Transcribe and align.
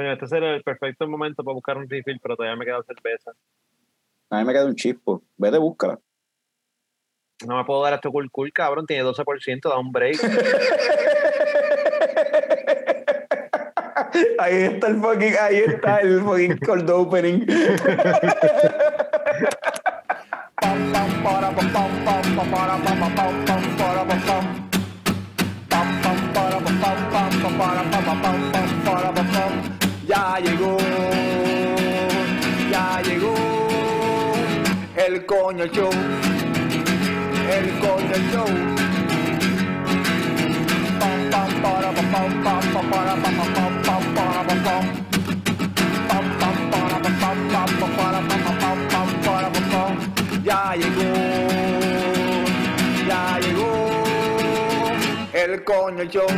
Coño, 0.00 0.12
este 0.12 0.26
sería 0.28 0.54
el 0.54 0.62
perfecto 0.62 1.06
momento 1.06 1.44
para 1.44 1.52
buscar 1.52 1.76
un 1.76 1.86
refill, 1.86 2.18
pero 2.22 2.34
todavía 2.34 2.56
me 2.56 2.64
queda 2.64 2.82
cerveza. 2.84 3.32
A 4.30 4.38
mí 4.38 4.46
me 4.46 4.54
queda 4.54 4.64
un 4.64 4.74
chispo. 4.74 5.22
Vete, 5.36 5.58
búscala. 5.58 6.00
No 7.46 7.58
me 7.58 7.66
puedo 7.66 7.82
dar 7.82 7.92
esto 7.92 8.10
cool 8.10 8.30
cool, 8.30 8.50
cabrón. 8.50 8.86
Tiene 8.86 9.04
12%, 9.04 9.68
da 9.68 9.78
un 9.78 9.92
break. 9.92 10.16
Ahí 14.38 14.54
está 14.54 14.88
el 14.88 15.00
fucking, 15.00 15.34
ahí 15.38 15.56
está 15.56 15.98
el 15.98 16.22
fucking 16.22 16.56
cold 16.58 16.90
opening. 16.90 17.46
el 35.12 35.26
coño 35.26 35.66
show, 35.66 35.90
el 37.56 37.68
coño 37.80 38.16
show. 38.30 38.46
Pam, 41.00 41.20
pam, 41.30 41.50
para, 41.62 41.90
pam, 41.96 42.06
pam, 42.12 42.30
pam, 42.44 42.60
pam, 42.72 42.90
para, 42.90 43.14
pam, 43.22 43.34
pam, 43.36 43.72
pam, 43.86 44.02
para, 44.14 44.42
pam, 44.46 44.60
pam. 44.66 44.84
Pam, 46.08 46.26
pam, 46.40 46.56
para, 46.70 46.98
pam, 47.02 47.14
pam, 47.20 47.70
pam, 47.80 47.90
para, 47.96 48.20
pam, 48.28 48.42
pam, 48.60 48.78
pam, 48.92 49.08
para, 49.24 49.48
pam, 49.54 49.66
pam. 49.72 49.92
Ya 50.44 50.74
llegó, 50.76 51.10
ya 53.08 53.22
llegó 53.40 53.72
el 55.32 55.64
coño 55.64 56.04
show, 56.04 56.30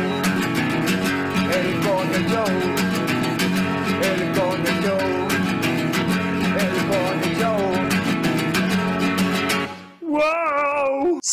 el 1.57 1.69
coño 1.85 2.19
show, 2.31 2.51
el 4.09 4.21
coño 4.37 4.71
show, 4.81 5.03
el 6.57 6.73
coño 6.89 7.27
show. 7.39 7.92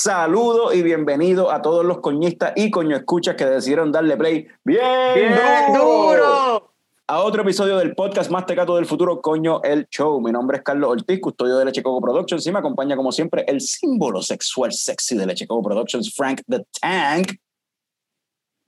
Saludos 0.02 0.74
y 0.74 0.82
bienvenido 0.82 1.52
a 1.52 1.60
todos 1.60 1.84
los 1.84 1.98
coñistas 1.98 2.54
y 2.56 2.70
coño 2.70 2.96
escuchas 2.96 3.34
que 3.34 3.44
decidieron 3.44 3.92
darle 3.92 4.16
play 4.16 4.48
bien, 4.64 4.82
¡Bien 5.14 5.34
duro! 5.74 6.72
a 7.06 7.20
otro 7.20 7.42
episodio 7.42 7.76
del 7.76 7.94
podcast 7.94 8.30
más 8.30 8.46
tecato 8.46 8.76
del 8.76 8.86
futuro, 8.86 9.20
Coño 9.20 9.62
el 9.62 9.86
Show. 9.90 10.18
Mi 10.22 10.32
nombre 10.32 10.56
es 10.56 10.62
Carlos 10.62 10.88
Ortiz, 10.88 11.20
custodio 11.20 11.58
de 11.58 11.66
Leche 11.66 11.82
Coco 11.82 12.00
Productions 12.00 12.46
y 12.46 12.50
me 12.50 12.60
acompaña 12.60 12.96
como 12.96 13.12
siempre 13.12 13.44
el 13.46 13.60
símbolo 13.60 14.22
sexual 14.22 14.72
sexy 14.72 15.18
de 15.18 15.26
Leche 15.26 15.46
Coco 15.46 15.68
Productions, 15.68 16.14
Frank 16.16 16.40
the 16.48 16.64
Tank. 16.80 17.32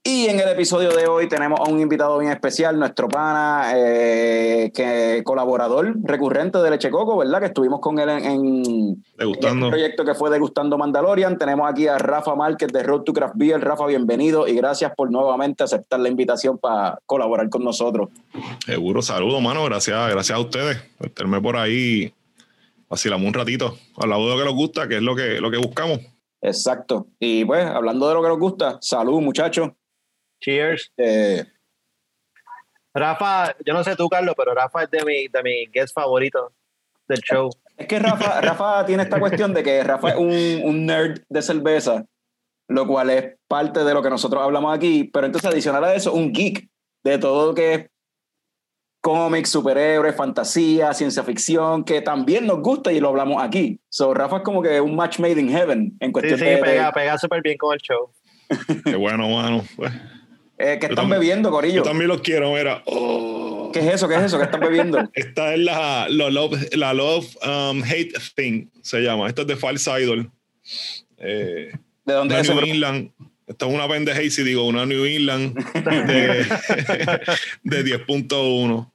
Y 0.05 0.25
en 0.25 0.37
el 0.37 0.49
episodio 0.49 0.89
de 0.89 1.07
hoy 1.07 1.29
tenemos 1.29 1.61
a 1.61 1.63
un 1.71 1.79
invitado 1.79 2.19
bien 2.19 2.29
especial, 2.29 2.77
nuestro 2.77 3.07
pana, 3.07 3.71
eh, 3.73 4.69
que 4.75 5.21
colaborador 5.23 5.95
recurrente 6.03 6.57
de 6.57 6.69
Leche 6.71 6.91
Coco, 6.91 7.15
¿verdad? 7.15 7.39
Que 7.39 7.45
estuvimos 7.45 7.79
con 7.79 7.97
él 7.99 8.09
en, 8.09 8.25
en 8.25 9.03
Degustando. 9.17 9.67
el 9.67 9.71
proyecto 9.71 10.03
que 10.03 10.13
fue 10.13 10.29
Degustando 10.29 10.77
Mandalorian. 10.77 11.37
Tenemos 11.37 11.71
aquí 11.71 11.87
a 11.87 11.97
Rafa 11.97 12.35
Márquez 12.35 12.67
de 12.73 12.83
Road 12.83 13.03
to 13.03 13.13
Craft 13.13 13.35
Beer. 13.37 13.61
Rafa, 13.61 13.85
bienvenido 13.85 14.45
y 14.45 14.55
gracias 14.55 14.91
por 14.93 15.09
nuevamente 15.09 15.63
aceptar 15.63 16.01
la 16.01 16.09
invitación 16.09 16.57
para 16.57 16.99
colaborar 17.05 17.47
con 17.49 17.63
nosotros. 17.63 18.09
Seguro, 18.65 19.01
saludo, 19.01 19.39
mano. 19.39 19.63
Gracias, 19.63 20.09
gracias 20.11 20.37
a 20.37 20.41
ustedes 20.41 20.81
por 20.97 21.11
tenerme 21.11 21.39
por 21.39 21.55
ahí. 21.55 22.13
Vacilamos 22.89 23.25
un 23.25 23.33
ratito. 23.33 23.77
Hablamos 23.95 24.25
de 24.25 24.33
lo 24.33 24.39
que 24.39 24.45
nos 24.45 24.55
gusta, 24.55 24.85
que 24.85 24.97
es 24.97 25.01
lo 25.01 25.15
que, 25.15 25.39
lo 25.39 25.49
que 25.49 25.59
buscamos. 25.59 26.01
Exacto. 26.41 27.07
Y 27.21 27.45
pues, 27.45 27.65
hablando 27.65 28.09
de 28.09 28.15
lo 28.15 28.21
que 28.21 28.27
nos 28.27 28.39
gusta, 28.39 28.77
salud, 28.81 29.21
muchachos. 29.21 29.69
Cheers. 30.43 30.91
Eh, 30.97 31.45
Rafa, 32.93 33.55
yo 33.65 33.73
no 33.73 33.83
sé 33.83 33.95
tú, 33.95 34.07
Carlos, 34.09 34.35
pero 34.37 34.53
Rafa 34.53 34.83
es 34.83 34.91
de 34.91 35.03
mi, 35.03 35.27
de 35.27 35.41
mi 35.43 35.65
guest 35.67 35.93
favorito 35.95 36.51
del 37.07 37.19
show. 37.21 37.49
es 37.77 37.87
que 37.87 37.97
Rafa, 37.99 38.39
Rafa 38.41 38.85
tiene 38.85 39.03
esta 39.03 39.19
cuestión 39.19 39.53
de 39.53 39.63
que 39.63 39.83
Rafa 39.83 40.09
es 40.09 40.15
un, 40.15 40.61
un 40.63 40.85
nerd 40.85 41.21
de 41.27 41.41
cerveza, 41.41 42.05
lo 42.67 42.85
cual 42.87 43.09
es 43.09 43.35
parte 43.47 43.83
de 43.83 43.93
lo 43.93 44.01
que 44.03 44.09
nosotros 44.09 44.41
hablamos 44.43 44.75
aquí, 44.75 45.05
pero 45.11 45.25
entonces 45.25 45.49
adicional 45.51 45.83
a 45.83 45.95
eso, 45.95 46.13
un 46.13 46.31
geek 46.31 46.69
de 47.03 47.17
todo 47.17 47.47
lo 47.47 47.55
que 47.55 47.73
es 47.73 47.89
cómics, 49.01 49.49
superhéroes, 49.49 50.15
fantasía, 50.15 50.93
ciencia 50.93 51.23
ficción, 51.23 51.83
que 51.83 52.01
también 52.01 52.45
nos 52.47 52.61
gusta 52.61 52.91
y 52.93 52.99
lo 53.01 53.09
hablamos 53.09 53.43
aquí. 53.43 53.81
So, 53.89 54.13
Rafa 54.13 54.37
es 54.37 54.43
como 54.43 54.61
que 54.61 54.79
un 54.79 54.95
match 54.95 55.19
made 55.19 55.39
in 55.41 55.49
heaven 55.49 55.97
en 55.99 56.07
Sí, 56.09 56.13
cuestión 56.13 56.39
sí, 56.39 56.45
de, 56.45 56.51
de- 56.55 56.61
pega, 56.61 56.91
pega 56.93 57.17
súper 57.17 57.41
bien 57.41 57.57
con 57.57 57.73
el 57.73 57.79
show. 57.81 58.11
Qué 58.85 58.95
bueno, 58.95 59.27
mano. 59.29 59.63
Pues, 59.75 59.91
eh, 60.57 60.77
¿Qué 60.79 60.87
Yo 60.87 60.91
están 60.91 60.95
también- 60.95 61.19
bebiendo, 61.19 61.51
Corillo? 61.51 61.75
yo 61.77 61.83
también 61.83 62.07
los 62.07 62.21
quiero, 62.21 62.53
mira. 62.53 62.83
Oh. 62.85 63.71
¿Qué 63.73 63.79
es 63.79 63.95
eso? 63.95 64.07
¿Qué 64.07 64.15
es 64.15 64.21
eso? 64.23 64.37
¿Qué 64.37 64.43
están 64.45 64.59
bebiendo? 64.61 65.09
Esta 65.13 65.53
es 65.53 65.59
la, 65.59 66.07
la 66.09 66.29
Love, 66.29 66.57
la 66.75 66.93
love 66.93 67.25
um, 67.43 67.81
Hate 67.83 68.13
Thing, 68.35 68.67
se 68.81 69.01
llama. 69.01 69.27
Esto 69.27 69.41
es 69.41 69.47
de 69.47 69.55
False 69.55 69.89
Idol. 70.01 70.29
Eh, 71.17 71.71
¿De 72.05 72.13
dónde 72.13 72.35
es 72.35 72.41
ese? 72.41 72.53
New 72.53 72.63
England. 72.65 73.11
Esta 73.47 73.65
es 73.67 73.73
una 73.73 73.87
pendeja 73.87 74.21
y 74.21 74.29
si 74.29 74.43
digo, 74.43 74.65
una 74.65 74.85
New 74.85 75.03
England 75.05 75.55
de, 75.83 76.45
de 77.63 77.85
10.1. 78.05 78.91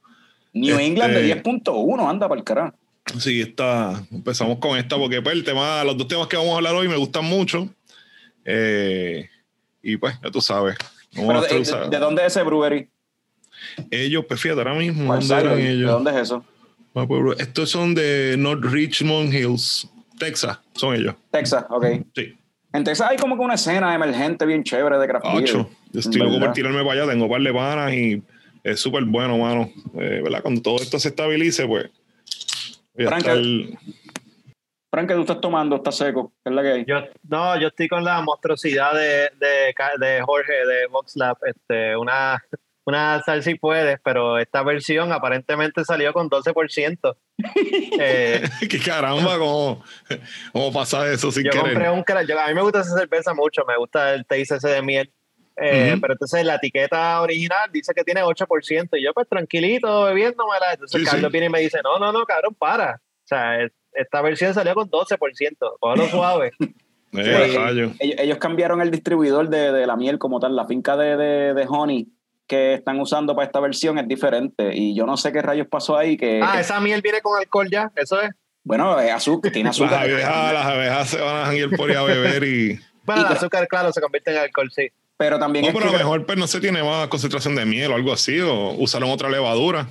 New 0.54 0.70
Este- 0.74 0.86
England 0.86 1.14
de 1.14 1.34
10.1, 1.42 2.08
anda 2.10 2.28
para 2.28 2.38
el 2.38 2.44
carajo. 2.44 2.74
Sí, 3.18 3.41
está. 3.41 4.04
Empezamos 4.12 4.58
con 4.58 4.78
esta 4.78 4.97
porque 4.97 5.20
pues, 5.22 5.34
el 5.34 5.42
tema, 5.44 5.82
los 5.84 5.97
dos 5.97 6.06
temas 6.08 6.26
que 6.28 6.36
vamos 6.36 6.52
a 6.52 6.56
hablar 6.56 6.74
hoy 6.74 6.88
me 6.88 6.97
gustan 6.97 7.24
mucho. 7.24 7.68
Eh, 8.44 9.28
y 9.82 9.97
pues, 9.97 10.14
ya 10.22 10.30
tú 10.30 10.41
sabes. 10.41 10.76
Pero 11.14 11.88
de, 11.88 11.98
dónde 11.98 12.22
es 12.22 12.36
ese 12.36 12.42
brewery? 12.42 12.88
Ellos, 13.91 14.24
pues 14.26 14.41
fíjate, 14.41 14.60
ahora 14.60 14.74
mismo, 14.74 15.06
¿Cuál 15.06 15.20
¿dónde 15.20 15.34
eran 15.34 15.56
side? 15.56 15.64
¿De 15.64 15.72
ellos? 15.72 15.91
dónde 15.91 16.10
es 16.10 16.16
eso? 16.16 16.44
Estos 17.38 17.70
son 17.70 17.94
de 17.94 18.36
North 18.38 18.64
Richmond 18.64 19.32
Hills, 19.32 19.88
Texas, 20.18 20.58
son 20.74 20.97
ellos. 20.97 21.14
Texas, 21.30 21.64
ok. 21.68 21.86
Sí. 22.14 22.34
En 22.72 22.84
Texas 22.84 23.08
hay 23.10 23.16
como 23.16 23.36
que 23.36 23.42
una 23.42 23.54
escena 23.54 23.94
emergente 23.94 24.44
bien 24.44 24.64
chévere 24.64 24.98
de 24.98 25.06
craft 25.06 25.26
beer. 25.26 25.47
Yo 25.47 26.00
estoy 26.00 26.20
loco 26.20 26.38
por 26.38 26.52
tirarme 26.52 26.84
para 26.84 27.02
allá, 27.02 27.12
tengo 27.12 27.24
un 27.24 27.30
par 27.30 27.41
de 27.41 27.52
panas 27.52 27.92
y 27.92 28.22
es 28.64 28.80
súper 28.80 29.04
bueno, 29.04 29.38
mano. 29.38 29.70
Eh, 29.94 30.20
¿verdad? 30.22 30.42
Cuando 30.42 30.60
todo 30.60 30.76
esto 30.76 30.98
se 30.98 31.08
estabilice, 31.08 31.66
pues. 31.66 31.91
Frank, 32.97 33.26
Frank, 34.91 35.09
¿qué 35.09 35.15
tú 35.15 35.21
estás 35.21 35.41
tomando? 35.41 35.76
Está 35.76 35.93
seco. 35.93 36.32
¿Qué 36.43 36.50
es 36.50 36.54
la 36.56 36.62
que 36.62 36.72
hay? 36.72 36.84
Yo, 36.87 37.00
no, 37.28 37.59
yo 37.60 37.69
estoy 37.69 37.88
con 37.88 38.04
la 38.04 38.21
monstruosidad 38.22 38.94
de, 38.94 39.31
de, 39.38 40.22
Jorge 40.22 40.53
de 40.66 40.87
VoxLab, 40.87 41.37
este, 41.44 41.94
una, 41.97 42.43
una 42.87 43.22
sal 43.22 43.43
si 43.43 43.56
puedes, 43.56 44.00
pero 44.03 44.38
esta 44.38 44.62
versión 44.62 45.12
aparentemente 45.12 45.84
salió 45.84 46.12
con 46.12 46.31
12%. 46.31 47.16
Eh, 48.00 48.43
¡Qué 48.71 48.78
caramba! 48.81 49.38
¿Cómo, 49.38 49.82
cómo 50.53 50.72
pasa 50.72 51.06
eso 51.12 51.31
sin 51.32 51.44
yo 51.44 51.50
querer? 51.50 51.65
compré 51.72 51.91
un 51.91 52.04
yo- 52.27 52.38
a 52.41 52.47
mí 52.48 52.54
me 52.54 52.62
gusta 52.62 52.81
esa 52.81 52.97
cerveza 52.97 53.34
mucho, 53.34 53.65
me 53.66 53.77
gusta 53.77 54.15
el 54.15 54.25
taste 54.25 54.54
ese 54.56 54.69
de 54.69 54.82
miel. 54.82 55.12
Eh. 55.60 55.97
Pero 56.00 56.12
entonces 56.15 56.44
la 56.44 56.54
etiqueta 56.54 57.21
original 57.21 57.69
dice 57.72 57.93
que 57.94 58.04
tiene 58.04 58.22
8% 58.22 58.88
y 58.93 59.04
yo 59.04 59.12
pues 59.12 59.28
tranquilito 59.28 60.04
bebiéndomela. 60.04 60.72
Entonces 60.72 61.00
Sí, 61.00 61.06
Carlos 61.06 61.28
sí. 61.31 61.32
viene 61.32 61.47
y 61.47 61.50
me 61.50 61.60
dice, 61.60 61.81
no, 61.82 61.98
no, 61.98 62.12
no, 62.12 62.25
cabrón, 62.25 62.54
para. 62.54 62.94
O 62.97 63.27
sea, 63.27 63.60
es- 63.62 63.72
esta 63.94 64.21
versión 64.22 64.54
salió 64.54 64.75
con 64.75 64.88
12%, 64.91 65.16
cógelo 65.81 66.09
suave. 66.09 66.53
Eh, 66.60 66.66
Sí. 67.10 67.21
Ellos, 67.22 67.93
ellos 68.00 68.37
cambiaron 68.37 68.82
el 68.82 68.91
distribuidor 68.91 69.49
de, 69.49 69.72
de 69.72 69.87
la 69.87 69.97
miel 69.97 70.19
como 70.19 70.41
tal. 70.41 70.54
La 70.54 70.66
finca 70.66 70.94
de, 70.94 71.16
de, 71.16 71.54
de 71.54 71.66
Honey 71.66 72.06
que 72.47 72.75
están 72.75 73.00
usando 73.00 73.34
para 73.34 73.47
esta 73.47 73.60
versión 73.60 73.98
es 73.98 74.06
diferente. 74.06 74.77
Y 74.77 74.94
yo 74.94 75.06
no 75.06 75.16
sé 75.16 75.32
qué 75.32 75.41
rayos 75.41 75.66
pasó 75.69 75.97
ahí. 75.97 76.19
Que, 76.19 76.41
Ah, 76.43 76.53
que- 76.56 76.60
esa 76.60 76.78
miel 76.81 77.00
viene 77.00 77.22
con 77.22 77.38
alcohol 77.38 77.66
ya, 77.72 77.91
eso 77.97 78.21
es. 78.21 78.28
bueno, 78.62 79.00
es 79.00 79.10
azúcar, 79.10 79.50
tiene 79.53 79.71
Las 79.71 79.77
azúcar. 79.81 80.03
abejas, 80.03 80.53
las 80.53 80.66
abejas 80.66 81.09
se 81.09 81.19
van 81.19 81.48
a 81.50 81.54
ir 81.54 81.71
por 81.77 81.88
ahí 81.91 81.97
a 81.97 82.03
beber 82.03 82.44
y. 82.44 82.78
Bueno, 83.04 83.22
Y 83.22 83.25
el 83.25 83.32
azúcar, 83.32 83.66
claro, 83.69 83.91
se 83.91 84.03
convierte 84.03 84.31
en 84.32 84.37
alcohol, 84.37 84.71
sí. 84.71 84.88
Pero 85.16 85.38
también 85.38 85.62
No, 85.65 85.71
es 85.71 85.75
pero 85.77 85.88
a 85.88 85.93
lo 85.93 85.98
mejor 85.98 86.27
pues, 86.27 86.37
no 86.37 86.47
se 86.47 86.60
tiene 86.60 86.82
más 86.82 87.09
concentración 87.09 87.54
de 87.54 87.65
miel 87.65 87.91
o 87.91 87.94
algo 87.94 88.12
así, 88.12 88.38
o 88.41 88.72
usaron 88.72 89.09
otra 89.10 89.30
levadura. 89.30 89.89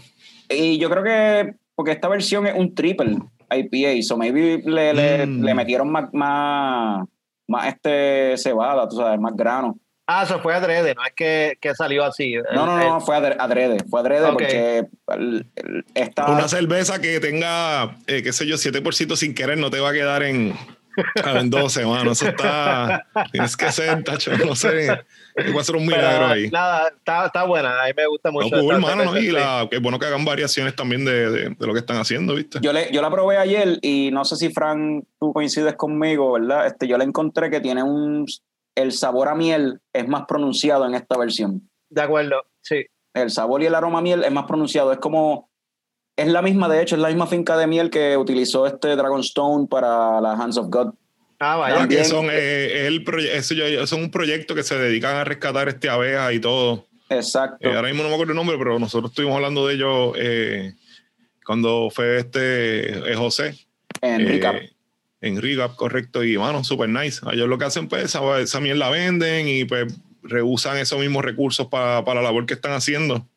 Y 0.49 0.77
yo 0.77 0.87
creo 0.91 1.03
que, 1.03 1.55
porque 1.73 1.93
esta 1.93 2.07
versión 2.09 2.45
es 2.45 2.53
un 2.55 2.75
triple 2.75 3.17
IPA, 3.49 4.01
so 4.03 4.17
maybe 4.17 4.61
le, 4.65 4.93
le, 4.93 5.25
Mm. 5.27 5.43
le 5.43 5.53
metieron 5.53 5.89
más, 5.91 6.05
más, 6.13 7.07
más 7.47 7.67
este 7.67 8.35
cebada, 8.37 8.87
tú 8.89 8.97
sabes, 8.97 9.19
más 9.19 9.35
grano. 9.35 9.77
Ah, 10.09 10.23
eso 10.23 10.39
fue 10.39 10.53
adrede, 10.53 10.95
no 10.95 11.03
es 11.05 11.11
que, 11.13 11.57
que 11.59 11.75
salió 11.75 12.05
así. 12.05 12.35
No, 12.53 12.65
no, 12.65 12.77
no, 12.77 13.01
fue 13.01 13.17
adre- 13.17 13.35
adrede, 13.37 13.77
fue 13.89 13.99
adrede 13.99 14.31
porque 14.31 14.85
esta... 15.93 16.31
Una 16.31 16.47
cerveza 16.47 17.01
que 17.01 17.19
tenga, 17.19 17.97
eh, 18.07 18.23
qué 18.23 18.31
sé 18.31 18.47
yo, 18.47 18.55
7% 18.55 19.15
sin 19.17 19.33
querer 19.35 19.57
no 19.57 19.69
te 19.69 19.79
va 19.81 19.89
a 19.89 19.93
quedar 19.93 20.23
en, 20.23 20.53
en 21.15 21.49
12, 21.49 21.85
mano. 21.85 22.11
Eso 22.11 22.27
está. 22.27 23.05
Tienes 23.31 23.55
que 23.55 23.71
ser, 23.71 24.03
tacho, 24.03 24.31
no 24.37 24.55
sé. 24.55 24.87
Va 24.89 25.61
a 25.61 25.63
ser 25.63 25.75
un 25.75 25.85
pero, 25.85 25.97
milagro 25.97 26.25
ahí. 26.27 26.49
Nada, 26.49 26.87
está, 26.89 27.25
está 27.27 27.43
buena, 27.43 27.83
a 27.83 27.85
mí 27.87 27.91
me 27.95 28.07
gusta 28.07 28.29
No, 28.29 28.33
mucho. 28.33 28.49
cool, 28.59 28.75
esta 28.75 28.95
mano, 28.95 29.11
¿no? 29.11 29.17
Y 29.17 29.31
la, 29.31 29.67
que 29.69 29.77
bueno 29.79 29.99
que 29.99 30.07
hagan 30.07 30.25
variaciones 30.25 30.75
también 30.75 31.05
de, 31.05 31.29
de, 31.29 31.49
de 31.49 31.67
lo 31.67 31.73
que 31.73 31.79
están 31.79 31.97
haciendo, 31.97 32.35
¿viste? 32.35 32.59
Yo, 32.61 32.73
le, 32.73 32.91
yo 32.91 33.01
la 33.01 33.11
probé 33.11 33.37
ayer 33.37 33.77
y 33.81 34.09
no 34.11 34.25
sé 34.25 34.35
si 34.35 34.49
Fran, 34.51 35.05
tú 35.19 35.33
coincides 35.33 35.75
conmigo, 35.75 36.33
¿verdad? 36.33 36.67
Este, 36.67 36.87
yo 36.87 36.97
le 36.97 37.03
encontré 37.03 37.49
que 37.49 37.59
tiene 37.59 37.83
un... 37.83 38.25
El 38.75 38.91
sabor 38.91 39.27
a 39.27 39.35
miel 39.35 39.79
es 39.91 40.07
más 40.07 40.25
pronunciado 40.27 40.85
en 40.85 40.93
esta 40.93 41.17
versión. 41.17 41.67
De 41.89 42.01
acuerdo, 42.01 42.43
sí. 42.61 42.85
El 43.13 43.31
sabor 43.31 43.63
y 43.63 43.65
el 43.65 43.73
aroma 43.73 43.99
a 43.99 44.01
miel 44.03 44.23
es 44.23 44.31
más 44.31 44.45
pronunciado. 44.45 44.91
Es 44.91 44.99
como, 44.99 45.46
es 46.17 46.27
la 46.27 46.41
misma, 46.41 46.67
de 46.67 46.81
hecho, 46.81 46.95
es 46.95 47.01
la 47.01 47.07
misma 47.07 47.27
finca 47.27 47.55
de 47.57 47.67
miel 47.67 47.89
que 47.89 48.17
utilizó 48.17 48.67
este 48.67 48.95
Dragonstone 48.95 49.67
para 49.67 50.19
la 50.19 50.33
Hands 50.33 50.57
of 50.57 50.67
God. 50.69 50.93
Ah, 51.39 51.55
vaya. 51.55 51.75
que 51.75 51.79
También- 51.81 52.05
son, 52.05 52.27
eh, 52.31 52.87
el 52.87 53.05
proye- 53.05 53.31
eso 53.31 53.53
ya- 53.53 53.85
son 53.85 54.01
un 54.01 54.11
proyecto 54.11 54.55
que 54.55 54.63
se 54.63 54.75
dedican 54.77 55.15
a 55.15 55.23
rescatar 55.23 55.69
este 55.69 55.87
abeja 55.89 56.33
y 56.33 56.39
todo. 56.39 56.87
Exacto. 57.09 57.65
Eh, 57.69 57.73
ahora 57.75 57.87
mismo 57.89 58.01
no 58.03 58.09
me 58.09 58.15
acuerdo 58.15 58.33
el 58.33 58.37
nombre, 58.37 58.57
pero 58.57 58.79
nosotros 58.79 59.11
estuvimos 59.11 59.35
hablando 59.35 59.67
de 59.67 59.75
ellos 59.75 60.13
eh, 60.17 60.73
cuando 61.45 61.89
fue 61.91 62.17
este 62.17 63.11
eh, 63.11 63.15
José. 63.15 63.55
en 64.01 64.21
eh, 64.21 64.25
recap. 64.25 64.55
en 65.21 65.41
Recap, 65.41 65.75
correcto. 65.75 66.23
Y, 66.23 66.37
mano, 66.37 66.63
super 66.63 66.89
nice. 66.89 67.21
Ellos 67.31 67.47
lo 67.47 67.57
que 67.59 67.65
hacen, 67.65 67.87
pues, 67.87 68.03
esa, 68.05 68.39
esa 68.39 68.59
miel 68.59 68.79
la 68.79 68.89
venden 68.89 69.47
y, 69.47 69.63
pues, 69.65 69.93
rehusan 70.23 70.77
esos 70.77 70.99
mismos 70.99 71.23
recursos 71.23 71.67
para 71.67 72.01
la 72.03 72.21
labor 72.21 72.45
que 72.47 72.55
están 72.55 72.73
haciendo. 72.73 73.27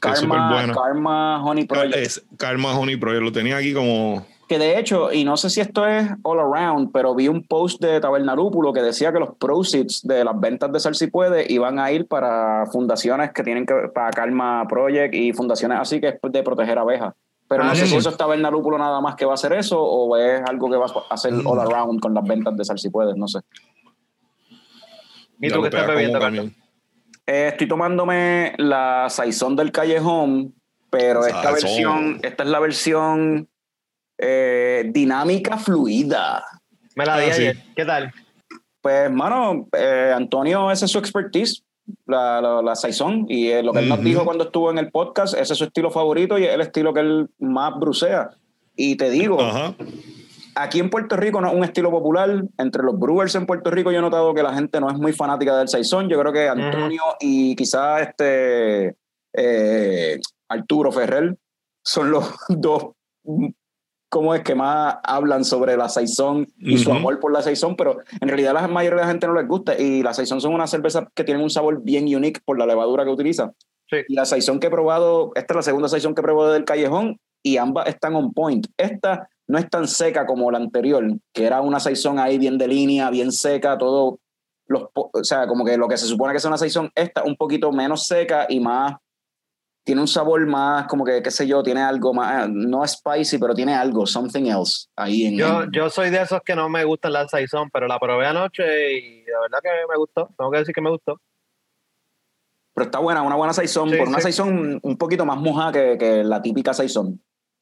Karma. 0.00 0.72
Karma 0.74 1.42
Honey 1.44 1.64
Project. 1.66 1.96
Es 1.96 2.24
Karma 2.36 2.76
Honey 2.78 2.96
Project. 2.96 3.22
Lo 3.22 3.32
tenía 3.32 3.56
aquí 3.56 3.72
como... 3.74 4.24
Que 4.48 4.58
de 4.58 4.78
hecho, 4.78 5.12
y 5.12 5.24
no 5.24 5.36
sé 5.36 5.50
si 5.50 5.60
esto 5.60 5.86
es 5.86 6.08
all 6.22 6.40
around, 6.40 6.90
pero 6.90 7.14
vi 7.14 7.28
un 7.28 7.46
post 7.46 7.82
de 7.82 8.00
Tabernarúpulo 8.00 8.72
que 8.72 8.80
decía 8.80 9.12
que 9.12 9.18
los 9.18 9.34
proceeds 9.36 10.00
de 10.06 10.24
las 10.24 10.40
ventas 10.40 10.72
de 10.72 10.80
Sal 10.80 10.94
Si 10.94 11.08
Puede 11.08 11.44
iban 11.52 11.78
a 11.78 11.92
ir 11.92 12.06
para 12.06 12.64
fundaciones 12.72 13.30
que 13.34 13.42
tienen 13.42 13.66
que 13.66 13.74
para 13.94 14.10
Karma 14.10 14.64
Project 14.66 15.14
y 15.14 15.34
fundaciones 15.34 15.78
así 15.78 16.00
que 16.00 16.08
es 16.08 16.14
de 16.22 16.42
proteger 16.42 16.78
abejas. 16.78 17.12
Pero 17.46 17.64
no 17.64 17.72
Ah, 17.72 17.74
sé 17.74 17.82
sí. 17.82 17.88
si 17.92 17.96
eso 17.98 18.08
es 18.08 18.16
Tabernarúpulo 18.16 18.78
nada 18.78 19.02
más 19.02 19.16
que 19.16 19.26
va 19.26 19.32
a 19.32 19.34
hacer 19.34 19.52
eso 19.52 19.82
o 19.82 20.16
es 20.16 20.40
algo 20.48 20.70
que 20.70 20.76
va 20.78 20.86
a 20.86 21.14
hacer 21.14 21.32
Mm. 21.34 21.46
all 21.46 21.60
around 21.60 22.00
con 22.00 22.14
las 22.14 22.24
ventas 22.24 22.56
de 22.56 22.64
Sal 22.64 22.78
Si 22.78 22.88
Puede, 22.88 23.14
no 23.18 23.28
sé. 23.28 23.40
¿Y 25.40 25.48
tú 25.50 25.56
lo 25.56 25.62
qué 25.62 25.68
estás 25.68 25.86
bebiendo? 25.86 26.18
Eh, 27.30 27.48
estoy 27.48 27.68
tomándome 27.68 28.54
la 28.56 29.06
Saison 29.10 29.54
del 29.54 29.70
Callejón, 29.70 30.54
pero 30.88 31.26
esta 31.26 31.42
Saison. 31.42 31.52
versión, 31.52 32.20
esta 32.22 32.42
es 32.42 32.48
la 32.48 32.58
versión 32.58 33.48
eh, 34.16 34.84
dinámica 34.94 35.58
fluida. 35.58 36.42
Me 36.96 37.04
la 37.04 37.18
di 37.18 37.28
Ah, 37.28 37.32
sí. 37.34 37.40
ayer. 37.42 37.56
¿Qué 37.76 37.84
tal? 37.84 38.10
Pues, 38.80 39.10
mano, 39.10 39.68
eh, 39.76 40.10
Antonio, 40.16 40.70
esa 40.70 40.86
es 40.86 40.90
su 40.90 40.98
expertise, 40.98 41.62
la, 42.06 42.40
la, 42.40 42.62
la 42.62 42.74
Saison, 42.74 43.26
y 43.28 43.48
eh, 43.48 43.62
lo 43.62 43.74
que 43.74 43.80
él 43.80 43.88
nos 43.90 43.98
Ujú. 43.98 44.08
dijo 44.08 44.24
cuando 44.24 44.44
estuvo 44.44 44.70
en 44.70 44.78
el 44.78 44.90
podcast, 44.90 45.34
ese 45.34 45.52
es 45.52 45.58
su 45.58 45.64
estilo 45.64 45.90
favorito 45.90 46.38
y 46.38 46.44
es 46.44 46.54
el 46.54 46.62
estilo 46.62 46.94
que 46.94 47.00
él 47.00 47.28
más 47.38 47.78
brucea. 47.78 48.30
Y 48.74 48.96
te 48.96 49.10
digo, 49.10 49.38
Ajá. 49.42 49.74
Aquí 50.58 50.80
en 50.80 50.90
Puerto 50.90 51.16
Rico 51.16 51.40
no 51.40 51.48
es 51.48 51.54
un 51.54 51.64
estilo 51.64 51.90
popular. 51.90 52.44
Entre 52.58 52.82
los 52.82 52.98
brewers 52.98 53.34
en 53.34 53.46
Puerto 53.46 53.70
Rico 53.70 53.90
yo 53.90 53.98
he 53.98 54.02
notado 54.02 54.34
que 54.34 54.42
la 54.42 54.54
gente 54.54 54.80
no 54.80 54.90
es 54.90 54.98
muy 54.98 55.12
fanática 55.12 55.56
del 55.56 55.68
Saison. 55.68 56.08
Yo 56.08 56.18
creo 56.20 56.32
que 56.32 56.48
Antonio 56.48 57.02
y 57.20 57.54
quizás 57.56 58.02
este 58.02 58.96
eh, 59.32 60.20
Arturo 60.48 60.92
Ferrer 60.92 61.36
son 61.82 62.10
los 62.10 62.34
dos 62.48 62.92
¿cómo 64.08 64.34
es 64.34 64.42
que 64.42 64.54
más 64.54 64.96
hablan 65.04 65.44
sobre 65.44 65.76
la 65.76 65.88
Saison 65.88 66.46
y 66.56 66.78
su 66.78 66.90
Ujú. 66.90 66.98
amor 66.98 67.20
por 67.20 67.32
la 67.32 67.42
Saison? 67.42 67.76
Pero 67.76 67.98
en 68.20 68.28
realidad 68.28 68.54
la 68.54 68.66
mayoría 68.66 68.96
de 68.96 69.02
la 69.02 69.08
gente 69.08 69.26
no 69.26 69.34
les 69.34 69.46
gusta 69.46 69.78
y 69.78 70.02
la 70.02 70.14
Saison 70.14 70.40
son 70.40 70.54
unas 70.54 70.70
cervezas 70.70 71.06
que 71.14 71.24
tienen 71.24 71.42
un 71.42 71.50
sabor 71.50 71.82
bien 71.82 72.04
unique 72.14 72.40
por 72.44 72.58
la 72.58 72.66
levadura 72.66 73.04
que 73.04 73.10
utiliza. 73.10 73.52
Sí. 73.90 73.98
Y 74.08 74.14
la 74.14 74.24
Saison 74.24 74.60
que 74.60 74.66
he 74.66 74.70
probado, 74.70 75.32
esta 75.34 75.54
es 75.54 75.56
la 75.56 75.62
segunda 75.62 75.88
Saison 75.88 76.14
que 76.14 76.20
he 76.20 76.24
probado 76.24 76.52
del 76.52 76.64
Callejón 76.64 77.18
y 77.42 77.56
ambas 77.58 77.88
están 77.88 78.14
on 78.14 78.32
point. 78.32 78.66
Esta 78.76 79.28
no 79.48 79.58
es 79.58 79.68
tan 79.68 79.88
seca 79.88 80.26
como 80.26 80.50
la 80.50 80.58
anterior, 80.58 81.04
que 81.32 81.46
era 81.46 81.60
una 81.62 81.80
Saison 81.80 82.18
ahí 82.18 82.38
bien 82.38 82.58
de 82.58 82.68
línea, 82.68 83.10
bien 83.10 83.32
seca, 83.32 83.78
todo, 83.78 84.20
los, 84.66 84.84
o 84.94 85.10
sea, 85.24 85.46
como 85.46 85.64
que 85.64 85.76
lo 85.76 85.88
que 85.88 85.96
se 85.96 86.06
supone 86.06 86.32
que 86.32 86.38
es 86.38 86.44
una 86.44 86.58
Saison, 86.58 86.90
esta 86.94 87.24
un 87.24 87.34
poquito 87.34 87.72
menos 87.72 88.06
seca 88.06 88.46
y 88.48 88.60
más, 88.60 88.96
tiene 89.84 90.02
un 90.02 90.08
sabor 90.08 90.46
más, 90.46 90.86
como 90.86 91.02
que, 91.02 91.22
qué 91.22 91.30
sé 91.30 91.46
yo, 91.46 91.62
tiene 91.62 91.80
algo 91.80 92.12
más, 92.12 92.46
no 92.50 92.86
spicy, 92.86 93.38
pero 93.38 93.54
tiene 93.54 93.74
algo, 93.74 94.04
something 94.04 94.44
else 94.44 94.86
ahí 94.94 95.24
en 95.24 95.38
Yo, 95.38 95.64
yo 95.72 95.88
soy 95.88 96.10
de 96.10 96.20
esos 96.20 96.42
que 96.44 96.54
no 96.54 96.68
me 96.68 96.84
gustan 96.84 97.14
las 97.14 97.30
Saison, 97.30 97.70
pero 97.72 97.86
la 97.86 97.98
probé 97.98 98.26
anoche 98.26 98.92
y 98.92 99.24
la 99.24 99.40
verdad 99.40 99.60
que 99.62 99.70
me 99.88 99.96
gustó. 99.96 100.28
Tengo 100.36 100.50
que 100.50 100.58
decir 100.58 100.74
que 100.74 100.82
me 100.82 100.90
gustó. 100.90 101.18
Pero 102.74 102.84
está 102.84 102.98
buena, 102.98 103.22
una 103.22 103.36
buena 103.36 103.54
Saison, 103.54 103.88
Sí, 103.88 103.96
por 103.96 104.08
una 104.08 104.18
sí. 104.18 104.24
Saison 104.24 104.78
un 104.82 104.98
poquito 104.98 105.24
más 105.24 105.38
moja 105.38 105.72
que, 105.72 105.96
que 105.96 106.22
la 106.22 106.42
típica 106.42 106.74
Saison. 106.74 107.18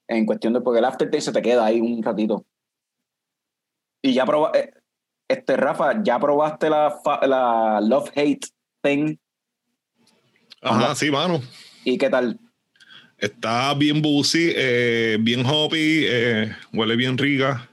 En 0.09 0.27
cuestión 0.27 0.53
de, 0.53 0.61
porque 0.61 0.79
el 0.79 0.85
aftertaste 0.85 1.21
se 1.21 1.33
te 1.33 1.43
queda 1.43 1.65
ahí 1.67 1.81
un 1.81 2.03
ratito. 2.03 2.45
Y 4.03 4.15
ya 4.15 4.25
probaste, 4.25 4.73
este, 5.29 5.57
Rafa, 5.57 6.03
¿ya 6.03 6.19
probaste 6.19 6.71
la, 6.71 6.97
la 7.23 7.81
Love 7.81 8.11
Hate 8.15 8.47
Thing? 8.83 9.17
Ajá, 10.63 10.85
Ajá. 10.87 10.95
sí, 10.95 11.11
mano. 11.11 11.41
¿Y 11.85 11.99
qué 11.99 12.09
tal? 12.09 12.39
Está 13.19 13.73
bien 13.75 14.03
boozy, 14.03 14.53
eh, 14.55 15.17
bien 15.21 15.45
hoppy, 15.47 16.05
eh, 16.07 16.53
huele 16.73 16.97
bien 16.97 17.17
rica. 17.17 17.69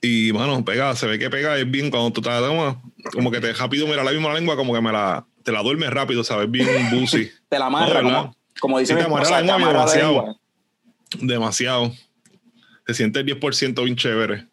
Y, 0.00 0.32
mano, 0.32 0.64
pega, 0.64 0.94
se 0.94 1.06
ve 1.06 1.18
que 1.18 1.30
pega, 1.30 1.56
es 1.58 1.68
bien 1.68 1.90
cuando 1.90 2.12
tú 2.12 2.20
la 2.20 2.38
tomas, 2.40 2.76
como 3.12 3.30
que 3.30 3.40
te 3.40 3.52
rápido, 3.54 3.86
mira 3.86 4.04
la 4.04 4.12
misma 4.12 4.34
lengua, 4.34 4.54
como 4.54 4.74
que 4.74 4.80
me 4.80 4.92
la, 4.92 5.26
te 5.42 5.50
la 5.50 5.62
duermes 5.62 5.90
rápido, 5.90 6.22
¿sabes? 6.22 6.50
Bien 6.50 6.68
boozy. 6.90 7.30
Te 7.48 7.58
la 7.58 7.66
amarra, 7.66 8.02
No, 8.02 8.08
como, 8.08 8.36
como 8.60 8.78
dice 8.78 8.92
Sí, 8.92 8.98
mi 8.98 9.02
esposa, 9.02 9.40
la 9.40 9.56
lengua 9.56 9.72
demasiado. 9.72 10.12
lengua. 10.12 10.36
Demasiado. 11.20 11.92
Se 12.86 12.94
siente 12.94 13.20
el 13.20 13.26
10% 13.26 13.82
bien 13.84 13.96
chévere. 13.96 14.46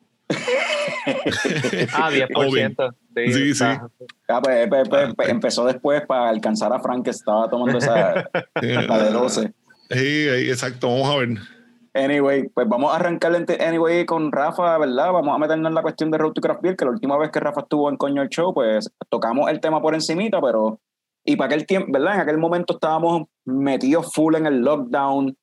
Ah, 1.93 2.09
10%. 2.11 2.95
Sí, 3.13 3.33
Sí, 3.33 3.49
está- 3.51 3.89
Ah, 4.29 4.41
pues, 4.41 4.69
pues, 4.69 4.87
pues, 4.87 5.13
pues, 5.15 5.27
empezó 5.29 5.65
después 5.65 6.01
para 6.07 6.29
alcanzar 6.29 6.71
a 6.71 6.79
Frank 6.79 7.03
que 7.03 7.09
estaba 7.09 7.49
tomando 7.49 7.77
esa, 7.77 8.29
la 8.61 9.03
de 9.03 9.11
12. 9.11 9.51
Sí, 9.89 10.27
exacto, 10.49 10.87
vamos 10.87 11.09
a 11.13 11.17
ver. 11.17 11.29
Anyway, 11.93 12.47
pues 12.53 12.69
vamos 12.69 12.93
a 12.93 12.95
arrancar 12.95 13.33
anyway 13.59 14.05
con 14.05 14.31
Rafa, 14.31 14.77
¿verdad? 14.77 15.11
Vamos 15.11 15.35
a 15.35 15.37
meternos 15.37 15.67
en 15.69 15.75
la 15.75 15.81
cuestión 15.81 16.09
de 16.09 16.19
Road 16.19 16.31
to 16.31 16.39
Craft 16.39 16.61
Beer, 16.61 16.77
que 16.77 16.85
la 16.85 16.91
última 16.91 17.17
vez 17.17 17.31
que 17.31 17.41
Rafa 17.41 17.61
estuvo 17.61 17.89
en 17.89 17.97
Coño 17.97 18.21
el 18.21 18.29
Show, 18.29 18.53
pues 18.53 18.89
tocamos 19.09 19.49
el 19.51 19.59
tema 19.59 19.81
por 19.81 19.93
encimita, 19.93 20.39
pero 20.39 20.79
y 21.23 21.35
para 21.35 21.47
aquel 21.47 21.65
tiempo, 21.65 21.91
¿verdad? 21.91 22.15
En 22.15 22.21
aquel 22.21 22.37
momento 22.37 22.73
estábamos 22.73 23.27
metidos 23.45 24.13
full 24.13 24.35
en 24.35 24.45
el 24.45 24.61
lockdown, 24.61 25.37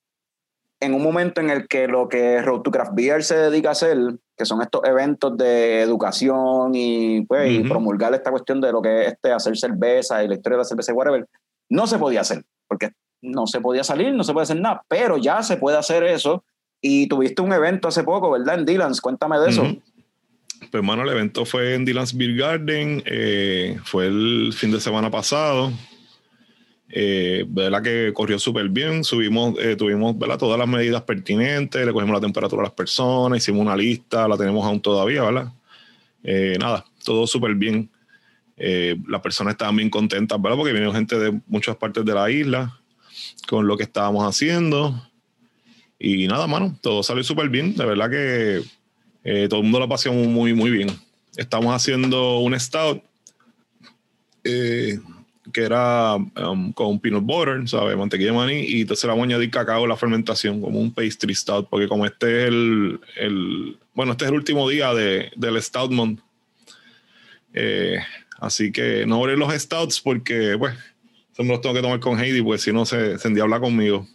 en 0.80 0.94
un 0.94 1.02
momento 1.02 1.40
en 1.40 1.50
el 1.50 1.66
que 1.66 1.88
lo 1.88 2.08
que 2.08 2.40
Road 2.42 2.62
to 2.62 2.70
Craft 2.70 2.92
Beer 2.94 3.25
se 3.25 3.36
dedica 3.36 3.70
a 3.70 3.72
hacer, 3.72 3.98
que 4.36 4.44
son 4.44 4.62
estos 4.62 4.82
eventos 4.84 5.36
de 5.36 5.80
educación 5.80 6.72
y, 6.75 7.22
pues, 7.22 7.50
y 7.50 7.60
Ujú. 7.60 7.69
promulgar 7.69 8.14
esta 8.14 8.30
cuestión 8.30 8.60
de 8.60 8.70
lo 8.70 8.80
que 8.80 9.02
es 9.02 9.12
este, 9.12 9.32
hacer 9.32 9.56
cerveza 9.56 10.22
y 10.22 10.28
la 10.28 10.34
historia 10.34 10.56
de 10.56 10.62
la 10.62 10.64
cerveza 10.64 10.92
y 10.92 10.94
whatever, 10.94 11.28
no 11.69 11.86
se 11.86 11.98
podía 11.98 12.20
hacer, 12.20 12.44
porque 12.69 12.90
no 13.20 13.46
se 13.46 13.60
podía 13.60 13.82
salir, 13.82 14.14
no 14.14 14.22
se 14.22 14.32
puede 14.32 14.44
hacer 14.44 14.60
nada, 14.60 14.84
pero 14.88 15.17
ya 15.17 15.43
se 15.43 15.56
puede 15.56 15.76
hacer 15.76 16.05
eso. 16.05 16.44
Y 16.81 17.08
tuviste 17.08 17.43
un 17.43 17.53
evento 17.53 17.88
hace 17.88 18.05
poco, 18.05 18.31
¿verdad? 18.31 18.60
En 18.60 18.64
Dylan's, 18.64 19.00
cuéntame 19.00 19.41
de 19.41 19.48
eso. 19.48 19.64
Pues, 20.70 20.84
mano, 20.84 21.03
el 21.03 21.08
evento 21.08 21.44
fue 21.44 21.74
en 21.74 21.84
Dylan's 21.84 22.17
Beer 22.17 22.36
Garden. 22.36 23.03
eh, 23.06 23.79
fue 23.84 24.06
el 24.06 24.53
fin 24.53 24.70
de 24.70 24.81
semana 24.81 25.10
pasado. 25.10 25.72
Eh, 26.91 27.44
¿verdad? 27.48 27.82
Que 27.82 28.12
corrió 28.15 28.38
súper 28.38 28.69
bien. 28.69 29.05
Subimos, 29.05 29.55
eh, 29.58 29.77
tuvimos 29.77 30.19
¿verdad? 30.19 30.38
todas 30.38 30.58
las 30.58 30.69
medidas 30.69 31.03
pertinentes. 31.03 31.84
Le 31.84 31.93
cogimos 31.93 32.15
la 32.15 32.20
temperatura 32.20 32.62
a 32.62 32.65
las 32.65 32.72
personas. 32.72 33.38
Hicimos 33.38 33.62
una 33.62 33.77
lista. 33.77 34.27
La 34.29 34.36
tenemos 34.36 34.65
aún 34.67 34.81
todavía, 34.81 35.22
¿verdad? 35.22 35.53
Eh, 36.22 36.56
nada, 36.58 36.84
todo 37.05 37.27
súper 37.27 37.55
bien. 37.55 37.91
Eh, 38.56 38.96
las 39.06 39.20
personas 39.20 39.53
estaban 39.53 39.77
bien 39.77 39.88
contentas, 39.91 40.41
¿verdad? 40.41 40.56
Porque 40.56 40.72
vinieron 40.72 40.94
gente 40.94 41.19
de 41.19 41.41
muchas 41.46 41.77
partes 41.77 42.05
de 42.05 42.15
la 42.15 42.31
isla 42.31 42.81
con 43.46 43.67
lo 43.67 43.77
que 43.77 43.84
estábamos 43.84 44.24
haciendo. 44.24 45.00
Y 45.98 46.27
nada, 46.27 46.46
mano, 46.46 46.77
todo 46.81 47.03
salió 47.03 47.22
súper 47.22 47.48
bien. 47.48 47.74
De 47.77 47.84
verdad 47.84 48.10
que 48.10 48.62
eh, 49.25 49.46
todo 49.48 49.60
el 49.60 49.65
mundo 49.65 49.81
la 49.81 49.89
pasó 49.89 50.13
muy, 50.13 50.55
muy 50.55 50.70
bien. 50.70 50.89
Estamos 51.37 51.75
haciendo 51.75 52.39
un 52.39 52.58
stout 52.58 53.03
eh, 54.44 54.98
que 55.53 55.63
era 55.63 56.17
um, 56.17 56.72
con 56.72 56.98
peanut 57.01 57.25
butter, 57.25 57.69
¿sabes? 57.69 57.96
Mantequilla 57.96 58.31
de 58.32 58.37
maní. 58.37 58.60
Y 58.67 58.81
entonces 58.82 59.05
le 59.05 59.10
vamos 59.10 59.22
a 59.22 59.27
añadir 59.27 59.51
cacao 59.51 59.84
a 59.84 59.89
la 59.89 59.96
fermentación, 59.96 60.60
como 60.60 60.79
un 60.79 60.93
pastry 60.93 61.34
stout, 61.34 61.69
porque 61.69 61.89
como 61.89 62.05
este 62.06 62.43
es 62.43 62.48
el, 62.48 63.01
el- 63.17 63.79
bueno, 63.94 64.13
este 64.13 64.25
es 64.25 64.31
el 64.31 64.37
último 64.37 64.69
día 64.69 64.93
de, 64.94 65.31
del 65.37 65.60
Stout 65.63 65.91
Month. 65.91 66.20
Eh, 67.55 67.98
así 68.39 68.70
que 68.70 69.05
no 69.06 69.17
abrir 69.17 69.39
los 69.39 69.53
stouts 69.55 70.01
porque, 70.01 70.55
pues, 70.58 70.75
eso 71.32 71.43
me 71.43 71.48
los 71.48 71.60
tengo 71.60 71.75
que 71.75 71.82
tomar 71.82 71.98
con 71.98 72.19
Heidi, 72.20 72.43
porque 72.43 72.58
si 72.63 72.72
no 72.72 72.84
se, 72.84 73.19
se 73.19 73.29
endiabla 73.29 73.58
conmigo. 73.58 74.06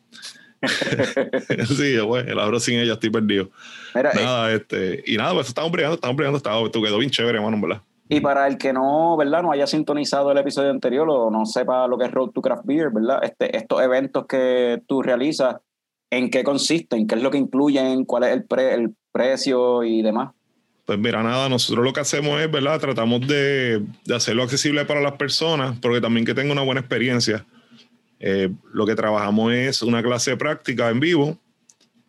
sí, 1.68 1.96
pues, 2.06 2.28
el 2.28 2.40
abro 2.40 2.60
sin 2.60 2.80
ella, 2.80 2.94
estoy 2.94 3.10
perdido. 3.10 3.50
Mira, 3.96 4.12
eh, 4.12 4.16
Nada, 4.24 4.54
este, 4.54 5.04
y 5.06 5.18
nada, 5.18 5.34
pues 5.34 5.48
estamos 5.48 5.72
brigando, 5.72 5.96
estamos 5.96 6.16
brigando, 6.16 6.38
estaba, 6.38 6.70
tú 6.70 6.82
quedó 6.82 6.98
bien 6.98 7.12
chévere, 7.12 7.38
hermano, 7.38 7.60
¿verdad? 7.62 7.82
y 8.10 8.20
para 8.20 8.46
el 8.48 8.58
que 8.58 8.74
no, 8.74 9.18
¿verdad? 9.18 9.42
No 9.42 9.52
haya 9.52 9.66
sintonizado 9.66 10.32
el 10.32 10.38
episodio 10.38 10.70
anterior 10.70 11.08
o 11.10 11.32
no 11.32 11.46
sepa 11.48 11.88
lo 11.88 11.98
que 11.98 12.06
es 12.06 12.12
Road 12.12 12.30
to 12.30 12.42
Craft 12.42 12.66
Beer, 12.66 12.90
¿verdad? 12.94 13.20
Este, 13.24 13.56
estos 13.58 13.82
eventos 13.82 14.28
que 14.28 14.84
tú 14.86 15.02
realizas, 15.02 15.56
¿en 16.12 16.30
qué 16.30 16.44
consisten? 16.44 17.08
¿Qué 17.08 17.16
es 17.16 17.24
lo 17.24 17.32
que 17.32 17.40
incluyen? 17.40 18.06
¿Cuál 18.06 18.26
es 18.26 18.34
el, 18.34 18.44
pre- 18.44 18.76
el 18.76 18.94
precio 19.12 19.84
y 19.84 20.04
demás? 20.04 20.32
Pues 20.86 21.00
mira, 21.00 21.24
nada, 21.24 21.50
nosotros 21.50 21.84
lo 21.84 21.94
que 21.94 22.02
hacemos 22.02 22.40
es, 22.40 22.52
¿verdad? 22.52 22.80
Tratamos 22.80 23.26
de, 23.26 23.82
de 24.06 24.16
hacerlo 24.16 24.44
accesible 24.44 24.86
para 24.86 25.02
las 25.02 25.14
personas, 25.14 25.80
porque 25.82 26.02
también 26.02 26.26
que 26.26 26.36
tenga 26.36 26.52
una 26.52 26.62
buena 26.62 26.82
experiencia. 26.82 27.46
Eh, 28.26 28.50
lo 28.72 28.86
que 28.86 28.96
trabajamos 28.96 29.52
es 29.52 29.82
una 29.82 30.02
clase 30.02 30.38
práctica 30.38 30.90
en 30.90 31.02
vivo. 31.02 31.38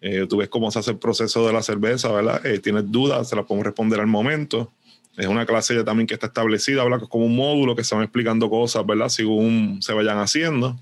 Eh, 0.01 0.27
tú 0.29 0.37
ves 0.37 0.49
cómo 0.49 0.71
se 0.71 0.79
hace 0.79 0.93
el 0.93 0.99
proceso 0.99 1.45
de 1.45 1.53
la 1.53 1.61
cerveza, 1.61 2.13
¿verdad? 2.13 2.47
Eh, 2.47 2.61
tienes 2.61 2.89
dudas, 2.93 3.29
se 3.29 3.35
las 3.35 3.45
podemos 3.47 3.67
responder 3.67 3.99
al 3.99 4.07
momento. 4.07 4.73
Es 5.17 5.27
una 5.27 5.45
clase 5.45 5.75
ya 5.75 5.83
también 5.83 6.07
que 6.07 6.15
está 6.15 6.29
establecida, 6.29 6.85
¿verdad? 6.85 7.01
Como 7.09 7.27
un 7.27 7.35
módulo 7.35 7.75
que 7.75 7.83
se 7.83 7.97
van 7.97 8.05
explicando 8.05 8.49
cosas, 8.49 8.87
¿verdad? 8.87 9.09
Según 9.09 9.83
se 9.83 9.93
vayan 9.93 10.19
haciendo. 10.19 10.79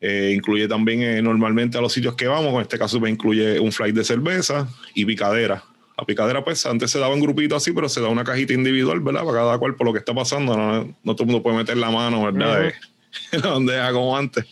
Eh, 0.00 0.32
incluye 0.34 0.66
también 0.66 1.02
eh, 1.02 1.22
normalmente 1.22 1.78
a 1.78 1.80
los 1.80 1.92
sitios 1.92 2.16
que 2.16 2.26
vamos, 2.26 2.52
en 2.52 2.60
este 2.62 2.78
caso 2.78 2.98
me 2.98 3.08
incluye 3.08 3.60
un 3.60 3.70
flight 3.70 3.94
de 3.94 4.02
cerveza 4.02 4.68
y 4.92 5.04
picadera. 5.04 5.62
La 5.96 6.04
picadera, 6.04 6.44
pues 6.44 6.66
antes 6.66 6.90
se 6.90 6.98
daba 6.98 7.14
en 7.14 7.20
grupito 7.20 7.54
así, 7.54 7.70
pero 7.70 7.88
se 7.88 8.00
da 8.00 8.08
una 8.08 8.24
cajita 8.24 8.52
individual, 8.54 9.00
¿verdad? 9.00 9.24
Para 9.24 9.38
cada 9.38 9.58
cual 9.58 9.76
por 9.76 9.86
lo 9.86 9.92
que 9.92 10.00
está 10.00 10.12
pasando. 10.12 10.56
No, 10.56 10.96
no 11.04 11.14
todo 11.14 11.22
el 11.22 11.26
mundo 11.26 11.42
puede 11.44 11.58
meter 11.58 11.76
la 11.76 11.90
mano, 11.90 12.24
¿verdad? 12.24 12.60
Ujú. 12.60 12.66
En 12.68 12.95
la 13.32 13.50
bandeja 13.50 13.92
como 13.92 14.16
antes. 14.16 14.44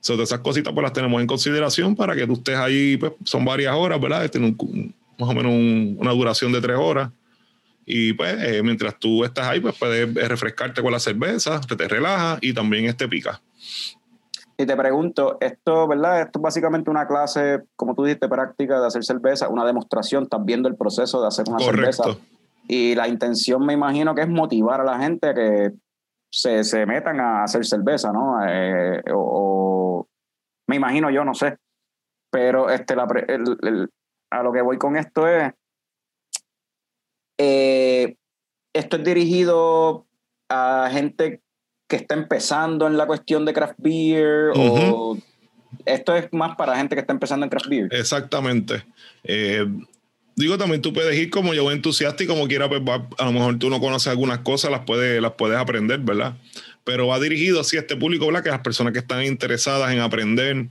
So, 0.00 0.12
todas 0.14 0.28
esas 0.28 0.40
cositas 0.40 0.72
pues 0.72 0.82
las 0.82 0.92
tenemos 0.92 1.20
en 1.20 1.26
consideración 1.26 1.96
para 1.96 2.14
que 2.14 2.26
tú 2.26 2.34
estés 2.34 2.56
ahí, 2.56 2.96
pues 2.96 3.12
son 3.24 3.44
varias 3.44 3.74
horas, 3.74 4.00
¿verdad? 4.00 4.30
Tiene 4.30 4.48
un- 4.48 4.56
un- 4.60 4.94
más 5.18 5.30
o 5.30 5.34
menos 5.34 5.52
un- 5.52 5.96
una 6.00 6.12
duración 6.12 6.52
de 6.52 6.60
tres 6.60 6.76
horas. 6.78 7.10
Y 7.84 8.12
pues 8.12 8.36
eh, 8.42 8.62
mientras 8.62 8.98
tú 8.98 9.24
estás 9.24 9.46
ahí, 9.46 9.60
pues 9.60 9.74
puedes 9.78 10.08
eh, 10.16 10.28
refrescarte 10.28 10.82
con 10.82 10.92
la 10.92 10.98
cerveza, 11.00 11.60
te, 11.60 11.76
te 11.76 11.88
relaja 11.88 12.38
y 12.40 12.52
también 12.52 12.84
este 12.86 13.08
pica. 13.08 13.40
Y 14.58 14.64
te 14.64 14.74
pregunto, 14.76 15.36
esto, 15.40 15.86
¿verdad? 15.86 16.22
Esto 16.22 16.38
es 16.38 16.42
básicamente 16.42 16.90
una 16.90 17.06
clase, 17.06 17.60
como 17.76 17.94
tú 17.94 18.04
dijiste, 18.04 18.26
práctica 18.28 18.80
de 18.80 18.86
hacer 18.86 19.04
cerveza, 19.04 19.48
una 19.48 19.64
demostración, 19.66 20.24
estás 20.24 20.44
viendo 20.44 20.68
el 20.68 20.76
proceso 20.76 21.20
de 21.20 21.28
hacer 21.28 21.44
una 21.48 21.58
cerveza. 21.58 22.02
Correcto. 22.04 22.24
Y 22.66 22.94
la 22.94 23.06
intención 23.06 23.64
me 23.64 23.74
imagino 23.74 24.14
que 24.14 24.22
es 24.22 24.28
motivar 24.28 24.80
a 24.80 24.84
la 24.84 24.98
gente 24.98 25.28
a 25.28 25.34
que 25.34 25.72
se, 26.30 26.64
se 26.64 26.84
metan 26.86 27.20
a 27.20 27.44
hacer 27.44 27.64
cerveza, 27.64 28.12
¿no? 28.12 28.38
Eh, 28.48 29.02
o, 29.12 29.18
o- 29.18 30.08
me 30.68 30.76
imagino 30.76 31.10
yo, 31.10 31.24
no 31.24 31.34
sé. 31.34 31.56
Pero 32.30 32.68
este, 32.70 32.96
la 32.96 33.06
pre- 33.06 33.24
el- 33.28 33.56
el- 33.62 33.90
a 34.32 34.42
lo 34.42 34.52
que 34.52 34.60
voy 34.62 34.78
con 34.78 34.96
esto 34.96 35.26
es, 35.28 35.52
eh, 37.38 38.16
esto 38.74 38.96
es 38.96 39.04
dirigido 39.04 40.06
a 40.50 40.88
gente 40.92 41.42
que 41.88 41.96
está 41.96 42.14
empezando 42.14 42.86
en 42.86 42.96
la 42.96 43.06
cuestión 43.06 43.44
de 43.44 43.52
craft 43.52 43.76
beer 43.78 44.50
o 44.56 45.16
esto 45.84 46.16
es 46.16 46.32
más 46.32 46.56
para 46.56 46.76
gente 46.76 46.94
que 46.96 47.00
está 47.00 47.12
empezando 47.12 47.44
en 47.44 47.50
craft 47.50 47.68
beer. 47.68 47.88
Exactamente. 47.94 48.84
Eh, 49.22 49.66
digo, 50.36 50.58
también 50.58 50.82
tú 50.82 50.92
puedes 50.92 51.16
ir 51.18 51.30
como 51.30 51.54
yo 51.54 51.70
entusiasta 51.72 52.22
y 52.22 52.26
como 52.26 52.46
quiera, 52.48 52.68
pues 52.68 52.82
va- 52.82 53.08
a 53.18 53.24
lo 53.24 53.32
mejor 53.32 53.58
tú 53.58 53.70
no 53.70 53.80
conoces 53.80 54.08
algunas 54.08 54.40
cosas, 54.40 54.70
las 54.70 54.82
puedes, 54.86 55.20
las 55.20 55.32
puedes 55.32 55.58
aprender, 55.58 56.00
¿verdad? 56.00 56.36
Pero 56.84 57.08
va 57.08 57.18
dirigido 57.18 57.60
así 57.60 57.76
a 57.76 57.80
este 57.80 57.96
público, 57.96 58.26
¿verdad? 58.26 58.44
Que 58.44 58.50
las 58.50 58.60
personas 58.60 58.92
que 58.92 59.00
están 59.00 59.24
interesadas 59.24 59.92
en 59.92 60.00
aprender, 60.00 60.66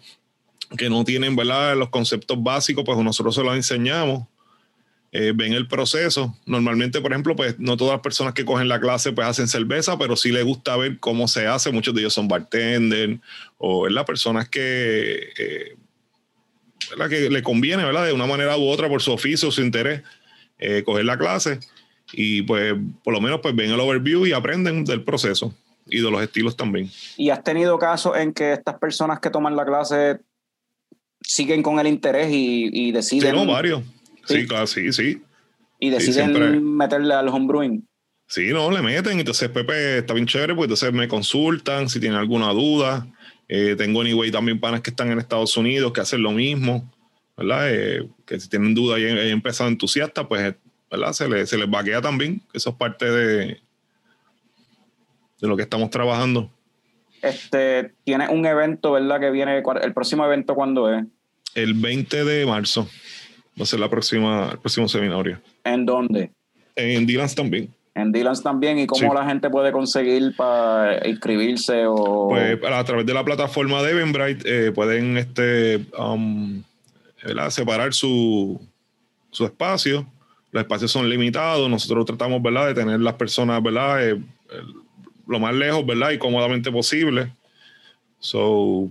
que 0.77 0.89
no 0.89 1.03
tienen, 1.03 1.35
¿verdad? 1.35 1.75
Los 1.77 1.89
conceptos 1.89 2.41
básicos, 2.41 2.83
pues 2.85 2.97
nosotros 2.99 3.35
se 3.35 3.43
los 3.43 3.55
enseñamos. 3.55 4.27
eh, 5.11 5.31
ven 5.33 5.53
el 5.53 5.67
proceso. 5.67 6.37
Normalmente, 6.45 6.99
por 7.01 7.11
ejemplo, 7.13 7.35
pues 7.37 7.57
no 7.59 7.77
todas 7.77 7.93
las 7.93 8.01
personas 8.01 8.33
que 8.33 8.43
cogen 8.45 8.67
la 8.67 8.81
clase 8.81 9.13
pues 9.13 9.25
hacen 9.27 9.47
cerveza, 9.47 9.97
pero 9.97 10.15
sí 10.17 10.31
les 10.31 10.43
gusta 10.43 10.75
ver 10.75 10.99
cómo 10.99 11.27
se 11.29 11.47
hace. 11.47 11.71
Muchos 11.71 11.93
de 11.95 12.01
ellos 12.01 12.13
son 12.13 12.27
bartender 12.27 13.19
o 13.57 13.87
las 13.87 14.03
personas 14.05 14.49
que 14.49 15.29
eh, 15.37 15.75
¿verdad? 16.89 17.09
que 17.09 17.29
le 17.29 17.43
conviene, 17.43 17.83
¿verdad? 17.83 18.05
De 18.05 18.13
una 18.13 18.25
manera 18.25 18.57
u 18.57 18.67
otra, 18.67 18.87
por 18.89 19.01
su 19.01 19.11
oficio, 19.11 19.51
su 19.51 19.61
interés, 19.61 20.01
eh, 20.57 20.83
coger 20.85 21.05
la 21.05 21.17
clase 21.17 21.59
y 22.13 22.43
pues 22.43 22.75
por 23.03 23.13
lo 23.13 23.21
menos 23.21 23.39
pues 23.41 23.55
ven 23.55 23.71
el 23.71 23.79
overview 23.79 24.25
y 24.25 24.31
aprenden 24.31 24.85
del 24.85 25.03
proceso 25.03 25.53
y 25.87 26.01
de 26.01 26.11
los 26.11 26.21
estilos 26.21 26.55
también. 26.55 26.89
¿Y 27.17 27.29
has 27.29 27.43
tenido 27.43 27.77
casos 27.79 28.17
en 28.17 28.33
que 28.33 28.53
estas 28.53 28.75
personas 28.79 29.19
que 29.19 29.29
toman 29.29 29.55
la 29.55 29.65
clase 29.65 30.19
siguen 31.21 31.63
con 31.63 31.79
el 31.79 31.87
interés 31.87 32.31
y, 32.31 32.65
y 32.71 32.85
Sí, 32.87 32.91
deciden, 32.91 33.35
no, 33.35 33.45
varios. 33.45 33.81
Sí, 34.25 34.41
Sí. 34.41 34.47
claro, 34.47 34.67
sí, 34.67 34.91
sí. 34.93 35.21
y 35.79 35.89
deciden 35.89 36.33
siempre. 36.33 36.59
meterle 36.59 37.13
al 37.13 37.27
homebrewing? 37.29 37.87
Sí, 38.27 38.47
no, 38.51 38.71
le 38.71 38.81
meten. 38.81 39.19
Entonces, 39.19 39.49
Pepe 39.49 39.99
está 39.99 40.13
bien 40.13 40.25
chévere, 40.25 40.55
pues 40.55 40.65
entonces 40.65 40.91
me 40.93 41.07
consultan 41.07 41.89
si 41.89 41.99
tienen 41.99 42.17
alguna 42.17 42.49
duda. 42.53 43.07
Eh, 43.47 43.75
tengo 43.77 44.01
anyway 44.01 44.31
también 44.31 44.59
panas 44.59 44.81
que 44.81 44.89
están 44.89 45.11
en 45.11 45.19
Estados 45.19 45.55
Unidos 45.57 45.91
que 45.93 46.01
hacen 46.01 46.21
lo 46.23 46.31
mismo, 46.31 46.91
¿verdad? 47.37 47.67
Eh, 47.71 48.07
que 48.25 48.39
si 48.39 48.49
tienen 48.49 48.73
duda 48.73 48.97
y 48.99 49.07
han 49.07 49.17
empezado 49.19 49.69
entusiasta, 49.69 50.27
pues, 50.27 50.55
¿verdad? 50.89 51.13
Se 51.13 51.27
les, 51.29 51.49
se 51.49 51.57
les 51.57 51.69
vaquea 51.69 52.01
también. 52.01 52.41
Eso 52.53 52.71
es 52.71 52.75
parte 52.75 53.05
de, 53.09 53.45
de 55.41 55.47
lo 55.47 55.55
que 55.55 55.63
estamos 55.63 55.89
trabajando. 55.89 56.49
Este, 57.21 57.93
tienes 58.03 58.29
un 58.29 58.45
evento, 58.45 58.91
¿verdad? 58.93 59.19
Que 59.19 59.31
viene, 59.31 59.61
¿cuál- 59.63 59.83
el 59.83 59.93
próximo 59.93 60.25
evento, 60.25 60.53
¿cuándo 60.55 60.93
es? 60.93 61.05
El 61.55 61.73
20 61.73 62.23
de 62.25 62.45
marzo 62.45 62.87
va 63.59 63.63
a 63.63 63.65
ser 63.65 63.79
la 63.79 63.89
próxima, 63.89 64.49
el 64.51 64.59
próximo 64.59 64.87
seminario. 64.87 65.39
¿En 65.63 65.85
dónde? 65.85 66.31
En 66.75 67.05
Dylan's 67.05 67.33
también. 67.35 67.73
En 67.95 68.11
Dylan's 68.11 68.43
también, 68.43 68.77
¿y 68.77 68.85
cómo 68.87 69.09
Sí. 69.09 69.15
la 69.17 69.25
gente 69.25 69.49
puede 69.49 69.71
conseguir 69.71 70.35
para 70.35 71.07
inscribirse 71.07 71.85
o...? 71.87 72.27
Pues 72.29 72.59
a 72.63 72.83
través 72.83 73.05
de 73.05 73.13
la 73.13 73.23
plataforma 73.23 73.81
de 73.81 73.91
Eventbrite 73.91 74.67
eh, 74.67 74.71
pueden 74.73 75.17
este, 75.17 75.85
um, 75.97 76.61
separar 77.49 77.93
su, 77.93 78.59
su 79.31 79.45
espacio. 79.45 80.05
Los 80.51 80.61
espacios 80.63 80.91
son 80.91 81.09
limitados. 81.09 81.69
Nosotros 81.69 82.05
tratamos 82.05 82.41
¿verdad? 82.43 82.67
de 82.67 82.73
tener 82.73 82.99
las 82.99 83.13
personas 83.13 83.63
¿verdad? 83.63 84.05
Eh, 84.05 84.11
el- 84.11 84.73
lo 85.27 85.39
más 85.39 85.55
lejos 85.55 85.85
¿verdad? 85.85 86.11
y 86.11 86.17
cómodamente 86.17 86.71
posible. 86.71 87.31
So, 88.19 88.89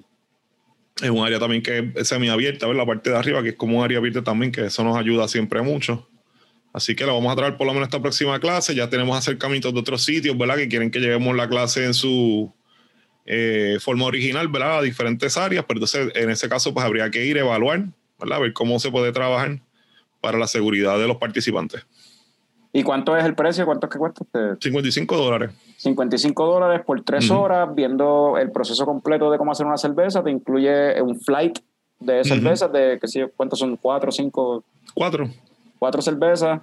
es 1.03 1.11
un 1.11 1.25
área 1.25 1.39
también 1.39 1.63
que 1.63 1.93
es 1.95 2.09
semiabierta, 2.09 2.67
¿verdad? 2.67 2.83
la 2.83 2.87
parte 2.87 3.11
de 3.11 3.17
arriba, 3.17 3.43
que 3.43 3.51
es 3.51 3.55
como 3.57 3.79
un 3.79 3.85
área 3.85 3.99
abierta 3.99 4.23
también, 4.23 4.51
que 4.51 4.65
eso 4.65 4.83
nos 4.83 4.97
ayuda 4.97 5.29
siempre 5.29 5.61
mucho. 5.63 6.09
Así 6.75 6.97
que 6.97 7.07
la 7.07 7.13
vamos 7.13 7.33
a 7.33 7.37
traer 7.37 7.57
por 7.57 7.69
lo 7.69 7.73
menos 7.73 7.87
esta 7.87 8.03
próxima 8.03 8.41
clase. 8.41 8.75
Ya 8.75 8.91
tenemos 8.91 9.17
acercamientos 9.17 9.73
de 9.73 9.79
otros 9.79 10.05
sitios, 10.05 10.37
¿verdad? 10.37 10.57
Que 10.57 10.69
quieren 10.69 10.91
que 10.91 10.99
llevemos 10.99 11.35
la 11.37 11.49
clase 11.49 11.85
en 11.85 11.95
su 11.95 12.53
eh, 13.27 13.79
forma 13.81 14.07
original, 14.07 14.49
¿verdad? 14.49 14.79
A 14.79 14.83
diferentes 14.83 15.37
áreas, 15.37 15.65
pero 15.69 15.79
entonces 15.79 16.11
en 16.17 16.31
ese 16.31 16.49
caso 16.49 16.75
pues 16.75 16.85
habría 16.85 17.09
que 17.13 17.25
ir 17.25 17.37
a 17.39 17.43
evaluar, 17.43 17.85
¿verdad? 18.19 18.41
Ver 18.41 18.53
cómo 18.53 18.81
se 18.81 18.91
puede 18.91 19.13
trabajar 19.13 19.61
para 20.21 20.37
la 20.37 20.49
seguridad 20.49 20.99
de 20.99 21.07
los 21.07 21.19
participantes. 21.19 21.87
¿Y 22.73 22.83
cuánto 22.83 23.17
es 23.17 23.25
el 23.25 23.37
precio? 23.37 23.65
¿Cuánto 23.67 23.87
es 23.87 23.93
que 23.93 23.99
cuesta? 24.01 24.25
Este, 24.25 24.69
55 24.69 25.17
dólares. 25.17 25.53
55 25.77 26.45
dólares 26.45 26.83
por 26.85 27.01
tres 27.05 27.31
horas 27.31 27.73
viendo 27.73 28.37
el 28.37 28.51
proceso 28.51 28.85
completo 28.85 29.31
de 29.31 29.39
cómo 29.39 29.53
hacer 29.53 29.65
una 29.65 29.77
cerveza. 29.77 30.25
Te 30.25 30.33
incluye 30.33 31.01
un 31.01 31.21
flight 31.21 31.61
de 32.01 32.25
cervezas 32.25 32.73
de, 32.73 32.99
que 33.01 33.07
yo, 33.17 33.31
¿cuántos 33.37 33.61
son? 33.61 33.77
Cuatro, 33.77 34.11
cinco, 34.11 34.65
Cuatro. 34.93 35.29
Cuatro 35.85 36.01
cervezas. 36.01 36.61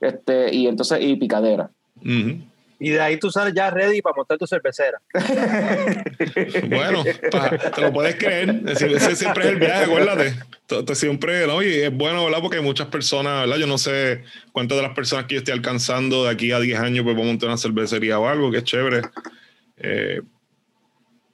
Este, 0.00 0.54
y 0.54 0.68
entonces, 0.68 0.98
y 1.02 1.16
picadera. 1.16 1.68
ujú. 1.96 2.38
Y 2.78 2.90
de 2.90 3.00
ahí 3.00 3.18
tú 3.18 3.30
sales 3.30 3.54
ya 3.54 3.70
ready 3.70 4.02
para 4.02 4.14
montar 4.16 4.36
tu 4.38 4.46
cervecera. 4.46 5.00
Bueno, 6.68 7.04
pa- 7.30 7.56
te 7.56 7.80
lo 7.80 7.92
puedes 7.92 8.16
creer. 8.16 8.60
Ese, 8.68 8.92
ese 8.92 9.16
siempre 9.16 9.44
es 9.44 9.50
el 9.52 9.58
viaje, 9.58 9.84
acuérdate. 9.84 10.34
Tú- 10.66 10.84
tú 10.84 10.94
siempre, 10.94 11.46
¿no? 11.46 11.62
Y 11.62 11.68
es 11.72 11.92
bueno, 11.96 12.24
¿verdad? 12.24 12.40
Porque 12.42 12.58
hay 12.58 12.62
muchas 12.62 12.88
personas, 12.88 13.40
¿verdad? 13.42 13.56
Yo 13.56 13.66
no 13.66 13.78
sé 13.78 14.22
cuántas 14.52 14.76
de 14.76 14.82
las 14.82 14.92
personas 14.94 15.26
que 15.26 15.34
yo 15.34 15.38
estoy 15.38 15.54
alcanzando 15.54 16.24
de 16.24 16.30
aquí 16.30 16.52
a 16.52 16.60
10 16.60 16.78
años, 16.78 17.02
pues 17.04 17.14
vamos 17.16 17.28
a 17.28 17.32
montar 17.32 17.48
una 17.48 17.56
cervecería 17.58 18.18
o 18.18 18.28
algo, 18.28 18.50
que 18.50 18.58
es 18.58 18.64
chévere. 18.64 19.00
Eh, 19.78 20.20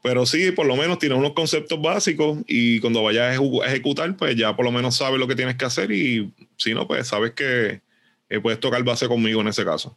pero 0.03 0.27
sí, 0.27 0.51
por 0.51 0.67
lo 0.67 0.77
menos 0.77 0.99
tienes 0.99 1.17
unos 1.17 1.33
conceptos 1.33 1.81
básicos 1.81 2.39
y 2.49 2.81
cuando 2.81 3.03
vayas 3.03 3.39
a 3.39 3.67
ejecutar, 3.67 4.17
pues 4.17 4.37
ya 4.37 4.55
por 4.57 4.65
lo 4.65 4.73
menos 4.73 4.97
sabes 4.97 5.21
lo 5.21 5.29
que 5.29 5.37
tienes 5.37 5.57
que 5.57 5.65
hacer 5.65 5.93
y 5.93 6.33
si 6.57 6.75
no, 6.75 6.89
pues 6.89 7.07
sabes 7.07 7.33
que 7.33 7.81
eh, 8.29 8.41
puedes 8.41 8.59
tocar 8.59 8.83
base 8.83 9.07
conmigo 9.07 9.41
en 9.41 9.49
ese 9.49 9.65
caso. 9.65 9.97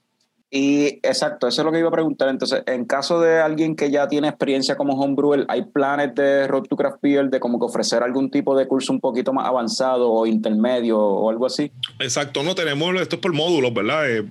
Y 0.51 0.99
exacto, 1.01 1.47
eso 1.47 1.61
es 1.61 1.65
lo 1.65 1.71
que 1.71 1.79
iba 1.79 1.89
a 1.89 1.91
preguntar. 1.91 2.29
Entonces, 2.29 2.61
en 2.67 2.85
caso 2.85 3.19
de 3.19 3.39
alguien 3.39 3.75
que 3.75 3.89
ya 3.89 4.07
tiene 4.07 4.27
experiencia 4.27 4.77
como 4.77 4.93
homebrewer, 4.93 5.45
¿hay 5.49 5.63
planes 5.63 6.13
de 6.13 6.47
Road 6.47 6.63
to 6.63 6.77
Craft 6.77 7.01
Beer 7.01 7.29
de 7.29 7.39
como 7.39 7.59
que 7.59 7.65
ofrecer 7.65 8.03
algún 8.03 8.29
tipo 8.29 8.55
de 8.55 8.67
curso 8.67 8.93
un 8.93 8.99
poquito 8.99 9.33
más 9.33 9.47
avanzado 9.47 10.11
o 10.11 10.27
intermedio 10.27 10.99
o 10.99 11.29
algo 11.29 11.47
así? 11.47 11.71
Exacto, 11.99 12.43
no 12.43 12.53
tenemos 12.53 12.93
esto 13.01 13.15
es 13.15 13.21
por 13.21 13.33
módulos, 13.33 13.73
¿verdad? 13.73 14.09
Eh, 14.09 14.23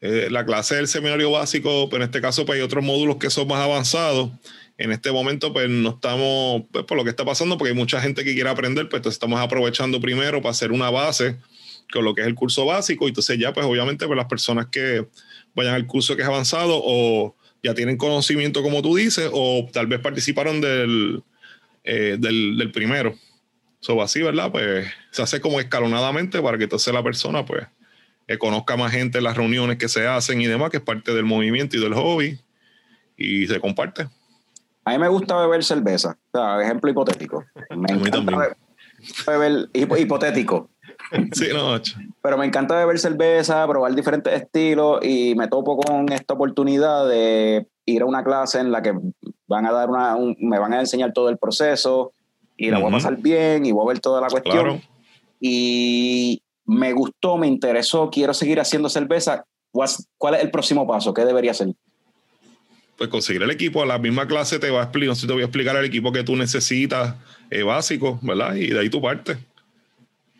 eh, 0.00 0.28
la 0.30 0.44
clase 0.44 0.74
del 0.74 0.88
seminario 0.88 1.30
básico, 1.30 1.88
pero 1.88 2.02
en 2.02 2.08
este 2.08 2.20
caso 2.20 2.44
pues 2.44 2.56
hay 2.58 2.62
otros 2.62 2.84
módulos 2.84 3.16
que 3.16 3.30
son 3.30 3.46
más 3.46 3.60
avanzados. 3.60 4.30
En 4.82 4.90
este 4.90 5.12
momento 5.12 5.52
pues 5.52 5.70
no 5.70 5.90
estamos, 5.90 6.64
pues, 6.72 6.84
por 6.84 6.96
lo 6.96 7.04
que 7.04 7.10
está 7.10 7.24
pasando, 7.24 7.56
porque 7.56 7.70
hay 7.70 7.76
mucha 7.76 8.00
gente 8.00 8.24
que 8.24 8.34
quiere 8.34 8.50
aprender, 8.50 8.88
pues 8.88 9.06
estamos 9.06 9.40
aprovechando 9.40 10.00
primero 10.00 10.42
para 10.42 10.50
hacer 10.50 10.72
una 10.72 10.90
base 10.90 11.36
con 11.92 12.04
lo 12.04 12.16
que 12.16 12.22
es 12.22 12.26
el 12.26 12.34
curso 12.34 12.66
básico 12.66 13.04
y 13.04 13.10
entonces 13.10 13.38
ya 13.38 13.52
pues 13.52 13.64
obviamente 13.64 14.08
pues 14.08 14.16
las 14.16 14.26
personas 14.26 14.66
que 14.72 15.06
vayan 15.54 15.74
al 15.74 15.86
curso 15.86 16.16
que 16.16 16.22
es 16.22 16.28
avanzado 16.28 16.80
o 16.82 17.36
ya 17.62 17.74
tienen 17.74 17.96
conocimiento 17.96 18.60
como 18.60 18.82
tú 18.82 18.96
dices 18.96 19.30
o 19.32 19.68
tal 19.72 19.86
vez 19.86 20.00
participaron 20.00 20.60
del, 20.60 21.22
eh, 21.84 22.16
del, 22.18 22.72
primero. 22.72 23.14
So, 23.78 24.02
así, 24.02 24.20
¿verdad? 24.20 24.50
Pues 24.50 24.88
se 25.12 25.22
hace 25.22 25.40
como 25.40 25.60
escalonadamente 25.60 26.42
para 26.42 26.58
que 26.58 26.64
entonces 26.64 26.92
la 26.92 27.04
persona 27.04 27.46
pues 27.46 27.68
que 28.26 28.36
conozca 28.36 28.76
más 28.76 28.90
gente 28.90 29.18
en 29.18 29.24
las 29.24 29.36
reuniones 29.36 29.78
que 29.78 29.88
se 29.88 30.08
hacen 30.08 30.40
y 30.40 30.46
demás, 30.48 30.70
que 30.70 30.78
es 30.78 30.82
parte 30.82 31.14
del 31.14 31.24
movimiento 31.24 31.76
y 31.76 31.80
del 31.80 31.94
hobby, 31.94 32.40
y 33.16 33.46
se 33.46 33.60
comparte. 33.60 34.08
A 34.84 34.90
mí 34.92 34.98
me 34.98 35.08
gusta 35.08 35.36
beber 35.36 35.62
cerveza. 35.64 36.18
O 36.32 36.38
sea, 36.38 36.60
ejemplo 36.62 36.90
hipotético. 36.90 37.44
Me 37.76 37.92
encanta 37.92 38.56
beber 39.26 39.68
hipo- 39.72 39.98
hipotético. 40.00 40.68
Sí, 41.32 41.48
no. 41.52 41.74
Pero 42.22 42.38
me 42.38 42.46
encanta 42.46 42.74
beber 42.78 42.98
cerveza, 42.98 43.66
probar 43.66 43.94
diferentes 43.94 44.32
estilos 44.32 45.04
y 45.04 45.34
me 45.34 45.46
topo 45.48 45.76
con 45.76 46.10
esta 46.10 46.32
oportunidad 46.34 47.06
de 47.06 47.66
ir 47.84 48.02
a 48.02 48.06
una 48.06 48.24
clase 48.24 48.60
en 48.60 48.70
la 48.72 48.80
que 48.80 48.94
van 49.46 49.66
a 49.66 49.72
dar 49.72 49.90
una, 49.90 50.16
un- 50.16 50.36
me 50.40 50.58
van 50.58 50.72
a 50.72 50.80
enseñar 50.80 51.12
todo 51.12 51.28
el 51.28 51.36
proceso 51.38 52.12
y 52.56 52.70
la 52.70 52.78
voy 52.78 52.88
a 52.88 52.92
pasar 52.92 53.16
bien 53.18 53.66
y 53.66 53.72
voy 53.72 53.84
a 53.84 53.88
ver 53.88 54.00
toda 54.00 54.20
la 54.22 54.28
cuestión. 54.28 54.54
Claro. 54.54 54.80
Y 55.40 56.42
me 56.64 56.92
gustó, 56.92 57.36
me 57.36 57.46
interesó, 57.48 58.08
quiero 58.08 58.32
seguir 58.32 58.60
haciendo 58.60 58.88
cerveza. 58.88 59.44
¿Cuál 60.16 60.34
es 60.36 60.42
el 60.42 60.50
próximo 60.50 60.86
paso? 60.86 61.12
¿Qué 61.12 61.24
debería 61.24 61.50
hacer? 61.50 61.68
Pues 62.96 63.08
conseguir 63.10 63.42
el 63.42 63.50
equipo, 63.50 63.84
la 63.84 63.98
misma 63.98 64.26
clase 64.26 64.58
te 64.58 64.70
va 64.70 64.80
a 64.80 64.82
explicar, 64.84 65.16
te 65.16 65.32
voy 65.32 65.42
a 65.42 65.46
explicar 65.46 65.76
el 65.76 65.84
equipo 65.84 66.12
que 66.12 66.22
tú 66.22 66.36
necesitas 66.36 67.16
eh, 67.50 67.62
básico, 67.62 68.18
¿verdad? 68.22 68.54
Y 68.54 68.68
de 68.68 68.78
ahí 68.80 68.90
tu 68.90 69.00
parte. 69.00 69.38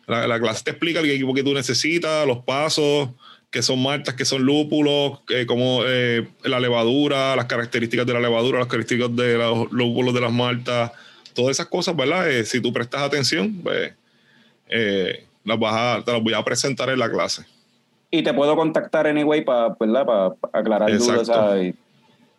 La, 0.07 0.27
la 0.27 0.39
clase 0.39 0.63
te 0.63 0.71
explica 0.71 0.99
el 0.99 1.09
equipo 1.09 1.33
que 1.33 1.43
tú 1.43 1.53
necesitas, 1.53 2.27
los 2.27 2.39
pasos, 2.39 3.09
qué 3.49 3.61
son 3.61 3.81
maltas, 3.81 4.15
qué 4.15 4.25
son 4.25 4.43
lúpulos, 4.43 5.19
eh, 5.29 5.45
cómo 5.45 5.81
eh, 5.85 6.27
la 6.43 6.59
levadura, 6.59 7.35
las 7.35 7.45
características 7.45 8.05
de 8.05 8.13
la 8.13 8.19
levadura, 8.19 8.59
las 8.59 8.67
características 8.67 9.15
de 9.15 9.37
los 9.37 9.71
lúpulos 9.71 10.13
de 10.13 10.21
las 10.21 10.31
maltas, 10.31 10.91
todas 11.33 11.51
esas 11.51 11.67
cosas, 11.67 11.95
¿verdad? 11.95 12.29
Eh, 12.29 12.45
si 12.45 12.61
tú 12.61 12.73
prestas 12.73 13.01
atención, 13.01 13.61
pues 13.63 13.93
eh, 14.69 15.25
las 15.43 15.59
vas 15.59 15.73
a- 15.75 16.03
te 16.03 16.11
las 16.11 16.21
voy 16.23 16.33
a 16.33 16.43
presentar 16.43 16.89
en 16.89 16.99
la 16.99 17.09
clase. 17.11 17.45
Y 18.09 18.23
te 18.23 18.33
puedo 18.33 18.55
contactar 18.55 19.07
anyway 19.07 19.43
para 19.43 19.75
aclarar 20.53 20.89
Exacto. 20.89 21.13
dudas 21.13 21.27
¿sabes? 21.27 21.75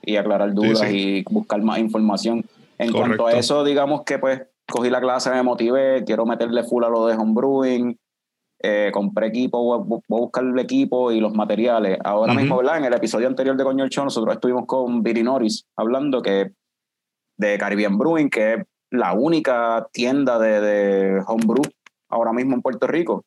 Y, 0.06 0.16
aclarar 0.16 0.52
dudas 0.54 0.80
sí. 0.80 1.24
y 1.26 1.32
buscar 1.32 1.62
más 1.62 1.78
información. 1.78 2.44
En 2.78 2.92
cuanto 2.92 3.26
a 3.26 3.32
eso, 3.32 3.64
digamos 3.64 4.02
que 4.04 4.18
pues 4.18 4.42
cogí 4.66 4.90
la 4.90 5.00
clase, 5.00 5.30
me 5.30 5.42
motivé, 5.42 6.04
quiero 6.04 6.26
meterle 6.26 6.64
full 6.64 6.84
a 6.84 6.88
lo 6.88 7.06
de 7.06 7.16
homebrewing, 7.16 7.98
eh, 8.62 8.90
compré 8.92 9.26
equipo, 9.26 9.62
voy 9.62 10.00
a, 10.00 10.02
buscar 10.08 10.44
el 10.44 10.58
equipo 10.58 11.12
y 11.12 11.20
los 11.20 11.34
materiales. 11.34 11.98
Ahora 12.02 12.34
mismo, 12.34 12.56
¿verdad? 12.56 12.78
En 12.78 12.84
el 12.86 12.94
episodio 12.94 13.28
anterior 13.28 13.56
de 13.56 13.64
Coño 13.64 13.84
el 13.84 13.90
Show, 13.90 14.04
nosotros 14.04 14.34
estuvimos 14.34 14.64
con 14.66 15.02
Billy 15.02 15.22
Norris 15.22 15.66
hablando 15.76 16.22
que 16.22 16.52
de 17.36 17.58
Caribbean 17.58 17.98
Brewing, 17.98 18.30
que 18.30 18.54
es 18.54 18.60
la 18.90 19.12
única 19.12 19.86
tienda 19.92 20.38
de, 20.38 20.60
de 20.60 21.22
homebrew 21.26 21.64
ahora 22.08 22.32
mismo 22.32 22.54
en 22.54 22.62
Puerto 22.62 22.86
Rico. 22.86 23.24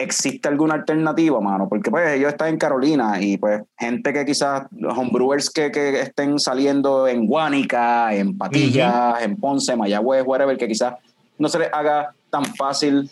¿Existe 0.00 0.46
alguna 0.48 0.74
alternativa, 0.74 1.40
mano? 1.40 1.68
Porque 1.68 1.90
pues 1.90 2.08
ellos 2.12 2.28
están 2.30 2.50
en 2.50 2.58
Carolina 2.58 3.20
y 3.20 3.36
pues 3.36 3.62
gente 3.76 4.12
que 4.12 4.24
quizás, 4.24 4.62
los 4.70 4.96
homebrewers 4.96 5.50
que, 5.50 5.72
que 5.72 6.00
estén 6.00 6.38
saliendo 6.38 7.08
en 7.08 7.26
Guánica, 7.26 8.14
en 8.14 8.38
Patillas, 8.38 9.20
en 9.22 9.34
Ponce, 9.36 9.74
Mayagüez, 9.74 10.22
whatever, 10.24 10.56
que 10.56 10.68
quizás 10.68 10.94
no 11.36 11.48
se 11.48 11.58
les 11.58 11.72
haga 11.72 12.12
tan 12.30 12.44
fácil. 12.54 13.10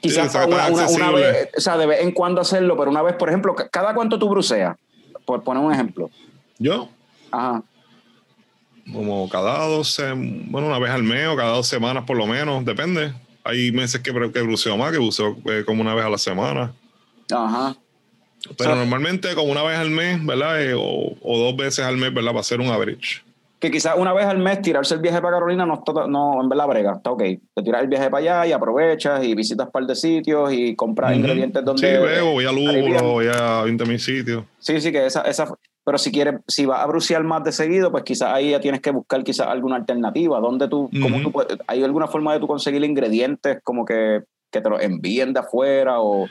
Quizás 0.00 0.32
Sí, 0.32 0.38
una, 0.94 1.10
vez, 1.10 1.50
o 1.54 1.60
sea, 1.60 1.76
de 1.76 1.84
vez 1.84 2.00
en 2.00 2.12
cuando 2.12 2.40
hacerlo, 2.40 2.78
pero 2.78 2.90
una 2.90 3.02
vez, 3.02 3.16
por 3.16 3.28
ejemplo, 3.28 3.54
ca- 3.54 3.68
¿cada 3.68 3.92
cuánto 3.94 4.18
tú 4.18 4.30
bruceas? 4.30 4.76
Por 5.26 5.42
poner 5.42 5.62
un 5.62 5.70
ejemplo. 5.70 6.08
Yo, 6.58 6.88
Ajá. 7.30 7.62
como 8.90 9.28
cada 9.28 9.66
dos, 9.68 9.98
sem- 9.98 10.50
bueno, 10.50 10.68
una 10.68 10.78
vez 10.78 10.90
al 10.90 11.02
mes 11.02 11.28
o 11.28 11.36
cada 11.36 11.52
dos 11.52 11.66
semanas 11.66 12.04
por 12.06 12.16
lo 12.16 12.26
menos, 12.26 12.64
depende. 12.64 13.12
Hay 13.44 13.72
meses 13.72 14.00
que, 14.00 14.12
que 14.12 14.42
bruceo 14.42 14.76
más, 14.76 14.92
que 14.92 14.98
bruceo 14.98 15.36
eh, 15.46 15.62
como 15.66 15.82
una 15.82 15.94
vez 15.94 16.04
a 16.04 16.10
la 16.10 16.18
semana. 16.18 16.72
Ajá. 17.32 17.76
Pero 18.56 18.70
So- 18.70 18.76
normalmente 18.76 19.34
como 19.34 19.52
una 19.52 19.62
vez 19.62 19.78
al 19.78 19.90
mes, 19.90 20.24
¿verdad? 20.24 20.62
Eh, 20.62 20.74
o, 20.74 21.14
o 21.22 21.38
dos 21.38 21.56
veces 21.56 21.84
al 21.84 21.96
mes, 21.96 22.12
¿verdad? 22.12 22.30
Para 22.30 22.40
hacer 22.40 22.60
un 22.60 22.68
average. 22.68 23.22
Que 23.58 23.70
quizás 23.70 23.94
una 23.98 24.14
vez 24.14 24.24
al 24.24 24.38
mes 24.38 24.62
tirarse 24.62 24.94
el 24.94 25.00
viaje 25.00 25.20
para 25.20 25.34
Carolina 25.36 25.66
no 25.66 25.74
está, 25.74 26.06
no, 26.06 26.40
en 26.40 26.48
verdad 26.48 26.66
brega, 26.66 26.94
está 26.96 27.10
ok. 27.10 27.22
Te 27.54 27.62
tiras 27.62 27.82
el 27.82 27.88
viaje 27.88 28.08
para 28.08 28.22
allá 28.40 28.46
y 28.46 28.52
aprovechas 28.52 29.22
y 29.22 29.34
visitas 29.34 29.66
un 29.66 29.72
par 29.72 29.84
de 29.84 29.94
sitios 29.94 30.50
y 30.50 30.74
compras 30.74 31.14
ingredientes 31.14 31.62
donde... 31.62 31.86
Sí, 31.86 31.94
luego 31.94 32.32
voy 32.32 32.46
a. 32.46 32.52
Lúbulo, 32.52 33.02
voy 33.02 33.26
a 33.30 33.60
20 33.64 33.84
mil 33.84 34.00
sitios. 34.00 34.44
Sí, 34.60 34.80
sí, 34.80 34.90
que 34.90 35.04
esa, 35.04 35.20
esa, 35.22 35.54
pero 35.90 35.98
si 35.98 36.12
quieres, 36.12 36.34
si 36.46 36.66
vas 36.66 36.78
a 36.84 36.86
brucear 36.86 37.24
más 37.24 37.42
de 37.42 37.50
seguido, 37.50 37.90
pues 37.90 38.04
quizás 38.04 38.32
ahí 38.32 38.50
ya 38.52 38.60
tienes 38.60 38.80
que 38.80 38.92
buscar 38.92 39.24
quizás 39.24 39.48
alguna 39.48 39.74
alternativa. 39.74 40.38
¿Dónde 40.38 40.68
tú, 40.68 40.88
cómo 41.02 41.20
tú 41.20 41.32
puedes- 41.32 41.58
hay 41.66 41.82
alguna 41.82 42.06
forma 42.06 42.32
de 42.32 42.38
tú 42.38 42.46
conseguir 42.46 42.84
ingredientes 42.84 43.58
como 43.64 43.84
que, 43.84 44.22
que 44.52 44.60
te 44.60 44.70
los 44.70 44.80
envíen 44.80 45.32
de 45.32 45.40
afuera 45.40 46.00
o, 46.00 46.28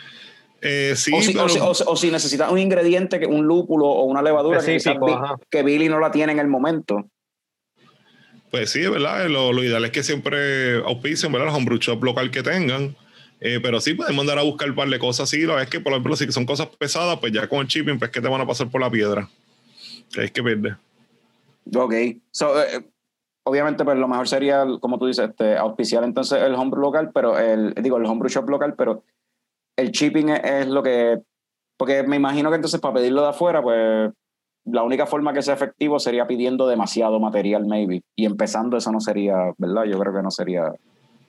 Eh, 0.62 0.93
sí, 0.95 1.12
o, 1.13 1.22
si, 1.22 1.34
pero 1.34 1.43
o, 1.48 1.50
si, 1.50 1.60
o 1.60 1.74
si- 1.74 1.84
o 1.86 1.95
si 1.98 2.10
necesitas 2.10 2.50
un 2.50 2.58
ingrediente, 2.60 3.19
que 3.19 3.26
un 3.26 3.45
lúpulo 3.45 3.86
o 3.86 4.06
una 4.06 4.22
levadura 4.22 4.60
que, 4.62 4.78
quizás 4.78 4.95
que 5.50 5.62
Billy 5.62 5.89
no 5.89 6.00
la 6.00 6.10
tiene 6.10 6.32
en 6.32 6.39
el 6.39 6.48
momento. 6.48 7.04
pues 8.52 8.69
sí, 8.69 8.88
¿verdad? 8.88 9.28
Lo, 9.28 9.52
lo 9.52 9.62
ideal 9.62 9.84
es 9.84 9.91
que 9.91 10.04
siempre 10.04 10.78
auspicien, 10.86 11.34
¿verdad? 11.34 11.48
Los 11.48 11.56
homebrew 11.58 11.80
shop 11.80 12.02
local 12.02 12.32
que 12.32 12.43
tengan. 12.43 12.95
Eh, 13.41 13.60
pero 13.62 13.80
sí 13.80 13.93
pueden 13.93 14.15
mandar 14.15 14.38
a 14.38 14.41
buscar 14.43 14.69
un 14.69 14.76
par 14.76 14.89
de 14.89 15.00
cosas 15.00 15.26
así. 15.30 15.41
La 15.45 15.56
vez 15.56 15.69
que, 15.69 15.80
por 15.80 15.93
ejemplo, 15.93 16.15
si 16.15 16.32
son 16.32 16.45
cosas 16.45 16.67
pesadas, 16.78 17.19
pues 17.19 17.32
ya 17.32 17.48
con 17.48 17.60
el 17.60 17.67
shipping, 17.67 17.98
pues 18.00 18.12
que 18.12 18.22
te 18.22 18.28
van 18.28 18.41
a 18.41 18.45
pasar 18.45 18.69
por 18.69 18.82
la 18.82 18.89
piedra. 18.89 19.30
Que 20.12 20.30
que 20.30 20.43
pierde. 20.43 20.76
Ok. 21.76 21.93
So, 22.32 22.62
eh, 22.62 22.86
obviamente, 23.43 23.84
pues 23.84 23.98
lo 23.98 24.08
mejor 24.08 24.28
sería, 24.28 24.65
como 24.80 24.98
tú 24.98 25.08
dices, 25.08 25.30
este, 25.30 25.58
auspiciar 25.58 26.04
entonces 26.04 26.41
el 26.41 26.56
homebrew 26.56 26.82
local, 26.82 27.12
pero 27.13 27.38
el, 27.38 27.74
digo, 27.76 27.98
el 27.98 28.06
homebrew 28.06 28.30
shop 28.30 28.50
local, 28.50 28.76
pero 28.76 29.04
el 29.78 29.91
shipping 29.91 30.30
es, 30.30 30.41
es 30.43 30.67
lo 30.67 30.84
que. 30.84 31.22
Porque 31.78 32.04
me 32.04 32.17
imagino 32.17 32.50
que 32.50 32.56
entonces 32.56 32.82
para 32.82 32.95
pedirlo 32.95 33.22
de 33.22 33.30
afuera, 33.30 33.62
pues 33.62 34.12
la 34.65 34.84
única 34.84 35.06
forma 35.06 35.34
que 35.34 35.41
sea 35.41 35.54
efectivo 35.54 36.00
sería 36.00 36.28
pidiendo 36.28 36.67
demasiado 36.67 37.19
material, 37.19 37.65
maybe. 37.65 38.02
Y 38.15 38.26
empezando, 38.26 38.78
eso 38.78 38.91
no 38.91 39.00
sería, 39.00 39.54
¿verdad? 39.58 39.86
Yo 39.86 39.98
creo 40.00 40.13
que 40.13 40.24
no 40.24 40.32
sería. 40.32 40.74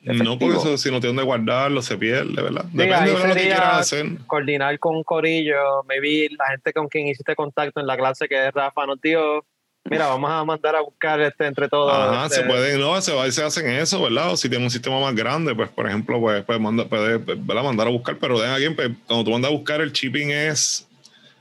No, 0.02 0.38
porque 0.38 0.56
eso, 0.56 0.78
si 0.78 0.90
no 0.90 0.98
tiene 0.98 1.08
donde 1.08 1.24
guardarlo, 1.24 1.82
se 1.82 1.96
pierde, 1.98 2.42
¿verdad? 2.42 2.64
Sí, 2.70 2.78
Depende 2.78 3.10
de 3.12 3.28
lo 3.28 3.34
que 3.34 3.40
quieras 3.40 3.78
hacer. 3.80 4.06
coordinar 4.26 4.78
con 4.78 4.96
un 4.96 5.04
corillo, 5.04 5.82
maybe 5.86 6.28
la 6.38 6.46
gente 6.48 6.72
con 6.72 6.88
quien 6.88 7.08
hiciste 7.08 7.34
contacto 7.36 7.80
en 7.80 7.86
la 7.86 7.96
clase 7.96 8.26
que 8.26 8.50
Rafa 8.50 8.86
nos 8.86 9.00
dio, 9.00 9.44
mira, 9.84 10.06
vamos 10.06 10.30
a 10.30 10.42
mandar 10.44 10.76
a 10.76 10.80
buscar 10.80 11.20
este 11.20 11.46
entre 11.46 11.68
todos. 11.68 11.92
Ajá, 11.92 12.26
este, 12.26 12.36
se 12.36 12.42
puede, 12.44 12.78
no, 12.78 12.98
se, 13.02 13.32
se 13.32 13.42
hacen 13.42 13.68
eso, 13.68 14.02
¿verdad? 14.02 14.32
O 14.32 14.36
si 14.36 14.48
tiene 14.48 14.64
un 14.64 14.70
sistema 14.70 14.98
más 15.00 15.14
grande, 15.14 15.54
pues, 15.54 15.68
por 15.68 15.86
ejemplo, 15.86 16.18
pues, 16.18 16.44
pues 16.44 16.58
manda, 16.58 16.86
puede, 16.86 17.18
¿verdad? 17.18 17.62
mandar 17.62 17.86
a 17.86 17.90
buscar, 17.90 18.16
pero 18.18 18.40
den 18.40 18.50
alguien, 18.50 18.74
cuando 19.06 19.24
tú 19.24 19.30
mandas 19.30 19.50
a 19.50 19.54
buscar, 19.54 19.82
el 19.82 19.92
shipping 19.92 20.30
es, 20.30 20.88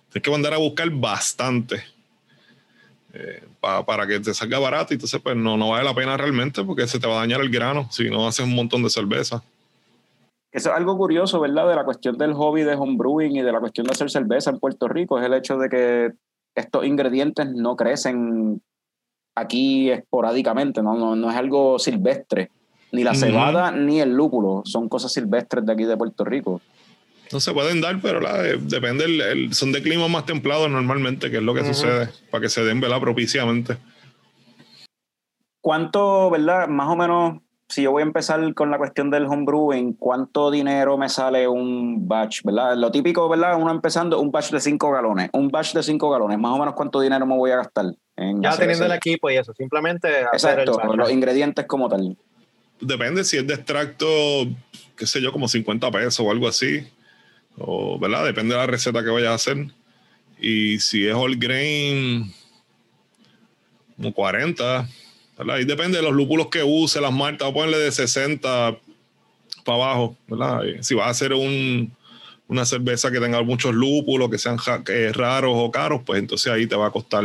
tienes 0.10 0.24
que 0.24 0.32
mandar 0.32 0.54
a 0.54 0.58
buscar 0.58 0.90
bastante 0.90 1.82
eh, 3.14 3.44
pa- 3.60 3.86
para 3.86 4.06
que 4.06 4.20
te 4.20 4.34
salga 4.34 4.60
barato 4.60 4.94
y 4.94 4.96
entonces, 4.96 5.20
pues, 5.22 5.36
no, 5.36 5.58
no 5.58 5.70
vale 5.70 5.84
la 5.84 5.94
pena 5.96 6.16
realmente 6.18 6.64
porque 6.64 6.88
se 6.88 7.00
te 7.00 7.08
va 7.08 7.16
a 7.16 7.20
dañar 7.20 7.42
el 7.42 7.50
grano 7.50 7.88
si 7.92 8.10
no 8.10 8.28
haces 8.28 8.46
un 8.46 8.56
montón 8.56 8.84
de 8.84 8.90
cerveza. 8.90 9.44
Eso 10.52 10.70
es 10.72 10.76
algo 10.76 10.98
curioso, 10.98 11.40
¿verdad? 11.40 11.68
De 11.70 11.76
la 11.76 11.86
cuestión 11.86 12.18
del 12.18 12.34
hobby 12.34 12.64
de 12.64 12.74
homebrewing 12.74 13.36
y 13.36 13.42
de 13.42 13.52
la 13.52 13.60
cuestión 13.60 13.86
de 13.86 13.92
hacer 13.92 14.10
cerveza 14.10 14.50
en 14.50 14.60
Puerto 14.60 14.88
Rico, 14.88 15.20
es 15.20 15.26
el 15.26 15.34
hecho 15.34 15.58
de 15.58 15.70
que 15.70 16.12
estos 16.56 16.86
ingredientes 16.86 17.48
no 17.54 17.76
crecen 17.76 18.62
aquí 19.36 19.92
esporádicamente, 19.92 20.82
no, 20.82 20.96
no, 20.96 21.16
no 21.16 21.30
es 21.30 21.38
algo 21.38 21.78
silvestre. 21.80 22.50
Ni 22.92 23.04
la 23.04 23.12
cebada 23.14 23.72
ni 23.72 24.02
el 24.02 24.10
lúpulo 24.16 24.64
son 24.66 24.90
cosas 24.90 25.14
silvestres 25.14 25.64
de 25.66 25.72
aquí 25.72 25.84
de 25.84 25.96
Puerto 25.96 26.26
Rico. 26.26 26.62
No 27.32 27.40
se 27.40 27.54
pueden 27.54 27.80
dar, 27.82 28.00
pero 28.02 28.20
la, 28.20 28.44
eh, 28.48 28.58
depende, 28.60 29.06
el, 29.06 29.22
el- 29.22 29.54
son 29.54 29.72
de 29.72 29.82
climas 29.84 30.10
más 30.10 30.26
templados 30.26 30.70
normalmente, 30.70 31.30
que 31.30 31.38
es 31.38 31.44
lo 31.44 31.54
que 31.54 31.64
sucede, 31.64 32.10
para 32.32 32.42
que 32.42 32.50
se 32.50 32.64
den, 32.64 32.80
¿verdad? 32.82 33.00
Propiciamente. 33.00 33.78
¿Cuánto, 35.62 36.30
verdad? 36.30 36.68
Más 36.68 36.88
o 36.90 36.96
menos, 36.96 37.42
si 37.68 37.84
yo 37.84 37.92
voy 37.92 38.02
a 38.02 38.06
empezar 38.06 38.54
con 38.54 38.72
la 38.72 38.78
cuestión 38.78 39.12
del 39.12 39.26
homebrewing, 39.26 39.94
¿cuánto 39.94 40.50
dinero 40.50 40.98
me 40.98 41.10
sale 41.10 41.48
un 41.48 42.08
batch, 42.08 42.42
verdad? 42.44 42.76
Lo 42.78 42.90
típico, 42.92 43.28
¿verdad? 43.28 43.58
Uno 43.62 43.70
empezando, 43.72 44.20
un 44.20 44.32
batch 44.32 44.52
de 44.52 44.60
5 44.62 44.92
galones. 44.92 45.30
Un 45.34 45.50
batch 45.50 45.74
de 45.74 45.84
5 45.84 46.10
galones, 46.10 46.40
más 46.40 46.54
o 46.54 46.58
menos 46.58 46.74
cuánto 46.76 47.00
dinero 47.02 47.26
me 47.26 47.36
voy 47.36 47.52
a 47.52 47.58
gastar. 47.58 47.86
En 48.16 48.42
ya 48.42 48.52
teniendo 48.58 48.86
ese- 48.86 48.94
el 48.94 48.98
equipo 48.98 49.30
y 49.30 49.36
eso, 49.38 49.54
simplemente 49.54 50.08
hacer 50.32 50.60
Exacto, 50.62 50.82
el 50.92 50.98
los 50.98 51.12
ingredientes 51.12 51.66
como 51.66 51.90
tal. 51.90 52.18
Depende 52.82 53.24
si 53.26 53.38
es 53.38 53.46
de 53.46 53.54
extracto, 53.56 54.08
qué 54.96 55.06
sé 55.06 55.22
yo, 55.22 55.32
como 55.34 55.48
50 55.50 55.92
pesos 55.92 56.22
o 56.22 56.32
algo 56.32 56.48
así. 56.48 56.88
O, 57.60 58.00
¿verdad? 58.00 58.26
Depende 58.26 58.56
de 58.56 58.62
la 58.62 58.68
receta 58.68 59.04
que 59.04 59.10
vayas 59.10 59.32
a 59.32 59.36
hacer. 59.36 59.68
Y 60.40 60.80
si 60.80 61.06
es 61.06 61.14
all 61.14 61.36
grain, 61.36 62.34
como 63.96 64.14
40. 64.14 64.88
¿verdad? 65.38 65.58
Y 65.58 65.66
depende 65.66 65.98
de 65.98 66.04
los 66.04 66.14
lúpulos 66.14 66.48
que 66.48 66.64
use, 66.64 67.00
las 67.00 67.14
maltas, 67.14 67.52
voy 67.52 67.52
a 67.52 67.66
ponerle 67.66 67.86
de 67.86 67.92
60 67.92 68.78
para 69.64 69.76
abajo, 69.76 70.18
¿verdad? 70.28 70.64
Y 70.64 70.84
Si 70.84 70.96
vas 70.96 71.08
a 71.08 71.12
hacer 71.12 71.34
un, 71.34 71.96
una 72.50 72.66
cerveza 72.66 73.12
que 73.12 73.20
tenga 73.20 73.42
muchos 73.44 73.74
lúpulos, 73.74 74.30
que 74.30 74.38
sean 74.38 74.58
raros 75.14 75.54
o 75.56 75.72
caros, 75.72 76.02
pues 76.06 76.20
entonces 76.20 76.52
ahí 76.52 76.68
te 76.68 76.76
va 76.76 76.88
a 76.88 76.92
costar 76.92 77.24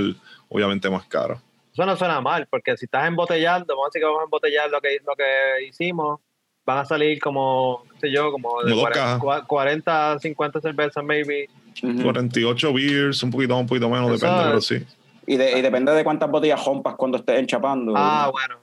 obviamente 0.49 0.89
más 0.91 1.07
caro. 1.07 1.41
Eso 1.73 1.85
no 1.85 1.97
suena 1.97 2.21
mal, 2.21 2.47
porque 2.49 2.77
si 2.77 2.85
estás 2.85 3.09
embotellando, 3.09 3.75
vamos 3.75 3.87
a 3.87 3.89
decir 3.89 4.03
que 4.03 4.07
vamos 4.07 4.21
a 4.21 4.25
embotellar 4.25 4.71
lo 4.71 4.81
que, 4.81 4.99
lo 5.05 5.17
que 5.17 5.67
hicimos, 5.67 6.21
van 6.67 6.79
a 6.79 6.85
salir 6.85 7.21
como, 7.21 7.83
qué 7.95 8.09
sé 8.09 8.13
yo, 8.15 8.31
como 8.33 8.63
de 8.63 8.71
Como 8.71 8.83
dos 8.83 8.91
40, 8.93 9.21
cajas. 9.21 9.47
40, 9.47 10.19
50 10.21 10.61
cervezas, 10.61 11.05
maybe. 11.05 11.49
Ujú. 11.83 12.03
48 12.03 12.73
beers, 12.73 13.23
un 13.23 13.31
poquito 13.31 13.55
más, 13.55 13.61
un 13.63 13.67
poquito 13.67 13.89
menos, 13.91 14.13
Eso 14.13 14.27
depende, 14.27 14.45
pero 14.47 14.61
sí. 14.61 14.83
Y, 15.27 15.37
de- 15.39 15.59
y 15.59 15.63
depende 15.63 15.93
de 15.93 16.05
cuántas 16.05 16.31
botellas 16.31 16.63
rompas 16.65 16.95
cuando 16.97 17.17
estés 17.19 17.39
enchapando. 17.41 17.95
Ah, 17.97 18.31
bueno. 18.31 18.57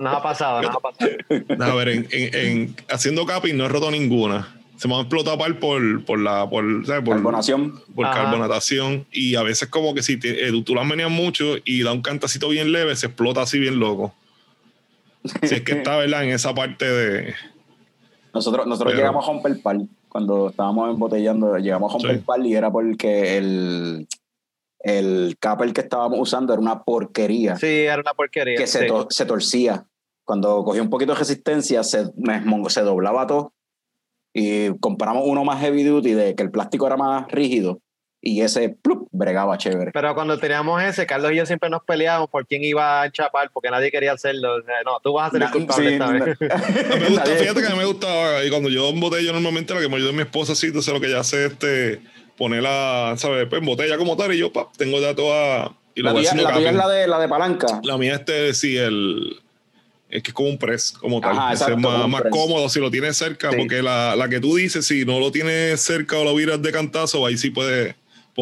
nos 0.00 0.14
ha 0.14 0.22
pasado, 0.22 0.62
nos 0.62 0.74
ha 0.74 0.80
pasado. 0.80 1.10
A 1.60 1.74
ver, 1.74 1.88
en, 1.90 2.08
en- 2.10 2.34
en- 2.34 2.76
haciendo 2.90 3.26
capping 3.26 3.56
no 3.56 3.66
he 3.66 3.68
roto 3.68 3.90
ninguna. 3.90 4.56
Se 4.76 4.88
me 4.88 4.94
han 4.94 5.00
explotado 5.00 5.36
par 5.36 5.58
por, 5.58 6.04
por 6.06 6.18
la 6.18 6.48
por, 6.48 6.64
¿sabes? 6.86 7.04
por, 7.04 7.16
Carbonación. 7.16 7.78
por 7.94 8.06
Ajá. 8.06 8.22
carbonatación. 8.24 9.04
Y 9.12 9.34
a 9.34 9.42
veces 9.42 9.68
como 9.68 9.94
que 9.94 10.02
si 10.02 10.16
te- 10.18 10.48
eh, 10.48 10.62
tú 10.64 10.74
las 10.74 10.86
meneas 10.86 11.10
mucho 11.10 11.56
y 11.64 11.82
da 11.82 11.92
un 11.92 12.00
cantacito 12.00 12.48
bien 12.48 12.72
leve, 12.72 12.96
se 12.96 13.06
explota 13.08 13.42
así 13.42 13.58
bien 13.58 13.78
loco. 13.78 14.14
Si 15.42 15.54
es 15.54 15.62
que 15.62 15.72
está, 15.72 15.96
¿verdad? 15.96 16.24
En 16.24 16.30
esa 16.30 16.54
parte 16.54 16.84
de... 16.90 17.34
Nosotros, 18.32 18.66
nosotros 18.66 18.92
Pero- 18.92 18.98
llegamos 19.02 19.28
a 19.28 19.32
romper 19.32 19.60
pal 19.62 19.88
cuando 20.08 20.50
estábamos 20.50 20.90
embotellando, 20.90 21.56
llegamos 21.58 21.90
a 21.90 21.98
romper 21.98 22.16
Sí. 22.18 22.22
pal 22.24 22.46
y 22.46 22.54
era 22.54 22.70
porque 22.70 23.36
el, 23.38 24.08
el 24.80 25.36
capel 25.38 25.72
que 25.72 25.82
estábamos 25.82 26.18
usando 26.20 26.52
era 26.52 26.60
una 26.60 26.82
porquería 26.82 27.56
Sí, 27.56 27.66
era 27.66 28.00
una 28.00 28.14
porquería. 28.14 28.56
que 28.56 28.66
se, 28.66 28.86
to- 28.86 29.06
se 29.10 29.26
torcía. 29.26 29.86
Cuando 30.24 30.62
cogía 30.64 30.82
un 30.82 30.90
poquito 30.90 31.12
de 31.12 31.18
resistencia, 31.18 31.82
se, 31.84 32.06
me- 32.16 32.42
se 32.70 32.82
doblaba 32.82 33.26
todo. 33.26 33.52
Y 34.32 34.70
compramos 34.78 35.24
uno 35.26 35.44
más 35.44 35.60
heavy 35.60 35.82
duty, 35.82 36.12
de 36.12 36.34
que 36.36 36.42
el 36.44 36.50
plástico 36.52 36.86
era 36.86 36.96
más 36.96 37.26
rígido. 37.32 37.80
Y 38.22 38.42
ese 38.42 38.68
plup, 38.68 39.08
bregaba 39.12 39.56
chévere. 39.56 39.92
Pero 39.92 40.14
cuando 40.14 40.38
teníamos 40.38 40.82
ese, 40.82 41.06
Carlos 41.06 41.32
y 41.32 41.36
yo 41.36 41.46
siempre 41.46 41.70
nos 41.70 41.82
peleábamos 41.82 42.28
por 42.28 42.46
quién 42.46 42.62
iba 42.62 43.00
a 43.00 43.06
enchapar, 43.06 43.50
porque 43.50 43.70
nadie 43.70 43.90
quería 43.90 44.12
hacerlo. 44.12 44.58
No, 44.84 45.00
tú 45.02 45.14
vas 45.14 45.28
a 45.28 45.30
ser 45.30 45.42
el 45.44 45.50
culpable 45.50 45.88
sí, 45.88 45.92
esta 45.94 46.10
vez. 46.10 46.38
me 47.00 47.08
gusta, 47.08 47.24
fíjate 47.24 47.60
que 47.60 47.66
a 47.66 47.70
mí 47.70 47.78
me 47.78 47.86
gustaba, 47.86 48.44
y 48.44 48.50
cuando 48.50 48.68
yo 48.68 48.90
embotello 48.90 49.32
normalmente 49.32 49.72
lo 49.72 49.80
que 49.80 49.88
me 49.88 49.96
ayuda 49.96 50.10
es 50.10 50.16
mi 50.16 50.22
esposa, 50.22 50.54
sí, 50.54 50.66
entonces 50.66 50.92
lo 50.92 51.00
que 51.00 51.06
ella 51.06 51.20
hace 51.20 51.46
es 51.46 51.52
este, 51.52 52.02
ponerla, 52.36 53.14
¿sabes? 53.16 53.46
Pues 53.48 53.60
en 53.60 53.66
botella 53.66 53.96
como 53.96 54.16
tal, 54.16 54.34
y 54.34 54.38
yo, 54.38 54.52
pap, 54.52 54.76
tengo 54.76 55.00
ya 55.00 55.14
toda... 55.14 55.72
Y 55.94 56.02
La 56.02 56.12
tuya, 56.12 56.34
la 56.34 56.52
tuya 56.52 56.70
es 56.70 56.76
la 56.76 56.88
de, 56.88 57.06
la 57.08 57.18
de 57.18 57.28
palanca. 57.28 57.80
La 57.82 57.96
mía 57.96 58.14
este 58.14 58.54
sí, 58.54 58.76
el 58.76 59.40
es 60.10 60.22
que 60.22 60.30
es 60.30 60.34
como 60.34 60.48
un 60.48 60.58
press, 60.58 60.92
como 60.92 61.20
tal. 61.20 61.32
Ajá, 61.38 61.52
exacto, 61.52 61.74
es 61.74 62.08
más, 62.08 62.22
cómodo 62.30 62.68
si 62.68 62.80
lo 62.80 62.90
tienes 62.90 63.16
cerca, 63.16 63.50
Sí. 63.50 63.56
porque 63.56 63.80
la, 63.82 64.16
la 64.16 64.28
que 64.28 64.40
tú 64.40 64.56
dices, 64.56 64.86
si 64.86 65.04
no 65.04 65.20
lo 65.20 65.30
tienes 65.30 65.80
cerca 65.80 66.18
o 66.18 66.24
lo 66.24 66.34
viras 66.34 66.60
de 66.60 66.72
cantazo, 66.72 67.24
ahí 67.24 67.38
sí 67.38 67.50
puede, 67.50 67.94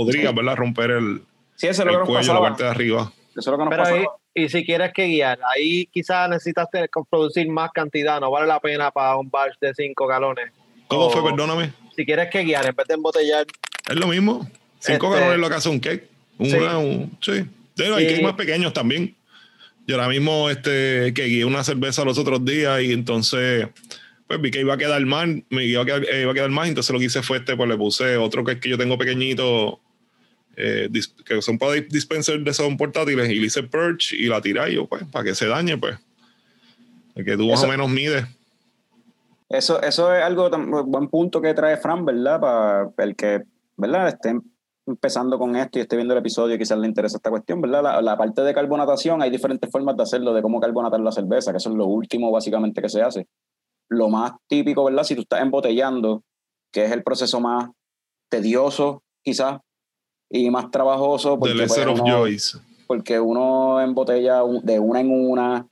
podría, 0.05 0.31
Sí. 0.31 0.35
¿verdad? 0.35 0.57
Romper 0.57 0.91
el, 0.93 1.23
Sí, 1.57 1.67
eso 1.67 1.83
es 1.83 1.93
lo 1.93 2.05
cuello, 2.05 2.35
la 2.35 2.41
parte 2.41 2.63
de 2.65 2.71
arriba. 2.71 3.13
Eso 3.31 3.41
es 3.41 3.47
lo 3.47 3.53
que 3.59 3.65
nos 3.65 3.71
Pero 3.71 3.83
pasaba. 3.83 3.99
ahí, 4.01 4.07
y 4.35 4.49
si 4.49 4.65
quieres 4.65 4.93
que 4.93 5.07
guiar, 5.07 5.39
ahí 5.55 5.87
quizás 5.93 6.29
necesitas 6.29 6.71
tener- 6.71 6.89
producir 7.11 7.49
más 7.49 7.71
cantidad, 7.73 8.21
no 8.21 8.31
vale 8.31 8.47
la 8.47 8.61
pena 8.61 8.91
para 8.91 9.17
un 9.17 9.29
batch 9.31 9.55
de 9.61 9.75
5 9.75 10.07
galones. 10.07 10.51
¿Cómo 10.87 11.07
O 11.07 11.11
fue? 11.11 11.23
Perdóname. 11.23 11.73
Si 11.97 12.05
quieres 12.07 12.31
que 12.31 12.43
guiar, 12.45 12.65
en 12.67 12.75
vez 12.77 12.87
de 12.87 12.95
embotellar, 12.95 13.45
Es 13.89 13.97
lo 13.97 14.07
mismo. 14.07 14.49
Cinco 14.81 15.07
Este- 15.09 15.21
galones 15.21 15.41
lo 15.41 15.49
que 15.49 15.55
hace 15.57 15.69
un 15.69 15.81
cake. 15.81 16.09
Un, 16.39 16.51
Sí. 16.51 16.57
un- 16.57 17.19
sí. 17.21 17.45
Pero 17.75 17.97
hay 17.97 18.07
cakes 18.07 18.23
más 18.23 18.35
pequeños 18.35 18.73
también. 18.73 19.15
Yo 19.87 19.97
ahora 19.97 20.09
mismo 20.09 20.51
este, 20.51 21.13
que 21.15 21.25
guié 21.25 21.45
una 21.47 21.65
cerveza 21.65 22.05
los 22.05 22.19
otros 22.19 22.45
días 22.45 22.83
y 22.83 22.93
entonces 22.93 23.67
pues 24.27 24.41
vi 24.43 24.51
que 24.51 24.61
iba 24.61 24.75
a 24.75 24.77
quedar 24.77 25.01
mal, 25.07 25.43
me 25.49 25.65
iba 25.65 25.81
a 25.83 25.87
quedar, 25.87 26.05
eh, 26.05 26.21
iba 26.23 26.33
a 26.33 26.35
quedar 26.35 26.51
mal, 26.51 26.69
entonces 26.69 26.93
lo 26.93 26.99
que 26.99 27.07
hice 27.07 27.23
fue 27.23 27.39
este, 27.39 27.57
pues 27.57 27.67
le 27.67 27.79
puse 27.79 28.19
otro 28.19 28.45
que, 28.45 28.61
que 28.61 28.69
yo 28.69 28.77
tengo 28.77 28.99
pequeñito, 28.99 29.81
eh, 30.59 30.91
que 31.25 31.41
son 31.41 31.57
para 31.59 31.77
dis- 31.77 31.89
dispenser 31.89 32.41
de 32.43 32.53
son 32.53 32.77
portátiles, 32.77 33.31
y 33.31 33.37
le 33.37 33.47
hice 33.47 33.63
perch 33.63 34.13
y 34.13 34.27
la 34.27 34.41
tiré 34.41 34.75
yo, 34.75 34.87
pues, 34.87 35.05
para 35.05 35.25
que 35.25 35.35
se 35.35 35.47
dañe, 35.47 35.79
pues. 35.79 35.97
El 37.15 37.25
que 37.25 37.37
tú 37.37 37.47
más 37.47 37.61
Eso- 37.61 37.67
o 37.67 37.71
menos 37.71 37.89
mides. 37.89 38.25
Eso, 39.49 39.81
eso 39.83 40.13
es 40.15 40.23
algo, 40.23 40.51
tan- 40.51 40.71
buen 40.71 41.09
punto 41.09 41.41
que 41.41 41.55
trae 41.55 41.77
Fran, 41.79 42.05
¿verdad? 42.05 42.39
Para 42.41 42.91
el 42.99 43.17
que, 43.17 43.45
¿verdad? 43.77 44.09
Esté 44.09 44.39
empezando 44.87 45.39
con 45.39 45.57
esto 45.57 45.79
y 45.79 45.83
esté 45.83 45.97
viendo 45.97 46.13
el 46.15 46.21
episodio 46.21 46.55
y 46.55 46.59
quizás 46.59 46.79
le 46.79 46.87
interesa 46.87 47.17
esta 47.17 47.31
cuestión, 47.31 47.61
¿verdad? 47.61 47.83
La, 47.83 48.03
la 48.03 48.17
parte 48.19 48.43
de 48.43 48.53
carbonatación, 48.55 49.23
hay 49.23 49.31
diferentes 49.31 49.71
formas 49.71 49.97
de 49.97 50.03
hacerlo, 50.03 50.35
de 50.35 50.43
cómo 50.43 50.61
carbonatar 50.61 51.01
la 51.01 51.13
cerveza, 51.13 51.51
que 51.51 51.59
eso 51.59 51.71
es 51.71 51.77
lo 51.77 51.87
último 51.87 52.31
básicamente 52.31 52.83
que 52.83 52.89
se 52.89 53.03
hace. 53.03 53.27
Lo 53.89 54.09
más 54.11 54.33
típico, 54.49 54.85
¿verdad? 54.85 55.03
Si 55.05 55.15
tú 55.15 55.23
estás 55.23 55.41
embotellando, 55.41 56.23
que 56.71 56.85
es 56.85 56.93
el 56.93 57.03
proceso 57.03 57.41
más 57.41 57.71
tedioso, 58.31 59.03
quizás, 59.23 59.61
y 60.31 60.51
más 60.51 60.71
trabajoso, 60.71 61.39
porque, 61.39 61.55
The 61.55 61.67
pues, 61.67 61.79
of 61.87 62.01
uno, 62.01 62.25
porque 62.87 63.21
uno 63.21 63.81
embotella 63.81 64.41
de 64.63 64.79
una 64.79 65.01
en 65.01 65.11
una, 65.11 65.67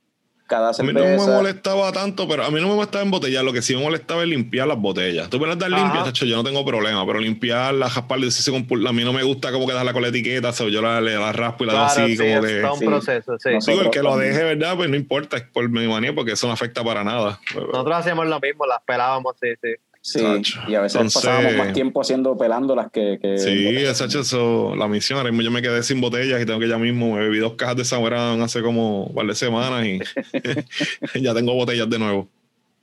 cada 0.47 0.69
A 0.69 0.83
mí 0.83 0.93
no 0.93 0.99
cerveza. 1.01 1.27
me 1.27 1.33
molestaba 1.33 1.91
tanto, 1.91 2.25
pero 2.27 2.45
a 2.45 2.49
mí 2.49 2.61
no 2.61 2.69
me 2.69 2.75
molestaba 2.75 3.03
embotellar. 3.03 3.43
Lo 3.43 3.51
que 3.51 3.61
sí 3.61 3.75
me 3.75 3.81
molestaba 3.81 4.23
es 4.23 4.29
limpiar 4.29 4.65
las 4.67 4.77
botellas. 4.79 5.29
Tú 5.29 5.39
das 5.39 5.57
Ajá. 5.61 5.67
limpias, 5.67 6.05
tacho, 6.05 6.25
yo 6.25 6.37
no 6.37 6.43
tengo 6.43 6.63
problema, 6.63 7.05
pero 7.05 7.19
limpiarlas, 7.19 7.95
rasparlas, 7.95 8.33
si 8.33 8.43
se 8.43 8.51
compul- 8.53 8.87
a 8.87 8.93
mí 8.93 9.03
no 9.03 9.11
me 9.11 9.23
gusta 9.23 9.51
como 9.51 9.65
que 9.67 9.73
dejarla 9.73 9.91
con 9.93 10.03
la 10.03 10.07
etiqueta, 10.07 10.53
so, 10.53 10.69
yo 10.69 10.81
la, 10.81 11.01
la 11.01 11.31
raspo 11.33 11.65
y 11.65 11.67
la 11.67 11.73
claro, 11.73 11.87
así, 11.87 12.15
sí, 12.15 12.17
como 12.17 12.45
es 12.45 12.51
que. 12.53 12.61
todo 12.61 12.73
un 12.73 12.79
sí. 12.79 12.85
proceso. 12.85 13.35
Sí. 13.39 13.49
No 13.51 13.61
sé. 13.61 13.71
Digo, 13.71 13.81
el 13.81 13.87
Nosotros 13.87 13.91
que 13.91 14.01
lo 14.03 14.17
deje, 14.17 14.43
¿verdad? 14.43 14.75
Pues 14.77 14.89
no 14.89 14.95
importa, 14.95 15.37
es 15.37 15.43
por 15.43 15.67
mi 15.69 15.85
manía, 15.87 16.15
porque 16.15 16.31
eso 16.31 16.47
no 16.47 16.53
afecta 16.53 16.81
para 16.83 17.03
nada. 17.03 17.39
Nosotros 17.53 17.95
hacíamos 17.97 18.25
lo 18.27 18.39
mismo, 18.39 18.65
las 18.65 18.81
pelábamos, 18.83 19.35
sí, 19.41 19.49
sí. 19.61 19.73
Sí, 20.09 20.21
y 20.69 20.75
a 20.75 20.79
veces 20.79 20.95
Entonces- 20.95 21.21
pasábamos 21.21 21.55
más 21.57 21.73
tiempo 21.73 21.99
haciendo 21.99 22.37
pelándolas 22.37 22.89
que... 22.93 23.19
que 23.21 23.37
Sí, 23.37 23.67
esa 23.75 24.05
eso, 24.05 24.73
la 24.77 24.87
misión. 24.87 25.17
Ahora 25.19 25.31
mismo 25.31 25.43
yo 25.43 25.51
me 25.51 25.61
quedé 25.61 25.83
sin 25.83 25.99
botellas 25.99 26.41
y 26.41 26.45
tengo 26.45 26.59
que 26.61 26.69
ya 26.69 26.77
mismo, 26.77 27.15
me 27.15 27.19
bebí 27.19 27.39
dos 27.39 27.55
cajas 27.55 27.75
de 27.75 27.83
Samurai 27.83 28.39
hace 28.41 28.61
como 28.61 29.03
un 29.07 29.13
par 29.13 29.25
de 29.27 29.35
semanas 29.35 29.85
y 29.85 29.99
ya 31.21 31.33
tengo 31.33 31.53
botellas 31.55 31.89
de 31.89 31.99
nuevo. 31.99 32.25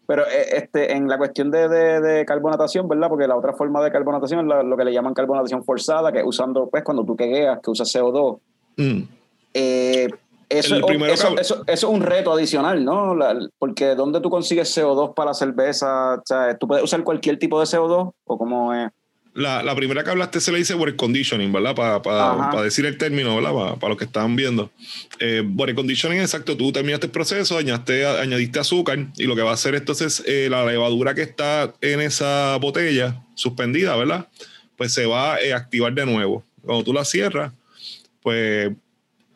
Pero 0.06 0.24
eh, 0.26 0.56
este, 0.58 0.92
en 0.92 1.08
la 1.08 1.16
cuestión 1.16 1.50
de, 1.50 1.66
de- 1.66 2.00
de 2.02 2.26
carbonatación, 2.26 2.86
¿verdad? 2.88 3.08
Porque 3.08 3.26
la 3.26 3.36
otra 3.36 3.54
forma 3.54 3.82
de 3.82 3.90
carbonatación 3.90 4.40
es 4.40 4.46
la- 4.46 4.62
lo 4.62 4.76
que 4.76 4.84
le 4.84 4.92
llaman 4.92 5.14
carbonatación 5.14 5.64
forzada, 5.64 6.12
que 6.12 6.22
usando, 6.22 6.68
pues, 6.68 6.84
cuando 6.84 7.06
tú 7.06 7.16
quegueas, 7.16 7.58
que 7.62 7.70
usas 7.70 7.90
CO2. 7.90 8.38
Mm. 8.76 9.00
Eh, 9.54 10.08
eso, 10.58 10.74
El 10.74 10.80
es- 10.80 10.86
primero 10.86 11.12
eso, 11.12 11.34
que- 11.34 11.40
eso- 11.40 11.64
eso 11.66 11.86
es 11.88 11.92
un 11.94 12.02
reto 12.02 12.32
adicional, 12.32 12.84
¿no? 12.84 13.14
La- 13.14 13.36
porque 13.58 13.94
¿dónde 13.94 14.20
tú 14.20 14.30
consigues 14.30 14.68
CO2 14.76 15.14
para 15.14 15.30
la 15.30 15.34
cerveza? 15.34 16.14
O 16.14 16.22
sea, 16.24 16.56
¿Tú 16.58 16.66
puedes 16.68 16.84
usar 16.84 17.02
cualquier 17.04 17.38
tipo 17.38 17.58
de 17.60 17.66
CO2? 17.66 18.12
¿O 18.24 18.38
cómo 18.38 18.72
es? 18.74 18.90
La, 19.36 19.64
la 19.64 19.74
primera 19.74 20.04
que 20.04 20.10
hablaste 20.10 20.40
se 20.40 20.52
le 20.52 20.58
dice 20.58 20.74
body 20.74 20.94
conditioning, 20.94 21.52
¿verdad? 21.52 21.74
Para 21.74 22.30
Ajá. 22.30 22.62
decir 22.62 22.86
el 22.86 22.96
término, 22.96 23.34
¿verdad? 23.34 23.74
Para 23.80 23.88
los 23.88 23.98
que 23.98 24.04
están 24.04 24.36
viendo. 24.36 24.70
Eh, 25.18 25.42
conditioning, 25.74 26.20
exacto. 26.20 26.56
Tú 26.56 26.70
terminaste 26.70 27.06
el 27.06 27.10
proceso, 27.12 27.58
añadiste, 27.58 28.06
añadiste 28.06 28.60
azúcar 28.60 28.96
y 29.16 29.24
lo 29.24 29.34
que 29.34 29.42
va 29.42 29.50
a 29.50 29.54
hacer 29.54 29.74
entonces 29.74 30.22
eh, 30.24 30.46
la 30.48 30.64
levadura 30.64 31.14
que 31.16 31.22
está 31.22 31.74
en 31.80 32.00
esa 32.00 32.56
botella 32.60 33.20
suspendida, 33.34 33.96
¿verdad? 33.96 34.28
Pues 34.76 34.94
se 34.94 35.04
va 35.06 35.34
a 35.34 35.56
activar 35.56 35.92
de 35.94 36.06
nuevo. 36.06 36.44
Cuando 36.62 36.84
tú 36.84 36.92
la 36.92 37.04
cierras, 37.04 37.52
pues 38.22 38.70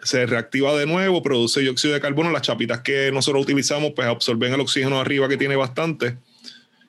se 0.03 0.27
reactiva 0.27 0.75
de 0.77 0.87
nuevo, 0.87 1.23
produce 1.23 1.61
dióxido 1.61 1.95
de 1.95 2.01
carbono. 2.01 2.31
Las 2.31 2.43
chapitas 2.43 2.81
que 2.81 3.11
nosotros 3.13 3.43
utilizamos, 3.43 3.93
pues 3.95 4.09
absorben 4.09 4.53
el 4.55 4.61
oxígeno 4.61 5.01
arriba 5.01 5.29
que 5.29 5.37
tiene 5.37 5.57
bastante. 5.57 6.17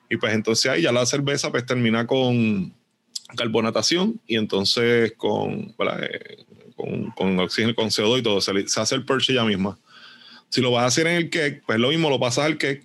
Y 0.08 0.16
pues 0.16 0.34
entonces 0.34 0.70
ahí 0.70 0.82
ya 0.82 0.92
la 0.92 1.06
cerveza 1.06 1.50
pues 1.50 1.66
termina 1.66 2.06
con 2.06 2.74
carbonatación 3.36 4.20
y 4.26 4.36
entonces 4.36 5.12
con. 5.16 5.74
Eh, 6.02 6.44
con, 6.76 7.10
con 7.10 7.38
oxígeno, 7.38 7.74
con 7.74 7.88
CO2 7.88 8.20
y 8.20 8.22
todo, 8.22 8.40
se, 8.40 8.66
se 8.66 8.80
hace 8.80 8.94
el 8.94 9.04
purge 9.04 9.34
ya 9.34 9.44
misma. 9.44 9.78
Si 10.48 10.62
lo 10.62 10.70
vas 10.70 10.84
a 10.84 10.86
hacer 10.86 11.06
en 11.06 11.16
el 11.16 11.30
cake, 11.30 11.62
pues 11.66 11.78
lo 11.78 11.90
mismo, 11.90 12.08
lo 12.08 12.18
pasas 12.18 12.46
al 12.46 12.56
cake, 12.56 12.82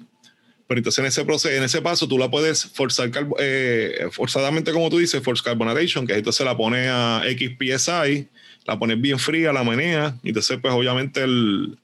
pero 0.67 0.79
entonces 0.79 0.99
en 0.99 1.05
ese 1.05 1.25
proceso, 1.25 1.53
en 1.53 1.63
ese 1.63 1.81
paso 1.81 2.07
tú 2.07 2.17
la 2.17 2.29
puedes 2.29 2.65
forzar 2.65 3.11
eh, 3.39 4.07
forzadamente, 4.11 4.71
como 4.71 4.89
tú 4.89 4.97
dices, 4.97 5.23
force 5.23 5.43
carbonation, 5.43 6.07
que 6.07 6.13
entonces 6.13 6.45
la 6.45 6.57
pones 6.57 6.89
a 6.91 7.21
X 7.25 7.51
PSI, 7.59 8.27
la 8.65 8.79
pones 8.79 8.99
bien 8.99 9.19
fría, 9.19 9.53
la 9.53 9.63
menea, 9.63 10.17
y 10.23 10.29
entonces 10.29 10.57
pues 10.61 10.73
obviamente 10.73 11.23
el, 11.23 11.77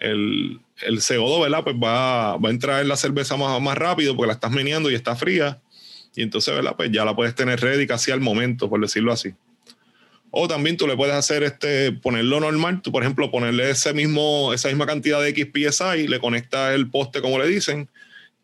el, 0.00 0.60
el 0.82 0.98
CO2, 0.98 1.42
¿verdad? 1.42 1.64
Pues 1.64 1.76
va, 1.76 2.36
va 2.36 2.48
a 2.48 2.52
entrar 2.52 2.82
en 2.82 2.88
la 2.88 2.96
cerveza 2.96 3.36
más, 3.36 3.60
más 3.60 3.78
rápido 3.78 4.16
porque 4.16 4.28
la 4.28 4.34
estás 4.34 4.50
meneando 4.50 4.90
y 4.90 4.94
está 4.94 5.16
fría. 5.16 5.60
Y 6.14 6.22
entonces, 6.22 6.54
¿verdad? 6.54 6.74
Pues 6.76 6.90
ya 6.90 7.04
la 7.04 7.14
puedes 7.14 7.34
tener 7.34 7.60
ready 7.60 7.86
casi 7.86 8.10
al 8.10 8.20
momento, 8.20 8.70
por 8.70 8.80
decirlo 8.80 9.12
así. 9.12 9.34
O 10.30 10.48
también 10.48 10.76
tú 10.76 10.86
le 10.86 10.96
puedes 10.96 11.14
hacer 11.14 11.42
este, 11.42 11.92
ponerlo 11.92 12.40
normal. 12.40 12.82
Tú, 12.82 12.90
por 12.90 13.02
ejemplo, 13.02 13.30
ponerle 13.30 13.72
mismo, 13.94 14.52
esa 14.52 14.68
misma 14.68 14.86
cantidad 14.86 15.20
de 15.20 15.30
XPSI, 15.30 16.08
le 16.08 16.18
conectas 16.18 16.74
el 16.74 16.90
poste, 16.90 17.20
como 17.20 17.38
le 17.38 17.46
dicen, 17.46 17.88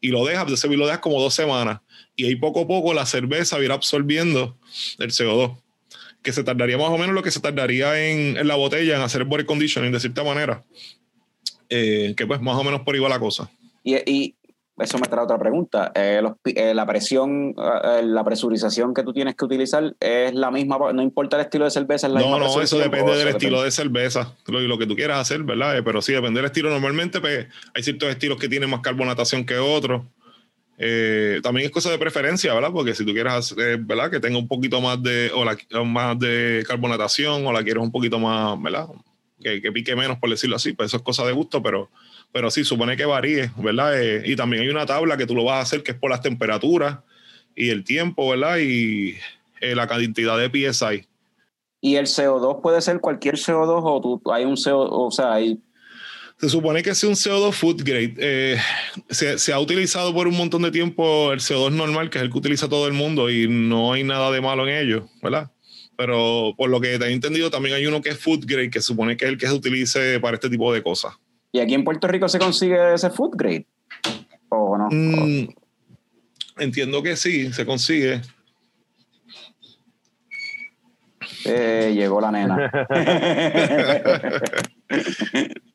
y 0.00 0.08
lo 0.08 0.24
dejas, 0.24 0.42
entonces 0.42 0.70
lo 0.70 0.86
dejas 0.86 1.00
como 1.00 1.20
dos 1.20 1.34
semanas. 1.34 1.80
Y 2.14 2.26
ahí 2.26 2.36
poco 2.36 2.62
a 2.62 2.66
poco 2.66 2.92
la 2.92 3.06
cerveza 3.06 3.56
va 3.56 3.62
a 3.62 3.64
ir 3.64 3.72
absorbiendo 3.72 4.56
el 4.98 5.10
CO2. 5.10 5.61
Que 6.22 6.32
se 6.32 6.44
tardaría 6.44 6.78
más 6.78 6.90
o 6.90 6.98
menos 6.98 7.14
lo 7.14 7.22
que 7.22 7.30
se 7.30 7.40
tardaría 7.40 8.08
en, 8.08 8.36
en 8.36 8.46
la 8.46 8.54
botella 8.54 8.96
en 8.96 9.02
hacer 9.02 9.24
body 9.24 9.44
conditioning 9.44 9.92
de 9.92 10.00
cierta 10.00 10.22
manera. 10.22 10.62
Eh, 11.68 12.14
que 12.16 12.26
pues 12.26 12.40
más 12.40 12.56
o 12.56 12.64
menos 12.64 12.82
por 12.82 13.02
va 13.02 13.08
la 13.08 13.18
cosa. 13.18 13.50
Y, 13.82 13.96
y 14.10 14.36
eso 14.78 14.98
me 14.98 15.06
trae 15.06 15.24
otra 15.24 15.38
pregunta. 15.38 15.92
Eh, 15.94 16.20
los 16.22 16.34
eh, 16.44 16.74
la 16.74 16.86
presión, 16.86 17.54
eh, 17.58 18.02
la 18.04 18.24
presurización 18.24 18.94
que 18.94 19.02
tú 19.02 19.12
tienes 19.12 19.34
que 19.34 19.44
utilizar 19.44 19.94
es 20.00 20.34
la 20.34 20.50
misma, 20.50 20.78
no 20.92 21.02
importa 21.02 21.36
el 21.36 21.42
estilo 21.42 21.64
de 21.64 21.70
cerveza, 21.70 22.06
es 22.06 22.12
la 22.12 22.20
No, 22.20 22.26
misma 22.26 22.38
no, 22.38 22.46
eso 22.46 22.58
presurización, 22.58 22.90
depende 22.90 23.18
del 23.18 23.28
eso 23.28 23.36
estilo 23.36 23.62
de 23.62 23.70
cerveza, 23.70 24.34
lo, 24.46 24.60
lo 24.60 24.78
que 24.78 24.86
tú 24.86 24.96
quieras 24.96 25.18
hacer, 25.18 25.42
¿verdad? 25.42 25.76
Eh, 25.76 25.82
Pero 25.82 26.00
sí, 26.02 26.12
depende 26.12 26.38
del 26.40 26.46
estilo. 26.46 26.70
Normalmente 26.70 27.20
pues, 27.20 27.46
hay 27.74 27.82
ciertos 27.82 28.08
estilos 28.08 28.38
que 28.38 28.48
tienen 28.48 28.70
más 28.70 28.80
carbonatación 28.80 29.44
que 29.44 29.56
otros. 29.58 30.02
Eh, 30.84 31.38
también 31.44 31.66
es 31.66 31.70
cosa 31.70 31.90
de 31.92 31.98
preferencia, 31.98 32.52
¿verdad? 32.54 32.72
Porque 32.72 32.92
si 32.92 33.06
tú 33.06 33.12
quieres 33.12 33.32
hacer, 33.32 33.78
¿verdad? 33.78 34.10
Que 34.10 34.18
tenga 34.18 34.36
un 34.36 34.48
poquito 34.48 34.80
más 34.80 35.00
de, 35.00 35.30
o 35.32 35.44
la- 35.44 35.56
más 35.84 36.18
de 36.18 36.64
carbonatación, 36.66 37.46
o 37.46 37.52
la 37.52 37.62
quieres 37.62 37.80
un 37.80 37.92
poquito 37.92 38.18
más, 38.18 38.60
¿verdad? 38.60 38.88
Que, 39.40 39.62
que 39.62 39.70
pique 39.70 39.94
menos, 39.94 40.18
por 40.18 40.28
decirlo 40.28 40.56
así, 40.56 40.72
pues 40.72 40.88
eso 40.88 40.96
es 40.96 41.04
cosa 41.04 41.24
de 41.24 41.30
gusto, 41.32 41.62
pero, 41.62 41.88
pero 42.32 42.50
sí, 42.50 42.64
supone 42.64 42.96
que 42.96 43.04
varíe, 43.04 43.52
¿verdad? 43.58 44.02
Eh, 44.02 44.22
y 44.24 44.34
también 44.34 44.64
hay 44.64 44.70
una 44.70 44.84
tabla 44.84 45.16
que 45.16 45.24
tú 45.26 45.36
lo 45.36 45.44
vas 45.44 45.58
a 45.58 45.60
hacer 45.60 45.84
que 45.84 45.92
es 45.92 45.96
por 45.96 46.10
las 46.10 46.20
temperaturas 46.20 46.98
y 47.54 47.68
el 47.68 47.84
tiempo, 47.84 48.28
¿verdad? 48.30 48.56
Y 48.58 49.14
eh, 49.60 49.76
la 49.76 49.86
cantidad 49.86 50.36
de 50.36 50.50
PSI. 50.50 51.06
Y 51.80 51.94
el 51.94 52.06
CO2 52.06 52.60
puede 52.60 52.80
ser 52.80 52.98
cualquier 52.98 53.36
CO2 53.36 53.82
o 53.84 54.00
tú, 54.00 54.32
hay 54.32 54.44
un 54.44 54.56
CO2, 54.56 54.88
o 54.90 55.10
sea, 55.12 55.34
hay 55.34 55.60
Se 56.42 56.48
supone 56.48 56.82
que 56.82 56.90
es 56.90 57.04
un 57.04 57.12
CO2 57.12 57.52
food 57.52 57.84
grade. 57.84 58.14
Eh, 58.18 58.58
se, 59.08 59.38
se 59.38 59.52
ha 59.52 59.60
utilizado 59.60 60.12
por 60.12 60.26
un 60.26 60.36
montón 60.36 60.62
de 60.62 60.72
tiempo 60.72 61.32
el 61.32 61.38
CO2 61.38 61.70
normal, 61.70 62.10
que 62.10 62.18
es 62.18 62.24
el 62.24 62.32
que 62.32 62.38
utiliza 62.38 62.68
todo 62.68 62.88
el 62.88 62.94
mundo, 62.94 63.30
y 63.30 63.46
no 63.46 63.92
hay 63.92 64.02
nada 64.02 64.32
de 64.32 64.40
malo 64.40 64.66
en 64.66 64.74
ello, 64.74 65.06
¿verdad? 65.22 65.52
Pero 65.96 66.52
por 66.58 66.68
lo 66.68 66.80
que 66.80 66.98
te 66.98 67.04
he 67.04 67.12
entendido, 67.12 67.48
también 67.48 67.76
hay 67.76 67.86
uno 67.86 68.02
que 68.02 68.08
es 68.08 68.18
food 68.18 68.44
grade, 68.44 68.70
que 68.70 68.80
supone 68.80 69.16
que 69.16 69.26
es 69.26 69.30
el 69.30 69.38
que 69.38 69.46
se 69.46 69.52
utilice 69.52 70.18
para 70.18 70.34
este 70.34 70.50
tipo 70.50 70.72
de 70.72 70.82
cosas. 70.82 71.14
¿Y 71.52 71.60
aquí 71.60 71.74
en 71.74 71.84
Puerto 71.84 72.08
Rico 72.08 72.28
se 72.28 72.40
consigue 72.40 72.92
ese 72.92 73.08
food 73.10 73.36
grade? 73.36 73.68
¿O 74.48 74.76
no? 74.76 74.88
Mm, 74.90 75.46
entiendo 76.58 77.04
que 77.04 77.14
sí, 77.14 77.52
se 77.52 77.64
consigue. 77.64 78.20
Eh, 81.44 81.92
llegó 81.94 82.20
la 82.20 82.32
nena. 82.32 82.68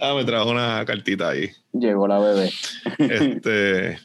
Ah, 0.00 0.14
me 0.14 0.24
trajo 0.24 0.50
una 0.50 0.84
cartita 0.84 1.30
ahí. 1.30 1.50
llegó 1.72 2.06
la 2.06 2.18
bebé. 2.18 2.50
este, 2.98 3.98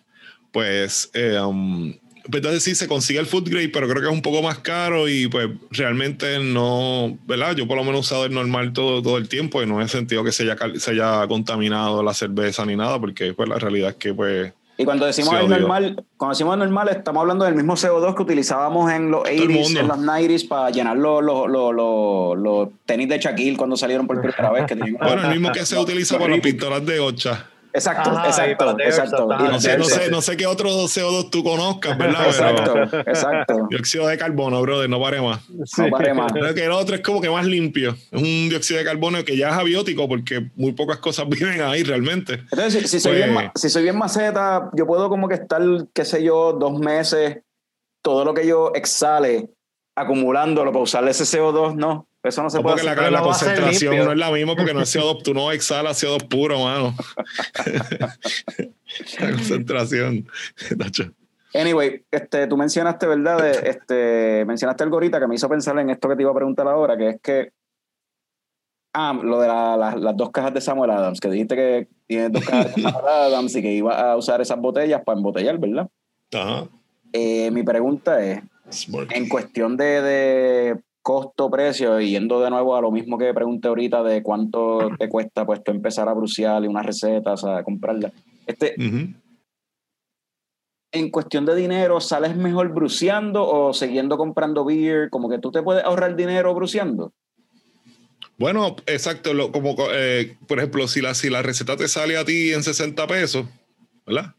pues, 0.51 1.09
eh, 1.13 1.39
um, 1.39 1.93
pues 2.29 2.35
entonces 2.35 2.63
sí 2.63 2.75
se 2.75 2.87
consigue 2.87 3.19
el 3.19 3.25
food 3.25 3.49
grade, 3.49 3.69
pero 3.69 3.87
creo 3.87 4.01
que 4.01 4.07
es 4.07 4.13
un 4.13 4.21
poco 4.21 4.41
más 4.41 4.59
caro 4.59 5.09
y 5.09 5.27
pues 5.27 5.49
realmente 5.71 6.39
no, 6.39 7.17
¿verdad? 7.27 7.55
Yo 7.55 7.67
por 7.67 7.75
lo 7.75 7.83
menos 7.83 7.97
he 7.97 8.01
usado 8.01 8.25
el 8.25 8.33
normal 8.33 8.71
todo, 8.71 9.01
todo 9.01 9.17
el 9.17 9.27
tiempo 9.27 9.61
y 9.61 9.65
no 9.65 9.81
he 9.81 9.87
sentido 9.89 10.23
que 10.23 10.31
se 10.31 10.43
haya, 10.43 10.57
se 10.77 10.91
haya 10.91 11.27
contaminado 11.27 12.01
la 12.01 12.13
cerveza 12.13 12.65
ni 12.65 12.77
nada, 12.77 12.97
porque 12.99 13.33
pues 13.33 13.49
la 13.49 13.59
realidad 13.59 13.89
es 13.89 13.95
que 13.97 14.13
pues 14.13 14.53
Y 14.77 14.85
cuando 14.85 15.05
decimos 15.05 15.35
Sí, 15.39 15.47
normal, 15.47 16.03
cuando 16.17 16.33
decimos 16.33 16.57
normal, 16.57 16.89
estamos 16.89 17.21
hablando 17.21 17.45
del 17.45 17.55
mismo 17.55 17.75
CO2 17.75 18.15
que 18.15 18.23
utilizábamos 18.23 18.91
en 18.91 19.11
los 19.11 19.27
el 19.29 19.47
80s, 19.47 19.53
mundo. 19.53 19.79
en 19.79 19.87
los 19.87 19.97
90s, 19.99 20.47
para 20.47 20.69
llenar 20.71 20.97
los, 20.97 21.23
los, 21.23 21.47
los, 21.47 22.37
los, 22.37 22.69
tenis 22.85 23.07
de 23.07 23.19
Shaquille 23.19 23.55
cuando 23.55 23.77
salieron 23.77 24.07
por 24.07 24.19
primera 24.19 24.51
vez. 24.51 24.65
Que 24.65 24.75
bueno, 24.75 25.23
el 25.23 25.29
mismo 25.29 25.51
que 25.51 25.65
se 25.65 25.77
utiliza 25.79 26.17
para 26.17 26.31
las 26.31 26.39
pistolas 26.39 26.85
de 26.85 26.99
ocha. 26.99 27.49
Exacto, 27.75 28.11
Ajá, 28.11 28.27
exacto, 28.27 28.75
exacto. 28.79 29.27
Y. 29.39 29.43
No 29.51 29.59
sé, 29.59 29.77
no 29.79 29.83
sé, 29.85 30.11
no 30.11 30.21
sé 30.21 30.37
qué 30.37 30.45
otro 30.45 30.69
CO2 30.69 31.29
tú 31.31 31.43
conozcas, 31.43 31.97
¿verdad? 31.97 32.25
Exacto, 32.27 32.73
Pero 32.73 33.01
exacto. 33.09 33.67
dióxido 33.69 34.07
de 34.07 34.17
carbono, 34.17 34.61
brother, 34.61 34.87
no 34.89 35.01
pare 35.01 35.19
más. 35.21 35.41
No 35.49 35.89
pare 35.89 36.13
más. 36.13 36.31
Creo 36.31 36.53
que 36.53 36.65
el 36.65 36.71
otro 36.71 36.95
es 36.95 37.01
como 37.01 37.19
que 37.19 37.29
más 37.31 37.45
limpio. 37.47 37.95
Es 38.11 38.21
un 38.21 38.47
dióxido 38.49 38.77
de 38.77 38.85
carbono 38.85 39.23
que 39.25 39.35
ya 39.35 39.49
es 39.49 39.55
abiótico 39.55 40.07
porque 40.07 40.51
muy 40.55 40.73
pocas 40.73 40.97
cosas 40.99 41.27
viven 41.29 41.61
ahí 41.61 41.81
realmente. 41.83 42.33
Entonces, 42.51 42.83
si, 42.83 42.87
si 42.87 42.99
soy 42.99 43.13
Pues- 43.13 43.23
bien, 43.23 43.33
ma- 43.33 43.51
si 43.55 43.69
soy 43.69 43.83
bien 43.83 43.97
maceta, 43.97 44.69
yo 44.73 44.85
puedo 44.85 45.09
como 45.09 45.27
que 45.27 45.35
estar, 45.35 45.61
qué 45.93 46.05
sé 46.05 46.23
yo, 46.23 46.53
dos 46.53 46.79
meses, 46.79 47.39
todo 48.03 48.23
lo 48.23 48.33
que 48.35 48.45
yo 48.45 48.71
exhale, 48.75 49.49
acumulándolo 49.95 50.71
para 50.71 50.83
usar 50.83 51.07
ese 51.07 51.23
CO2, 51.23 51.75
no. 51.75 52.07
Eso 52.23 52.41
no 52.41 52.49
se 52.49 52.57
No, 52.57 52.63
puede 52.63 52.75
porque 52.77 52.85
la, 53.11 53.19
hacer. 53.19 53.21
concentración 53.21 53.97
no 53.97 54.11
es 54.13 54.17
la 54.17 54.31
misma 54.31 54.55
porque 54.55 54.73
no 54.73 54.81
es 54.81 54.95
CO2, 54.95 55.23
tú 55.23 55.33
no 55.33 55.51
exhalas 55.51 56.01
CO2 56.01 56.27
puro, 56.29 56.57
mano. 56.63 56.95
la 59.19 59.31
concentración. 59.31 60.27
Anyway, 61.55 62.03
este, 62.09 62.47
tú 62.47 62.57
mencionaste, 62.57 63.05
¿verdad? 63.05 63.37
De- 63.39 63.69
este, 63.69 64.43
mencionaste 64.45 64.83
algo 64.85 64.95
ahorita 64.95 65.19
que 65.19 65.27
me 65.27 65.35
hizo 65.35 65.47
pensar 65.47 65.77
en 65.77 65.91
esto 65.91 66.09
que 66.09 66.15
te 66.15 66.23
iba 66.23 66.31
a 66.31 66.35
preguntar 66.35 66.67
ahora, 66.67 66.97
que 66.97 67.09
es 67.09 67.21
que. 67.21 67.51
Ah, 68.95 69.13
lo 69.21 69.39
de 69.39 69.47
la- 69.47 69.77
la- 69.77 69.95
las 69.95 70.17
dos 70.17 70.31
cajas 70.31 70.51
de 70.55 70.61
Samuel 70.61 70.89
Adams, 70.89 71.19
que 71.19 71.29
dijiste 71.29 71.55
que 71.55 71.87
tienes 72.07 72.31
dos 72.31 72.43
cajas 72.43 72.73
de 72.75 72.81
Samuel 72.81 73.05
Adams 73.07 73.55
y 73.55 73.61
que 73.61 73.71
ibas 73.71 73.95
a 74.01 74.15
usar 74.17 74.41
esas 74.41 74.57
botellas 74.59 75.03
para 75.05 75.17
embotellar, 75.17 75.59
¿verdad? 75.59 75.87
Ajá. 76.33 76.67
Eh, 77.11 77.51
mi 77.51 77.61
pregunta 77.61 78.23
es: 78.25 78.41
Smart. 78.71 79.11
en 79.11 79.29
cuestión 79.29 79.77
de, 79.77 80.01
de 80.01 80.79
costo-precio, 81.03 81.99
yendo 81.99 82.41
de 82.41 82.49
nuevo 82.49 82.75
a 82.75 82.81
lo 82.81 82.89
mismo 82.91 83.17
que 83.17 83.33
pregunté 83.33 83.67
ahorita 83.67 84.01
de 84.01 84.23
cuánto 84.23 84.89
te 84.97 85.09
cuesta 85.09 85.45
pues 85.45 85.63
tú 85.63 85.71
empezar 85.71 86.09
a 86.09 86.13
bruciar 86.13 86.63
y 86.63 86.67
unas 86.67 86.85
recetas, 86.85 87.43
a 87.43 87.61
comprarla. 87.63 88.11
Este, 88.47 88.73
en 90.91 91.09
cuestión 91.09 91.45
de 91.45 91.55
dinero, 91.55 91.99
¿sales 91.99 92.35
mejor 92.35 92.69
bruceando 92.73 93.47
o 93.47 93.73
siguiendo 93.73 94.17
comprando 94.17 94.63
beer? 94.63 95.09
Como 95.09 95.29
que 95.29 95.39
tú 95.39 95.51
te 95.51 95.61
puedes 95.61 95.83
ahorrar 95.83 96.15
dinero 96.15 96.53
bruceando. 96.55 97.11
Bueno, 98.37 98.75
exacto. 98.85 99.33
lo- 99.33 99.51
como, 99.51 99.75
eh, 99.91 100.37
por 100.47 100.59
ejemplo, 100.59 100.87
si 100.87 101.01
la, 101.01 101.13
si 101.13 101.29
la 101.29 101.41
receta 101.41 101.75
te 101.75 101.87
sale 101.87 102.17
a 102.17 102.25
ti 102.25 102.51
en 102.53 102.63
60 102.63 103.05
pesos, 103.07 103.45
¿verdad? 104.05 104.33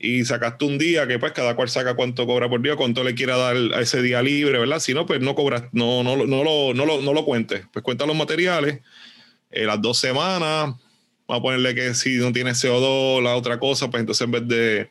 Y 0.00 0.24
sacaste 0.24 0.64
un 0.64 0.78
día 0.78 1.08
que 1.08 1.18
pues 1.18 1.32
cada 1.32 1.56
cual 1.56 1.68
saca 1.68 1.94
cuánto 1.94 2.26
cobra 2.26 2.48
por 2.48 2.62
día, 2.62 2.76
cuánto 2.76 3.02
le 3.02 3.14
quiera 3.14 3.36
dar 3.36 3.56
a 3.74 3.80
ese 3.80 4.00
día 4.00 4.22
libre, 4.22 4.58
¿verdad? 4.58 4.78
Si 4.78 4.94
no, 4.94 5.06
pues 5.06 5.20
no 5.20 5.34
cobras, 5.34 5.64
no, 5.72 6.04
no, 6.04 6.16
no, 6.16 6.26
no, 6.26 6.44
lo, 6.44 6.74
no, 6.74 6.86
lo, 6.86 7.02
no 7.02 7.12
lo 7.12 7.24
cuentes. 7.24 7.66
Pues 7.72 7.82
cuenta 7.82 8.06
los 8.06 8.16
materiales, 8.16 8.80
eh, 9.50 9.64
las 9.64 9.82
dos 9.82 9.98
semanas, 9.98 10.74
vamos 11.26 11.40
a 11.40 11.42
ponerle 11.42 11.74
que 11.74 11.94
si 11.94 12.16
no 12.16 12.32
tienes 12.32 12.62
CO2, 12.62 13.22
la 13.22 13.34
otra 13.34 13.58
cosa, 13.58 13.90
pues 13.90 14.00
entonces 14.00 14.24
en 14.24 14.30
vez 14.30 14.46
de, 14.46 14.90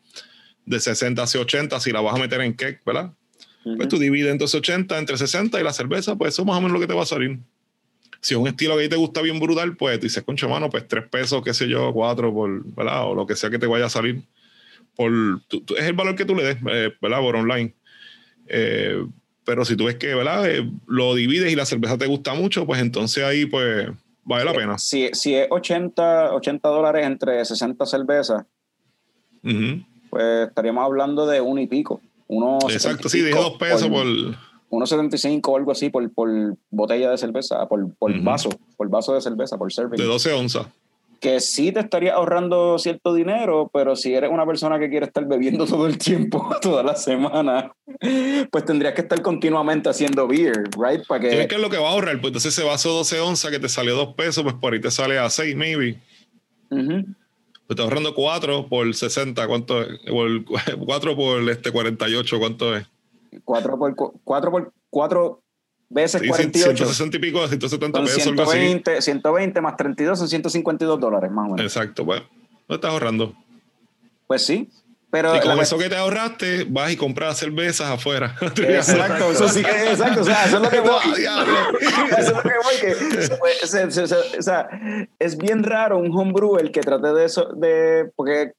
de 0.66 0.80
60 0.80 1.24
hacia 1.24 1.40
80, 1.40 1.80
si 1.80 1.92
la 1.92 2.02
vas 2.02 2.16
a 2.16 2.20
meter 2.20 2.42
en 2.42 2.54
cake, 2.54 2.82
¿verdad? 2.86 3.14
Pues 3.76 3.90
tú 3.90 3.98
divides 3.98 4.32
entonces 4.32 4.56
80 4.56 4.98
entre 4.98 5.18
60 5.18 5.60
y 5.60 5.64
la 5.64 5.74
cerveza, 5.74 6.16
pues 6.16 6.34
eso 6.34 6.44
es 6.44 6.48
más 6.48 6.58
o 6.58 6.62
menos 6.62 6.74
lo 6.74 6.80
que 6.80 6.88
te 6.88 6.94
va 6.94 7.04
a 7.04 7.06
salir. 7.06 7.40
Si 8.22 8.34
es 8.34 8.40
un 8.40 8.48
estilo 8.48 8.76
que 8.76 8.82
a 8.82 8.84
ti 8.86 8.90
te 8.90 8.96
gusta 8.96 9.22
bien 9.22 9.40
brutal, 9.40 9.76
pues 9.76 10.00
tú 10.00 10.06
dices, 10.06 10.24
concha 10.24 10.48
mano, 10.48 10.70
pues 10.70 10.88
tres 10.88 11.08
pesos, 11.08 11.44
qué 11.44 11.54
sé 11.54 11.68
yo, 11.68 11.92
cuatro, 11.94 12.34
por, 12.34 12.64
¿verdad? 12.74 13.10
O 13.10 13.16
lo 13.16 13.28
que 13.28 13.36
sea 13.36 13.50
que 13.50 13.60
te 13.60 13.68
vaya 13.68 13.86
a 13.86 13.90
salir. 13.90 14.22
Por, 14.98 15.12
tú- 15.48 15.62
tú- 15.62 15.76
es 15.76 15.84
el 15.84 15.94
valor 15.94 16.16
que 16.16 16.26
tú 16.26 16.36
le 16.36 16.44
des, 16.44 16.58
eh, 16.70 16.92
¿verdad? 17.02 17.20
Por 17.20 17.36
online. 17.36 17.74
Eh, 18.48 19.06
pero 19.46 19.64
si 19.64 19.76
tú 19.78 19.86
ves 19.86 19.96
que, 19.96 20.14
¿verdad? 20.16 20.50
Eh, 20.50 20.70
lo 20.88 21.16
divides 21.16 21.52
y 21.52 21.56
la 21.56 21.66
cerveza 21.66 21.98
te 21.98 22.08
gusta 22.08 22.34
mucho, 22.34 22.66
pues 22.66 22.82
entonces 22.82 23.24
ahí, 23.24 23.46
pues, 23.46 23.88
vale 24.24 24.44
la 24.44 24.54
pena. 24.54 24.78
Si, 24.78 25.10
si 25.14 25.36
es 25.36 25.48
80, 25.50 26.34
80 26.34 26.68
dólares 26.70 27.06
entre 27.06 27.46
60 27.46 27.86
cervezas, 27.86 28.44
pues 30.10 30.48
estaríamos 30.50 30.84
hablando 30.84 31.26
de 31.28 31.40
uno 31.42 31.62
y 31.62 31.68
pico. 31.68 32.02
Uno 32.28 32.58
Exacto, 32.70 33.08
sí, 33.08 33.22
dije 33.22 33.38
dos 33.38 33.58
pesos 33.58 33.88
por... 33.88 34.06
1.75 34.70 35.42
o 35.48 35.56
algo 35.56 35.72
así 35.72 35.90
por, 35.90 36.12
por 36.14 36.30
botella 36.70 37.12
de 37.12 37.18
cerveza, 37.18 37.66
por, 37.70 37.90
por 37.96 38.12
vaso, 38.22 38.50
por 38.76 38.90
vaso 38.90 39.14
de 39.14 39.22
cerveza, 39.22 39.58
por 39.58 39.72
serving. 39.72 39.98
de 39.98 40.04
12 40.04 40.34
onzas. 40.34 40.68
Que 41.20 41.40
sí 41.40 41.72
te 41.72 41.80
estaría 41.80 42.14
ahorrando 42.14 42.78
cierto 42.80 43.14
dinero, 43.14 43.70
pero 43.74 43.96
si 43.96 44.14
eres 44.14 44.30
una 44.32 44.46
persona 44.46 44.80
que 44.80 44.90
quiere 44.90 45.06
estar 45.08 45.26
bebiendo 45.28 45.66
todo 45.68 45.88
el 45.88 45.98
tiempo, 45.98 46.48
toda 46.62 46.84
la 46.84 46.96
semana, 46.96 47.72
pues 48.52 48.66
tendrías 48.66 48.94
que 48.94 49.02
estar 49.02 49.22
continuamente 49.22 49.90
haciendo 49.90 50.28
beer, 50.28 50.64
right? 50.78 51.06
Para 51.08 51.22
¿Qué 51.22 51.48
que 51.48 51.56
es 51.56 51.62
lo 51.62 51.70
que 51.70 51.78
va 51.78 51.90
a 51.90 51.92
ahorrar? 51.92 52.16
Pues 52.22 52.30
entonces 52.32 52.54
ese 52.58 52.66
vaso 52.68 52.92
12 52.94 53.20
onzas 53.20 53.52
que 53.52 53.60
te 53.60 53.70
salió 53.70 53.96
dos 53.96 54.14
pesos, 54.16 54.44
pues 54.44 54.56
por 54.56 54.74
ahí 54.74 54.82
te 54.82 54.92
sale 54.92 55.18
a 55.18 55.30
6, 55.30 55.56
maybe. 55.56 56.00
Ujú. 56.70 57.04
Te 57.68 57.74
estás 57.74 57.84
ahorrando 57.84 58.14
4 58.16 58.68
por 58.70 58.94
60, 58.94 59.46
¿cuánto 59.48 59.82
es? 59.82 59.90
4 60.86 61.16
por 61.16 61.50
este 61.50 61.72
48, 61.72 62.40
¿cuánto 62.40 62.76
es? 62.76 62.86
cuatro 63.44 63.78
por 63.78 63.96
cu- 63.96 64.20
cuatro 64.24 64.50
por 64.52 64.74
cuatro 64.90 65.44
veces 65.90 66.22
Sí, 66.22 66.28
48 66.28 66.76
160 66.78 67.18
y 67.18 67.20
pico, 67.20 67.48
170 67.48 67.98
son 67.98 68.06
pesos, 68.06 68.28
algo 68.28 68.44
así. 68.44 68.52
120, 68.60 69.02
120 69.02 69.62
más 69.62 69.78
32 69.78 70.20
son 70.20 70.28
152 70.28 71.00
dólares 71.00 71.32
más 71.32 71.46
o 71.46 71.56
menos. 71.56 71.62
Exacto, 71.62 72.06
pues. 72.06 72.22
No 72.68 72.76
estás 72.76 72.92
ahorrando. 72.92 73.34
Pues 74.28 74.46
sí, 74.46 74.70
pero 75.10 75.34
y 75.36 75.40
con 75.40 75.58
eso 75.60 75.78
que 75.78 75.88
te 75.88 75.96
ahorraste, 75.96 76.66
vas 76.70 76.92
y 76.92 76.98
compras 76.98 77.38
cervezas 77.38 77.90
afuera. 77.90 78.36
Exacto, 78.58 79.32
eso 79.32 79.48
sí, 79.48 79.62
exacto, 79.62 80.22
o 80.22 80.24
sea, 80.26 80.44
eso 80.46 80.58
es 80.58 80.64
lo 80.64 80.70
que 80.70 80.82
voy. 80.82 80.92
Eso 82.18 82.20
es 82.20 82.34
lo 82.34 82.42
que 82.42 82.50
voy, 82.62 82.76
que 82.82 82.96
se 83.66 83.92
se- 83.92 84.08
se- 84.08 84.38
o 84.38 84.42
sea, 84.42 84.68
es 85.20 85.38
bien 85.38 85.64
raro 85.64 85.98
un 85.98 86.12
homebrewer 86.12 86.72
que 86.72 86.82
trate 86.82 87.14
de 87.14 87.24
eso, 87.26 87.50
de, 87.56 88.12
porque 88.18 88.52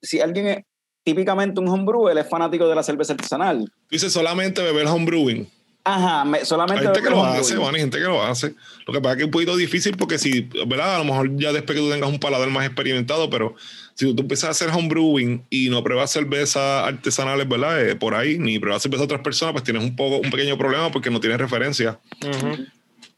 si 0.00 0.20
alguien 0.20 0.46
es 0.46 0.58
típicamente 1.04 1.60
un 1.60 1.68
homebrewer 1.68 2.16
es 2.16 2.28
fanático 2.28 2.66
de 2.66 2.74
la 2.74 2.82
cerveza 2.82 3.12
artesanal. 3.12 3.70
Dice 3.90 4.08
solamente 4.08 4.62
beber 4.62 4.86
homebrewing. 4.86 5.50
Ajá, 5.82 6.24
me- 6.24 6.44
solamente. 6.44 6.80
Hay 6.80 6.86
gente 6.86 7.02
que 7.02 7.10
lo 7.10 7.24
hace, 7.24 7.56
bueno, 7.56 7.74
hay 7.74 7.80
gente 7.80 7.98
que 7.98 8.04
lo 8.04 8.22
hace. 8.22 8.54
Lo 8.86 8.92
que 8.92 9.00
pasa 9.00 9.12
es 9.12 9.16
que 9.16 9.22
es 9.22 9.26
un 9.26 9.30
poquito 9.30 9.56
difícil 9.56 9.96
porque 9.96 10.18
si, 10.18 10.42
¿verdad? 10.66 10.96
A 10.96 10.98
lo 10.98 11.04
mejor 11.04 11.30
ya 11.36 11.52
después 11.52 11.76
que 11.76 11.82
tú 11.84 11.90
tengas 11.90 12.10
un 12.10 12.18
paladar 12.20 12.50
más 12.50 12.66
experimentado, 12.66 13.30
pero 13.30 13.54
si 13.94 14.14
tú 14.14 14.22
empiezas 14.22 14.44
a 14.48 14.50
hacer 14.50 14.68
homebrewing 14.70 15.44
y 15.48 15.70
no 15.70 15.82
pruebas 15.82 16.10
cervezas 16.10 16.86
artesanales, 16.86 17.48
¿verdad? 17.48 17.88
Eh, 17.88 17.96
por 17.96 18.14
ahí, 18.14 18.38
ni 18.38 18.58
pruebas 18.58 18.82
cerveza 18.82 19.00
de 19.00 19.04
otras 19.06 19.20
personas, 19.22 19.52
pues 19.52 19.64
tienes 19.64 19.82
un 19.82 19.96
poco, 19.96 20.18
un 20.18 20.30
pequeño 20.30 20.58
problema 20.58 20.90
porque 20.90 21.10
no 21.10 21.18
tienes 21.18 21.38
referencia. 21.38 21.98
Ujú. 22.22 22.66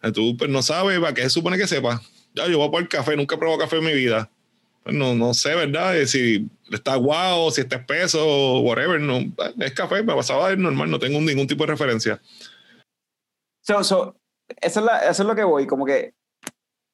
Eh, 0.02 0.12
Tú 0.12 0.36
pues, 0.36 0.48
no 0.50 0.62
sabes, 0.62 0.98
¿para 1.00 1.14
qué 1.14 1.22
se 1.22 1.30
supone 1.30 1.58
que 1.58 1.66
sepas? 1.66 2.00
Ya, 2.34 2.46
yo 2.48 2.58
voy 2.58 2.70
por 2.70 2.80
el 2.82 2.88
café, 2.88 3.16
nunca 3.16 3.34
he 3.34 3.38
probado 3.38 3.58
café 3.60 3.76
en 3.78 3.84
mi 3.84 3.92
vida. 3.92 4.30
Pues 4.84 4.96
no, 4.96 5.14
no 5.14 5.34
sé, 5.34 5.54
¿verdad? 5.54 5.96
Eh, 5.96 6.06
si 6.08 6.48
está 6.72 6.96
guau, 6.96 7.50
si 7.52 7.60
está 7.60 7.76
espeso, 7.76 8.60
whatever. 8.60 9.00
No, 9.00 9.18
eh, 9.18 9.32
es 9.60 9.72
café, 9.72 10.02
me 10.02 10.14
pasaba 10.14 10.46
a 10.46 10.48
ver 10.50 10.58
normal, 10.58 10.90
no 10.90 10.98
tengo 10.98 11.20
ningún 11.20 11.46
tipo 11.46 11.64
de 11.64 11.72
referencia. 11.72 12.20
So, 13.62 13.82
so, 13.84 14.16
eso, 14.60 14.80
es 14.80 14.84
la- 14.86 14.98
eso 15.08 15.22
es 15.22 15.28
lo 15.28 15.34
que 15.34 15.44
voy, 15.44 15.66
como 15.66 15.84
que 15.86 16.14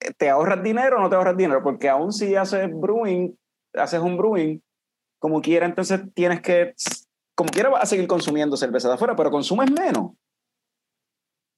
eh, 0.00 0.12
te 0.16 0.28
ahorras 0.30 0.62
dinero 0.62 0.98
o 0.98 1.00
no 1.00 1.10
te 1.10 1.16
ahorras 1.16 1.36
dinero, 1.36 1.62
porque 1.62 1.88
aún 1.88 2.12
si 2.12 2.36
haces 2.36 2.68
brewing, 2.72 3.36
haces 3.74 4.00
un 4.00 4.16
brewing, 4.16 4.62
como 5.18 5.40
quiera, 5.40 5.66
entonces 5.66 6.00
tienes 6.14 6.40
que, 6.40 6.74
como 7.34 7.50
quiera 7.50 7.68
vas 7.70 7.82
a 7.82 7.86
seguir 7.86 8.06
consumiendo 8.06 8.56
cerveza 8.56 8.88
de 8.88 8.94
afuera, 8.94 9.16
pero 9.16 9.30
consumes 9.30 9.70
menos. 9.70 10.12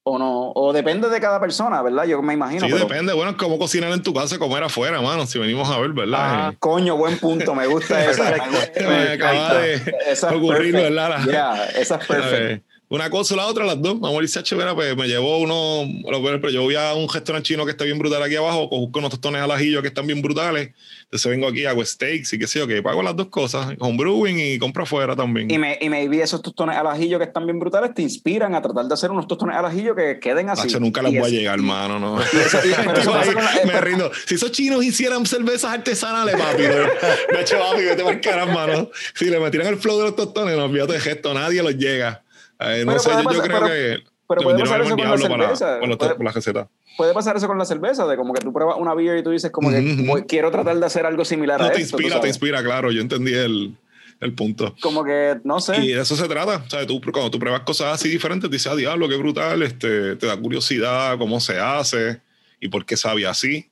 O 0.03 0.19
no, 0.19 0.51
o 0.53 0.73
depende 0.73 1.11
de 1.11 1.21
cada 1.21 1.39
persona, 1.39 1.83
¿verdad? 1.83 2.05
Yo 2.05 2.23
me 2.23 2.33
imagino. 2.33 2.65
Sí, 2.67 2.73
pero- 2.73 2.87
depende. 2.87 3.13
Bueno, 3.13 3.33
es 3.33 3.37
como 3.37 3.59
cocinar 3.59 3.93
en 3.93 4.03
tu 4.03 4.15
casa, 4.15 4.39
comer 4.39 4.63
afuera, 4.65 5.01
mano. 5.03 5.27
Si 5.27 5.39
venimos 5.39 5.69
a 5.71 5.79
ver, 5.79 5.91
¿verdad? 5.93 6.21
Ajá. 6.25 6.49
Eh, 6.53 6.57
Coño, 6.59 6.97
buen 6.97 7.19
punto, 7.19 7.55
me 7.55 7.67
gusta 7.67 8.03
esa. 8.11 8.31
Perfecto. 8.31 8.89
Me 8.89 9.13
acaba 9.13 9.55
de 9.59 9.75
Esa 10.07 10.31
es 10.31 10.37
ocurrir, 10.37 10.73
perfect. 10.73 10.95
¿verdad? 10.95 11.25
Yeah, 11.27 11.65
esa 11.79 11.97
es 11.97 12.07
perfecta. 12.09 12.67
Una 12.93 13.09
cosa 13.09 13.35
o 13.35 13.37
la 13.37 13.47
otra, 13.47 13.65
las 13.65 13.81
dos. 13.81 14.01
Vamos 14.01 14.37
a 14.37 14.43
chévere, 14.43 14.75
pues 14.75 14.97
me 14.97 15.07
llevó 15.07 15.39
uno, 15.39 15.85
pero 16.05 16.51
yo 16.51 16.63
voy 16.63 16.75
a 16.75 16.93
un 16.95 17.09
restaurante 17.09 17.47
chino 17.47 17.65
que 17.65 17.71
está 17.71 17.85
bien 17.85 18.01
brutal 18.01 18.21
aquí 18.21 18.35
abajo, 18.35 18.69
busco 18.69 18.99
unos 18.99 19.13
tostones 19.13 19.41
al 19.41 19.51
ajillo 19.53 19.81
que 19.81 19.87
están 19.87 20.09
bien 20.09 20.21
brutales. 20.21 20.71
Entonces 21.05 21.31
vengo 21.31 21.47
aquí, 21.47 21.67
hago 21.67 21.85
steaks 21.85 22.33
y 22.33 22.39
qué 22.41 22.49
sé 22.49 22.59
yo, 22.59 22.67
que 22.67 22.83
pago 22.83 23.01
las 23.05 23.15
dos 23.15 23.29
cosas, 23.29 23.77
con 23.79 23.97
brewing 23.97 24.41
y 24.41 24.59
compro 24.59 24.83
afuera 24.83 25.15
también. 25.15 25.49
Y 25.53 25.57
me, 25.59 25.79
y 25.81 25.89
maybe 25.89 26.21
esos 26.21 26.43
tostones 26.43 26.77
al 26.77 26.89
ajillo 26.89 27.19
que 27.19 27.27
están 27.27 27.47
bien 27.47 27.61
brutales 27.61 27.95
te 27.95 28.03
inspiran 28.03 28.57
a 28.57 28.61
tratar 28.63 28.85
de 28.87 28.95
hacer 28.95 29.13
unos 29.13 29.29
tostones 29.29 29.55
al 29.57 29.67
ajillo 29.67 29.95
que 29.95 30.19
queden 30.19 30.51
así. 30.51 30.67
Hacho, 30.67 30.81
nunca 30.81 31.01
les 31.01 31.13
Y 31.13 31.19
voy 31.21 31.29
a 31.29 31.31
llegar, 31.31 31.55
hermano, 31.61 32.01
no. 32.01 32.21
eso- 32.21 32.59
eso 32.97 33.15
ahí, 33.15 33.33
con 33.33 33.45
la- 33.45 33.53
me 33.67 33.81
rindo. 33.83 34.11
Si 34.27 34.35
esos 34.35 34.51
chinos 34.51 34.85
hicieran 34.85 35.25
cervezas 35.27 35.73
artesanales, 35.73 36.35
papi, 36.35 36.63
me, 36.63 37.35
me 37.35 37.41
echo 37.43 37.57
papi, 37.57 37.83
vete 37.85 38.03
para 38.03 38.17
el 38.17 38.49
hermano. 38.49 38.91
Si 39.15 39.27
le 39.27 39.39
metieran 39.39 39.69
el 39.69 39.77
flow 39.79 39.97
de 39.99 40.05
los 40.07 40.17
tostones, 40.17 40.57
no 40.57 40.65
olvídate 40.65 40.95
de 40.95 41.01
gesto, 41.01 41.33
nadie 41.35 41.63
los 41.63 41.77
llega. 41.77 42.25
Eh, 42.61 42.85
no 42.85 42.93
Pero 42.93 42.99
sé, 43.01 43.11
yo, 43.11 43.19
yo 43.19 43.25
pasar- 43.25 43.43
creo 43.43 43.59
pero- 43.61 43.67
que 43.67 44.05
pero 44.29 44.43
puede 44.43 44.59
pasar 44.61 44.81
eso 44.83 44.91
con 44.91 44.99
la 44.99 45.05
para, 45.05 45.19
cerveza. 45.19 45.65
para 45.67 45.87
los- 45.87 45.97
Puede- 45.97 46.15
para 46.15 46.25
la 46.25 46.33
receta. 46.33 46.69
Puede 46.97 47.15
pasar 47.15 47.37
eso 47.37 47.47
con 47.49 47.59
la 47.59 47.65
cerveza, 47.65 48.07
de 48.07 48.17
como 48.17 48.33
que 48.35 48.41
tú 48.43 48.53
pruebas 48.53 48.77
una 48.79 48.95
beer 48.95 49.19
y 49.19 49.23
tú 49.23 49.31
dices 49.31 49.51
como 49.51 49.71
que 49.71 50.27
quiero 50.29 50.51
tratar 50.51 50.79
de 50.79 50.87
hacer 50.87 51.07
algo 51.07 51.25
similar 51.25 51.59
No, 51.61 51.67
a 51.67 51.73
te 51.73 51.81
esto. 51.81 51.97
tú 51.97 52.03
inspira, 52.03 52.21
te 52.21 52.29
inspira, 52.29 52.63
claro, 52.63 52.91
yo 52.93 53.01
entendí 53.01 53.33
el, 53.35 53.75
el 54.21 54.35
punto. 54.35 54.75
Como 54.83 55.03
que, 55.03 55.41
no 55.45 55.61
sé. 55.61 55.79
Y 55.81 55.89
de 55.95 56.03
eso 56.03 56.15
se 56.15 56.29
trata. 56.29 56.63
O 56.67 56.71
sea, 56.71 56.87
tú, 56.87 57.01
cuando 57.01 57.31
tú 57.31 57.39
pruebas 57.39 57.63
cosas 57.63 57.95
así 57.95 58.09
diferentes, 58.11 58.51
dices, 58.51 58.71
ah, 58.71 58.77
diablo, 58.77 59.09
qué 59.09 59.17
brutal, 59.17 59.63
este, 59.63 60.17
te 60.17 60.27
da 60.27 60.37
curiosidad 60.37 61.17
cómo 61.19 61.41
se 61.41 61.59
hace 61.59 62.21
y 62.61 62.69
por 62.69 62.85
qué 62.85 62.97
sabe 62.99 63.27
así. 63.27 63.70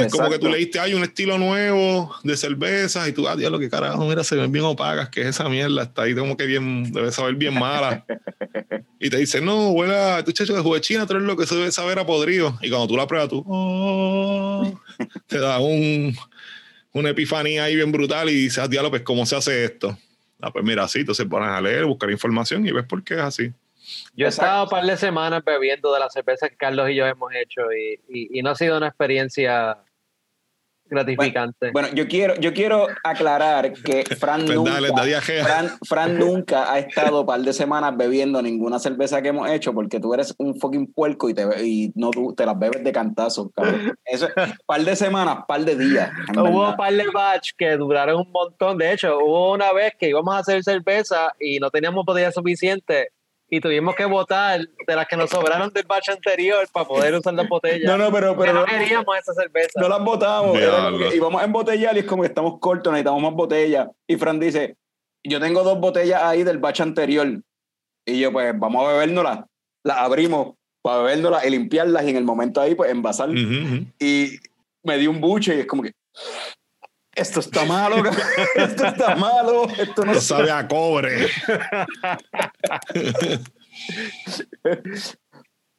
No 0.00 0.06
es 0.06 0.12
como 0.12 0.30
que 0.30 0.38
tú 0.38 0.48
leíste, 0.48 0.78
hay 0.80 0.94
un 0.94 1.02
estilo 1.02 1.38
nuevo 1.38 2.14
de 2.24 2.36
cervezas 2.36 3.08
y 3.08 3.12
tú, 3.12 3.26
ah, 3.28 3.36
diablo, 3.36 3.58
qué 3.58 3.68
carajo, 3.70 4.04
mira, 4.06 4.24
se 4.24 4.36
ven 4.36 4.50
bien 4.52 4.64
opacas, 4.64 5.08
que 5.08 5.22
es 5.22 5.26
esa 5.28 5.48
mierda, 5.48 5.82
está 5.84 6.02
ahí 6.02 6.14
como 6.14 6.36
que 6.36 6.46
bien, 6.46 6.92
debe 6.92 7.10
saber 7.12 7.34
bien 7.34 7.58
mala. 7.58 8.04
y 9.00 9.10
te 9.10 9.16
dicen, 9.16 9.44
no, 9.44 9.70
huele 9.70 9.96
a, 9.96 10.24
tu 10.24 10.32
chacho 10.32 10.54
de 10.54 10.60
jugo 10.60 10.74
de 10.74 10.80
China, 10.80 11.06
tú 11.06 11.14
eres 11.14 11.24
lo 11.26 11.36
que 11.36 11.46
se 11.46 11.54
debe 11.54 11.70
saber 11.72 11.98
a 11.98 12.06
podrido. 12.06 12.58
Y 12.62 12.68
cuando 12.70 12.86
tú 12.88 12.96
la 12.96 13.06
pruebas, 13.06 13.28
tú, 13.28 13.44
oh, 13.46 14.80
te 15.26 15.38
da 15.38 15.58
un, 15.60 16.14
una 16.92 17.10
epifanía 17.10 17.64
ahí 17.64 17.76
bien 17.76 17.92
brutal 17.92 18.28
y 18.30 18.34
dices, 18.34 18.58
ah, 18.58 18.68
diablo, 18.68 18.90
pues, 18.90 19.02
¿cómo 19.02 19.26
se 19.26 19.36
hace 19.36 19.64
esto? 19.64 19.96
Ah, 20.40 20.52
pues 20.52 20.64
mira, 20.64 20.86
sí, 20.88 21.00
entonces 21.00 21.26
pones 21.26 21.48
a 21.50 21.60
leer, 21.60 21.84
buscar 21.84 22.10
información 22.10 22.66
y 22.66 22.72
ves 22.72 22.86
por 22.86 23.02
qué 23.04 23.14
es 23.14 23.20
así. 23.20 23.52
Yo 24.14 24.26
he 24.26 24.28
estado 24.28 24.64
un 24.64 24.68
par 24.70 24.84
de 24.84 24.96
semanas 24.96 25.42
bebiendo 25.44 25.92
de 25.92 25.98
las 26.00 26.12
cervezas 26.12 26.48
que 26.50 26.56
Carlos 26.56 26.88
y 26.90 26.94
yo 26.94 27.06
hemos 27.06 27.32
hecho 27.34 27.62
y, 27.72 28.00
y- 28.08 28.38
y 28.38 28.42
no 28.42 28.50
ha 28.50 28.54
sido 28.54 28.76
una 28.76 28.86
experiencia 28.88 29.78
gratificante. 30.90 31.70
Bueno, 31.72 31.88
yo 31.94 32.08
quiero, 32.08 32.34
yo 32.36 32.52
quiero 32.52 32.86
aclarar 33.04 33.72
que 33.72 34.04
Fran 34.18 34.44
Pues 34.44 34.56
nunca. 34.56 35.20
Fran, 35.20 35.70
Fran 35.86 36.18
nunca 36.18 36.72
ha 36.72 36.78
estado 36.78 37.20
un 37.20 37.26
par 37.26 37.40
de 37.40 37.52
semanas 37.52 37.96
bebiendo 37.96 38.42
ninguna 38.42 38.78
cerveza 38.78 39.22
que 39.22 39.28
hemos 39.28 39.48
hecho 39.50 39.72
porque 39.72 40.00
tú 40.00 40.12
eres 40.12 40.34
un 40.38 40.58
fucking 40.58 40.92
puerco 40.92 41.28
y 41.28 41.34
te, 41.34 41.44
y 41.64 41.92
no 41.94 42.10
tú, 42.10 42.34
te 42.34 42.44
las 42.44 42.58
bebes 42.58 42.82
de 42.84 42.92
cantazo, 42.92 43.50
cabrón. 43.50 43.94
Eso 44.04 44.28
es 44.36 44.52
par 44.66 44.82
de 44.82 44.96
semanas, 44.96 45.38
par 45.46 45.64
de 45.64 45.76
días. 45.76 46.10
Hubo 46.36 46.70
un 46.70 46.76
par 46.76 46.92
de 46.92 47.06
batch 47.12 47.50
que 47.56 47.76
duraron 47.76 48.20
un 48.26 48.32
montón. 48.32 48.78
De 48.78 48.92
hecho, 48.92 49.18
hubo 49.18 49.52
una 49.52 49.72
vez 49.72 49.94
que 49.98 50.08
íbamos 50.08 50.34
a 50.34 50.38
hacer 50.38 50.62
cerveza 50.62 51.32
y 51.38 51.58
no 51.58 51.70
teníamos 51.70 52.04
botella 52.04 52.32
suficiente 52.32 53.10
y 53.50 53.60
tuvimos 53.60 53.96
que 53.96 54.04
botar 54.04 54.60
de 54.60 54.96
las 54.96 55.08
que 55.08 55.16
nos 55.16 55.28
sobraron 55.28 55.72
del 55.72 55.84
batch 55.84 56.10
anterior 56.10 56.66
para 56.72 56.86
poder 56.86 57.14
usar 57.14 57.34
las 57.34 57.48
botellas. 57.48 57.82
No, 57.84 57.98
no, 57.98 58.12
pero, 58.12 58.36
Pero 58.38 58.52
no 58.52 58.64
queríamos 58.64 59.18
esa 59.18 59.34
cerveza. 59.34 59.80
no 59.80 59.88
las 59.88 60.02
botamos. 60.02 60.56
Que 60.56 61.16
íbamos 61.16 61.42
a 61.42 61.44
embotellar 61.44 61.96
y 61.96 62.00
es 62.00 62.04
como 62.04 62.22
que 62.22 62.28
estamos 62.28 62.60
cortos, 62.60 62.92
necesitamos 62.92 63.20
más 63.22 63.32
botellas. 63.32 63.88
Y 64.06 64.16
Fran 64.16 64.38
dice, 64.38 64.76
yo 65.24 65.40
tengo 65.40 65.64
dos 65.64 65.80
botellas 65.80 66.22
ahí 66.22 66.44
del 66.44 66.58
batch 66.58 66.80
anterior. 66.80 67.42
Y 68.06 68.20
yo, 68.20 68.30
pues, 68.32 68.56
vamos 68.56 68.86
a 68.86 68.92
bebérnoslas. 68.92 69.40
Las 69.84 69.98
abrimos 69.98 70.54
para 70.80 71.02
bebérnoslas 71.02 71.44
y 71.44 71.50
limpiarlas 71.50 72.04
y 72.04 72.10
en 72.10 72.16
el 72.16 72.24
momento 72.24 72.60
ahí, 72.60 72.76
pues, 72.76 72.92
envasar. 72.92 73.30
Y 73.30 74.38
me 74.84 74.96
dio 74.96 75.10
un 75.10 75.20
buche 75.20 75.56
y 75.56 75.60
es 75.60 75.66
como 75.66 75.82
que 75.82 75.92
esto 77.14 77.40
está 77.40 77.64
malo, 77.64 77.96
esto 78.56 78.86
está 78.86 79.16
malo, 79.16 79.68
esto 79.78 80.04
no 80.04 80.14
No 80.14 80.20
sabe 80.20 80.50
a 80.50 80.66
cobre. 80.68 81.26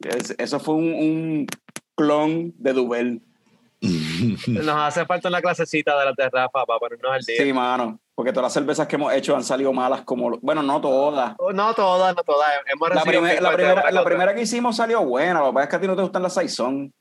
Es- 0.00 0.34
Eso 0.38 0.60
fue 0.60 0.74
un, 0.74 0.92
un 0.94 1.46
clon 1.96 2.52
de 2.56 2.72
Dubel. 2.72 3.22
Nos 4.46 4.68
hace 4.76 5.04
falta 5.06 5.28
una 5.28 5.40
clasecita 5.40 5.98
de 5.98 6.04
la 6.06 6.14
terraza 6.14 6.48
para 6.48 6.78
ponernos 6.78 7.12
al 7.12 7.20
día. 7.22 7.36
Sí, 7.42 7.52
mano. 7.52 7.98
Porque 8.14 8.30
todas 8.32 8.44
las 8.44 8.52
cervezas 8.52 8.86
que 8.86 8.96
hemos 8.96 9.12
hecho 9.14 9.34
han 9.34 9.42
salido 9.42 9.72
malas 9.72 10.02
como... 10.02 10.38
Bueno, 10.42 10.62
no 10.62 10.80
todas. 10.80 11.34
Oh, 11.38 11.50
No 11.52 11.72
todas, 11.74 12.14
no 12.14 12.22
todas. 12.22 12.48
Hemos 12.66 12.90
La, 12.94 13.02
primer- 13.02 13.38
primera, 13.38 13.90
la 13.90 14.04
primera 14.04 14.34
que 14.34 14.42
hicimos 14.42 14.76
salió 14.76 15.02
buena. 15.04 15.40
Lo 15.40 15.46
que 15.46 15.52
pasa 15.54 15.64
es 15.64 15.70
que 15.70 15.76
a 15.76 15.80
ti 15.80 15.86
no 15.86 15.96
te 15.96 16.02
gustan 16.02 16.22
las 16.22 16.34
Saison. 16.34 16.92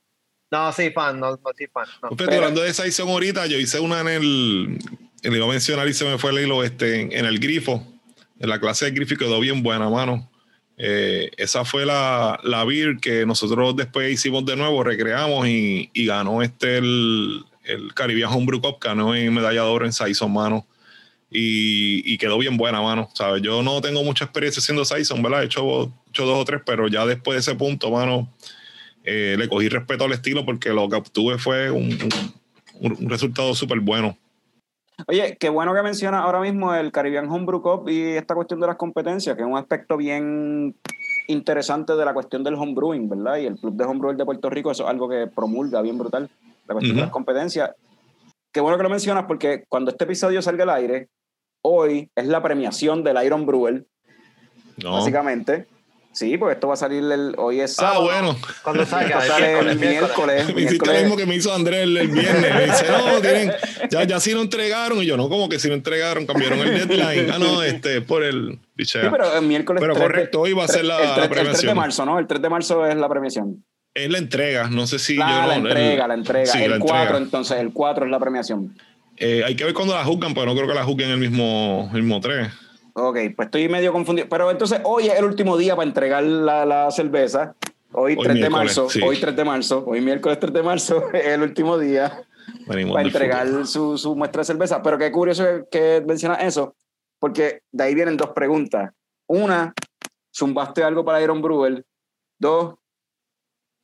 No, 0.51 0.71
sí, 0.73 0.91
fan, 0.91 1.19
no, 1.19 1.31
no 1.31 1.39
sí, 1.57 1.65
fan. 1.73 1.85
No. 2.03 2.09
Fíjate, 2.09 2.35
hablando 2.35 2.61
de 2.61 2.73
Saison 2.73 3.07
ahorita, 3.07 3.47
yo 3.47 3.57
hice 3.57 3.79
una 3.79 4.01
en 4.01 4.07
el. 4.09 4.79
Le 5.23 5.37
iba 5.37 5.45
a 5.45 5.49
mencionar 5.49 5.87
y 5.87 5.93
se 5.93 6.03
me 6.03 6.17
fue 6.17 6.31
el 6.31 6.39
hilo 6.39 6.63
este, 6.63 7.01
en, 7.01 7.11
en 7.13 7.25
el 7.25 7.39
grifo. 7.39 7.87
En 8.39 8.49
la 8.49 8.59
clase 8.59 8.85
de 8.85 8.91
grifo 8.91 9.15
quedó 9.15 9.39
bien 9.39 9.63
buena, 9.63 9.89
mano. 9.89 10.29
Eh, 10.77 11.29
esa 11.37 11.63
fue 11.63 11.85
la, 11.85 12.39
la 12.43 12.65
beer 12.65 12.97
que 12.99 13.23
nosotros 13.25 13.75
después 13.75 14.11
hicimos 14.11 14.45
de 14.45 14.55
nuevo, 14.55 14.83
recreamos 14.83 15.47
y, 15.47 15.91
y 15.93 16.05
ganó 16.07 16.41
este 16.41 16.79
el, 16.79 17.45
el 17.65 17.93
Caribbean 17.93 18.33
Homebrew 18.33 18.59
Cup, 18.61 18.77
ganó 18.81 19.13
en 19.13 19.31
medalla 19.31 19.61
de 19.61 19.67
oro 19.67 19.85
en 19.85 19.93
Saison, 19.93 20.33
mano. 20.33 20.65
Y, 21.29 22.01
y 22.11 22.17
quedó 22.17 22.37
bien 22.39 22.57
buena, 22.57 22.81
mano. 22.81 23.09
¿sabes? 23.13 23.43
Yo 23.43 23.61
no 23.61 23.79
tengo 23.79 24.03
mucha 24.03 24.25
experiencia 24.25 24.59
haciendo 24.59 24.83
Saison, 24.83 25.21
¿verdad? 25.21 25.43
He 25.43 25.45
hecho, 25.45 25.83
he 25.83 26.09
hecho 26.09 26.25
dos 26.25 26.39
o 26.39 26.45
tres, 26.45 26.61
pero 26.65 26.87
ya 26.87 27.05
después 27.05 27.35
de 27.35 27.39
ese 27.39 27.55
punto, 27.55 27.91
mano, 27.91 28.33
eh, 29.03 29.35
le 29.37 29.47
cogí 29.49 29.67
respeto 29.69 30.05
al 30.05 30.11
estilo 30.13 30.45
porque 30.45 30.69
lo 30.69 30.87
que 30.89 30.95
obtuve 30.95 31.37
fue 31.37 31.71
un, 31.71 31.85
un- 32.81 32.97
un 32.99 33.09
resultado 33.09 33.53
súper 33.55 33.79
bueno. 33.79 34.17
Oye, 35.07 35.35
qué 35.39 35.49
bueno 35.49 35.73
que 35.73 35.81
mencionas 35.81 36.21
ahora 36.23 36.39
mismo 36.41 36.73
el 36.75 36.91
Caribbean 36.91 37.29
Homebrew 37.29 37.61
Cup 37.61 37.89
y 37.89 38.01
esta 38.11 38.35
cuestión 38.35 38.59
de 38.59 38.67
las 38.67 38.75
competencias, 38.75 39.35
que 39.35 39.41
es 39.41 39.47
un 39.47 39.57
aspecto 39.57 39.97
bien 39.97 40.75
interesante 41.27 41.95
de 41.95 42.05
la 42.05 42.13
cuestión 42.13 42.43
del 42.43 42.55
homebrewing, 42.55 43.09
¿verdad? 43.09 43.37
Y 43.37 43.45
el 43.47 43.55
Club 43.57 43.75
de 43.75 43.83
Homebrewers 43.85 44.17
de 44.17 44.25
Puerto 44.25 44.49
Rico, 44.49 44.71
eso 44.71 44.83
es 44.83 44.89
algo 44.89 45.09
que 45.09 45.27
promulga 45.27 45.81
bien 45.81 45.97
brutal, 45.97 46.29
la 46.67 46.73
cuestión 46.73 46.95
de 46.95 47.01
Ujú. 47.01 47.05
las 47.07 47.11
competencias. 47.11 47.71
Qué 48.53 48.59
bueno 48.61 48.77
que 48.77 48.83
lo 48.83 48.89
mencionas 48.89 49.25
porque 49.27 49.63
cuando 49.69 49.91
este 49.91 50.03
episodio 50.03 50.41
salga 50.41 50.63
al 50.63 50.69
aire, 50.71 51.07
hoy 51.63 52.09
es 52.15 52.27
la 52.27 52.43
premiación 52.43 53.03
del 53.03 53.23
Iron 53.25 53.45
Brewer, 53.45 53.85
¿no? 54.83 54.91
básicamente. 54.93 55.67
Sí, 56.13 56.37
porque 56.37 56.55
esto 56.55 56.67
va 56.67 56.73
a 56.73 56.77
salir 56.77 57.03
el, 57.09 57.35
hoy 57.37 57.61
es 57.61 57.71
Ah, 57.79 57.83
sábado. 57.93 58.03
bueno. 58.03 58.37
Cuando 58.63 58.85
salga, 58.85 59.21
sale 59.21 59.57
el 59.59 59.79
miércoles. 59.79 60.53
Me 60.53 60.61
hiciste 60.63 60.85
lo 60.93 60.99
mismo 60.99 61.15
que 61.17 61.25
me 61.25 61.35
hizo 61.35 61.53
Andrés 61.53 61.83
el, 61.83 61.95
el 61.95 62.07
viernes. 62.09 62.53
Me 62.53 62.65
dice, 62.65 62.85
no, 62.91 63.21
tienen, 63.21 63.51
ya, 63.89 64.03
ya 64.03 64.19
sí 64.19 64.33
lo 64.33 64.41
entregaron. 64.41 65.01
Y 65.01 65.05
yo, 65.05 65.15
no, 65.15 65.29
como 65.29 65.47
que 65.47 65.57
sí 65.57 65.69
lo 65.69 65.73
entregaron, 65.73 66.25
cambiaron 66.25 66.59
el 66.59 66.87
deadline. 66.87 67.31
Ah, 67.31 67.39
no, 67.39 67.63
este, 67.63 68.01
por 68.01 68.23
el 68.23 68.51
Sí, 68.51 68.59
pichea. 68.75 69.09
pero 69.11 69.37
el 69.37 69.45
miércoles 69.45 69.79
Pero 69.79 69.93
3 69.93 70.03
de- 70.03 70.11
correcto, 70.11 70.41
hoy 70.41 70.53
va 70.53 70.65
a 70.65 70.67
ser 70.67 70.83
la- 70.83 70.97
el 70.97 71.01
3, 71.01 71.17
la 71.17 71.23
el 71.23 71.29
3 71.29 71.29
de 71.29 71.43
premiación. 71.45 71.77
marzo, 71.77 72.05
¿no? 72.05 72.19
El 72.19 72.27
3 72.27 72.41
de 72.41 72.49
marzo 72.49 72.85
es 72.85 72.95
la 72.97 73.07
premiación. 73.07 73.63
Es 73.93 74.09
la 74.09 74.17
entrega, 74.17 74.69
no 74.69 74.87
sé 74.87 74.99
si 74.99 75.15
La, 75.15 75.29
yo 75.29 75.41
no. 75.41 75.47
la 75.47 75.55
el- 75.55 75.65
entrega, 75.67 76.07
la 76.07 76.13
entrega. 76.15 76.45
sí, 76.51 76.63
el 76.63 76.71
la 76.71 76.79
4, 76.79 76.97
entrega. 77.01 77.17
entonces, 77.23 77.57
el 77.59 77.71
4 77.71 78.05
es 78.05 78.11
la 78.11 78.19
premiación. 78.19 78.75
Eh, 79.17 79.43
hay 79.45 79.55
que 79.55 79.63
ver 79.65 79.73
cuando 79.73 79.93
la 79.93 80.03
juzgan, 80.03 80.33
pero 80.33 80.47
no 80.47 80.55
creo 80.55 80.67
que 80.67 80.73
la 80.73 80.83
juzguen 80.83 81.09
el 81.11 81.17
mismo, 81.17 81.89
el 81.93 82.01
mismo 82.03 82.19
3. 82.19 82.47
Ok, 82.93 83.17
pues 83.35 83.45
estoy 83.47 83.69
medio 83.69 83.93
confundido. 83.93 84.27
Pero 84.29 84.51
entonces 84.51 84.81
hoy 84.83 85.07
es 85.07 85.17
el 85.17 85.25
último 85.25 85.57
día 85.57 85.75
para 85.75 85.87
entregar 85.87 86.23
la, 86.23 86.65
la 86.65 86.91
cerveza. 86.91 87.55
Hoy, 87.93 88.15
Hoy 88.17 88.23
3 88.23 88.41
de 88.41 88.49
marzo. 88.49 88.89
sí. 88.89 89.01
Hoy 89.03 89.17
3 89.19 89.35
de 89.35 89.45
marzo. 89.45 89.83
Hoy 89.85 90.01
miércoles 90.01 90.39
3 90.39 90.53
de 90.53 90.63
marzo 90.63 91.03
es 91.13 91.25
el 91.25 91.41
último 91.41 91.77
día 91.77 92.25
Venimos 92.67 92.93
para 92.95 93.07
entregar 93.07 93.65
su, 93.65 93.97
su 93.97 94.15
muestra 94.15 94.41
de 94.41 94.45
cerveza. 94.45 94.81
Pero 94.81 94.97
qué 94.97 95.11
curioso 95.11 95.43
que, 95.43 95.63
que 95.71 96.03
mencionas 96.05 96.43
eso, 96.43 96.75
porque 97.19 97.61
de 97.71 97.83
ahí 97.83 97.95
vienen 97.95 98.17
dos 98.17 98.29
preguntas. 98.29 98.91
Una, 99.27 99.73
zumbaste 100.35 100.83
algo 100.83 101.03
para 101.05 101.21
Iron 101.21 101.41
Brewer. 101.41 101.85
Dos, 102.39 102.75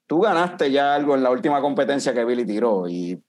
tú 0.07 0.21
ganaste 0.21 0.71
ya 0.71 0.95
algo 0.95 1.15
en 1.15 1.23
la 1.23 1.29
última 1.29 1.61
competencia 1.61 2.13
que 2.13 2.25
Billy 2.25 2.45
tiró 2.45 2.87
y 2.89 3.21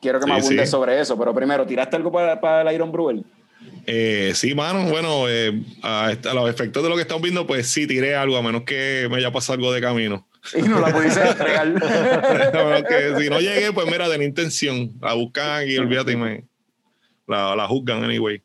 quiero 0.00 0.18
que 0.18 0.26
me 0.26 0.40
Sí, 0.40 0.46
abundes 0.46 0.68
sí. 0.68 0.70
sobre 0.72 1.00
eso. 1.00 1.18
Pero 1.18 1.34
primero, 1.34 1.66
¿tiraste 1.66 1.96
algo 1.96 2.10
para, 2.10 2.40
para 2.40 2.68
el 2.68 2.74
Iron 2.74 2.90
Brewer? 2.90 3.22
Eh, 3.86 4.32
sí, 4.34 4.54
mano, 4.54 4.84
bueno, 4.88 5.28
eh, 5.28 5.60
a, 5.82 6.06
a 6.08 6.34
los 6.34 6.48
efectos 6.48 6.82
de 6.82 6.88
lo 6.88 6.94
que 6.94 7.02
estamos 7.02 7.22
viendo, 7.22 7.46
pues 7.46 7.68
sí, 7.68 7.86
tiré 7.86 8.14
algo, 8.14 8.36
a 8.36 8.42
menos 8.42 8.62
que 8.62 9.08
me 9.10 9.16
haya 9.16 9.32
pasado 9.32 9.54
algo 9.54 9.72
de 9.72 9.80
camino. 9.80 10.26
Y 10.56 10.62
no 10.62 10.80
la 10.80 10.92
pudiste 10.92 11.20
entregar. 11.20 11.72
Que 12.88 13.20
si 13.20 13.30
no 13.30 13.40
llegué, 13.40 13.72
pues 13.72 13.86
mira, 13.86 14.08
tenía 14.10 14.26
intención. 14.26 14.92
La 15.00 15.14
buscan 15.14 15.68
y 15.68 15.76
olvídate, 15.78 16.12
y 16.12 16.16
me, 16.16 16.44
la, 17.26 17.54
la 17.54 17.66
juzgan 17.66 18.04
anyway. 18.04 18.42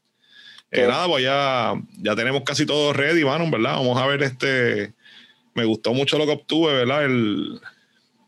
Eh, 0.71 0.85
nada, 0.87 1.07
pues 1.07 1.23
ya, 1.23 1.73
ya 1.97 2.15
tenemos 2.15 2.43
casi 2.43 2.65
todo 2.65 2.93
ready, 2.93 3.23
mano, 3.23 3.49
¿verdad? 3.49 3.75
Vamos 3.75 3.97
a 3.99 4.05
ver 4.05 4.21
este. 4.23 4.93
Me 5.55 5.65
gustó 5.65 5.93
mucho 5.93 6.17
lo 6.17 6.25
que 6.25 6.33
obtuve, 6.33 6.73
¿verdad? 6.73 7.05
El, 7.05 7.59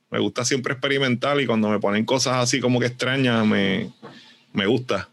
me 0.10 0.20
gusta 0.20 0.44
siempre 0.44 0.74
experimentar 0.74 1.40
y 1.40 1.46
cuando 1.46 1.70
me 1.70 1.80
ponen 1.80 2.06
cosas 2.06 2.38
así 2.38 2.60
como 2.60 2.80
que 2.80 2.88
extrañas, 2.88 3.46
me, 3.46 3.92
me 4.54 4.66
gusta. 4.66 5.10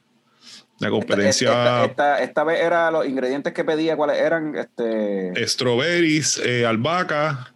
La 0.78 0.90
competencia. 0.90 1.48
Esta, 1.48 1.84
esta- 1.86 2.22
esta 2.22 2.44
vez 2.44 2.60
era 2.60 2.90
los 2.90 3.06
ingredientes 3.06 3.52
que 3.52 3.64
pedía, 3.64 3.96
¿cuáles 3.96 4.18
eran? 4.18 4.54
Este, 4.56 5.32
strawberries, 5.46 6.38
eh, 6.44 6.66
albahaca 6.66 7.52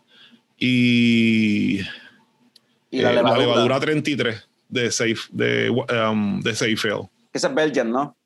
y, 0.58 1.80
y 2.90 3.00
la 3.02 3.10
eh, 3.10 3.14
levadura. 3.14 3.32
la 3.32 3.38
levadura 3.38 3.80
33 3.80 4.48
de 4.68 4.90
Safe 4.90 5.16
de, 5.32 5.70
um, 5.70 6.40
de 6.40 6.54
Seyfield. 6.54 7.08
Esa 7.32 7.48
es 7.48 7.54
Belgian, 7.54 7.90
¿no? 7.90 8.16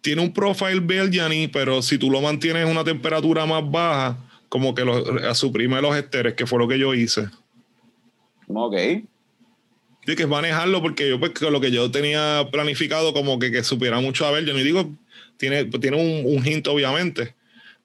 Tiene 0.00 0.22
un 0.22 0.32
profile 0.32 0.80
Belgiani, 0.80 1.48
pero 1.48 1.82
si 1.82 1.98
tú 1.98 2.10
lo 2.10 2.20
mantienes 2.20 2.64
a 2.66 2.70
una 2.70 2.84
temperatura 2.84 3.44
más 3.46 3.62
baja, 3.70 4.16
como 4.48 4.74
que 4.74 4.84
lo, 4.84 5.34
suprime 5.34 5.80
los 5.82 5.94
esteres, 5.96 6.34
que 6.34 6.46
fue 6.46 6.58
lo 6.58 6.66
que 6.68 6.78
yo 6.78 6.94
hice. 6.94 7.28
Ok. 8.48 8.74
Tienes 10.08 10.24
que 10.24 10.26
manejarlo 10.26 10.80
porque 10.80 11.06
yo 11.06 11.20
pues, 11.20 11.32
que 11.32 11.50
lo 11.50 11.60
que 11.60 11.70
yo 11.70 11.90
tenía 11.90 12.48
planificado 12.50 13.12
como 13.12 13.38
que, 13.38 13.50
que 13.52 13.62
supiera 13.62 14.00
mucho 14.00 14.24
a 14.24 14.30
Belgian. 14.30 14.56
Y 14.56 14.62
digo, 14.62 14.88
tiene, 15.36 15.66
tiene 15.66 15.98
un, 15.98 16.34
un 16.34 16.46
hint 16.46 16.66
obviamente, 16.68 17.34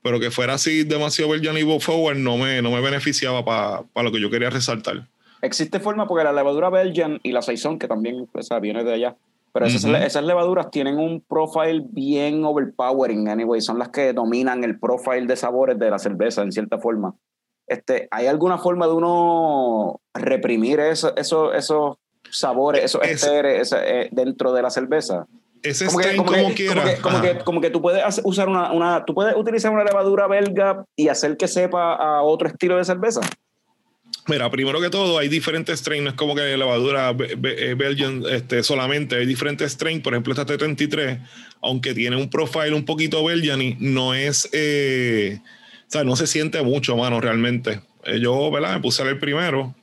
pero 0.01 0.21
que 0.21 0.31
fuera 0.31 0.53
así 0.53 0.85
demasiado 0.85 1.31
Belgian 1.31 1.57
y 1.57 1.79
forward 1.81 2.15
no 2.15 2.37
me, 2.37 2.61
no 2.61 2.71
me 2.71 2.79
beneficiaba 2.79 3.43
para 3.43 3.83
lo 4.05 4.09
que 4.13 4.21
yo 4.21 4.29
quería 4.29 4.49
resaltar. 4.49 5.05
Existe 5.41 5.81
forma 5.81 6.07
porque 6.07 6.23
la 6.23 6.31
levadura 6.31 6.69
Belgian 6.69 7.19
y 7.23 7.33
la 7.33 7.41
Saison, 7.41 7.77
que 7.77 7.89
también 7.89 8.25
o 8.33 8.41
sea, 8.41 8.59
viene 8.59 8.85
de 8.85 8.93
allá, 8.93 9.17
pero 9.51 9.65
esas, 9.65 9.83
Ujú. 9.83 9.93
esas 9.95 10.23
levaduras 10.23 10.71
tienen 10.71 10.99
un 10.99 11.19
profile 11.19 11.81
bien 11.89 12.45
overpowering, 12.45 13.27
anyway, 13.27 13.59
son 13.59 13.77
las 13.79 13.89
que 13.89 14.13
dominan 14.13 14.63
el 14.63 14.79
profile 14.79 15.25
de 15.27 15.35
sabores 15.35 15.77
de 15.77 15.89
la 15.89 15.99
cerveza, 15.99 16.41
en 16.41 16.53
cierta 16.53 16.77
forma. 16.77 17.15
Este, 17.67 18.07
¿Hay 18.11 18.27
alguna 18.27 18.57
forma 18.57 18.87
de 18.87 18.93
uno 18.93 19.99
reprimir 20.13 20.79
eso, 20.79 21.13
eso- 21.17 21.53
esos 21.53 21.97
sabores, 22.37 22.83
esos 22.83 23.01
Es- 23.03 23.23
esteres 23.23 23.71
ese, 23.73 23.77
eh, 24.01 24.09
dentro 24.11 24.53
de 24.53 24.61
la 24.61 24.69
cerveza? 24.69 25.25
Ese 25.61 25.85
Como 25.85 25.99
que, 25.99 26.15
como, 26.17 26.31
como, 26.31 26.47
que, 26.49 26.55
quiera. 26.55 26.73
como, 26.81 26.85
que, 26.91 27.01
como, 27.01 27.21
que, 27.21 27.37
como 27.45 27.61
que 27.61 27.69
tú 27.69 27.81
puedes 27.81 28.03
hacer- 28.03 28.23
usar 28.27 28.49
una, 28.49 28.71
una, 28.73 29.05
tú 29.05 29.13
puedes 29.13 29.33
utilizar 29.35 29.71
una 29.71 29.83
levadura 29.85 30.27
belga 30.27 30.83
y 30.95 31.07
hacer 31.07 31.37
que 31.37 31.47
sepa 31.47 31.93
a 31.95 32.21
otro 32.21 32.49
estilo 32.49 32.75
de 32.77 32.83
cerveza. 32.83 33.21
Mira, 34.27 34.49
primero 34.49 34.79
que 34.79 34.89
todo, 34.89 35.17
hay 35.17 35.27
diferentes 35.27 35.79
strains, 35.79 36.03
no 36.03 36.09
es 36.11 36.15
como 36.15 36.33
que 36.35 36.55
levadura 36.57 37.11
be- 37.11 37.35
be- 37.35 37.71
eh, 37.71 37.73
Belgian 37.75 38.23
este, 38.29 38.63
solamente, 38.63 39.15
hay 39.17 39.25
diferentes 39.25 39.71
strains, 39.73 40.01
por 40.01 40.13
ejemplo, 40.13 40.33
esta 40.33 40.45
T33, 40.45 41.19
aunque 41.61 41.93
tiene 41.93 42.15
un 42.15 42.29
profile 42.29 42.73
un 42.73 42.85
poquito 42.85 43.23
Belgian 43.23 43.61
y 43.61 43.75
no 43.79 44.13
es, 44.13 44.47
eh, 44.53 45.39
o 45.41 45.91
sea, 45.91 46.03
no 46.05 46.15
se 46.15 46.27
siente 46.27 46.61
mucho, 46.61 46.95
mano, 46.95 47.19
realmente. 47.21 47.81
Yo, 48.21 48.49
¿verdad? 48.51 48.75
Me 48.75 48.79
puse 48.81 49.01
a 49.01 49.05
leer 49.05 49.19
primero 49.19 49.73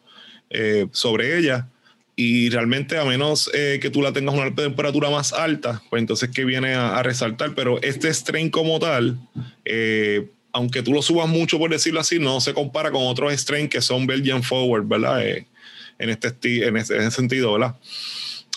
eh, 0.51 0.87
sobre 0.93 1.39
ella 1.39 1.69
y 2.23 2.51
realmente 2.51 2.99
a 2.99 3.05
menos 3.05 3.51
eh, 3.55 3.79
que 3.81 3.89
tú 3.89 4.03
la 4.03 4.12
tengas 4.12 4.35
una 4.35 4.55
temperatura 4.55 5.09
más 5.09 5.33
alta, 5.33 5.83
pues 5.89 6.01
entonces 6.01 6.29
que 6.29 6.45
viene 6.45 6.75
a, 6.75 6.99
a 6.99 7.03
resaltar, 7.03 7.55
pero 7.55 7.81
este 7.83 8.12
strain 8.12 8.51
como 8.51 8.79
tal, 8.79 9.18
eh, 9.64 10.29
aunque 10.53 10.83
tú 10.83 10.93
lo 10.93 11.01
subas 11.01 11.29
mucho, 11.29 11.59
por 11.59 11.71
decirlo 11.71 12.01
así, 12.01 12.18
no 12.18 12.41
se 12.41 12.53
compara 12.53 12.91
con 12.91 13.03
otros 13.07 13.33
strains 13.33 13.71
que 13.71 13.81
son 13.81 14.07
Belgian 14.07 14.43
Forward, 14.43 14.87
¿verdad? 14.87 15.27
Eh, 15.27 15.47
en, 15.99 16.11
este 16.11 16.29
en, 16.66 16.77
ese, 16.77 16.97
en 16.97 17.03
ese 17.03 17.11
sentido, 17.12 17.53
¿verdad? 17.55 17.77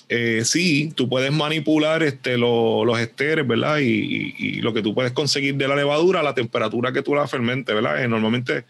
Eh, 0.10 0.42
sí, 0.44 0.92
tú 0.96 1.08
puedes 1.08 1.32
manipular 1.32 2.04
este, 2.04 2.38
lo- 2.38 2.84
los 2.84 3.00
esteres, 3.00 3.48
¿verdad? 3.48 3.78
Y, 3.80 3.86
y- 3.88 4.36
y 4.38 4.52
lo 4.62 4.74
que 4.74 4.82
tú 4.82 4.94
puedes 4.94 5.14
conseguir 5.14 5.56
de 5.56 5.68
la 5.68 5.76
levadura 5.76 6.22
la 6.22 6.34
temperatura 6.34 6.92
que 6.92 7.02
tú 7.02 7.16
la 7.16 7.28
fermentes, 7.28 7.74
¿verdad? 7.74 8.04
Eh, 8.04 8.08
normalmente 8.08 8.66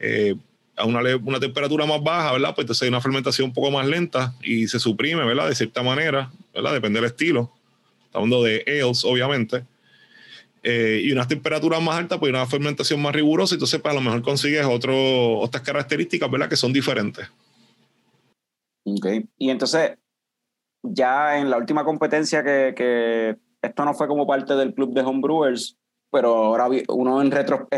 eh, 0.00 0.34
a 0.78 0.84
una, 0.84 1.00
una 1.16 1.40
temperatura 1.40 1.86
más 1.86 2.02
baja, 2.02 2.32
¿verdad? 2.32 2.54
Pues 2.54 2.64
entonces 2.64 2.82
hay 2.82 2.88
una 2.88 3.00
fermentación 3.00 3.48
un 3.48 3.54
poco 3.54 3.70
más 3.70 3.86
lenta 3.86 4.34
y 4.42 4.68
se 4.68 4.78
suprime, 4.78 5.24
¿verdad? 5.24 5.48
De 5.48 5.54
cierta 5.54 5.82
manera, 5.82 6.30
¿verdad? 6.54 6.72
Depende 6.72 7.00
del 7.00 7.10
estilo. 7.10 7.52
Estamos 8.06 8.26
hablando 8.26 8.42
de 8.44 8.64
ales, 8.66 9.04
obviamente. 9.04 9.64
Eh, 10.62 11.02
y 11.04 11.12
unas 11.12 11.28
temperaturas 11.28 11.82
más 11.82 11.98
altas, 11.98 12.18
pues 12.18 12.30
una 12.30 12.46
fermentación 12.46 13.00
más 13.00 13.14
rigurosa, 13.14 13.54
entonces 13.54 13.80
pues, 13.80 13.92
a 13.92 13.94
lo 13.94 14.00
mejor 14.00 14.22
consigues 14.22 14.64
otro, 14.64 15.38
otras 15.38 15.62
características, 15.62 16.30
¿verdad? 16.30 16.48
Que 16.48 16.56
son 16.56 16.72
diferentes. 16.72 17.28
Ok. 18.84 19.06
Y 19.36 19.50
entonces, 19.50 19.98
ya 20.82 21.38
en 21.38 21.50
la 21.50 21.58
última 21.58 21.84
competencia 21.84 22.42
que 22.42 23.36
esto 23.62 23.84
no 23.84 23.94
fue 23.94 24.08
como 24.08 24.26
parte 24.26 24.54
del 24.54 24.74
club 24.74 24.94
de 24.94 25.02
homebrewers, 25.02 25.76
pero 26.10 26.34
ahora 26.36 26.68
uno 26.88 27.20
en 27.22 27.30
retro- 27.30 27.68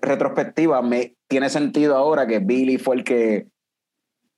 retrospectiva 0.00 0.82
me 0.82 1.14
tiene 1.28 1.48
sentido 1.50 1.96
ahora 1.96 2.26
que 2.26 2.38
Billy 2.38 2.78
fue 2.78 2.96
el 2.96 3.04
que 3.04 3.46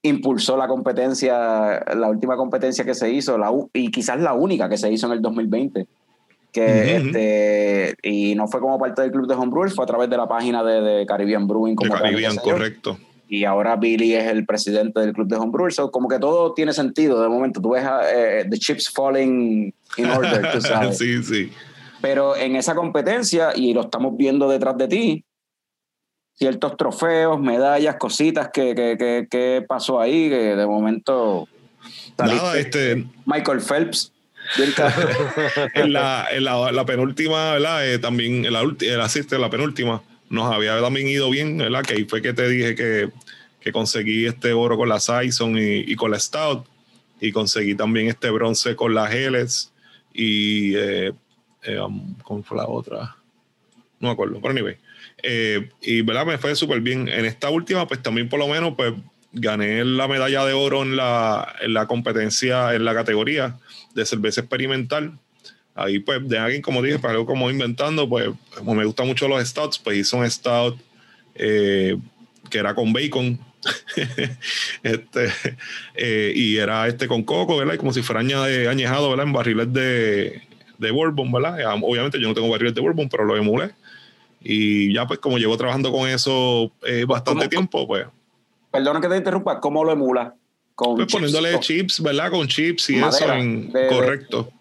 impulsó 0.02 0.56
la 0.56 0.68
competencia, 0.68 1.84
la 1.94 2.08
última 2.08 2.36
competencia 2.36 2.84
que 2.84 2.94
se 2.94 3.10
hizo, 3.12 3.36
la 3.36 3.50
u- 3.50 3.68
y 3.72 3.90
quizás 3.90 4.20
la 4.20 4.32
única 4.32 4.68
que 4.68 4.76
se 4.78 4.90
hizo 4.90 5.06
en 5.06 5.12
el 5.14 5.22
2020. 5.22 5.86
Que 6.52 6.62
Ujú, 6.62 6.78
ujú. 7.08 7.08
este, 7.18 7.94
y 8.02 8.34
no 8.34 8.48
fue 8.48 8.60
como 8.60 8.78
parte 8.78 9.02
del 9.02 9.10
club 9.10 9.26
de 9.26 9.34
homebrewers, 9.34 9.74
fue 9.74 9.84
a 9.84 9.86
través 9.86 10.08
de 10.08 10.16
la 10.16 10.26
página 10.26 10.62
de, 10.64 10.80
de 10.80 11.06
Caribbean 11.06 11.46
Brewing. 11.46 11.74
Como 11.74 11.92
Caribbean, 11.94 12.36
correcto. 12.36 12.96
y 13.28 13.44
ahora 13.44 13.76
Billy 13.76 14.14
es 14.14 14.24
el 14.28 14.46
presidente 14.46 15.00
del 15.00 15.12
club 15.12 15.28
de 15.28 15.36
homebrewers. 15.36 15.74
So, 15.74 15.90
como 15.90 16.08
que 16.08 16.18
todo 16.18 16.54
tiene 16.54 16.72
sentido 16.72 17.20
de 17.22 17.28
momento. 17.28 17.60
Tú 17.60 17.70
ves 17.70 17.84
eh, 18.14 18.46
the 18.48 18.56
chips 18.58 18.88
falling 18.90 19.74
in 19.98 20.10
order, 20.10 20.50
tú 20.52 20.60
sabes. 20.62 20.96
sí, 20.96 21.22
sí. 21.22 21.52
Pero 22.00 22.36
en 22.36 22.56
esa 22.56 22.74
competencia, 22.74 23.52
y 23.54 23.72
lo 23.74 23.82
estamos 23.82 24.16
viendo 24.16 24.48
detrás 24.48 24.76
de 24.76 24.88
ti, 24.88 25.24
ciertos 26.34 26.76
trofeos, 26.76 27.40
medallas, 27.40 27.96
cositas 27.96 28.50
que, 28.52 28.74
que, 28.74 28.96
que, 28.96 29.26
que 29.28 29.64
pasó 29.66 30.00
ahí, 30.00 30.28
que 30.28 30.54
de 30.56 30.66
momento 30.66 31.48
Nada, 32.18 32.56
este, 32.58 33.06
Michael 33.26 33.60
Phelps. 33.60 34.12
en 35.74 35.92
la, 35.92 36.26
en 36.30 36.44
la, 36.44 36.72
la 36.72 36.86
penúltima, 36.86 37.52
¿verdad? 37.52 37.86
Eh, 37.86 37.98
también, 37.98 38.44
ulti- 38.44 38.86
el 38.88 39.00
asiste, 39.00 39.38
la 39.38 39.50
penúltima, 39.50 40.02
nos 40.30 40.50
había 40.52 40.80
también 40.80 41.08
ido 41.08 41.28
bien, 41.28 41.58
¿verdad? 41.58 41.82
Que 41.82 41.94
ahí 41.94 42.04
fue 42.04 42.22
que 42.22 42.32
te 42.32 42.48
dije 42.48 42.74
que, 42.74 43.10
que 43.60 43.72
conseguí 43.72 44.24
este 44.26 44.52
oro 44.52 44.76
con 44.78 44.88
la 44.88 45.00
Saison 45.00 45.56
y, 45.58 45.80
y 45.80 45.96
con 45.96 46.12
la 46.12 46.18
Stout, 46.18 46.64
y 47.20 47.30
conseguí 47.32 47.74
también 47.74 48.08
este 48.08 48.30
bronce 48.30 48.74
con 48.74 48.94
la 48.94 49.12
Helles, 49.12 49.70
y 50.14 50.74
eh, 50.76 51.12
eh, 51.68 51.80
um, 51.80 52.14
¿cómo 52.22 52.42
fue 52.42 52.56
la 52.56 52.66
otra? 52.66 53.16
No 54.00 54.08
me 54.08 54.10
acuerdo, 54.10 54.38
pero 54.40 54.50
anyway. 54.52 54.76
Eh, 55.22 55.68
y 55.82 56.02
verdad, 56.02 56.26
me 56.26 56.38
fue 56.38 56.54
súper 56.54 56.80
bien. 56.80 57.08
En 57.08 57.24
esta 57.24 57.50
última, 57.50 57.86
pues 57.86 58.02
también 58.02 58.28
por 58.28 58.38
lo 58.38 58.48
menos, 58.48 58.74
pues 58.76 58.94
gané 59.32 59.84
la 59.84 60.08
medalla 60.08 60.44
de 60.44 60.52
oro 60.54 60.82
en 60.82 60.96
la, 60.96 61.54
en 61.60 61.74
la 61.74 61.86
competencia, 61.86 62.74
en 62.74 62.84
la 62.84 62.94
categoría 62.94 63.58
de 63.94 64.06
cerveza 64.06 64.40
experimental. 64.40 65.18
Ahí, 65.74 65.98
pues, 66.00 66.26
de 66.28 66.38
alguien, 66.38 66.62
como 66.62 66.82
dije, 66.82 66.98
para 66.98 67.12
algo 67.12 67.26
como 67.26 67.50
inventando, 67.50 68.08
pues, 68.08 68.30
como 68.56 68.74
me 68.74 68.84
gustan 68.84 69.06
mucho 69.06 69.28
los 69.28 69.46
stouts, 69.46 69.78
pues 69.78 69.98
hice 69.98 70.16
un 70.16 70.28
stout 70.28 70.76
eh, 71.34 71.96
que 72.50 72.58
era 72.58 72.74
con 72.74 72.92
bacon. 72.92 73.38
este, 74.82 75.32
eh, 75.94 76.32
y 76.34 76.56
era 76.56 76.86
este 76.88 77.06
con 77.06 77.22
coco, 77.22 77.56
¿verdad? 77.56 77.74
Y 77.74 77.78
como 77.78 77.92
si 77.92 78.02
fuera 78.02 78.22
añade- 78.22 78.68
añejado, 78.68 79.10
¿verdad? 79.10 79.26
En 79.26 79.32
barriles 79.32 79.72
de, 79.72 80.42
de 80.78 80.90
bourbon, 80.90 81.30
¿verdad? 81.30 81.58
Obviamente 81.82 82.20
yo 82.20 82.28
no 82.28 82.34
tengo 82.34 82.48
barriles 82.48 82.74
de 82.74 82.80
bourbon, 82.80 83.08
pero 83.08 83.24
lo 83.24 83.36
emulé. 83.36 83.72
Y 84.40 84.94
ya, 84.94 85.06
pues, 85.06 85.18
como 85.18 85.36
llevo 85.38 85.56
trabajando 85.56 85.90
con 85.92 86.08
eso 86.08 86.70
eh, 86.86 87.04
bastante 87.06 87.40
¿Cómo- 87.40 87.48
tiempo, 87.50 87.86
pues, 87.86 88.06
Perdona 88.70 89.00
que 89.00 89.08
te 89.08 89.16
interrumpa, 89.16 89.60
¿cómo 89.60 89.82
lo 89.82 89.92
emula? 89.92 90.34
Con 90.74 90.94
pues 90.96 91.06
chips, 91.08 91.12
poniéndole 91.14 91.52
con- 91.52 91.60
chips, 91.60 92.02
¿verdad? 92.02 92.30
Con 92.30 92.46
chips 92.46 92.90
y 92.90 92.96
Madera, 92.96 93.26
eso 93.26 93.34
en, 93.34 93.72
de- 93.72 93.80
de- 93.80 93.88
correcto. 93.88 94.52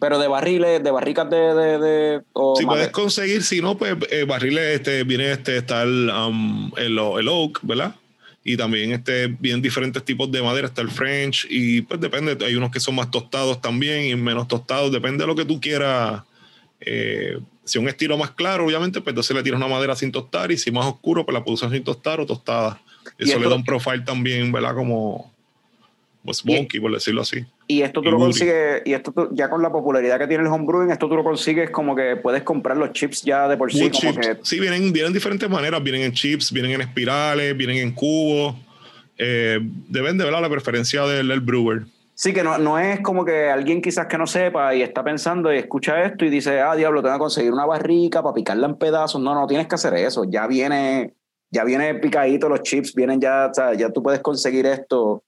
Pero 0.00 0.18
de 0.18 0.26
barriles, 0.26 0.82
de 0.82 0.90
barricas 0.90 1.30
de... 1.30 1.36
de, 1.54 1.78
de 1.78 2.20
o 2.32 2.56
Si 2.56 2.66
puedes 2.66 2.88
conseguir, 2.88 3.42
si 3.44 3.60
no, 3.60 3.76
pues 3.78 3.94
eh, 4.10 4.24
barriles, 4.24 4.64
este, 4.80 5.04
viene 5.04 5.30
este, 5.30 5.58
está 5.58 5.82
el, 5.84 6.10
um, 6.10 6.72
el, 6.76 6.98
el 6.98 7.28
oak, 7.28 7.60
¿verdad? 7.62 7.94
Y 8.44 8.56
también 8.56 8.92
este, 8.92 9.28
vienen 9.28 9.62
diferentes 9.62 10.04
tipos 10.04 10.30
de 10.32 10.42
madera, 10.42 10.66
está 10.66 10.82
el 10.82 10.90
French, 10.90 11.46
y 11.48 11.82
pues 11.82 12.00
depende, 12.00 12.36
hay 12.44 12.56
unos 12.56 12.70
que 12.70 12.80
son 12.80 12.96
más 12.96 13.10
tostados 13.10 13.60
también 13.60 14.04
y 14.04 14.16
menos 14.16 14.48
tostados, 14.48 14.90
depende 14.90 15.22
de 15.22 15.28
lo 15.28 15.36
que 15.36 15.44
tú 15.44 15.60
quieras. 15.60 16.22
Eh, 16.80 17.38
si 17.64 17.78
un 17.78 17.88
estilo 17.88 18.18
más 18.18 18.32
claro, 18.32 18.66
obviamente, 18.66 19.00
pues 19.00 19.12
entonces 19.12 19.36
le 19.36 19.42
tiras 19.44 19.58
una 19.58 19.68
madera 19.68 19.94
sin 19.94 20.10
tostar, 20.10 20.50
y 20.50 20.58
si 20.58 20.72
más 20.72 20.86
oscuro, 20.86 21.24
pues 21.24 21.34
la 21.34 21.44
usar 21.46 21.70
sin 21.70 21.84
tostar 21.84 22.20
o 22.20 22.26
tostada. 22.26 22.82
Eso 23.18 23.38
le 23.38 23.48
da 23.48 23.54
un 23.54 23.64
profile 23.64 24.00
también, 24.00 24.50
¿verdad? 24.50 24.74
Como 24.74 25.32
pues, 26.24 26.42
por 26.42 26.92
decirlo 26.92 27.22
así. 27.22 27.44
Y 27.72 27.82
esto 27.82 28.02
tú 28.02 28.10
lo 28.10 28.18
consigues, 28.18 28.82
y 28.84 28.92
esto 28.92 29.12
tú- 29.12 29.28
ya 29.32 29.48
con 29.48 29.62
la 29.62 29.70
popularidad 29.72 30.18
que 30.18 30.26
tiene 30.26 30.42
el 30.44 30.48
homebrewing, 30.50 30.90
esto 30.90 31.08
tú 31.08 31.16
lo 31.16 31.24
consigues 31.24 31.70
como 31.70 31.96
que 31.96 32.16
puedes 32.16 32.42
comprar 32.42 32.76
los 32.76 32.92
chips 32.92 33.22
ya 33.22 33.48
de 33.48 33.56
por 33.56 33.72
sí, 33.72 33.90
como 33.90 34.14
que 34.14 34.36
Sí, 34.42 34.60
vienen, 34.60 34.92
vienen 34.92 35.12
de 35.12 35.18
diferentes 35.18 35.48
maneras. 35.48 35.82
Vienen 35.82 36.02
en 36.02 36.12
chips, 36.12 36.52
vienen 36.52 36.72
en 36.72 36.80
espirales, 36.82 37.56
vienen 37.56 37.78
en 37.78 37.92
cubos. 37.92 38.54
Eh, 39.16 39.58
depende, 39.88 40.24
¿verdad? 40.24 40.42
La 40.42 40.50
preferencia 40.50 41.04
del, 41.06 41.28
del 41.28 41.40
brewer. 41.40 41.82
Sí, 42.14 42.32
que 42.32 42.42
no, 42.44 42.58
no 42.58 42.78
es 42.78 43.00
como 43.00 43.24
que 43.24 43.48
alguien 43.48 43.80
quizás 43.80 44.06
que 44.06 44.18
no 44.18 44.26
sepa 44.26 44.74
y 44.74 44.82
está 44.82 45.02
pensando 45.02 45.52
y 45.52 45.56
escucha 45.58 46.02
esto 46.04 46.24
y 46.24 46.30
dice, 46.30 46.60
ah, 46.60 46.76
diablo, 46.76 47.02
tengo 47.02 47.14
que 47.14 47.20
conseguir 47.20 47.52
una 47.52 47.64
barrica 47.66 48.22
para 48.22 48.34
picarla 48.34 48.66
en 48.66 48.76
pedazos. 48.76 49.20
No, 49.20 49.34
no 49.34 49.46
tienes 49.46 49.66
que 49.66 49.74
hacer 49.76 49.94
eso. 49.94 50.24
Ya 50.28 50.46
viene, 50.46 51.14
ya 51.50 51.64
viene 51.64 51.94
picadito 51.94 52.48
los 52.48 52.62
chips, 52.62 52.94
vienen 52.94 53.20
ya, 53.20 53.48
o 53.50 53.54
sea, 53.54 53.74
ya 53.74 53.90
tú 53.90 54.02
puedes 54.02 54.20
conseguir 54.20 54.66
esto 54.66 55.24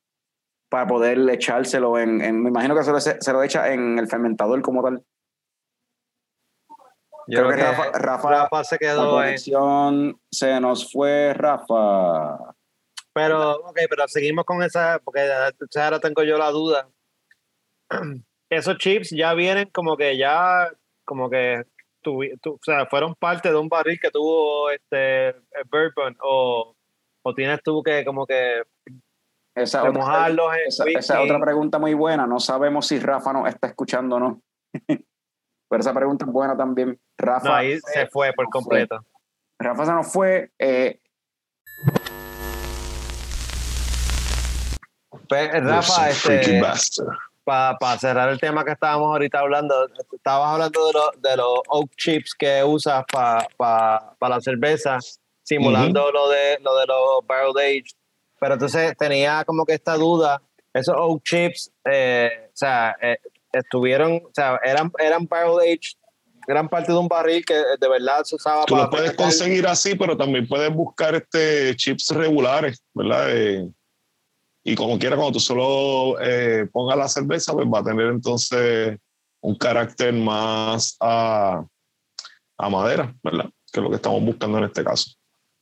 para 0.68 0.86
poder 0.86 1.18
echárselo 1.30 1.98
en, 1.98 2.20
en- 2.20 2.42
me 2.42 2.48
imagino 2.50 2.74
que 2.74 2.82
se 2.84 2.90
lo, 2.92 3.00
se 3.00 3.32
lo 3.32 3.42
echa 3.42 3.72
en 3.72 3.98
el 3.98 4.08
fermentador 4.08 4.60
como 4.62 4.82
tal. 4.82 5.04
Yo 7.26 7.38
Creo 7.40 7.52
creo 7.52 7.56
que 7.56 7.62
Rafa- 7.62 7.92
Rafa- 7.98 8.30
Rafa 8.30 8.64
se 8.64 8.74
La 8.74 8.78
quedó 8.78 9.04
en. 9.04 9.10
conexión 9.26 10.20
se 10.30 10.60
nos 10.60 10.92
fue, 10.92 11.32
Rafa. 11.34 12.54
Pero, 13.14 13.52
ok, 13.60 13.78
pero 13.88 14.06
seguimos 14.08 14.44
con 14.44 14.62
esa, 14.62 14.98
porque 15.02 15.20
ahora 15.76 16.00
tengo 16.00 16.22
yo 16.22 16.36
la 16.36 16.50
duda. 16.50 16.88
Esos 18.50 18.76
chips 18.78 19.10
ya 19.10 19.32
vienen 19.34 19.70
como 19.70 19.96
que 19.96 20.18
ya, 20.18 20.70
como 21.04 21.30
que, 21.30 21.64
tu- 22.02 22.20
o 22.22 22.58
sea, 22.62 22.86
fueron 22.86 23.14
parte 23.14 23.48
de 23.50 23.56
un 23.56 23.68
barril 23.68 23.98
que 24.00 24.10
tuvo 24.10 24.68
este 24.70 25.34
bourbon 25.70 26.16
o, 26.22 26.74
o 27.24 27.34
tienes 27.34 27.62
tú 27.62 27.82
que 27.82 28.04
como 28.04 28.26
que 28.26 28.62
Esa, 29.54 29.80
otra, 29.80 29.92
remojarlos 29.92 30.54
en 30.54 30.60
esa, 30.66 30.84
esa 30.86 31.22
otra 31.22 31.38
pregunta 31.40 31.78
muy 31.78 31.94
buena. 31.94 32.26
No 32.26 32.40
sabemos 32.40 32.86
si 32.86 32.98
Rafa 32.98 33.32
nos 33.32 33.48
está 33.48 33.68
escuchando 33.68 34.16
o 34.16 34.20
no. 34.20 34.42
Pero 35.68 35.80
esa 35.80 35.94
pregunta 35.94 36.24
es 36.24 36.32
buena 36.32 36.56
también. 36.56 36.98
Rafa, 37.16 37.48
No, 37.48 37.54
ahí 37.54 37.78
se 37.80 38.06
fue 38.08 38.32
por 38.32 38.48
completo. 38.48 39.04
Rafa 39.58 39.86
se 39.86 39.92
nos 39.92 40.12
fue. 40.12 40.50
eh, 40.58 41.00
Pues, 45.28 45.64
Rafa, 45.64 46.10
este, 46.10 46.60
para 47.44 47.98
cerrar 47.98 48.28
el 48.28 48.38
tema 48.40 48.64
que 48.64 48.72
estábamos 48.72 49.06
ahorita 49.08 49.38
hablando, 49.38 49.74
estabas 50.12 50.52
hablando 50.52 50.86
de, 50.86 50.92
los 50.92 51.22
de 51.22 51.36
los 51.36 51.60
oak 51.68 51.90
chips 51.96 52.34
que 52.34 52.62
usas 52.64 53.04
para 53.10 53.48
la 54.20 54.40
cerveza, 54.40 54.98
simulando 55.42 56.10
lo, 56.10 56.28
de, 56.28 56.58
lo 56.60 56.76
de 56.76 56.86
los 56.86 57.26
barrel 57.26 57.52
aged. 57.58 57.96
Pero 58.44 58.54
entonces 58.56 58.94
tenía 58.98 59.42
como 59.46 59.64
que 59.64 59.72
esta 59.72 59.96
duda, 59.96 60.42
esos 60.74 60.94
oak 60.98 61.22
chips, 61.22 61.72
eh, 61.90 62.28
o 62.48 62.52
sea, 62.52 62.94
eh, 63.00 63.16
estuvieron, 63.50 64.16
o 64.16 64.30
sea, 64.34 64.60
eran, 64.62 64.92
eran 64.98 65.24
barrel 65.24 65.60
aged, 65.60 65.96
gran 66.46 66.68
parte 66.68 66.92
de 66.92 66.98
un 66.98 67.08
barril 67.08 67.42
que 67.42 67.54
de 67.54 67.88
verdad 67.88 68.22
se 68.22 68.36
usaba 68.36 68.66
Tú 68.66 68.74
para 68.74 68.84
lo 68.84 68.90
puedes 68.90 69.14
conseguir 69.14 69.66
así, 69.66 69.94
pero 69.94 70.14
también 70.14 70.46
puedes 70.46 70.70
buscar 70.74 71.14
este 71.14 71.74
chips 71.76 72.10
regulares, 72.10 72.84
¿verdad? 72.92 73.34
Eh, 73.34 73.66
y 74.62 74.74
como 74.74 74.98
quiera, 74.98 75.16
cuando 75.16 75.32
tú 75.32 75.40
solo 75.40 76.20
eh, 76.20 76.68
pongas 76.70 76.98
la 76.98 77.08
cerveza, 77.08 77.54
pues 77.54 77.66
va 77.66 77.78
a 77.78 77.84
tener 77.84 78.08
entonces 78.08 78.98
un 79.40 79.54
carácter 79.54 80.12
más 80.12 80.98
a, 81.00 81.64
a 82.58 82.68
madera, 82.68 83.10
¿verdad? 83.22 83.48
Que 83.72 83.80
es 83.80 83.82
lo 83.82 83.88
que 83.88 83.96
estamos 83.96 84.22
buscando 84.22 84.58
en 84.58 84.64
este 84.64 84.84
caso. 84.84 85.12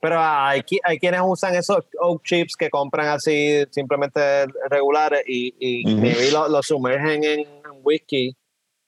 Pero 0.03 0.18
hay, 0.20 0.62
hay 0.82 0.98
quienes 0.98 1.20
usan 1.24 1.55
esos 1.55 1.78
oak 2.00 2.24
chips 2.24 2.57
que 2.57 2.68
compran 2.68 3.07
así 3.07 3.64
simplemente 3.70 4.46
regulares 4.68 5.22
y, 5.28 5.55
y 5.61 5.86
Ujú. 5.92 6.03
maybe 6.03 6.32
lo, 6.32 6.48
lo 6.48 6.61
sumergen 6.61 7.22
en 7.22 7.46
whisky 7.84 8.36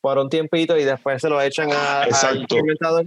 por 0.00 0.18
un 0.18 0.28
tiempito 0.28 0.76
y 0.76 0.82
después 0.82 1.22
se 1.22 1.28
lo 1.28 1.40
echan 1.40 1.70
a- 1.72 2.02
al 2.02 2.08
Exacto. 2.08 2.56
fermentador. 2.56 3.06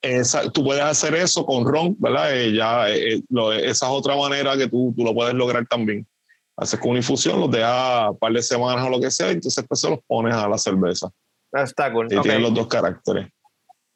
Esa- 0.00 0.50
tú 0.52 0.62
puedes 0.62 0.84
hacer 0.84 1.14
eso 1.16 1.44
con 1.44 1.66
ron, 1.66 1.96
¿verdad? 1.98 2.32
Eh, 2.34 2.54
ya, 2.54 2.88
eh, 2.88 3.14
eh, 3.14 3.22
lo- 3.28 3.52
esa 3.52 3.86
es 3.86 3.92
otra 3.92 4.14
manera 4.14 4.56
que 4.56 4.68
tú, 4.68 4.94
tú 4.96 5.02
lo 5.04 5.12
puedes 5.12 5.34
lograr 5.34 5.66
también. 5.66 6.06
Haces 6.56 6.78
con 6.78 6.90
una 6.90 7.00
infusión, 7.00 7.40
los 7.40 7.50
dejas 7.50 8.10
un 8.10 8.18
par 8.18 8.32
de 8.32 8.42
semanas 8.42 8.86
o 8.86 8.88
lo 8.88 9.00
que 9.00 9.10
sea, 9.10 9.28
y 9.30 9.32
entonces 9.32 9.64
pues 9.68 9.80
se 9.80 9.90
los 9.90 9.98
pones 10.06 10.32
a 10.34 10.48
la 10.48 10.56
cerveza. 10.58 11.10
Está 11.52 11.92
cool. 11.92 12.06
Y 12.08 12.14
ok. 12.16 12.22
tienen 12.22 12.42
los 12.42 12.54
dos 12.54 12.68
caracteres. 12.68 13.26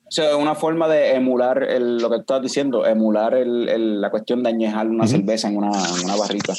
O 0.07 0.11
sea, 0.11 0.31
es 0.31 0.37
una 0.37 0.55
forma 0.55 0.87
de 0.89 1.15
emular 1.15 1.63
el- 1.63 1.97
lo 1.99 2.11
que 2.11 2.17
estás 2.17 2.43
diciendo, 2.43 2.85
emular 2.87 3.35
el- 3.35 3.69
el- 3.69 4.01
la 4.01 4.11
cuestión 4.11 4.43
de 4.43 4.51
añejar 4.51 4.87
una 4.89 5.07
cerveza 5.07 5.49
en 5.49 5.57
una, 5.57 5.71
en 5.71 6.05
una 6.05 6.17
barrica 6.17 6.53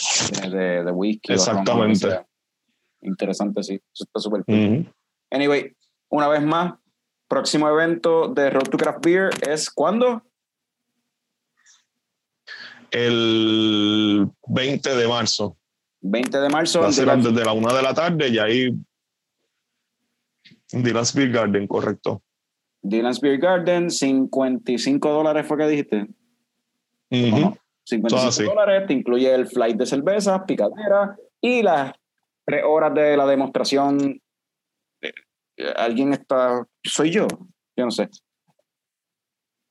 de, 0.49 0.91
whisky. 0.91 1.33
o 1.33 1.35
ron, 1.35 1.39
Exactamente. 1.39 2.25
Interesante, 3.01 3.63
sí. 3.63 3.73
Eso 3.75 4.03
está 4.03 4.19
súper 4.19 4.43
cool. 4.45 4.91
Anyway, 5.31 5.75
una 6.09 6.27
vez 6.27 6.41
más, 6.43 6.73
próximo 7.27 7.69
evento 7.69 8.27
de 8.29 8.49
Road 8.49 8.69
to 8.69 8.77
Craft 8.77 9.05
Beer 9.05 9.29
es 9.47 9.69
¿cuándo? 9.69 10.23
El 12.91 14.29
20 14.47 14.95
de 14.95 15.07
marzo. 15.07 15.57
20 16.01 16.39
de 16.39 16.49
marzo. 16.49 16.81
Va 16.81 16.87
a 16.87 16.91
ser 16.91 17.07
desde 17.17 17.43
la 17.43 17.53
una 17.53 17.73
de 17.73 17.81
la 17.81 17.93
tarde 17.93 18.29
y 18.29 18.37
ahí. 18.39 18.69
Dylan's 20.71 21.13
Beer 21.13 21.31
Garden, 21.31 21.67
correcto. 21.67 22.21
Dylan's 22.87 23.19
Beer 23.19 23.39
Garden, 23.39 23.89
55 23.89 25.09
dólares 25.09 25.47
fue 25.47 25.57
que 25.57 25.67
dijiste. 25.67 26.07
Ujú. 27.11 27.39
¿no? 27.39 27.57
55 27.85 28.07
Todo 28.07 28.27
así. 28.29 28.43
dólares, 28.43 28.87
te 28.87 28.93
incluye 28.93 29.33
el 29.33 29.47
flight 29.47 29.77
de 29.77 29.85
cervezas, 29.85 30.41
picadera 30.47 31.15
y 31.41 31.61
las 31.61 31.93
tres 32.45 32.63
horas 32.65 32.93
de 32.93 33.17
la 33.17 33.25
demostración. 33.25 34.21
Eh, 35.01 35.13
Alguien 35.75 36.13
está, 36.13 36.65
soy 36.83 37.11
yo, 37.11 37.27
yo 37.75 37.85
no 37.85 37.91
sé. 37.91 38.09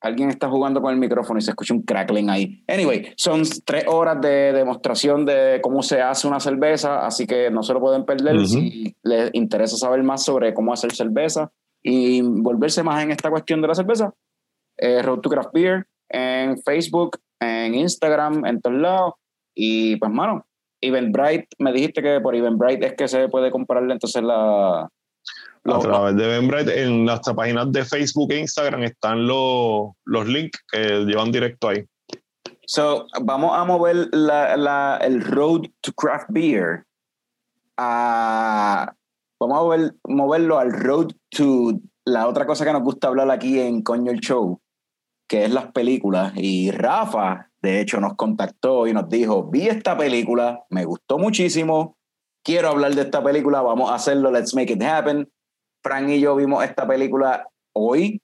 Alguien 0.00 0.28
está 0.28 0.50
jugando 0.50 0.82
con 0.82 0.92
el 0.92 1.00
micrófono 1.00 1.38
y 1.38 1.42
se 1.42 1.50
escucha 1.50 1.72
un 1.72 1.82
crackling 1.82 2.28
ahí. 2.28 2.62
Anyway, 2.68 3.14
son 3.16 3.42
tres 3.64 3.84
horas 3.86 4.20
de 4.20 4.52
demostración 4.52 5.24
de 5.24 5.60
cómo 5.62 5.82
se 5.82 6.02
hace 6.02 6.28
una 6.28 6.40
cerveza, 6.40 7.06
así 7.06 7.26
que 7.26 7.50
no 7.50 7.62
se 7.62 7.72
lo 7.72 7.80
pueden 7.80 8.04
perder 8.04 8.46
si 8.46 8.94
les 9.02 9.30
interesa 9.32 9.76
saber 9.78 10.02
más 10.02 10.22
sobre 10.22 10.52
cómo 10.52 10.72
hacer 10.74 10.92
cerveza 10.92 11.50
y 11.84 12.22
volverse 12.22 12.82
más 12.82 13.02
en 13.02 13.10
esta 13.12 13.30
cuestión 13.30 13.60
de 13.62 13.68
la 13.68 13.74
cerveza. 13.74 14.12
Eh, 14.78 15.02
Road 15.02 15.20
to 15.20 15.28
Craft 15.30 15.50
Beer 15.52 15.86
en 16.08 16.60
Facebook, 16.62 17.18
en 17.40 17.74
Instagram, 17.74 18.44
en 18.46 18.60
todos 18.60 18.76
lados. 18.76 19.14
Y 19.54 19.96
pues, 19.96 20.10
mano, 20.10 20.46
Eventbrite, 20.80 21.48
me 21.58 21.72
dijiste 21.72 22.02
que 22.02 22.20
por 22.20 22.34
Eventbrite 22.34 22.86
es 22.86 22.94
que 22.94 23.06
se 23.06 23.28
puede 23.28 23.50
comprarle 23.50 23.92
entonces 23.92 24.22
la. 24.22 24.88
A 25.66 25.78
través 25.78 26.16
de 26.16 26.24
Eventbrite, 26.24 26.82
en 26.82 27.04
nuestras 27.06 27.34
páginas 27.34 27.72
de 27.72 27.84
Facebook 27.84 28.32
e 28.32 28.40
Instagram 28.40 28.82
están 28.82 29.26
los, 29.26 29.92
los 30.04 30.26
links 30.26 30.62
que 30.70 31.04
llevan 31.06 31.30
directo 31.32 31.68
ahí. 31.68 31.84
So, 32.66 33.06
vamos 33.22 33.52
a 33.56 33.64
mover 33.64 34.08
la, 34.12 34.56
la- 34.56 34.98
el 35.02 35.22
Road 35.22 35.62
to 35.80 35.92
Craft 35.92 36.26
Beer 36.30 36.84
a. 37.78 38.92
Vamos 39.40 39.58
a 39.58 39.62
mover- 39.62 39.94
moverlo 40.08 40.58
al 40.58 40.72
Road 40.72 41.08
to 41.30 41.72
la 42.06 42.28
otra 42.28 42.46
cosa 42.46 42.64
que 42.64 42.72
nos 42.72 42.82
gusta 42.82 43.08
hablar 43.08 43.30
aquí 43.30 43.58
en 43.60 43.82
Coño 43.82 44.10
el 44.12 44.20
Show, 44.20 44.60
que 45.28 45.44
es 45.44 45.50
las 45.50 45.72
películas. 45.72 46.32
Y 46.36 46.70
Rafa, 46.70 47.50
de 47.62 47.80
hecho, 47.80 48.00
nos 48.00 48.14
contactó 48.14 48.86
y 48.86 48.92
nos 48.92 49.08
dijo: 49.08 49.48
Vi 49.50 49.68
esta 49.68 49.96
película, 49.96 50.64
me 50.70 50.84
gustó 50.84 51.18
muchísimo, 51.18 51.96
quiero 52.44 52.68
hablar 52.68 52.94
de 52.94 53.02
esta 53.02 53.22
película, 53.22 53.62
vamos 53.62 53.90
a 53.90 53.94
hacerlo, 53.94 54.30
let's 54.30 54.54
make 54.54 54.72
it 54.72 54.82
happen. 54.82 55.30
Frank 55.82 56.08
y 56.08 56.20
yo 56.20 56.36
vimos 56.36 56.64
esta 56.64 56.86
película 56.86 57.46
hoy, 57.74 58.22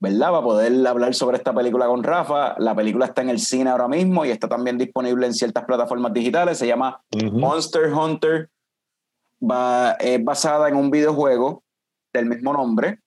¿verdad? 0.00 0.30
Para 0.30 0.42
poder 0.42 0.86
hablar 0.86 1.14
sobre 1.14 1.36
esta 1.36 1.52
película 1.54 1.86
con 1.86 2.02
Rafa. 2.02 2.54
La 2.58 2.74
película 2.74 3.06
está 3.06 3.22
en 3.22 3.30
el 3.30 3.38
cine 3.38 3.70
ahora 3.70 3.88
mismo 3.88 4.24
y 4.24 4.30
está 4.30 4.48
también 4.48 4.78
disponible 4.78 5.26
en 5.26 5.34
ciertas 5.34 5.64
plataformas 5.64 6.12
digitales. 6.12 6.58
Se 6.58 6.66
llama 6.66 7.00
Ujú. 7.14 7.38
Monster 7.38 7.92
Hunter. 7.92 8.50
Va- 9.42 9.92
es 10.00 10.22
basada 10.24 10.68
en 10.68 10.76
un 10.76 10.90
videojuego 10.90 11.62
del 12.12 12.26
mismo 12.26 12.52
nombre. 12.52 12.98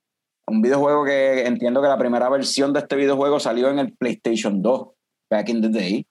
Un 0.47 0.61
videojuego 0.61 1.05
que 1.05 1.45
entiendo 1.45 1.82
que 1.82 1.88
la 1.88 1.97
primera 1.97 2.29
versión 2.29 2.73
de 2.73 2.79
este 2.79 2.95
videojuego 2.95 3.39
salió 3.39 3.69
en 3.69 3.79
el 3.79 3.93
PlayStation 3.95 4.61
2, 4.61 4.88
back 5.29 5.49
in 5.49 5.61
the 5.61 5.69
day. 5.69 6.07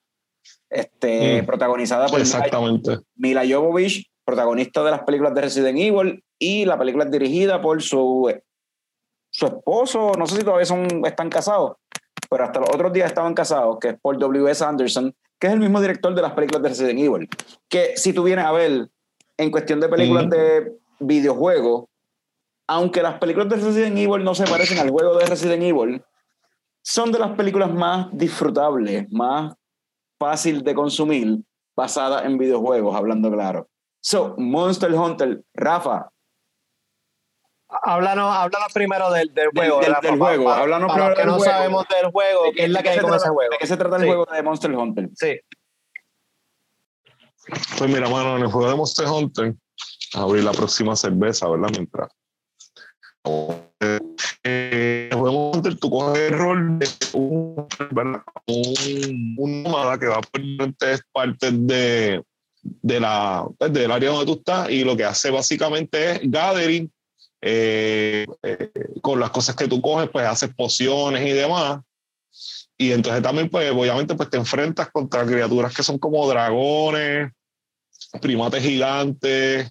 Este, 0.71 1.43
Mm. 1.43 1.47
Protagonizada 1.47 2.07
por 2.07 2.19
Mila, 2.21 2.23
Exactamente. 2.23 2.99
Mila 3.17 3.43
Jovovich, 3.49 4.07
protagonista 4.25 4.83
de 4.85 4.91
las 4.93 5.03
películas 5.03 5.35
de 5.35 5.41
Resident 5.43 5.79
Evil 5.79 6.23
y 6.39 6.65
la 6.65 6.79
película 6.79 7.05
es 7.05 7.11
dirigida 7.11 7.61
por 7.61 7.83
su, 7.83 8.33
su 9.33 9.47
esposo, 9.47 10.13
no 10.17 10.27
sé 10.27 10.37
si 10.37 10.45
todavía 10.45 10.65
son, 10.67 11.05
están 11.05 11.29
casados, 11.29 11.77
pero 12.31 12.45
hasta 12.45 12.61
los 12.61 12.71
otros 12.71 12.93
días 12.93 13.09
estaban 13.09 13.35
casados, 13.35 13.79
que 13.81 13.89
es 13.91 14.01
por 14.01 14.17
W.S. 14.19 14.65
Anderson, 14.65 15.15
que 15.39 15.49
es 15.49 15.53
el 15.53 15.61
mismo 15.61 15.81
director 15.81 16.15
de 16.15 16.23
las 16.23 16.33
películas 16.33 16.63
de 16.63 16.69
Resident 16.69 16.99
Evil. 17.01 17.29
Que 17.69 17.97
si 17.97 18.13
tú 18.13 18.23
vienes 18.23 18.45
a 18.45 18.53
ver, 18.53 18.89
en 19.41 19.51
cuestión 19.51 19.81
de 19.81 19.89
películas 19.89 20.27
Mm. 20.27 20.31
de 20.31 20.73
videojuegos, 21.01 21.85
aunque 22.69 23.03
las 23.03 23.19
películas 23.19 23.49
de 23.49 23.57
Resident 23.57 23.97
Evil 23.99 24.23
no 24.25 24.35
se 24.35 24.45
parecen 24.45 24.79
al 24.79 24.91
juego 24.91 25.17
de 25.19 25.27
Resident 25.27 25.63
Evil, 25.63 26.03
son 26.83 27.11
de 27.13 27.19
las 27.19 27.33
películas 27.33 27.71
más 27.73 28.09
disfrutables, 28.13 29.11
más 29.11 29.55
fácil 30.19 30.63
de 30.63 30.75
consumir, 30.75 31.39
basadas 31.77 32.25
en 32.25 32.37
videojuegos, 32.39 32.95
hablando 32.95 33.31
claro. 33.31 33.69
So, 34.03 34.35
Monster 34.39 34.93
Hunter, 34.93 35.43
Rafa, 35.55 36.09
Háblanos, 37.83 38.35
háblanos 38.35 38.73
primero 38.73 39.13
del, 39.13 39.33
del 39.33 39.49
juego. 39.55 39.79
del- 39.81 39.95
del 40.03 40.19
pa- 40.19 40.27
juego. 40.27 40.51
Háblanos 40.51 40.91
para 40.93 41.09
los 41.11 41.15
primero 41.15 41.15
que 41.15 41.21
del 41.21 41.27
no 41.29 41.35
juego. 41.37 41.53
sabemos 41.53 41.87
del 41.89 42.11
juego, 42.11 42.43
¿de 42.47 42.53
¿qué 42.53 42.65
es 42.65 42.71
la 42.71 42.79
de 42.79 42.83
que 42.83 42.89
hay 42.91 42.95
se 42.97 43.01
con 43.03 43.11
trata- 43.11 43.25
ese 43.25 43.33
juego? 43.33 43.51
¿De 43.53 43.59
qué 43.59 43.67
se 43.69 43.77
trata 43.77 43.97
el 43.97 44.03
Sí. 44.03 44.09
juego 44.09 44.27
de 44.27 44.43
Monster 44.43 44.71
Hunter? 44.73 45.09
Sí. 45.15 45.41
Pues 47.79 47.91
mira, 47.91 48.09
mano, 48.09 48.37
en 48.37 48.43
el 48.43 48.49
juego 48.49 48.69
de 48.71 48.77
Monster 48.77 49.07
Hunter, 49.07 49.55
abrir 50.15 50.45
la 50.45 50.53
próxima 50.53 50.95
cerveza, 50.97 51.49
¿verdad? 51.49 51.69
Mientras. 51.73 52.11
Eh, 53.81 54.01
en 54.45 55.09
el 55.13 55.19
juego 55.19 55.27
de 55.27 55.33
Monster 55.33 55.73
Hunter, 55.73 55.79
tú 55.81 55.91
coges 55.91 56.23
el 56.23 56.39
rol 56.39 56.79
de 56.79 56.89
un, 57.15 57.69
un, 58.47 59.35
un 59.39 59.63
nómada 59.63 59.99
que 59.99 60.07
va 60.07 60.21
por 60.21 60.41
diferentes 60.41 61.03
partes 61.13 61.67
de, 61.67 62.23
de 62.63 63.01
la, 63.01 63.47
pues, 63.59 63.73
del 63.73 63.91
área 63.91 64.11
donde 64.11 64.27
tú 64.27 64.39
estás 64.39 64.71
y 64.71 64.85
lo 64.85 64.97
que 64.97 65.05
hace 65.05 65.31
básicamente 65.31 66.13
es 66.13 66.21
gathering. 66.31 66.91
eh, 67.43 68.27
eh, 68.43 68.71
con 69.01 69.19
las 69.19 69.31
cosas 69.31 69.57
que 69.57 69.67
tú 69.67 69.81
coges, 69.81 70.11
pues 70.11 70.27
haces 70.27 70.55
pociones 70.55 71.27
y 71.27 71.33
demás. 71.33 71.81
Y 72.81 72.93
entonces 72.93 73.23
también, 73.23 73.51
pues, 73.51 73.71
obviamente, 73.73 74.15
pues 74.15 74.31
te 74.31 74.39
enfrentas 74.39 74.91
contra 74.91 75.27
criaturas 75.27 75.75
que 75.75 75.83
son 75.83 75.99
como 75.99 76.27
dragones, 76.27 77.31
primates 78.23 78.63
gigantes, 78.63 79.71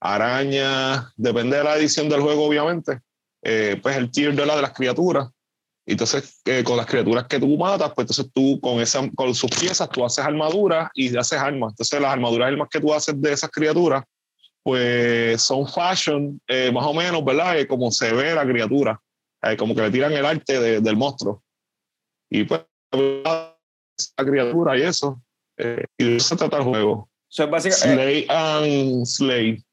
arañas, 0.00 1.12
depende 1.16 1.58
de 1.58 1.64
la 1.64 1.76
edición 1.76 2.08
del 2.08 2.22
juego, 2.22 2.46
obviamente, 2.46 3.00
eh, 3.42 3.78
pues 3.82 3.94
el 3.98 4.10
tier 4.10 4.34
de 4.34 4.46
la 4.46 4.56
de 4.56 4.62
las 4.62 4.72
criaturas. 4.72 5.28
Y 5.84 5.92
Entonces, 5.92 6.40
eh, 6.46 6.64
con 6.64 6.78
las 6.78 6.86
criaturas 6.86 7.26
que 7.26 7.38
tú 7.38 7.58
matas, 7.58 7.92
pues 7.94 8.04
entonces 8.08 8.32
tú 8.32 8.58
con, 8.58 8.80
esa, 8.80 9.06
con 9.14 9.34
sus 9.34 9.50
piezas 9.50 9.90
tú 9.90 10.02
haces 10.02 10.24
armaduras 10.24 10.88
y 10.94 11.14
haces 11.14 11.38
armas. 11.38 11.72
Entonces, 11.74 12.00
las 12.00 12.10
armaduras 12.10 12.48
y 12.48 12.52
armas 12.54 12.68
que 12.70 12.80
tú 12.80 12.94
haces 12.94 13.20
de 13.20 13.34
esas 13.34 13.50
criaturas, 13.50 14.02
pues 14.62 15.42
son 15.42 15.68
fashion, 15.68 16.40
eh, 16.48 16.72
más 16.72 16.86
o 16.86 16.94
menos, 16.94 17.22
¿verdad? 17.22 17.58
Eh, 17.58 17.66
como 17.66 17.90
se 17.90 18.14
ve 18.14 18.34
la 18.34 18.46
criatura, 18.46 18.98
eh, 19.42 19.58
como 19.58 19.74
que 19.74 19.82
le 19.82 19.90
tiran 19.90 20.14
el 20.14 20.24
arte 20.24 20.58
de- 20.58 20.80
del 20.80 20.96
monstruo. 20.96 21.42
Y 22.36 22.44
pues, 22.44 22.60
la 22.92 23.56
criatura 24.16 24.76
y 24.76 24.82
eso. 24.82 25.20
eh, 25.56 25.84
y 25.96 26.04
de 26.04 26.16
eso 26.16 26.28
se 26.28 26.36
trata 26.36 26.58
el 26.58 26.64
juego. 26.64 27.08
So, 27.28 27.44
es 27.44 27.50
básicamente, 27.50 27.94
Slay 27.94 28.26
and 28.28 29.06
Slay. 29.06 29.64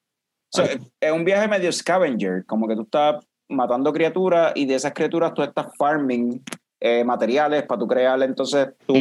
so, 0.54 0.64
es 0.64 1.12
un 1.12 1.26
viaje 1.26 1.48
medio 1.50 1.72
scavenger, 1.74 2.46
como 2.46 2.68
que 2.68 2.76
tú 2.76 2.84
estás 2.84 3.24
matando 3.50 3.92
criaturas 3.92 4.54
y 4.56 4.66
de 4.66 4.76
esas 4.76 4.94
criaturas 4.94 5.34
tú 5.34 5.44
estás 5.44 5.68
farming 5.78 6.42
eh, 6.80 7.04
materiales 7.04 7.64
para 7.64 7.80
tú 7.80 7.88
crear 7.88 8.22
entonces 8.24 8.70
tus 8.88 8.98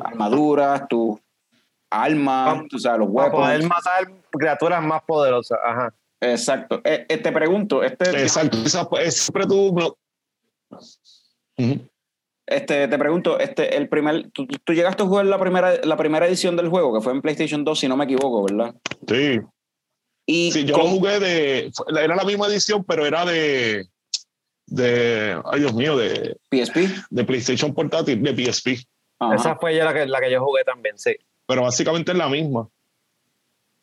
armaduras, 0.00 0.88
tus 0.88 1.18
armas, 1.90 2.62
tú 2.70 2.78
sabes, 2.78 3.00
los 3.00 3.14
Para 3.14 3.30
poder 3.30 3.62
matar 3.64 4.10
criaturas 4.30 4.82
más 4.82 5.02
poderosas. 5.02 5.58
Ajá. 5.62 5.94
Exacto. 6.20 6.80
Eh, 6.84 7.04
eh, 7.08 7.18
te 7.18 7.30
pregunto, 7.32 7.82
este, 7.84 8.22
Exacto. 8.22 8.56
Esa, 8.64 8.88
siempre 9.10 9.46
tú. 9.46 9.74
no- 9.74 9.96
Ujú. 11.58 11.80
Este, 12.46 12.88
te 12.88 12.98
pregunto, 12.98 13.38
este, 13.38 13.76
el 13.76 13.88
primer, 13.88 14.30
tú, 14.30 14.46
tú 14.46 14.72
llegaste 14.72 15.02
a 15.02 15.06
jugar 15.06 15.26
la 15.26 15.38
primera, 15.38 15.74
la 15.84 15.96
primera 15.96 16.26
edición 16.26 16.56
del 16.56 16.68
juego, 16.68 16.94
que 16.94 17.00
fue 17.02 17.12
en 17.12 17.22
PlayStation 17.22 17.64
2, 17.64 17.78
si 17.78 17.88
no 17.88 17.96
me 17.96 18.04
equivoco, 18.04 18.44
¿verdad? 18.44 18.74
Sí. 19.08 19.40
Y 20.26 20.50
Sí, 20.52 20.64
yo 20.64 20.74
con- 20.74 20.84
lo 20.84 20.90
jugué 20.90 21.20
de. 21.20 21.70
Era 22.02 22.16
la 22.16 22.24
misma 22.24 22.46
edición, 22.48 22.84
pero 22.84 23.06
era 23.06 23.24
de. 23.24 23.86
De. 24.66 25.40
Ay, 25.44 25.60
Dios 25.60 25.74
mío, 25.74 25.96
de, 25.96 26.36
PSP. 26.50 26.88
de 27.10 27.24
PlayStation 27.24 27.72
Portátil, 27.74 28.20
de 28.22 28.34
PSP. 28.34 28.84
Ajá. 29.20 29.34
Esa 29.36 29.56
fue 29.56 29.74
ya 29.76 29.84
la 29.84 29.94
que, 29.94 30.06
la 30.06 30.20
que 30.20 30.30
yo 30.30 30.42
jugué 30.44 30.64
también, 30.64 30.98
sí. 30.98 31.14
Pero 31.46 31.62
básicamente 31.62 32.10
es 32.12 32.18
la 32.18 32.28
misma. 32.28 32.68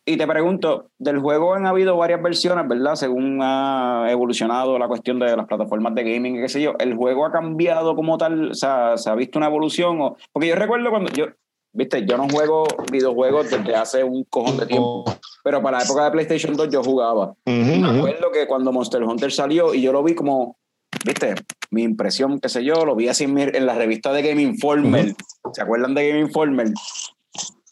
Y 0.06 0.18
te 0.18 0.28
pregunto, 0.28 0.90
del 1.00 1.20
juego 1.20 1.54
han 1.54 1.66
habido 1.66 1.96
varias 1.96 2.22
versiones, 2.22 2.68
¿verdad? 2.68 2.96
Según 2.96 3.40
ha 3.42 4.06
evolucionado 4.10 4.78
la 4.78 4.90
cuestión 4.90 5.18
de 5.18 5.36
las 5.36 5.46
plataformas 5.46 5.96
de 5.96 6.04
gaming 6.04 6.36
y 6.36 6.42
qué 6.42 6.50
sé 6.50 6.62
yo. 6.62 6.74
¿El 6.80 6.96
juego 6.96 7.26
ha 7.26 7.32
cambiado 7.32 7.96
como 7.96 8.18
tal? 8.18 8.52
O 8.52 8.54
sea, 8.54 8.98
¿se 8.98 9.10
ha 9.10 9.16
visto 9.16 9.40
una 9.40 9.48
evolución? 9.48 10.02
O... 10.02 10.18
Porque 10.34 10.50
yo 10.50 10.56
recuerdo 10.56 10.90
cuando 10.90 11.10
yo, 11.14 11.28
viste, 11.72 12.06
yo 12.06 12.18
no 12.18 12.28
juego 12.28 12.66
videojuegos 12.92 13.50
desde 13.50 13.76
hace 13.76 14.04
un 14.04 14.26
cojón 14.26 14.58
de 14.58 14.66
tiempo, 14.66 15.06
pero 15.42 15.62
para 15.62 15.78
la 15.78 15.86
época 15.86 16.04
de 16.04 16.12
PlayStation 16.12 16.54
2 16.54 16.70
yo 16.70 16.84
jugaba. 16.84 17.34
Me 17.46 17.88
acuerdo 17.88 18.30
que 18.32 18.46
cuando 18.46 18.74
Monster 18.74 19.04
Hunter 19.04 19.32
salió 19.32 19.74
y 19.74 19.82
yo 19.82 19.94
lo 19.94 20.04
vi 20.04 20.16
como, 20.16 20.58
viste, 21.06 21.36
mi 21.72 21.84
impresión, 21.84 22.42
qué 22.42 22.50
sé 22.50 22.66
yo, 22.66 22.86
lo 22.86 22.96
vi 22.96 23.08
así 23.08 23.24
en 23.24 23.66
la 23.66 23.76
revista 23.76 24.12
de 24.12 24.22
Game 24.22 24.42
Informer. 24.42 25.16
¿Se 25.54 25.62
acuerdan 25.62 25.96
de 25.96 26.10
Game 26.10 26.20
Informer? 26.20 26.68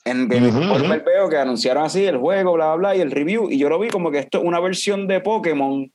En 0.04 0.28
Game 0.28 0.48
Ujú, 0.48 0.62
Informer 0.64 1.04
veo 1.04 1.30
que 1.30 1.38
anunciaron 1.38 1.84
así 1.84 2.06
el 2.06 2.18
juego, 2.18 2.54
bla, 2.54 2.68
bla, 2.68 2.76
bla, 2.76 2.96
y 2.96 3.02
el 3.02 3.12
review, 3.12 3.50
y 3.52 3.58
yo 3.58 3.70
lo 3.70 3.80
vi 3.80 3.90
como 3.90 4.10
que 4.12 4.20
esto 4.20 4.40
es 4.40 4.44
una 4.44 4.60
versión 4.60 5.08
de 5.08 5.20
Pokémon, 5.22 5.92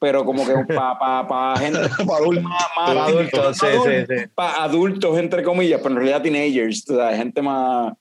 pero 0.00 0.24
como 0.24 0.44
que 0.46 0.52
para 0.74 0.98
pa, 0.98 1.28
pa 1.28 1.58
gente 1.60 1.78
Para 2.06 2.18
adultos. 2.18 2.42
más, 2.42 2.52
más 2.76 2.86
Para 2.86 3.04
adultos, 3.04 3.56
sí, 3.58 3.66
sí, 3.84 4.06
sí. 4.08 4.24
para 4.34 4.62
adultos, 4.64 5.18
entre 5.18 5.42
comillas, 5.44 5.78
pero 5.80 5.90
en 5.94 5.96
realidad 5.98 6.22
teenagers, 6.22 6.88
o 6.90 6.96
sea, 6.96 7.16
gente 7.16 7.40
más... 7.42 7.92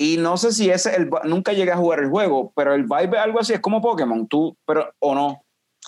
Y 0.00 0.16
no 0.16 0.36
sé 0.36 0.52
si 0.52 0.70
ese, 0.70 0.94
el, 0.94 1.10
nunca 1.24 1.52
llegué 1.52 1.72
a 1.72 1.76
jugar 1.76 1.98
el 1.98 2.08
juego, 2.08 2.52
pero 2.54 2.72
el 2.72 2.84
vibe 2.84 3.16
es 3.16 3.22
algo 3.22 3.40
así, 3.40 3.52
es 3.54 3.60
como 3.60 3.82
Pokémon, 3.82 4.28
tú, 4.28 4.56
pero, 4.64 4.92
o 5.00 5.12
no. 5.12 5.42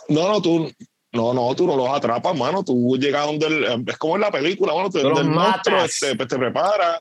No, 0.09 0.29
no, 0.29 0.43
tú. 0.43 0.69
No, 1.13 1.33
no, 1.35 1.55
tú 1.55 1.65
no 1.67 1.77
los 1.77 1.89
atrapas, 1.89 2.37
mano. 2.37 2.65
Tú 2.65 2.97
llegas 2.99 3.27
donde. 3.27 3.47
el- 3.47 3.85
es 3.89 3.99
como 3.99 4.15
en 4.17 4.21
la 4.23 4.31
película, 4.33 4.75
mano. 4.75 4.91
Tú, 4.91 5.01
Tú 5.01 5.09
los 5.11 5.19
donde 5.19 5.33
el 5.33 5.39
monstruo 5.39 5.77
matas. 5.77 5.91
este, 6.03 6.17
pues, 6.17 6.29
te 6.29 6.39
prepara, 6.39 7.01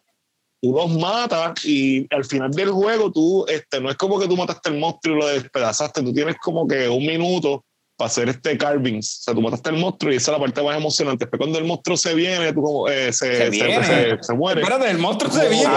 tú 0.62 0.72
los 0.74 0.89
matas 0.91 1.64
y 1.66 2.05
al 2.14 2.24
final 2.26 2.51
del 2.51 2.70
juego 2.72 3.12
tú. 3.12 3.45
Este, 3.47 3.80
no 3.82 3.89
es 3.89 3.95
como 3.97 4.20
que 4.20 4.28
tú 4.28 4.36
mataste 4.38 4.70
el 4.70 4.80
monstruo 4.80 5.18
y 5.18 5.20
lo 5.20 5.28
despedazaste. 5.28 6.01
Tú 6.03 6.14
tienes 6.14 6.38
como 6.38 6.68
que 6.68 6.88
un 6.89 7.05
minuto 7.05 7.66
para 7.97 8.07
hacer 8.07 8.30
este 8.30 8.57
carvings. 8.57 9.20
O 9.20 9.24
sea, 9.24 9.34
tú 9.34 9.41
mataste 9.41 9.70
el 9.72 9.76
monstruo 9.78 10.14
y 10.14 10.16
esa 10.16 10.32
es 10.32 10.38
la 10.38 10.43
parte 10.45 10.62
más 10.64 10.78
emocionante. 10.78 11.26
Después 11.26 11.38
cuando 11.39 11.60
el 11.60 11.66
monstruo 11.66 11.97
se 11.97 12.14
viene, 12.14 12.53
tú 12.53 12.62
como. 12.62 12.88
eh, 12.88 13.12
se, 13.12 13.36
Se 13.36 13.43
se, 13.45 13.49
viene. 13.49 13.84
se- 13.86 14.18
se 14.22 14.34
muere. 14.34 14.62
Espérate, 14.62 14.89
el 14.89 14.97
monstruo 14.99 15.32
se 15.32 15.49
viene. 15.49 15.70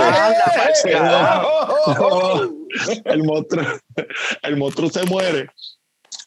El 3.05 3.24
monstruo, 3.24 3.64
el 4.43 4.57
monstruo 4.57 4.91
se 4.91 5.05
muere. 5.05 5.49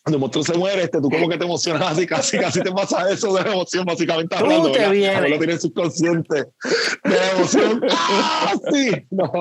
Cuando 0.06 0.18
el 0.18 0.22
monstruo 0.22 0.44
se 0.44 0.54
muere, 0.56 0.84
este, 0.84 1.02
tú 1.02 1.10
como 1.10 1.28
que 1.28 1.36
te 1.36 1.46
emocionas 1.46 1.82
así, 1.92 2.06
casi, 2.06 2.38
casi 2.38 2.62
te 2.62 2.72
pasa 2.72 3.10
eso 3.10 3.34
de 3.34 3.42
la 3.44 3.52
emoción, 3.54 3.86
básicamente 3.86 4.36
Tú 4.38 4.44
hablando. 4.44 4.72
te 4.72 4.78
¿verdad? 4.78 4.92
vienes. 4.94 5.16
Abuelo 5.18 5.38
tiene 5.40 5.54
el 5.54 5.60
subconsciente 5.60 6.36
de 6.36 6.46
la 7.10 7.32
emoción. 7.32 7.82
¡Ah, 7.90 8.54
sí! 8.72 8.92
No. 9.10 9.32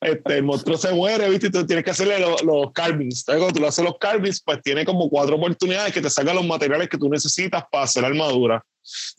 Este, 0.00 0.36
el 0.36 0.44
monstruo 0.44 0.76
se 0.78 0.92
muere, 0.92 1.28
¿viste? 1.30 1.48
Y 1.48 1.50
tú 1.50 1.66
tienes 1.66 1.84
que 1.84 1.90
hacerle 1.90 2.20
lo- 2.20 2.36
los 2.44 2.72
carvings. 2.72 3.20
Entonces, 3.26 3.38
cuando 3.40 3.54
tú 3.54 3.60
le 3.60 3.66
haces 3.66 3.84
los 3.84 3.98
carvings, 3.98 4.40
pues 4.44 4.62
tiene 4.62 4.84
como 4.84 5.10
cuatro 5.10 5.34
oportunidades 5.34 5.92
que 5.92 6.00
te 6.00 6.08
sacan 6.08 6.36
los 6.36 6.46
materiales 6.46 6.88
que 6.88 6.96
tú 6.96 7.08
necesitas 7.10 7.64
para 7.72 7.82
hacer 7.82 8.02
la 8.02 8.08
armadura. 8.08 8.62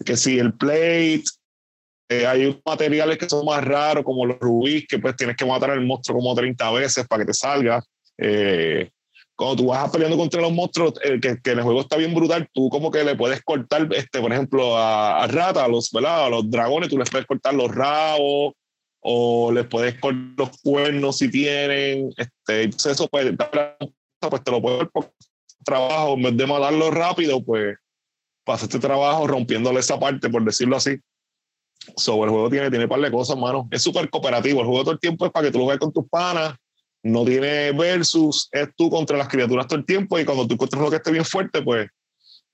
Que 0.06 0.16
si 0.16 0.40
el 0.40 0.54
plate, 0.54 1.24
eh, 2.10 2.26
hay 2.26 2.58
materiales 2.66 3.18
que 3.18 3.28
son 3.28 3.46
más 3.46 3.62
raros, 3.66 4.06
como 4.06 4.26
los 4.26 4.40
rubíes, 4.40 4.86
que 4.88 4.98
pues 5.00 5.14
tienes 5.18 5.36
que 5.36 5.44
matar 5.46 5.72
al 5.72 5.86
monstruo 5.86 6.20
como 6.20 6.34
30 6.34 6.72
veces 6.72 7.06
para 7.06 7.24
que 7.24 7.28
te 7.28 7.34
salga. 7.34 7.84
Eh, 8.18 8.90
cuando 9.36 9.56
tú 9.56 9.68
vas 9.68 9.90
peleando 9.92 10.18
contra 10.18 10.42
los 10.42 10.54
monstruos, 10.54 10.94
eh, 11.04 11.20
que, 11.20 11.42
que 11.42 11.52
el 11.52 11.62
juego 11.62 11.82
está 11.82 11.98
bien 11.98 12.14
brutal, 12.16 12.48
tú 12.54 12.70
como 12.70 12.90
que 12.90 13.04
le 13.04 13.16
puedes 13.16 13.44
cortar, 13.44 13.88
este, 13.94 14.22
por 14.22 14.32
ejemplo, 14.32 14.78
a, 14.78 15.24
a 15.24 15.28
rata, 15.28 15.66
a 15.66 15.68
los, 15.68 15.92
¿verdad? 15.92 16.26
a 16.26 16.30
los 16.30 16.50
dragones, 16.50 16.90
tú 16.90 16.98
les 16.98 17.10
puedes 17.10 17.28
cortar 17.28 17.54
los 17.54 17.74
rabos, 17.74 18.54
o 19.08 19.52
les 19.52 19.68
puedes 19.68 20.00
cortar 20.00 20.34
los 20.38 20.50
cuernos 20.62 21.18
si 21.20 21.30
tienen. 21.30 22.12
Este, 22.18 22.64
entonces 22.64 22.94
eso 22.94 23.08
pues, 23.08 23.32
pues 24.20 24.44
te 24.44 24.52
lo 24.52 24.62
puedes 24.62 24.90
por 24.92 25.12
trabajo, 25.64 26.14
en 26.14 26.24
vez 26.24 26.38
de 26.38 26.48
matarlo 26.48 26.90
rápido, 26.90 27.44
pues 27.44 27.78
hacer 28.48 28.68
este 28.68 28.80
trabajo 28.80 29.28
rompiéndole 29.28 29.80
esa 29.80 30.00
parte, 30.00 30.30
por 30.30 30.44
decirlo 30.44 30.78
así. 30.78 30.98
Sobre 31.96 32.26
el 32.26 32.30
juego 32.32 32.50
tiene, 32.50 32.70
tiene 32.70 32.86
un 32.86 32.90
par 32.90 33.00
de 33.00 33.12
cosas, 33.12 33.38
mano. 33.38 33.68
Es 33.70 33.84
súper 33.84 34.10
cooperativo. 34.10 34.62
El 34.62 34.68
juego 34.68 34.84
todo 34.84 34.94
el 34.94 35.00
tiempo 35.00 35.26
es 35.26 35.32
para 35.32 35.46
que 35.46 35.52
tú 35.52 35.60
lo 35.60 35.66
juegues 35.66 35.82
con 35.82 35.94
tus 35.94 36.08
panas. 36.10 36.56
No 37.06 37.24
tiene 37.24 37.72
versus, 37.72 38.50
es 38.52 38.70
tú 38.76 38.90
contra 38.90 39.16
las 39.16 39.28
criaturas 39.28 39.68
todo 39.68 39.78
el 39.78 39.86
tiempo. 39.86 40.18
Y 40.18 40.26
cuando 40.26 40.48
tú 40.48 40.56
encuentras 40.56 40.82
uno 40.82 40.90
que 40.90 40.96
esté 40.98 41.12
bien 41.12 41.24
fuerte, 41.24 41.62
pues 41.62 41.88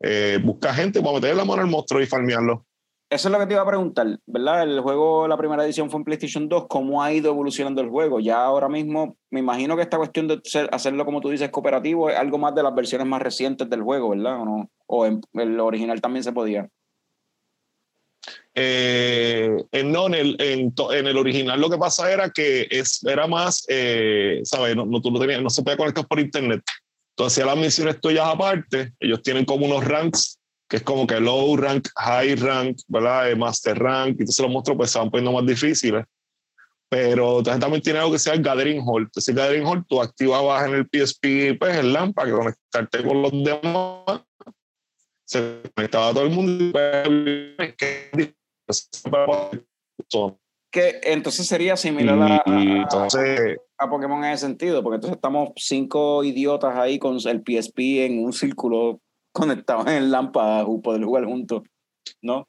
eh, 0.02 0.40
busca 0.44 0.74
gente 0.74 1.00
para 1.02 1.14
meterle 1.14 1.38
la 1.38 1.46
mano 1.46 1.62
al 1.62 1.70
monstruo 1.70 2.02
y 2.02 2.06
farmearlo. 2.06 2.66
Eso 3.10 3.28
es 3.28 3.32
lo 3.32 3.40
que 3.40 3.46
te 3.46 3.54
iba 3.54 3.62
a 3.62 3.68
preguntar, 3.68 4.20
¿verdad? 4.26 4.64
El 4.64 4.80
juego, 4.82 5.28
la 5.28 5.38
primera 5.38 5.64
edición 5.66 5.90
fue 5.90 6.00
en 6.00 6.04
PlayStation 6.06 6.50
2. 6.50 6.66
¿Cómo 6.68 7.02
ha 7.02 7.12
ido 7.14 7.30
evolucionando 7.32 7.82
el 7.82 7.90
juego? 7.90 8.20
Ya 8.20 8.42
ahora 8.44 8.68
mismo, 8.70 9.18
me 9.30 9.40
imagino 9.42 9.76
que 9.76 9.82
esta 9.84 9.98
cuestión 9.98 10.28
de 10.28 10.40
ser- 10.44 10.70
hacerlo, 10.74 11.06
como 11.06 11.22
tú 11.22 11.30
dices, 11.30 11.50
cooperativo 11.50 12.10
es 12.10 12.18
algo 12.18 12.38
más 12.38 12.54
de 12.56 12.64
las 12.64 12.76
versiones 12.76 13.08
más 13.08 13.22
recientes 13.22 13.70
del 13.70 13.84
juego, 13.84 14.10
¿verdad? 14.10 14.42
¿O 14.42 14.46
no? 14.46 14.70
O 14.88 15.06
en 15.06 15.22
el 15.34 15.60
original 15.62 16.00
también 16.02 16.24
se 16.24 16.32
podía. 16.34 16.68
Eh, 18.54 19.50
en, 19.72 19.92
no, 19.92 20.08
en 20.08 20.14
el, 20.14 20.36
en, 20.40 20.76
to- 20.76 20.94
en 20.94 21.08
el 21.08 21.18
original 21.18 21.60
lo 21.62 21.70
que 21.70 21.78
pasa 21.78 22.12
era 22.12 22.30
que 22.30 22.68
es, 22.70 23.02
era 23.06 23.26
más, 23.28 23.66
eh, 23.70 24.42
¿sabes? 24.44 24.76
No, 24.76 24.86
no, 24.86 25.02
tú 25.02 25.10
no, 25.12 25.20
tenías, 25.20 25.42
no 25.42 25.50
se 25.50 25.64
podía 25.64 25.78
conectar 25.78 26.06
por 26.08 26.20
internet. 26.20 26.62
Hacías 27.18 27.46
las 27.46 27.58
misiones 27.58 28.02
tuyas 28.02 28.26
aparte, 28.26 28.94
ellos 29.00 29.22
tienen 29.22 29.46
como 29.46 29.66
unos 29.68 29.86
ranks, 29.86 30.40
que 30.68 30.78
es 30.78 30.84
como 30.84 31.06
que 31.06 31.20
low 31.20 31.56
rank, 31.56 31.88
high 31.96 32.36
rank, 32.36 32.80
¿verdad? 32.88 33.30
Eh, 33.30 33.36
master 33.36 33.78
rank, 33.78 34.16
y 34.18 34.22
entonces 34.24 34.40
los 34.40 34.52
monstruos 34.52 34.78
pues 34.78 34.92
se 34.92 34.98
van 34.98 35.12
poniendo 35.12 35.32
más 35.32 35.46
difíciles. 35.46 36.04
Pero 36.90 37.38
entonces 37.38 37.62
también 37.62 37.82
tiene 37.84 38.00
algo 38.00 38.12
que 38.12 38.20
se 38.20 38.30
llama 38.32 38.38
el 38.38 38.44
Gathering 38.44 38.82
Hall. 38.86 39.04
Entonces 39.04 39.28
el 39.30 39.36
Gathering 39.36 39.66
Hall 39.66 39.86
tú 39.88 40.02
activabas 40.02 40.68
en 40.68 40.74
el 40.74 40.86
PSP 40.92 41.58
pues, 41.60 41.78
el 41.78 41.94
LAN 41.94 42.12
para 42.12 42.32
conectarte 42.32 43.04
con 43.04 43.22
los 43.22 43.32
demás. 43.32 44.22
Se 45.24 45.62
conectaba 45.76 46.12
todo 46.14 46.24
el 46.24 46.32
mundo. 46.32 46.66
y, 46.66 46.72
pues, 46.72 47.76
que- 50.72 51.02
entonces 51.04 51.46
sería 51.48 51.76
similar 51.76 52.20
a, 52.20 52.36
a- 52.46 52.62
entonces, 52.62 53.58
a 53.78 53.90
Pokémon 53.90 54.24
en 54.24 54.32
ese 54.32 54.46
sentido, 54.48 54.82
porque 54.82 54.96
entonces 54.96 55.18
estamos 55.18 55.50
cinco 55.58 56.24
idiotas 56.24 56.76
ahí 56.76 56.98
con 56.98 57.18
el 57.24 57.44
PSP 57.46 58.06
en 58.06 58.24
un 58.24 58.34
círculo 58.34 59.00
conectados 59.34 59.88
en 59.88 59.94
el 59.94 60.12
lámpara 60.12 60.66
para 60.66 60.82
poder 60.82 61.04
jugar 61.04 61.26
juntos, 61.26 61.64
¿no? 62.22 62.48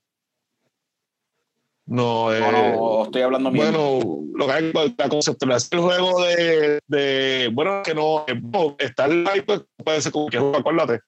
no, 1.85 2.33
eh, 2.33 2.41
no, 2.41 3.05
estoy 3.05 3.23
hablando 3.23 3.51
mierda. 3.51 3.73
bueno, 3.73 4.25
lo 4.35 4.47
que 4.47 4.53
hay 4.53 4.73
la 4.97 5.09
conceptualización 5.09 5.81
del 5.81 5.91
juego 5.91 6.23
de, 6.25 6.81
de, 6.87 7.51
bueno, 7.53 7.83
que 7.85 7.95
no, 7.95 8.25
el 8.27 9.25
live, 9.25 9.43
pues 9.43 9.63
puede 9.85 10.01
ser 10.01 10.13
como 10.13 10.29
que 10.29 10.39
juego, 10.39 10.57
acuérdate. 10.57 11.01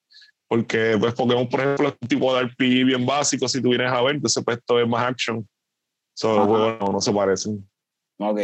Porque, 0.48 0.96
pues, 1.00 1.14
Pokémon, 1.14 1.48
por 1.48 1.60
ejemplo, 1.60 1.88
es 1.88 1.94
un 2.00 2.08
tipo 2.08 2.34
de 2.34 2.42
RPG 2.44 2.84
bien 2.84 3.06
básico, 3.06 3.48
si 3.48 3.60
tú 3.62 3.70
vienes 3.70 3.90
a 3.90 4.00
ver, 4.02 4.16
entonces, 4.16 4.42
pues, 4.44 4.58
esto 4.58 4.78
es 4.78 4.86
más 4.88 5.04
action. 5.06 5.46
So, 6.16 6.36
los 6.36 6.46
juegos 6.46 6.76
no, 6.80 6.86
no 6.92 7.00
se 7.00 7.12
parecen. 7.12 7.68
Ok. 8.18 8.38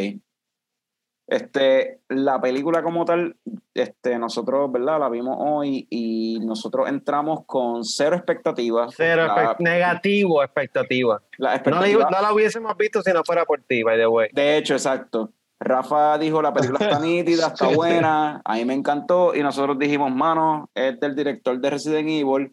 Este, 1.28 2.00
la 2.08 2.40
película 2.40 2.82
como 2.82 3.04
tal, 3.04 3.36
este, 3.72 4.18
nosotros, 4.18 4.72
¿verdad? 4.72 4.98
La 4.98 5.08
vimos 5.08 5.36
hoy 5.38 5.86
y 5.88 6.40
nosotros 6.40 6.88
entramos 6.88 7.44
con 7.46 7.84
cero 7.84 8.16
expectativas. 8.16 8.92
Cero 8.96 9.26
La- 9.28 9.36
expect- 9.54 9.60
negativo 9.60 10.42
expectativa. 10.42 11.22
la 11.38 11.50
No 11.50 11.54
expectativa- 11.54 12.04
la, 12.10 12.10
no 12.10 12.22
la 12.22 12.32
hubiésemos 12.32 12.76
visto 12.76 13.00
si 13.02 13.12
no 13.12 13.22
fuera 13.24 13.44
por 13.44 13.62
ti, 13.62 13.84
by 13.84 13.96
the 13.96 14.08
way. 14.08 14.28
De 14.32 14.56
hecho, 14.56 14.74
exacto. 14.74 15.32
Rafa 15.60 16.16
dijo, 16.18 16.40
la 16.40 16.52
película 16.52 16.78
está 16.80 16.98
nítida, 17.00 17.48
está 17.48 17.68
buena, 17.68 18.40
a 18.44 18.54
mí 18.54 18.64
me 18.64 18.74
encantó, 18.74 19.34
y 19.34 19.42
nosotros 19.42 19.78
dijimos, 19.78 20.10
mano, 20.10 20.70
es 20.74 20.98
del 20.98 21.14
director 21.14 21.60
de 21.60 21.70
Resident 21.70 22.08
Evil, 22.08 22.50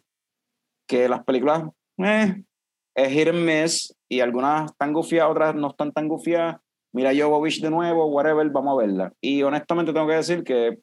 que 0.86 1.08
las 1.08 1.24
películas, 1.24 1.64
eh, 1.98 2.42
es 2.94 3.08
hit 3.08 3.28
and 3.28 3.44
miss, 3.44 3.94
y 4.10 4.20
algunas 4.20 4.70
están 4.70 4.92
gufiadas, 4.92 5.30
otras 5.30 5.54
no 5.54 5.68
están 5.68 5.92
tan 5.92 6.08
gufiadas. 6.08 6.56
Mira 6.92 7.12
Jovovich 7.14 7.60
de 7.60 7.70
nuevo, 7.70 8.06
whatever, 8.06 8.48
vamos 8.50 8.74
a 8.74 8.86
verla. 8.86 9.12
Y 9.20 9.42
honestamente 9.42 9.92
tengo 9.92 10.06
que 10.06 10.14
decir 10.14 10.42
que 10.42 10.78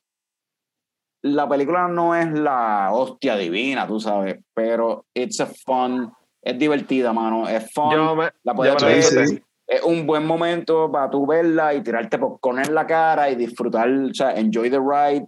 la 1.24 1.50
película 1.50 1.88
no 1.88 2.16
es 2.16 2.32
la 2.32 2.90
hostia 2.94 3.36
divina, 3.36 3.88
tú 3.88 4.00
sabes, 4.00 4.38
pero 4.54 5.06
it's 5.16 5.40
a 5.40 5.48
fun, 5.48 6.14
es 6.42 6.58
divertida, 6.58 7.12
mano, 7.14 7.50
es 7.50 7.72
fun. 7.74 7.92
Yo 7.92 8.16
me, 8.16 8.30
la 8.44 8.54
yo 8.54 8.56
podías 8.56 9.14
ver. 9.16 9.44
Es 9.68 9.82
un 9.84 10.06
buen 10.06 10.26
momento 10.26 10.92
para 10.92 11.10
tú 11.10 11.26
verla 11.26 11.74
y 11.74 11.82
tirarte 11.82 12.20
con 12.40 12.60
en 12.60 12.74
la 12.74 12.86
cara 12.86 13.30
y 13.30 13.36
disfrutar, 13.36 13.90
o 13.90 14.14
sea, 14.14 14.36
enjoy 14.36 14.70
the 14.70 14.80
ride. 14.80 15.28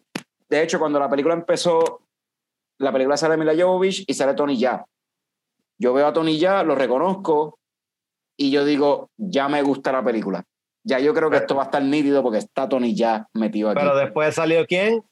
De 0.50 0.62
hecho, 0.62 0.80
cuando 0.80 1.00
la 1.00 1.10
película 1.10 1.34
empezó, 1.34 2.02
la 2.80 2.92
película 2.92 3.18
sale 3.18 3.38
Mila 3.38 3.54
Jovovich 3.58 4.04
y 4.08 4.14
sale 4.14 4.34
Tony 4.34 4.58
Ya. 4.58 4.86
Yo 5.80 5.94
veo 5.94 6.08
a 6.08 6.14
Tony 6.14 6.38
Ya, 6.38 6.64
lo 6.64 6.76
reconozco 6.76 7.60
y 8.38 8.52
yo 8.52 8.64
digo, 8.66 9.10
ya 9.18 9.50
me 9.50 9.62
gusta 9.64 9.92
la 9.92 10.04
película. 10.04 10.44
Ya 10.84 11.00
yo 11.00 11.14
creo 11.14 11.30
que 11.30 11.38
esto 11.38 11.56
va 11.56 11.64
a 11.64 11.66
estar 11.66 11.84
nítido 11.84 12.24
porque 12.24 12.38
está 12.38 12.70
Tony 12.70 12.96
Ya 12.96 13.28
metido 13.34 13.72
aquí. 13.72 13.80
Pero 13.82 13.98
después 13.98 14.36
salió 14.36 14.66
quién? 14.66 15.04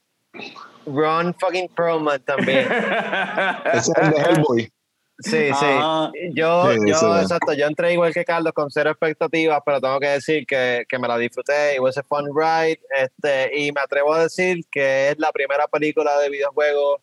Ron 0.86 1.34
fucking 1.34 1.69
Perlman 1.69 2.21
también. 2.23 2.59
Ese 3.73 3.91
es 3.91 3.97
el 3.97 4.11
de 4.11 4.17
Hellboy. 4.17 4.71
Sí, 5.20 5.32
sí. 5.32 5.66
Ajá. 5.66 6.11
Yo, 6.34 6.72
Sí, 6.74 6.80
yo, 6.88 6.95
sí. 6.95 7.05
exacto, 7.22 7.53
yo 7.53 7.68
entré 7.68 7.93
igual 7.93 8.13
que 8.13 8.26
Carlos 8.26 8.51
con 8.53 8.70
cero 8.70 8.91
expectativas, 8.91 9.61
pero 9.66 9.80
tengo 9.80 9.99
que 9.99 10.09
decir 10.09 10.45
que, 10.45 10.86
que 10.89 10.99
me 10.99 11.07
la 11.07 11.18
disfruté, 11.18 11.76
it 11.76 11.80
was 11.80 11.97
a 11.97 12.03
fun 12.03 12.26
ride, 12.36 12.82
este, 12.89 13.57
y 13.57 13.72
me 13.72 13.82
atrevo 13.82 14.13
a 14.13 14.24
decir 14.24 14.66
que 14.70 15.09
es 15.09 15.20
la 15.20 15.32
primera 15.32 15.68
película 15.68 16.20
de 16.20 16.30
videojuegos 16.30 17.01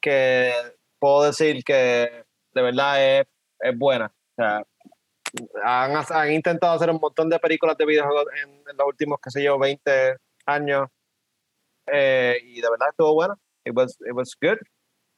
que 0.00 0.52
puedo 0.98 1.24
decir 1.24 1.62
que 1.64 2.24
de 2.52 2.62
verdad 2.62 3.20
es, 3.20 3.26
es 3.60 3.78
buena. 3.78 4.06
O 4.06 4.34
sea, 4.36 4.62
han, 5.62 6.04
han 6.08 6.32
intentado 6.32 6.72
hacer 6.74 6.90
un 6.90 7.00
montón 7.00 7.28
de 7.28 7.38
películas 7.38 7.76
de 7.76 7.84
videojuegos 7.84 8.26
en, 8.42 8.50
en 8.50 8.76
los 8.76 8.86
últimos, 8.86 9.18
qué 9.22 9.30
sé 9.30 9.42
yo, 9.42 9.58
20 9.58 10.16
años, 10.46 10.88
eh, 11.86 12.38
y 12.42 12.60
de 12.60 12.70
verdad 12.70 12.88
estuvo 12.90 13.14
buena. 13.14 13.34
It 13.64 13.74
was, 13.74 13.96
it 14.00 14.12
was 14.12 14.34
good. 14.40 14.58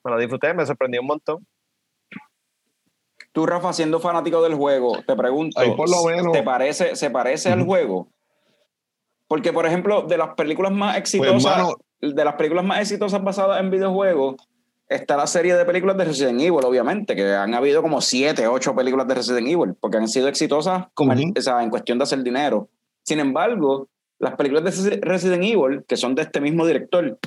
Me 0.05 0.11
la 0.12 0.18
disfruté, 0.18 0.55
me 0.55 0.66
sorprendió 0.66 1.01
un 1.01 1.07
montón. 1.09 1.47
Tú, 3.37 3.45
Rafa, 3.45 3.70
siendo 3.74 4.01
fanático 4.01 4.43
del 4.43 4.55
juego, 4.55 4.97
te 5.07 5.14
pregunto, 5.14 5.61
Ahí 5.61 5.70
por 5.76 5.91
lo 5.91 6.05
menos. 6.05 6.32
¿te 6.32 6.43
parece, 6.43 6.97
¿se 6.97 7.11
parece 7.11 7.53
al 7.53 7.64
juego? 7.66 8.09
Porque, 9.28 9.53
por 9.53 9.66
ejemplo, 9.66 10.01
de 10.01 10.16
las 10.16 10.30
películas 10.34 10.72
más 10.72 10.97
exitosas, 10.97 11.43
Pues, 11.43 11.45
hermano, 11.55 11.74
de 12.01 12.24
las 12.24 12.34
películas 12.37 12.64
más 12.64 12.80
exitosas 12.80 13.22
basadas 13.22 13.61
en 13.61 13.70
videojuegos, 13.70 14.37
está 14.89 15.18
la 15.18 15.26
serie 15.26 15.55
de 15.55 15.66
películas 15.66 15.99
de 15.99 16.07
Resident 16.07 16.41
Evil, 16.41 16.64
obviamente, 16.64 17.14
que 17.14 17.34
han 17.34 17.53
habido 17.55 17.82
como 17.82 18.01
siete, 18.01 18.47
ocho 18.49 18.74
películas 18.74 19.07
de 19.07 19.16
Resident 19.16 19.49
Evil, 19.49 19.74
porque 19.78 19.99
han 19.99 20.09
sido 20.09 20.28
exitosas 20.28 20.87
comer- 20.95 21.18
Ujú. 21.18 21.34
o 21.37 21.43
sea, 21.43 21.62
en 21.62 21.68
cuestión 21.68 21.99
de 21.99 22.05
hacer 22.05 22.22
dinero. 22.22 22.70
Sin 23.03 23.20
embargo, 23.20 23.89
las 24.18 24.34
películas 24.37 24.82
de 24.82 24.97
Resident 25.03 25.45
Evil, 25.45 25.84
que 25.87 25.99
son 25.99 26.14
de 26.14 26.22
este 26.22 26.41
mismo 26.41 26.64
director, 26.66 27.18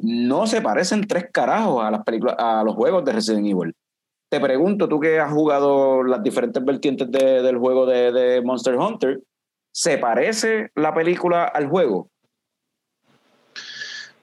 no 0.00 0.48
se 0.48 0.60
parecen 0.60 1.06
tres 1.06 1.26
carajos 1.32 1.84
a 1.84 1.90
las 1.92 2.02
películas, 2.02 2.34
a 2.36 2.64
los 2.64 2.74
juegos 2.74 3.04
de 3.04 3.12
Resident 3.12 3.46
Evil. 3.46 3.76
Te 4.32 4.40
pregunto, 4.40 4.88
tú 4.88 4.98
que 4.98 5.20
has 5.20 5.30
jugado 5.30 6.02
las 6.02 6.22
diferentes 6.22 6.64
vertientes 6.64 7.10
de- 7.10 7.42
del 7.42 7.58
juego 7.58 7.84
de, 7.84 8.10
de 8.12 8.40
Monster 8.40 8.76
Hunter, 8.76 9.20
¿se 9.70 9.98
parece 9.98 10.70
la 10.74 10.94
película 10.94 11.44
al 11.44 11.68
juego? 11.68 12.08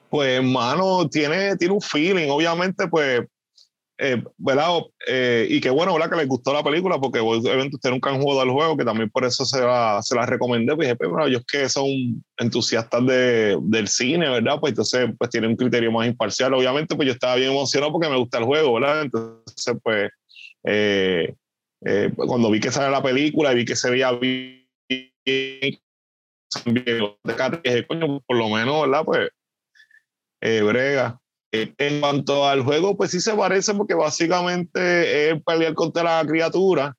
Pues, 0.08 0.30
hermano, 0.38 1.08
tiene, 1.08 1.54
tiene 1.56 1.74
un 1.74 1.80
feeling, 1.80 2.28
obviamente, 2.28 2.88
pues, 2.88 3.20
eh, 4.02 4.24
¿verdad? 4.38 4.80
Eh, 5.06 5.46
y 5.50 5.60
qué 5.60 5.68
bueno, 5.68 5.92
¿verdad? 5.92 6.08
Que 6.08 6.16
les 6.16 6.26
gustó 6.26 6.54
la 6.54 6.64
película, 6.64 6.98
porque 6.98 7.18
obviamente 7.18 7.76
ustedes 7.76 7.92
nunca 7.92 8.08
han 8.08 8.18
jugado 8.18 8.40
al 8.40 8.50
juego, 8.50 8.74
que 8.74 8.84
también 8.84 9.10
por 9.10 9.26
eso 9.26 9.44
se 9.44 9.60
la, 9.60 10.00
se 10.02 10.14
la 10.14 10.24
recomendé. 10.24 10.74
Pues 10.74 10.88
dije, 10.88 10.96
pues, 10.96 11.10
bueno, 11.10 11.26
ellos 11.26 11.44
que 11.46 11.68
son 11.68 11.86
entusiastas 12.38 13.04
de, 13.04 13.58
del 13.60 13.88
cine, 13.88 14.30
¿verdad? 14.30 14.58
Pues 14.58 14.70
entonces, 14.70 15.10
pues 15.18 15.28
tienen 15.28 15.50
un 15.50 15.56
criterio 15.56 15.92
más 15.92 16.06
imparcial. 16.06 16.54
Obviamente, 16.54 16.96
pues 16.96 17.08
yo 17.08 17.12
estaba 17.12 17.34
bien 17.34 17.50
emocionado 17.50 17.92
porque 17.92 18.08
me 18.08 18.16
gusta 18.16 18.38
el 18.38 18.44
juego, 18.44 18.72
¿verdad? 18.72 19.02
Entonces, 19.02 19.76
pues, 19.82 20.10
eh, 20.64 21.34
eh, 21.84 22.10
cuando 22.16 22.50
vi 22.50 22.58
que 22.58 22.72
sale 22.72 22.90
la 22.90 23.02
película 23.02 23.52
y 23.52 23.56
vi 23.56 23.64
que 23.66 23.76
se 23.76 23.90
veía 23.90 24.12
bien, 24.12 24.66
bien, 24.88 25.78
dije, 26.64 27.86
coño, 27.86 28.20
por 28.26 28.36
lo 28.38 28.48
menos, 28.48 28.80
¿verdad? 28.80 29.04
Pues 29.04 29.28
eh, 30.40 30.62
brega. 30.62 31.19
Eh, 31.52 31.74
en 31.78 32.00
cuanto 32.00 32.46
al 32.48 32.62
juego, 32.62 32.96
pues 32.96 33.10
sí 33.10 33.20
se 33.20 33.34
parece 33.34 33.74
porque 33.74 33.94
básicamente 33.94 35.30
es 35.30 35.42
pelear 35.42 35.74
contra 35.74 36.02
la 36.02 36.24
criatura. 36.26 36.94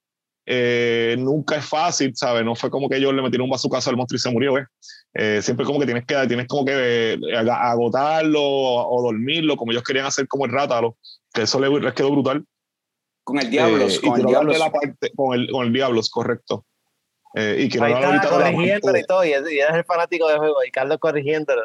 Eh, 0.46 1.16
nunca 1.20 1.56
es 1.58 1.66
fácil, 1.66 2.14
¿sabes? 2.16 2.44
No 2.44 2.56
fue 2.56 2.70
como 2.70 2.90
que 2.90 2.98
ellos 2.98 3.14
le 3.14 3.22
metieron 3.22 3.46
un 3.46 3.52
bazucazo 3.52 3.90
al 3.90 3.96
monstruo 3.96 4.18
y 4.18 4.20
se 4.20 4.32
murió, 4.32 4.54
¿ves? 4.54 4.66
Eh, 5.14 5.40
siempre 5.42 5.66
como 5.66 5.80
que 5.80 5.86
tienes 5.86 6.06
que 6.06 6.16
tienes 6.28 6.48
como 6.48 6.66
que 6.66 6.74
eh, 7.14 7.18
ag- 7.20 7.50
agotarlo 7.72 8.42
o, 8.42 8.98
o 8.98 9.02
dormirlo, 9.04 9.56
como 9.56 9.72
ellos 9.72 9.84
querían 9.84 10.06
hacer 10.06 10.28
como 10.28 10.46
el 10.46 10.52
rátalo, 10.52 10.98
que 11.34 11.44
eso 11.44 11.60
les, 11.60 11.70
les 11.82 11.94
quedó 11.94 12.12
brutal. 12.12 12.44
Con 13.24 13.40
el 13.40 13.50
Diablos, 13.52 13.98
Eh, 13.98 14.02
con 14.02 14.20
el 14.20 14.26
parte, 14.72 15.12
con 15.16 15.40
el, 15.40 15.50
con 15.52 15.76
el 15.76 16.02
correcto. 16.12 16.66
Eh, 17.36 17.58
y 17.60 17.70
quiero 17.70 17.86
Ahí 17.86 17.94
está 17.94 18.08
ahorita 18.08 18.30
corrigiéndolo 18.30 18.98
y 18.98 19.04
todo, 19.06 19.24
y 19.24 19.32
es- 19.32 19.52
y 19.52 19.60
eres 19.60 19.76
el 19.76 19.86
fanático 19.86 20.28
del 20.28 20.40
juego, 20.40 20.64
y 20.68 20.72
Carlos 20.72 20.98
corrigiéndolo. 21.00 21.62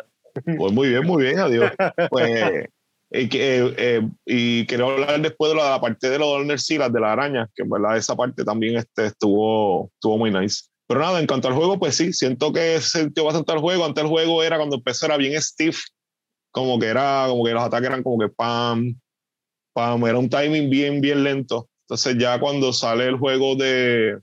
Pues 0.59 0.73
muy 0.73 0.89
bien, 0.91 1.05
muy 1.05 1.25
bien, 1.25 1.39
adiós. 1.41 1.73
Pues, 2.11 2.27
que, 2.27 2.69
eh, 3.11 3.29
eh, 3.33 4.09
y 4.25 4.67
quiero 4.67 4.91
hablar 4.91 5.21
después 5.21 5.53
de 5.53 5.59
la, 5.59 5.71
la 5.71 5.81
parte 5.81 6.11
de 6.11 6.19
los 6.19 6.29
Donnersilas, 6.29 6.93
de 6.93 7.01
la 7.01 7.13
araña, 7.13 7.49
que 7.55 7.63
en 7.63 7.71
verdad 7.71 7.97
esa 7.97 8.17
parte 8.17 8.45
también 8.45 8.77
este, 8.77 9.07
estuvo, 9.07 9.91
estuvo 9.95 10.19
muy 10.19 10.31
nice. 10.31 10.65
Pero 10.89 11.01
nada, 11.01 11.21
en 11.21 11.27
cuanto 11.27 11.49
al 11.49 11.55
juego, 11.55 11.79
pues 11.79 11.97
sí, 11.97 12.13
siento 12.13 12.53
que 12.53 12.81
se 12.81 13.09
bastante 13.23 13.53
al 13.53 13.59
juego. 13.59 13.85
Antes 13.85 14.05
el 14.05 14.11
juego 14.11 14.43
era 14.43 14.57
cuando 14.57 14.77
empezó, 14.77 15.07
era 15.07 15.17
bien 15.17 15.41
stiff, 15.41 15.81
como 16.53 16.79
que 16.79 16.87
era, 16.87 17.27
como 17.29 17.45
que 17.45 17.53
los 17.53 17.63
ataques 17.63 17.89
eran 17.89 18.03
como 18.03 18.19
que 18.19 18.29
pam, 18.29 18.99
pam, 19.73 20.07
era 20.07 20.19
un 20.19 20.29
timing 20.29 20.71
bien, 20.71 21.01
bien 21.01 21.25
lento. 21.25 21.69
Entonces 21.83 22.17
ya 22.19 22.39
cuando 22.41 22.73
sale 22.73 23.07
el 23.07 23.17
juego 23.17 23.57
de, 23.57 24.19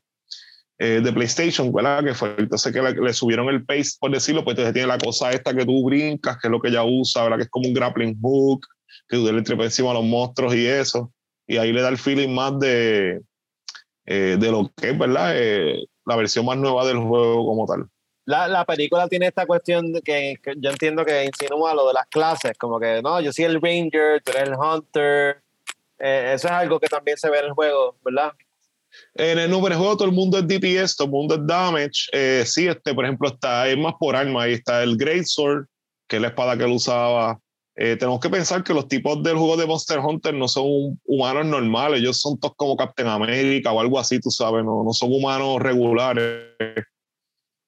eh, 0.84 0.99
de 0.99 1.13
PlayStation, 1.13 1.71
¿verdad? 1.71 2.03
Que 2.03 2.13
fue 2.13 2.36
entonces 2.38 2.73
que 2.73 2.81
le, 2.81 2.91
le 2.91 3.13
subieron 3.13 3.47
el 3.47 3.63
pace, 3.63 3.91
por 4.01 4.11
decirlo, 4.11 4.43
pues 4.43 4.57
entonces 4.57 4.73
tiene 4.73 4.89
la 4.89 4.97
cosa 4.97 5.31
esta 5.31 5.55
que 5.55 5.65
tú 5.65 5.86
brincas, 5.86 6.38
que 6.38 6.47
es 6.47 6.51
lo 6.51 6.59
que 6.59 6.67
ella 6.67 6.84
usa, 6.84 7.23
¿verdad? 7.23 7.38
Que 7.38 7.43
es 7.43 7.49
como 7.49 7.69
un 7.69 7.73
grappling 7.73 8.19
hook, 8.21 8.67
que 9.07 9.15
tú 9.15 9.31
le 9.31 9.41
trepas 9.43 9.67
encima 9.67 9.91
a 9.91 9.93
los 9.93 10.03
monstruos 10.03 10.53
y 10.53 10.67
eso. 10.67 11.09
Y 11.47 11.55
ahí 11.55 11.71
le 11.71 11.81
da 11.81 11.88
el 11.88 11.97
feeling 11.97 12.36
más 12.36 12.59
de, 12.59 13.21
eh, 14.05 14.36
de 14.38 14.51
lo 14.51 14.69
que 14.75 14.89
es, 14.89 14.97
¿verdad? 14.97 15.31
Eh, 15.36 15.86
la 16.05 16.17
versión 16.17 16.45
más 16.45 16.57
nueva 16.57 16.86
del 16.86 16.97
juego 16.97 17.45
como 17.45 17.65
tal. 17.65 17.88
La, 18.25 18.49
la 18.49 18.65
película 18.65 19.07
tiene 19.07 19.27
esta 19.27 19.45
cuestión 19.45 19.93
que, 20.03 20.36
que 20.43 20.53
yo 20.57 20.69
entiendo 20.69 21.05
que 21.05 21.23
insinúa 21.23 21.73
lo 21.73 21.88
de 21.88 21.93
las 21.93 22.07
clases, 22.07 22.57
como 22.57 22.77
que 22.77 23.01
no, 23.01 23.21
yo 23.21 23.31
soy 23.31 23.45
el 23.45 23.61
Ranger, 23.61 24.21
tú 24.21 24.31
eres 24.31 24.49
el 24.49 24.55
Hunter. 24.55 25.41
Eh, 25.97 26.34
eso 26.36 26.47
es 26.47 26.53
algo 26.53 26.77
que 26.77 26.88
también 26.88 27.17
se 27.17 27.29
ve 27.29 27.39
en 27.39 27.45
el 27.45 27.53
juego, 27.53 27.95
¿verdad? 28.03 28.34
En 29.16 29.39
el 29.39 29.50
número 29.50 29.76
de 29.76 29.80
juego 29.80 29.98
todo 29.98 30.08
el 30.08 30.16
mundo 30.16 30.38
es 30.38 30.48
DPS, 30.48 30.96
todo 30.96 31.06
el 31.08 31.12
mundo 31.12 31.36
es 31.36 31.41
damage. 31.46 32.10
Eh, 32.12 32.44
sí, 32.46 32.68
este, 32.68 32.94
por 32.94 33.06
ejemplo, 33.06 33.30
está, 33.30 33.68
es 33.68 33.78
más 33.78 33.94
por 34.00 34.16
arma. 34.16 34.44
Ahí 34.44 34.54
está 34.54 34.84
el 34.84 34.98
Great 34.98 35.26
Sword, 35.26 35.66
que 36.08 36.18
es 36.18 36.22
la 36.22 36.30
espada 36.30 36.58
que 36.58 36.64
él 36.64 36.72
usaba. 36.72 37.39
Eh, 37.76 37.96
tenemos 37.98 38.20
que 38.20 38.30
pensar 38.30 38.64
que 38.64 38.74
los 38.74 38.88
tipos 38.88 39.24
del 39.24 39.36
juego 39.36 39.58
de 39.58 39.66
Monster 39.66 40.00
Hunter 40.00 40.34
no 40.36 40.48
son 40.48 41.00
humanos 41.06 41.46
normales, 41.48 42.02
ellos 42.02 42.20
son 42.20 42.39
todos 42.39 42.54
como 42.56 42.78
Captain 42.78 43.08
America 43.08 43.72
o 43.72 43.80
algo 43.80 43.98
así, 43.98 44.20
tú 44.20 44.30
sabes, 44.30 44.64
no, 44.64 44.84
no 44.84 44.94
son 44.94 45.12
humanos 45.12 45.60
regulares. 45.60 46.54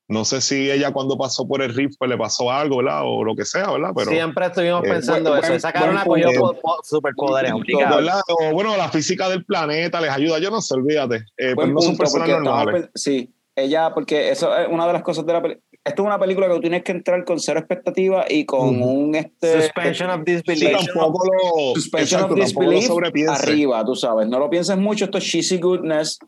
No 0.08 0.24
sé 0.24 0.40
si 0.40 0.70
ella 0.70 0.92
cuando 0.94 1.18
pasó 1.18 1.48
por 1.48 1.64
el 1.64 1.74
rift 1.74 1.96
pues 1.98 2.10
le 2.10 2.18
pasó 2.18 2.52
algo, 2.52 2.78
¿verdad? 2.78 3.02
O 3.06 3.24
lo 3.24 3.36
que 3.36 3.44
sea, 3.44 3.72
¿verdad? 3.72 3.90
Pero, 3.96 4.12
Siempre 4.12 4.46
estuvimos 4.46 4.84
eh, 4.86 4.90
pensando 4.90 5.32
buen- 5.32 5.44
eso. 5.52 5.70
buen- 6.06 6.22
punto. 6.24 6.40
po- 6.40 6.60
po- 6.62 6.80
superpoderes. 6.84 7.52
O, 7.54 8.52
bueno, 8.54 8.78
la 8.78 8.90
física 8.90 9.28
del 9.30 9.44
planeta 9.46 10.00
les 10.02 10.12
ayuda, 10.12 10.38
yo 10.40 10.52
no 10.52 10.62
sé, 10.62 10.76
olvídate. 10.76 11.26
Eh, 11.38 11.54
pues 11.56 11.70
no 11.70 11.82
son 11.82 11.98
personas 11.98 12.30
normales. 12.30 12.90
sí, 12.94 13.32
ella, 13.56 13.94
porque 13.94 14.30
eso 14.30 14.56
es 14.56 14.68
una 14.70 14.86
de 14.86 14.94
las 14.94 15.02
cosas 15.02 15.26
de 15.26 15.34
la 15.34 15.42
película. 15.42 15.66
Esto 15.84 16.02
es 16.02 16.06
una 16.08 16.20
película 16.20 16.48
que 16.48 16.54
tú 16.56 16.62
tienes 16.62 16.84
que 16.84 16.92
entrar 16.92 17.24
con 17.26 17.40
cero 17.40 17.60
expectativa 17.60 18.26
y 18.28 18.44
con 18.46 18.82
Ujú. 18.82 18.90
un 18.90 19.16
este, 19.16 19.62
Suspension 19.62 20.10
of 20.10 20.22
Sí, 20.26 20.34
disbelief. 20.34 20.72
tampoco 20.94 21.26
lo, 21.26 21.74
suspension 21.76 22.22
exacto, 22.22 22.34
of 22.34 22.40
tampoco 22.40 22.64
lo 22.66 22.72
disbelief 23.12 23.30
arriba, 23.30 23.86
tú 23.86 23.96
sabes. 23.96 24.28
No 24.28 24.40
lo 24.40 24.50
pienses 24.50 24.78
mucho, 24.78 25.06
esto 25.06 25.18
es 25.20 25.24
cheesy 25.24 25.58
goodness. 25.60 26.20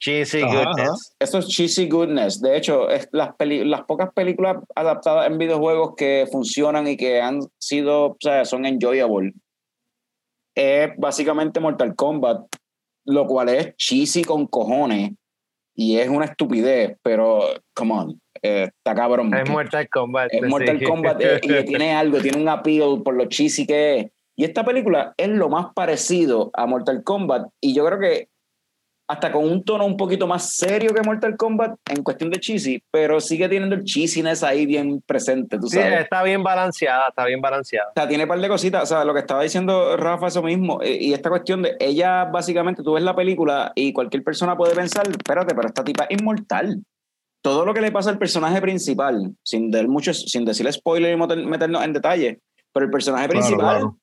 Cheesy 0.00 0.40
Ajá, 0.42 0.64
goodness. 0.64 1.14
Esto 1.20 1.38
es 1.38 1.48
cheesy 1.48 1.86
goodness. 1.88 2.40
De 2.40 2.56
hecho, 2.56 2.88
es 2.88 3.08
las, 3.12 3.34
peli- 3.36 3.64
las 3.64 3.82
pocas 3.84 4.10
películas 4.14 4.56
adaptadas 4.74 5.26
en 5.30 5.36
videojuegos 5.36 5.94
que 5.94 6.26
funcionan 6.32 6.88
y 6.88 6.96
que 6.96 7.20
han 7.20 7.40
sido, 7.58 8.06
o 8.06 8.16
sea, 8.18 8.46
son 8.46 8.64
enjoyable. 8.64 9.34
Es 10.56 10.90
básicamente 10.96 11.60
Mortal 11.60 11.94
Kombat, 11.94 12.46
lo 13.06 13.26
cual 13.26 13.50
es 13.50 13.76
cheesy 13.76 14.24
con 14.24 14.46
cojones 14.46 15.12
y 15.76 15.98
es 15.98 16.08
una 16.08 16.24
estupidez, 16.24 16.96
pero, 17.02 17.42
come 17.74 17.92
on, 17.92 18.20
eh, 18.42 18.68
está 18.74 18.94
cabrón. 18.94 19.32
Es 19.34 19.48
Mortal 19.48 19.88
Kombat. 19.88 20.32
es 20.32 20.42
Mortal 20.48 20.78
sí. 20.78 20.84
Kombat 20.86 21.20
eh, 21.22 21.40
y 21.42 21.64
tiene 21.66 21.92
algo, 21.92 22.18
tiene 22.20 22.40
un 22.40 22.48
appeal 22.48 23.02
por 23.02 23.14
lo 23.14 23.26
cheesy 23.26 23.66
que 23.66 23.98
es. 23.98 24.06
Y 24.36 24.44
esta 24.44 24.64
película 24.64 25.12
es 25.18 25.28
lo 25.28 25.50
más 25.50 25.74
parecido 25.74 26.50
a 26.54 26.64
Mortal 26.66 27.04
Kombat 27.04 27.48
y 27.60 27.74
yo 27.74 27.84
creo 27.84 27.98
que 28.00 28.29
hasta 29.10 29.32
con 29.32 29.44
un 29.44 29.64
tono 29.64 29.84
un 29.86 29.96
poquito 29.96 30.28
más 30.28 30.54
serio 30.54 30.94
que 30.94 31.02
Mortal 31.02 31.36
Kombat 31.36 31.74
en 31.90 32.04
cuestión 32.04 32.30
de 32.30 32.38
cheesy, 32.38 32.80
pero 32.92 33.20
sigue 33.20 33.48
teniendo 33.48 33.74
el 33.74 33.82
cheesiness 33.82 34.44
ahí 34.44 34.66
bien 34.66 35.02
presente, 35.04 35.58
tú 35.58 35.66
Sí, 35.66 35.78
sabes. 35.78 36.02
está 36.02 36.22
bien 36.22 36.44
balanceada, 36.44 37.08
está 37.08 37.24
bien 37.24 37.40
balanceada. 37.40 37.88
O 37.88 37.92
sea, 37.96 38.06
tiene 38.06 38.22
un 38.22 38.28
par 38.28 38.40
de 38.40 38.48
cositas. 38.48 38.84
O 38.84 38.86
sea, 38.86 39.04
lo 39.04 39.12
que 39.12 39.18
estaba 39.18 39.42
diciendo 39.42 39.96
Rafa, 39.96 40.28
eso 40.28 40.44
mismo. 40.44 40.80
eh, 40.80 40.96
Y 41.00 41.12
esta 41.12 41.28
cuestión 41.28 41.62
de 41.62 41.76
ella, 41.80 42.26
básicamente, 42.26 42.84
tú 42.84 42.92
ves 42.92 43.02
la 43.02 43.16
película 43.16 43.72
y 43.74 43.92
cualquier 43.92 44.22
persona 44.22 44.56
puede 44.56 44.76
pensar, 44.76 45.08
espérate, 45.08 45.56
pero 45.56 45.66
esta 45.66 45.82
tipa 45.82 46.04
es 46.04 46.20
inmortal. 46.20 46.80
Todo 47.42 47.64
lo 47.66 47.74
que 47.74 47.80
le 47.80 47.90
pasa 47.90 48.10
al 48.10 48.18
personaje 48.18 48.60
principal, 48.60 49.34
sin, 49.42 49.72
dar 49.72 49.88
muchos, 49.88 50.20
sin 50.22 50.44
decirle 50.44 50.70
spoiler 50.72 51.14
y 51.14 51.16
meter- 51.20 51.44
meternos 51.46 51.82
en 51.82 51.92
detalle, 51.94 52.38
pero 52.72 52.84
el 52.86 52.92
personaje 52.92 53.28
principal 53.28 53.58
claro. 53.78 53.96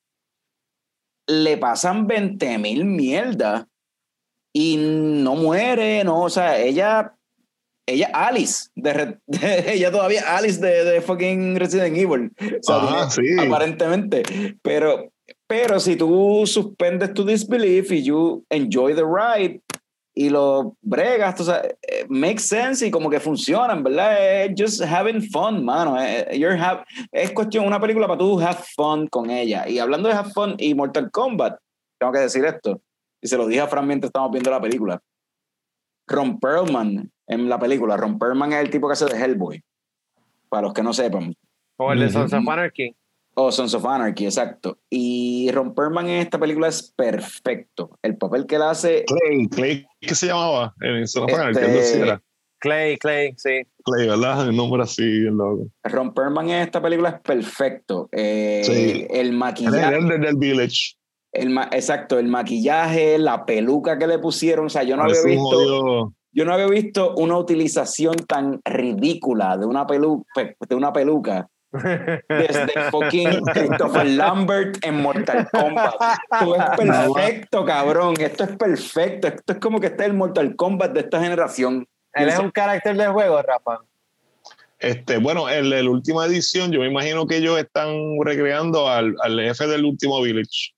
le 1.27 1.57
pasan 1.57 2.07
20 2.07 2.57
mil 2.57 2.83
mierdas 2.83 3.65
y 4.53 4.77
no 4.77 5.35
muere, 5.35 6.03
no, 6.03 6.23
o 6.23 6.29
sea, 6.29 6.57
ella, 6.59 7.13
ella 7.85 8.09
Alice, 8.13 8.69
de, 8.75 9.17
de- 9.27 9.73
ella 9.73 9.91
todavía 9.91 10.35
Alice 10.35 10.59
de, 10.59 10.83
de 10.83 11.01
fucking 11.01 11.55
Resident 11.57 11.95
Evil. 11.97 12.31
O 12.39 12.63
sea, 12.63 12.75
Ajá, 12.77 13.09
tiene- 13.15 13.41
sí. 13.41 13.47
aparentemente, 13.47 14.23
pero, 14.61 15.11
pero 15.47 15.79
si 15.79 15.95
tú 15.95 16.43
suspendes 16.45 17.13
tu 17.13 17.25
disbelief 17.25 17.91
y 17.91 18.03
you 18.03 18.43
enjoy 18.49 18.93
the 18.95 19.03
ride 19.03 19.61
y 20.15 20.29
lo 20.29 20.75
bregas, 20.81 21.35
tú 21.35 21.43
sabes, 21.43 21.75
eh, 21.83 22.05
makes 22.09 22.39
sense 22.39 22.85
y 22.87 22.89
como 22.89 23.07
que 23.07 23.19
funcionan, 23.19 23.83
¿verdad? 23.83 24.49
Just 24.57 24.81
having 24.81 25.21
fun, 25.21 25.63
mano. 25.63 25.95
Eh, 26.01 26.35
You're 26.39 26.57
have- 26.59 26.83
es 27.11 27.31
cuestión, 27.31 27.67
una 27.67 27.79
película 27.79 28.07
para 28.07 28.17
tú 28.17 28.39
have 28.41 28.57
fun 28.75 29.05
con 29.07 29.29
ella. 29.29 29.69
Y 29.69 29.77
hablando 29.77 30.09
de 30.09 30.15
have 30.15 30.31
fun 30.31 30.55
y 30.57 30.73
Mortal 30.73 31.11
Kombat, 31.11 31.59
tengo 31.99 32.11
que 32.13 32.19
decir 32.21 32.43
esto, 32.45 32.81
y 33.27 33.29
se 33.29 33.37
lo 33.37 33.45
dije 33.45 33.59
a 33.59 33.67
Fran 33.67 33.85
mientras 33.85 34.07
estábamos 34.09 34.31
viendo 34.31 34.49
la 34.49 34.61
película. 34.61 35.01
Ron 36.07 36.39
Perlman 36.39 37.11
en 37.27 37.49
la 37.49 37.59
película, 37.59 37.97
Ron 37.97 38.17
Perlman 38.17 38.53
es 38.53 38.59
el 38.61 38.69
tipo 38.69 38.87
que 38.87 38.93
hace 38.93 39.05
de 39.05 39.21
Hellboy, 39.21 39.61
para 40.49 40.63
los 40.63 40.73
que 40.73 40.81
no 40.81 40.93
sepan. 40.93 41.35
Como 41.75 41.91
el 41.91 41.99
de. 41.99 42.09
Sons 42.09 42.31
of 42.33 42.47
Anarchy. 42.47 42.95
O 43.35 43.51
Sons 43.51 43.73
of 43.73 43.85
Anarchy, 43.85 44.25
exacto. 44.25 44.79
Y 44.89 45.51
Ron 45.51 45.75
Perlman 45.75 46.07
en 46.07 46.21
esta 46.21 46.39
película 46.39 46.69
es 46.69 46.81
perfecto. 46.95 47.99
El 48.01 48.17
papel 48.17 48.47
que 48.47 48.55
él 48.55 48.61
hace 48.63 49.03
Clay, 49.05 49.47
Clay, 49.49 49.85
¿qué 49.99 50.15
se 50.15 50.27
llamaba? 50.27 50.73
En 50.81 51.05
Son 51.07 51.23
of 51.23 51.29
Este- 51.29 51.41
Anarchy, 51.41 51.99
era. 51.99 52.21
Clay, 52.59 52.97
Clay, 52.97 53.33
sí. 53.37 53.61
Clay, 53.83 54.07
¿verdad? 54.07 54.47
El 54.49 54.55
nombre 54.55 54.81
así, 54.81 55.03
bien 55.03 55.37
loco. 55.37 55.67
Ron 55.83 56.13
Perlman 56.13 56.49
en 56.49 56.61
esta 56.63 56.81
película 56.81 57.09
es 57.09 57.19
perfecto. 57.21 58.07
Eh, 58.13 58.61
Sí. 58.63 59.05
El 59.11 59.33
maquillaje, 59.33 59.95
el 59.97 60.07
del 60.07 60.35
Village. 60.37 60.95
El 61.31 61.57
exacto, 61.71 62.19
el 62.19 62.27
maquillaje, 62.27 63.17
la 63.17 63.45
peluca 63.45 63.97
que 63.97 64.07
le 64.07 64.19
pusieron. 64.19 64.67
O 64.67 64.69
sea, 64.69 64.83
yo 64.83 64.95
no 64.95 65.03
había 65.03 65.21
visto, 65.23 65.43
jodido- 65.43 66.13
yo 66.31 66.45
no 66.45 66.53
había 66.53 66.67
visto 66.67 67.13
una 67.15 67.37
utilización 67.37 68.15
tan 68.27 68.59
ridícula 68.65 69.57
de 69.57 69.65
una, 69.65 69.85
pelu 69.87 70.25
de 70.67 70.75
una 70.75 70.93
peluca 70.93 71.47
desde 71.71 72.67
fucking 72.91 73.41
Christopher 73.53 74.05
Lambert 74.07 74.77
en 74.85 75.01
Mortal 75.01 75.47
Kombat. 75.51 75.95
Esto 76.31 76.55
es 76.55 76.63
perfecto, 76.77 77.65
cabrón. 77.65 78.15
Esto 78.19 78.43
es 78.45 78.55
perfecto. 78.57 79.27
Esto 79.27 79.53
es 79.53 79.59
como 79.59 79.79
que 79.79 79.87
está 79.87 80.05
el 80.05 80.13
Mortal 80.13 80.55
Kombat 80.55 80.93
de 80.93 81.01
esta 81.01 81.21
generación. 81.21 81.87
Él 82.13 82.29
es 82.29 82.39
un 82.39 82.49
carácter 82.51 82.95
del 82.97 83.11
juego, 83.11 83.39
Rafa. 83.41 83.79
Este, 84.79 85.17
bueno, 85.17 85.49
en 85.49 85.69
la 85.69 85.81
última 85.89 86.25
edición, 86.25 86.71
yo 86.71 86.79
me 86.79 86.87
imagino 86.87 87.25
que 87.27 87.37
ellos 87.37 87.57
están 87.59 87.89
recreando 88.23 88.87
al, 88.87 89.15
al 89.23 89.39
jefe 89.39 89.67
del 89.67 89.85
último 89.85 90.21
Village. 90.21 90.71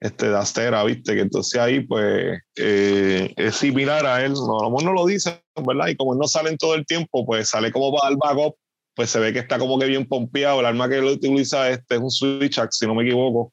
Este, 0.00 0.28
de 0.28 0.36
Astera, 0.36 0.84
¿viste? 0.84 1.14
Que 1.14 1.22
entonces 1.22 1.60
ahí, 1.60 1.80
pues, 1.80 2.38
eh, 2.56 3.32
es 3.36 3.56
similar 3.56 4.06
a 4.06 4.24
él. 4.24 4.32
No, 4.32 4.60
a 4.60 4.62
lo 4.64 4.70
mejor 4.70 4.84
no 4.84 4.92
lo 4.92 5.06
dicen, 5.06 5.34
¿verdad? 5.66 5.88
Y 5.88 5.96
como 5.96 6.12
él 6.12 6.18
no 6.20 6.28
sale 6.28 6.50
en 6.50 6.56
todo 6.56 6.74
el 6.76 6.86
tiempo, 6.86 7.26
pues 7.26 7.48
sale 7.48 7.72
como 7.72 7.92
para 7.92 8.10
el 8.12 8.16
backup, 8.16 8.54
pues 8.94 9.10
se 9.10 9.18
ve 9.18 9.32
que 9.32 9.40
está 9.40 9.58
como 9.58 9.78
que 9.78 9.86
bien 9.86 10.06
pompeado. 10.06 10.60
El 10.60 10.66
arma 10.66 10.88
que 10.88 10.98
él 10.98 11.04
utiliza 11.04 11.68
este 11.70 11.96
es 11.96 12.00
un 12.00 12.10
Switch 12.10 12.58
Axe, 12.58 12.78
si 12.80 12.86
no 12.86 12.94
me 12.94 13.02
equivoco. 13.02 13.52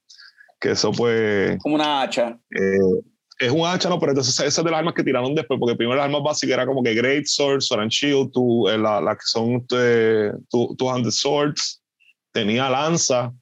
Que 0.60 0.72
eso, 0.72 0.92
pues, 0.92 1.58
Como 1.60 1.76
una 1.76 2.04
hacha. 2.04 2.38
eh, 2.52 3.02
es 3.40 3.52
un 3.52 3.66
hacha, 3.66 3.90
¿no? 3.90 4.00
Pero 4.00 4.12
entonces 4.12 4.34
esas 4.36 4.58
es 4.60 4.64
de 4.64 4.72
las 4.72 4.80
armas 4.80 4.94
que 4.94 5.04
tiraron 5.04 5.36
después, 5.36 5.60
porque 5.60 5.76
primero 5.76 5.98
las 5.98 6.06
armas 6.06 6.22
básicas 6.24 6.54
era 6.54 6.66
como 6.66 6.82
que 6.84 6.94
Great 6.94 7.26
Sword, 7.26 7.62
Sword 7.62 7.82
and 7.82 7.92
Shield, 7.92 8.32
eh, 8.70 8.78
la, 8.78 9.02
la 9.02 9.14
que 9.16 9.26
son 9.26 9.66
eh, 9.76 10.32
tu, 10.50 10.76
tu 10.76 10.90
Handed 10.90 11.12
Swords, 11.12 11.82
tenía 12.32 12.70
lanza 12.70 13.34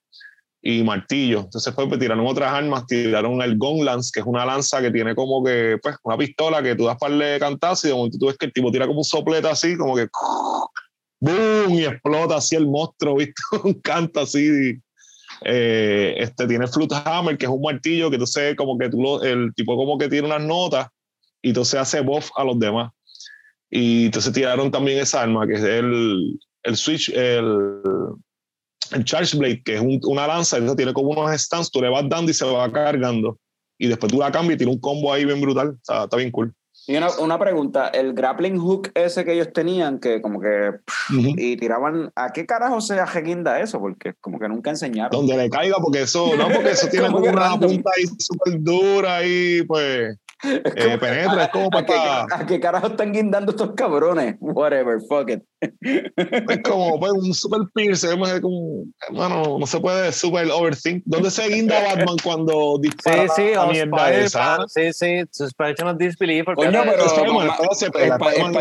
y 0.66 0.82
martillo. 0.82 1.42
Entonces 1.42 1.74
pues, 1.74 1.88
pues, 1.90 2.00
tiraron 2.00 2.26
otras 2.26 2.52
armas, 2.52 2.88
tiraron 2.88 3.42
el 3.42 3.58
Gun 3.58 3.84
Lance, 3.84 4.12
que 4.14 4.22
es 4.22 4.26
una 4.26 4.46
lanza 4.46 4.82
que 4.82 4.92
tiene 4.92 5.14
como 5.14 5.44
que, 5.44 5.78
pues, 5.84 5.98
una 6.04 6.18
pistola 6.18 6.64
que 6.64 6.74
tú 6.76 6.86
das 6.86 6.98
para 6.98 7.16
de 7.16 7.38
cantazo 7.38 7.86
y 7.86 7.90
de 7.90 7.96
momento 7.98 8.18
tú 8.18 8.28
ves 8.28 8.38
que 8.38 8.46
el 8.46 8.54
tipo 8.54 8.72
tira 8.72 8.88
como 8.88 9.00
un 9.00 9.04
soplete 9.04 9.50
así, 9.50 9.76
como 9.76 9.96
que 9.96 10.08
¡boom! 11.20 11.74
y 11.74 11.84
explota 11.84 12.38
así 12.38 12.56
el 12.56 12.66
monstruo, 12.66 13.16
¿viste? 13.18 13.34
un 13.62 13.74
canto 13.82 14.22
así. 14.22 14.80
Eh, 15.46 16.16
este 16.20 16.48
tiene 16.48 16.64
el 16.64 16.72
Flute 16.72 16.96
Hammer, 17.04 17.38
que 17.38 17.46
es 17.46 17.52
un 17.52 17.62
martillo 17.62 18.10
que 18.10 18.16
entonces 18.16 18.56
como 18.56 18.78
que 18.78 18.90
tú 18.90 19.02
lo, 19.02 19.22
el 19.22 19.54
tipo 19.54 19.76
como 19.76 19.98
que 19.98 20.08
tiene 20.08 20.28
unas 20.28 20.42
notas 20.42 20.88
y 21.42 21.50
entonces 21.50 21.78
hace 21.78 22.00
buff 22.00 22.30
a 22.38 22.46
los 22.46 22.58
demás. 22.58 22.92
Y 23.70 24.06
entonces 24.06 24.32
tiraron 24.32 24.72
también 24.72 25.00
esa 25.00 25.24
arma, 25.24 25.46
que 25.46 25.56
es 25.56 25.64
el, 25.64 26.40
el 26.64 26.78
Switch, 26.78 27.10
el, 27.10 27.82
el 28.92 29.04
Charge 29.06 29.38
Blade, 29.38 29.62
que 29.64 29.76
es 29.76 29.82
un- 29.82 30.00
una 30.04 30.28
lanza, 30.28 30.58
entonces 30.58 30.78
tiene 30.78 30.94
como 30.94 31.10
unos 31.10 31.32
stands, 31.40 31.72
tú 31.72 31.82
le 31.82 31.90
vas 31.90 32.04
dando 32.10 32.32
y 32.32 32.34
se 32.34 32.46
va 32.46 32.72
cargando. 32.72 33.38
Y 33.78 33.88
después 33.88 34.12
tú 34.12 34.20
la 34.20 34.32
cambias 34.32 34.56
y 34.56 34.58
tiene 34.58 34.72
un 34.74 34.80
combo 34.80 35.12
ahí 35.12 35.26
bien 35.26 35.42
brutal. 35.42 35.76
Está, 35.82 36.04
está 36.06 36.18
bien 36.18 36.32
cool. 36.32 36.54
Y 36.86 36.98
una, 36.98 37.08
una 37.20 37.40
pregunta, 37.40 37.88
el 37.88 38.14
grappling 38.14 38.58
hook 38.58 38.92
ese 38.94 39.24
que 39.24 39.34
ellos 39.34 39.54
tenían, 39.54 40.00
que 40.00 40.22
como 40.22 40.42
que 40.42 40.72
y 41.38 41.56
tiraban, 41.56 42.12
¿a 42.14 42.34
qué 42.34 42.46
carajo 42.46 42.82
se 42.82 43.00
ajeguinda 43.00 43.60
eso? 43.62 43.80
Porque 43.80 44.16
como 44.20 44.38
que 44.38 44.50
nunca 44.50 44.70
enseñaron. 44.72 45.12
Donde 45.12 45.38
le 45.38 45.50
caiga, 45.50 45.78
porque 45.82 46.02
eso, 46.02 46.36
no, 46.36 46.50
porque 46.50 46.72
eso 46.72 46.88
tiene 46.92 47.08
Como 47.08 47.20
una 47.20 47.58
punta 47.58 47.90
ahí 47.96 48.04
súper 48.20 48.62
dura 48.62 49.26
y 49.26 49.62
pues 49.64 50.18
Es 50.76 50.86
eh, 50.86 50.98
penetra, 50.98 51.46
es 51.46 51.50
como 51.50 51.70
¿A 51.72 51.86
qué, 51.86 51.94
para. 51.94 52.26
¿A 52.32 52.46
qué 52.46 52.60
carajo 52.60 52.88
están 52.88 53.14
guindando 53.14 53.52
estos 53.52 53.72
cabrones? 53.76 54.36
Whatever, 54.40 55.00
fuck 55.08 55.30
it. 55.30 55.44
Es 55.60 56.60
como 56.64 57.00
pues, 57.00 57.12
un 57.14 57.34
super 57.34 57.62
pierce, 57.74 58.08
es 58.08 58.42
como, 58.42 58.84
hermano, 59.08 59.58
no 59.60 59.66
se 59.66 59.80
puede 59.80 60.12
super 60.12 60.50
overthink. 60.52 61.04
¿Dónde 61.06 61.32
se 61.32 61.48
guinda 61.48 61.82
Batman 61.82 62.18
cuando 62.24 62.74
Sí, 62.76 62.82
dispara 62.82 63.28
sí, 63.30 63.52
la 63.54 63.64
o 63.64 63.72
mierda 63.72 64.14
esa? 64.14 64.58
Spider-Man, 64.66 64.70
sí, 64.70 64.94
sí, 64.94 65.24
suspension 65.32 65.88
of 65.88 65.98
disbelief. 65.98 66.46
porque 66.46 66.66
Coño, 66.66 66.82
pero 66.84 67.06
Spider-Man, 67.06 68.56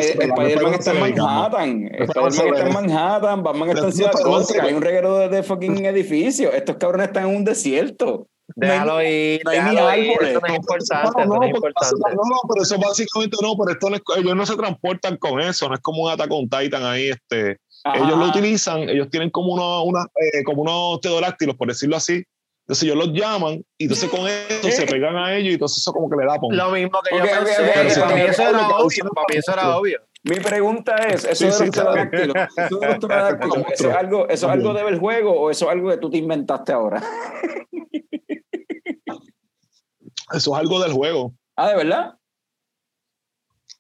está 0.75 0.93
en. 0.93 1.01
Manhattan. 1.01 1.91
Spider-Man 1.99 2.33
está 2.33 2.67
en. 2.67 2.73
Manhattan. 2.73 3.43
Batman 3.43 3.71
está 3.71 3.87
en 3.87 3.93
Ciudad 3.93 4.13
Gótica. 4.25 4.65
Hay 4.65 4.75
un 4.75 4.83
reguero 4.83 5.29
de, 5.29 5.43
fucking 5.43 5.85
edificios. 5.85 6.55
Estos 6.55 6.77
cabrones 6.77 7.09
están 7.09 7.29
en 7.29 7.37
un 7.37 7.45
desierto. 7.45 8.29
Déjalo 8.57 9.03
ir, 9.03 9.41
no 9.45 9.51
hay 9.51 9.57
déjalo 9.59 9.97
ir, 9.97 10.11
árboles. 10.11 10.31
eso 10.31 10.41
no 10.41 10.47
es 10.47 10.55
importante, 10.55 11.09
eso 11.09 11.13
no 11.13 11.23
es 11.23 11.27
porque 11.27 11.49
importante. 11.49 11.97
no, 12.17 12.23
no, 12.29 12.37
pero 12.49 12.63
eso 12.63 12.79
básicamente 12.79 13.37
no, 13.43 13.57
pero 13.57 13.73
esto 13.73 13.91
no 13.91 13.97
es, 13.97 14.03
ellos 14.19 14.37
no 14.37 14.47
se 14.47 14.57
transportan 14.57 15.17
con 15.17 15.41
eso, 15.41 15.69
no 15.69 15.75
es 15.75 15.81
como 15.81 16.03
un 16.03 16.11
Attack 16.11 16.31
on 16.31 16.49
Titan 16.49 16.85
ahí, 16.85 17.09
este, 17.09 17.59
Ajá. 17.85 17.99
ellos 18.05 18.19
lo 18.19 18.27
utilizan, 18.27 18.81
ellos 18.89 19.09
tienen 19.11 19.31
como 19.31 19.55
unos, 19.55 19.85
una, 19.87 20.07
eh, 20.17 20.45
como 20.45 20.63
unos 20.63 20.99
pterodáctilos, 21.01 21.57
por 21.57 21.69
decirlo 21.69 21.97
así, 21.97 22.23
entonces 22.65 22.85
ellos 22.85 22.97
los 22.97 23.13
llaman 23.13 23.65
y 23.79 23.85
entonces 23.85 24.09
con 24.11 24.29
esto 24.29 24.71
se 24.71 24.87
pegan 24.87 25.17
a 25.17 25.35
ellos 25.35 25.51
y 25.51 25.55
entonces 25.55 25.79
eso 25.79 25.93
como 25.93 26.09
que 26.11 26.17
le 26.17 26.27
da 26.27 26.39
pon. 26.39 26.57
Lo 26.57 26.71
mismo 26.71 27.01
que 27.03 27.15
Ok, 27.17 27.21
yo 27.21 27.41
ok, 27.41 27.47
pensé, 27.75 28.01
para 28.01 28.15
mí 28.15 28.21
eso 28.23 28.43
era 28.43 28.69
obvio, 28.69 29.05
para 29.15 29.27
mí 29.29 29.37
eso 29.37 29.53
era 29.53 29.77
obvio. 29.77 30.01
Mi 30.25 30.37
pregunta 30.37 30.95
es, 31.09 31.25
eso 31.25 31.35
Sí, 31.35 31.45
de 31.47 31.53
sí, 31.53 31.65
eso 31.81 31.93
de 31.93 32.03
¿eso 33.75 33.91
es 33.91 33.97
algo, 33.97 34.29
eso 34.29 34.47
es 34.47 34.53
algo 34.53 34.73
del 34.75 34.99
juego 35.01 35.33
o 35.33 35.51
eso 35.51 35.65
es 35.67 35.73
algo 35.73 35.91
que 35.91 35.97
tú 35.97 36.11
te 36.11 36.19
inventaste 36.19 36.73
ahora? 36.73 37.03
Eso 40.33 40.55
es 40.55 40.61
algo 40.61 40.81
del 40.81 40.93
juego. 40.93 41.35
Ah, 41.57 41.69
¿de 41.69 41.77
verdad? 41.77 42.15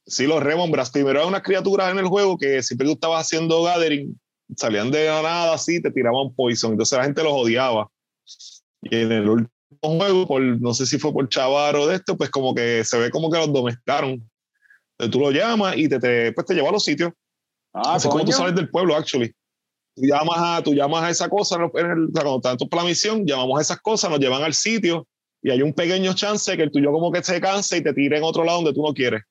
Sí, 0.07 0.27
los 0.27 0.43
Remombras, 0.43 0.91
primero 0.91 1.19
eran 1.19 1.29
unas 1.29 1.43
criaturas 1.43 1.91
en 1.91 1.99
el 1.99 2.07
juego 2.07 2.37
que 2.37 2.63
siempre 2.63 2.87
tú 2.87 2.95
estabas 2.95 3.27
haciendo 3.27 3.63
gathering, 3.63 4.19
salían 4.57 4.91
de 4.91 5.07
la 5.07 5.23
nada 5.23 5.55
así, 5.55 5.81
te 5.81 5.91
tiraban 5.91 6.35
poison, 6.35 6.73
entonces 6.73 6.99
la 6.99 7.05
gente 7.05 7.23
los 7.23 7.33
odiaba. 7.33 7.89
Y 8.83 8.97
en 8.97 9.13
el 9.13 9.29
último 9.29 9.51
juego, 9.81 10.27
por, 10.27 10.43
no 10.43 10.75
sé 10.75 10.87
si 10.87 10.99
fue 10.99 11.13
por 11.13 11.29
chavar 11.29 11.77
o 11.77 11.87
de 11.87 11.97
esto, 11.97 12.17
pues 12.17 12.31
como 12.31 12.55
que 12.55 12.85
se 12.85 12.99
ve 12.99 13.11
como 13.11 13.31
que 13.31 13.39
los 13.39 13.53
domesticaron. 13.53 14.29
Entonces 14.99 15.11
tú 15.13 15.21
lo 15.21 15.31
llamas 15.31 15.77
y 15.77 15.89
te, 15.89 15.99
te, 15.99 16.33
pues 16.33 16.47
te 16.47 16.55
lleva 16.55 16.69
a 16.69 16.73
los 16.73 16.85
sitios. 16.85 17.13
Ah, 17.73 17.95
Así 17.95 18.09
como 18.09 18.25
tú 18.25 18.33
sales 18.33 18.55
del 18.55 18.69
pueblo, 18.69 18.97
actually. 18.97 19.33
Tú 19.95 20.03
llamas 20.05 20.37
a, 20.39 20.63
tú 20.63 20.75
llamas 20.75 21.05
a 21.05 21.11
esa 21.11 21.29
cosa, 21.29 21.57
en 21.57 21.91
el, 21.91 22.05
o 22.05 22.11
sea, 22.13 22.23
cuando 22.23 22.37
estás 22.37 22.69
para 22.69 22.83
la 22.83 22.89
misión, 22.89 23.25
llamamos 23.25 23.59
a 23.59 23.63
esas 23.63 23.81
cosas, 23.81 24.11
nos 24.11 24.21
llevan 24.21 24.43
al 24.43 24.55
sitio 24.55 25.07
y 25.43 25.51
hay 25.51 25.63
un 25.63 25.73
pequeño 25.75 26.15
chance 26.15 26.57
que 26.57 26.63
el 26.63 26.71
tuyo 26.71 26.93
como 26.93 27.11
que 27.11 27.23
se 27.23 27.41
canse 27.41 27.79
y 27.79 27.83
te 27.83 27.93
tire 27.93 28.19
en 28.19 28.25
otro 28.25 28.45
lado 28.45 28.59
donde 28.59 28.73
tú 28.73 28.83
no 28.87 28.95
quieres. 28.95 29.23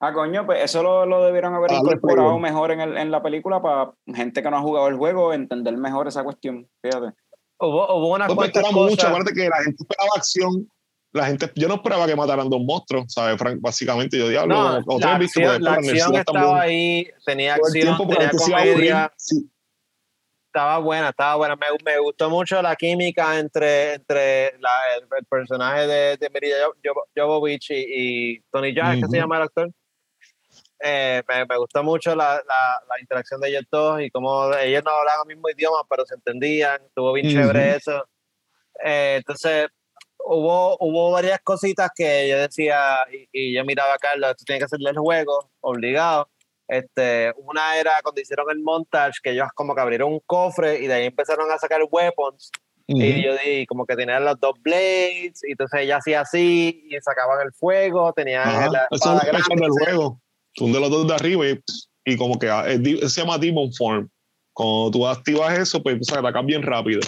Ah, 0.00 0.12
coño, 0.12 0.46
pues 0.46 0.62
eso 0.62 0.82
lo, 0.82 1.06
lo 1.06 1.24
debieron 1.24 1.54
haber 1.54 1.72
Ah, 1.72 1.78
incorporado 1.80 2.38
mejor 2.38 2.70
en, 2.70 2.80
el, 2.80 2.96
en 2.96 3.10
la 3.10 3.20
película 3.20 3.60
para 3.60 3.92
gente 4.06 4.42
que 4.42 4.50
no 4.50 4.58
ha 4.58 4.62
jugado 4.62 4.86
el 4.86 4.96
juego 4.96 5.32
entender 5.32 5.76
mejor 5.76 6.06
esa 6.06 6.22
cuestión. 6.22 6.68
Fíjate. 6.80 7.16
Hubo, 7.58 7.96
hubo 7.96 8.14
unas 8.14 8.28
No, 8.28 8.36
pues, 8.36 8.52
mucho, 8.72 9.08
acuérdate 9.08 9.34
que 9.34 9.48
la 9.48 9.56
gente 9.56 9.82
esperaba 9.82 10.10
acción. 10.16 10.70
La 11.12 11.26
gente, 11.26 11.50
yo 11.56 11.66
no 11.66 11.76
esperaba 11.76 12.06
que 12.06 12.14
mataran 12.14 12.48
dos 12.48 12.60
monstruos, 12.60 13.06
¿sabes? 13.08 13.38
Frank? 13.38 13.58
Básicamente, 13.60 14.18
yo 14.18 14.28
diablo, 14.28 14.54
No, 14.54 14.98
la 14.98 15.18
visto, 15.18 15.40
acción, 15.40 15.46
porque 15.46 15.64
la 15.64 15.72
acción 15.72 16.14
estaba 16.14 16.60
ahí, 16.60 17.08
tenía 17.24 17.54
acción, 17.54 17.72
tiempo, 17.72 18.06
tenía 18.06 18.30
comedia, 18.30 19.12
Sí. 19.16 19.50
Estaba 20.48 20.78
buena, 20.78 21.10
estaba 21.10 21.36
buena. 21.36 21.56
Me, 21.56 21.66
me 21.84 21.98
gustó 21.98 22.28
mucho 22.30 22.60
la 22.60 22.74
química 22.74 23.38
entre, 23.38 23.94
entre 23.94 24.58
la, 24.58 24.96
el, 24.96 25.02
el 25.16 25.24
personaje 25.26 25.86
de, 25.86 26.16
de 26.16 26.30
Mirilla 26.30 26.56
Jo- 26.66 26.74
Jo- 26.84 27.06
Jovovich 27.16 27.70
y, 27.70 27.84
y 28.34 28.40
Tony 28.50 28.74
Jaa, 28.74 28.94
¿qué 28.96 29.04
Ujú. 29.04 29.10
se 29.12 29.16
llama 29.18 29.36
el 29.36 29.42
actor? 29.42 29.70
Eh, 30.80 31.22
me, 31.28 31.44
me 31.44 31.56
gustó 31.58 31.82
mucho 31.82 32.14
la, 32.14 32.34
la, 32.46 32.82
la 32.88 33.00
interacción 33.00 33.40
de 33.40 33.48
ellos 33.48 33.64
dos 33.70 34.00
y 34.00 34.10
cómo 34.10 34.52
ellos 34.54 34.82
no 34.84 34.90
hablaban 34.92 35.28
el 35.28 35.36
mismo 35.36 35.50
idioma, 35.50 35.78
pero 35.88 36.06
se 36.06 36.14
entendían. 36.14 36.80
Estuvo 36.86 37.12
bien 37.12 37.26
Ujú. 37.26 37.36
chévere 37.36 37.76
eso. 37.76 38.08
Eh, 38.84 39.16
entonces, 39.18 39.66
hubo, 40.18 40.76
hubo 40.80 41.10
varias 41.10 41.40
cositas 41.40 41.90
que 41.94 42.28
yo 42.28 42.38
decía 42.38 42.98
y, 43.12 43.28
y 43.32 43.54
yo 43.56 43.64
miraba 43.64 43.94
a 43.94 43.98
Carlos, 43.98 44.36
tú 44.36 44.44
tienes 44.44 44.60
que 44.60 44.64
hacerle 44.66 44.90
el 44.90 44.98
juego, 44.98 45.50
obligado. 45.60 46.28
Este, 46.68 47.32
una 47.38 47.76
era 47.78 47.92
cuando 48.02 48.20
hicieron 48.20 48.46
el 48.50 48.60
montage, 48.60 49.20
que 49.22 49.30
ellos 49.30 49.48
como 49.54 49.74
que 49.74 49.80
abrieron 49.80 50.12
un 50.12 50.20
cofre 50.26 50.78
y 50.80 50.86
de 50.86 50.94
ahí 50.94 51.06
empezaron 51.06 51.50
a 51.50 51.58
sacar 51.58 51.80
weapons. 51.90 52.50
Y 52.90 53.22
yo 53.22 53.34
di 53.34 53.66
como 53.66 53.84
que 53.84 53.96
tenían 53.96 54.24
los 54.24 54.40
dos 54.40 54.54
blades, 54.62 55.42
y 55.46 55.50
entonces 55.50 55.80
ella 55.82 55.98
hacía 55.98 56.22
así 56.22 56.86
y 56.88 56.98
sacaban 57.02 57.46
el 57.46 57.52
fuego, 57.52 58.14
tenían 58.14 58.48
Ajá, 58.48 58.70
la 58.70 58.88
Eso 58.90 58.92
es 58.92 59.00
espada 59.00 59.20
que 59.20 59.26
grande, 59.26 59.66
del 59.66 59.70
juego. 59.70 60.20
Tú 60.54 60.72
de 60.72 60.80
los 60.80 60.90
dos 60.90 61.06
de 61.06 61.14
arriba 61.14 61.46
y, 61.48 61.60
y 62.06 62.16
como 62.16 62.38
que 62.38 62.48
ah, 62.48 62.64
es 62.66 63.12
se 63.12 63.20
llama 63.20 63.36
Demon 63.36 63.70
Form. 63.74 64.08
Cuando 64.54 64.90
tú 64.90 65.06
activas 65.06 65.58
eso, 65.58 65.82
pues 65.82 65.92
empiezas 65.92 66.16
a 66.16 66.20
atacar 66.20 66.46
bien 66.46 66.62
rápido. 66.62 67.00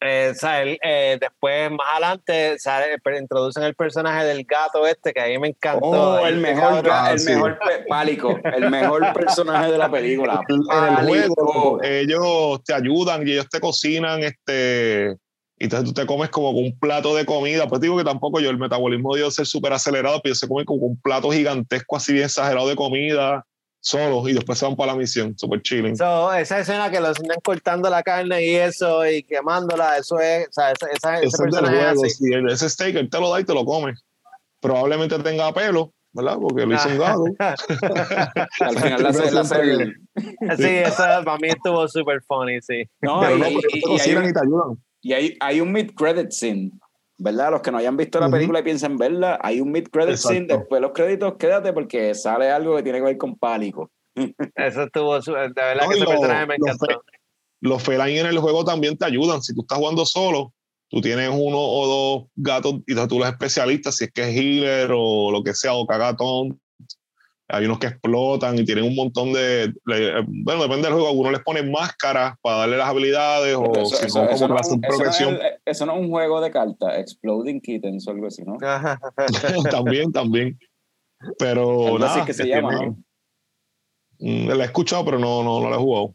Eh, 0.00 0.32
él, 0.62 0.78
eh, 0.82 1.18
después 1.20 1.70
más 1.70 1.86
adelante 1.92 2.58
sale- 2.58 2.98
per- 2.98 3.16
introducen 3.20 3.62
el 3.64 3.74
personaje 3.74 4.24
del 4.26 4.44
gato 4.44 4.86
este, 4.86 5.12
que 5.12 5.20
a 5.20 5.26
mí 5.26 5.38
me 5.38 5.48
encantó. 5.48 5.86
Oh, 6.14 6.26
el 6.26 6.36
mejor, 6.38 6.82
cabrón, 6.84 6.92
Ah, 6.94 7.12
el 7.12 7.18
sí. 7.20 7.32
mejor 7.32 7.58
pálico, 7.88 8.38
el 8.44 8.70
mejor 8.70 9.12
personaje 9.12 9.72
de 9.72 9.78
la 9.78 9.90
película. 9.90 10.40
en 10.48 10.98
el 10.98 11.06
juego 11.06 11.80
ellos 11.82 12.62
te 12.64 12.74
ayudan 12.74 13.26
y 13.26 13.32
ellos 13.32 13.48
te 13.48 13.60
cocinan 13.60 14.22
este 14.22 15.16
y 15.60 15.64
entonces 15.64 15.88
tú 15.88 15.94
te 16.00 16.06
comes 16.06 16.30
como 16.30 16.50
un 16.50 16.78
plato 16.78 17.16
de 17.16 17.26
comida 17.26 17.66
pues 17.66 17.80
digo 17.80 17.96
que 17.98 18.04
tampoco 18.04 18.38
yo 18.38 18.48
el 18.50 18.58
metabolismo 18.58 19.14
de 19.14 19.22
ellos 19.22 19.34
ser 19.34 19.46
súper 19.46 19.72
acelerado 19.72 20.20
pero 20.22 20.34
se 20.36 20.46
comen 20.46 20.64
como 20.64 20.86
un 20.86 21.00
plato 21.00 21.30
gigantesco 21.30 21.96
así 21.96 22.12
bien 22.12 22.26
exagerado 22.26 22.68
de 22.68 22.76
comida 22.76 23.44
solos 23.88 24.28
y 24.28 24.32
después 24.34 24.58
se 24.58 24.64
van 24.66 24.76
para 24.76 24.92
la 24.92 24.98
misión 24.98 25.36
súper 25.38 25.62
chilling 25.62 25.96
So, 25.96 26.32
esa 26.34 26.58
escena 26.60 26.90
que 26.90 27.00
los 27.00 27.10
enseñan 27.16 27.38
cortando 27.42 27.88
la 27.90 28.02
carne 28.02 28.44
y 28.44 28.54
eso 28.54 29.06
y 29.06 29.22
quemándola, 29.22 29.96
eso 29.98 30.18
es, 30.20 30.48
o 30.48 30.52
sea, 30.52 30.72
esa, 30.72 30.86
esa- 30.92 31.14
ese 31.16 31.26
ese 31.26 31.36
es 31.36 31.40
personaje 31.42 31.80
así. 31.80 32.30
ese 32.50 32.68
steak 32.68 32.96
él 32.96 33.10
te 33.10 33.18
lo 33.20 33.30
da 33.32 33.40
y 33.40 33.44
te 33.44 33.54
lo 33.54 33.64
come 33.64 33.94
probablemente 34.60 35.18
tenga 35.20 35.52
pelo 35.54 35.92
¿verdad? 36.12 36.36
porque 36.40 36.66
lo 36.66 36.74
hizo 36.74 36.88
un 36.88 36.98
gato 36.98 37.24
Al 38.60 38.76
final 38.78 39.02
la, 39.02 39.10
la, 39.10 39.44
Siempre- 39.44 39.94
Sí, 40.56 40.66
eso 40.68 40.96
para 41.24 41.36
mí 41.38 41.48
estuvo 41.48 41.86
super 41.88 42.20
funny, 42.26 42.60
sí. 42.60 42.84
No, 43.00 43.20
pero 43.20 43.36
y, 43.36 43.40
no 43.40 43.46
pero 43.46 43.60
y- 43.72 43.96
y 43.96 44.00
hay 44.00 44.14
un- 44.16 44.28
y 44.28 44.32
te 44.32 44.40
ayudan 44.40 44.84
y 45.00 45.12
hay, 45.12 45.36
hay 45.40 45.60
un 45.60 45.70
mid-credit 45.72 46.30
scene, 46.32 46.72
¿verdad? 47.18 47.50
Los 47.50 47.62
que 47.62 47.70
no 47.70 47.78
hayan 47.78 47.96
visto 47.96 48.20
la 48.20 48.26
Ujú. 48.26 48.36
película 48.36 48.60
y 48.60 48.62
piensen 48.62 48.96
verla, 48.96 49.38
hay 49.42 49.60
un 49.60 49.72
mid-credit 49.72 50.16
scene, 50.16 50.46
después 50.46 50.78
de 50.78 50.80
los 50.80 50.92
créditos, 50.92 51.34
quédate 51.38 51.72
porque 51.72 52.14
sale 52.14 52.50
algo 52.50 52.76
que 52.76 52.82
tiene 52.82 52.98
que 53.00 53.04
ver 53.04 53.18
con 53.18 53.36
Pálico. 53.36 53.90
Eso 54.54 54.82
estuvo, 54.84 55.18
de 55.20 55.48
verdad 55.54 55.82
No, 55.82 55.88
que 55.88 55.94
ese 55.96 56.04
lo- 56.04 56.10
personaje 56.10 56.46
me 56.46 56.54
encantó. 56.54 56.86
los 57.60 57.82
feline 57.82 58.20
en 58.20 58.26
el 58.26 58.38
juego 58.38 58.64
también 58.64 58.96
te 58.96 59.04
ayudan. 59.04 59.42
Si 59.42 59.54
tú 59.54 59.62
estás 59.62 59.78
jugando 59.78 60.06
solo, 60.06 60.52
tú 60.88 61.00
tienes 61.00 61.28
uno 61.28 61.58
o 61.58 61.86
dos 61.86 62.30
gatos 62.36 62.76
y 62.86 62.94
tú 63.08 63.18
los 63.18 63.28
especialistas, 63.28 63.96
si 63.96 64.04
es 64.04 64.12
que 64.12 64.22
es 64.22 64.36
healer 64.36 64.90
o 64.94 65.30
lo 65.32 65.42
que 65.42 65.54
sea, 65.54 65.74
o 65.74 65.86
cagatón. 65.86 66.60
Hay 67.50 67.64
unos 67.64 67.78
que 67.78 67.86
explotan 67.86 68.58
y 68.58 68.64
tienen 68.66 68.84
un 68.84 68.94
montón 68.94 69.32
de. 69.32 69.72
le- 69.86 70.20
bueno, 70.26 70.62
depende 70.62 70.82
del 70.82 70.92
juego. 70.92 71.08
Algunos 71.08 71.32
les 71.32 71.42
ponen 71.42 71.70
máscaras 71.72 72.34
para 72.42 72.58
darle 72.58 72.76
las 72.76 72.88
habilidades 72.88 73.56
o 73.56 73.72
Eso, 73.74 73.96
si 73.96 74.04
eso- 74.06 74.22
no, 74.22 74.28
eso 74.30 74.48
como 74.48 74.60
no 74.60 74.68
un- 74.68 74.84
eso 74.84 75.04
no 75.04 75.10
es 75.10 75.20
el- 75.20 75.40
eso 75.64 75.86
no 75.86 75.94
es 75.94 76.00
un 76.00 76.10
juego 76.10 76.40
de 76.42 76.50
cartas, 76.50 76.98
Exploding 76.98 77.60
Kittens 77.62 78.06
o 78.06 78.10
algo 78.10 78.26
así, 78.26 78.42
¿no? 78.44 78.58
también, 79.74 80.12
también. 80.12 80.58
Pero 81.38 81.98
nada, 81.98 82.16
así 82.16 82.26
que 82.26 82.34
se 82.34 82.42
que 82.44 82.48
llama, 82.50 82.68
tiene- 82.78 82.86
¿no? 82.86 82.96
Mm, 84.20 84.48
La 84.58 84.64
he 84.64 84.66
escuchado, 84.66 85.04
pero 85.06 85.18
no, 85.18 85.42
no, 85.42 85.60
no 85.60 85.70
la 85.70 85.76
he 85.76 85.78
jugado. 85.78 86.14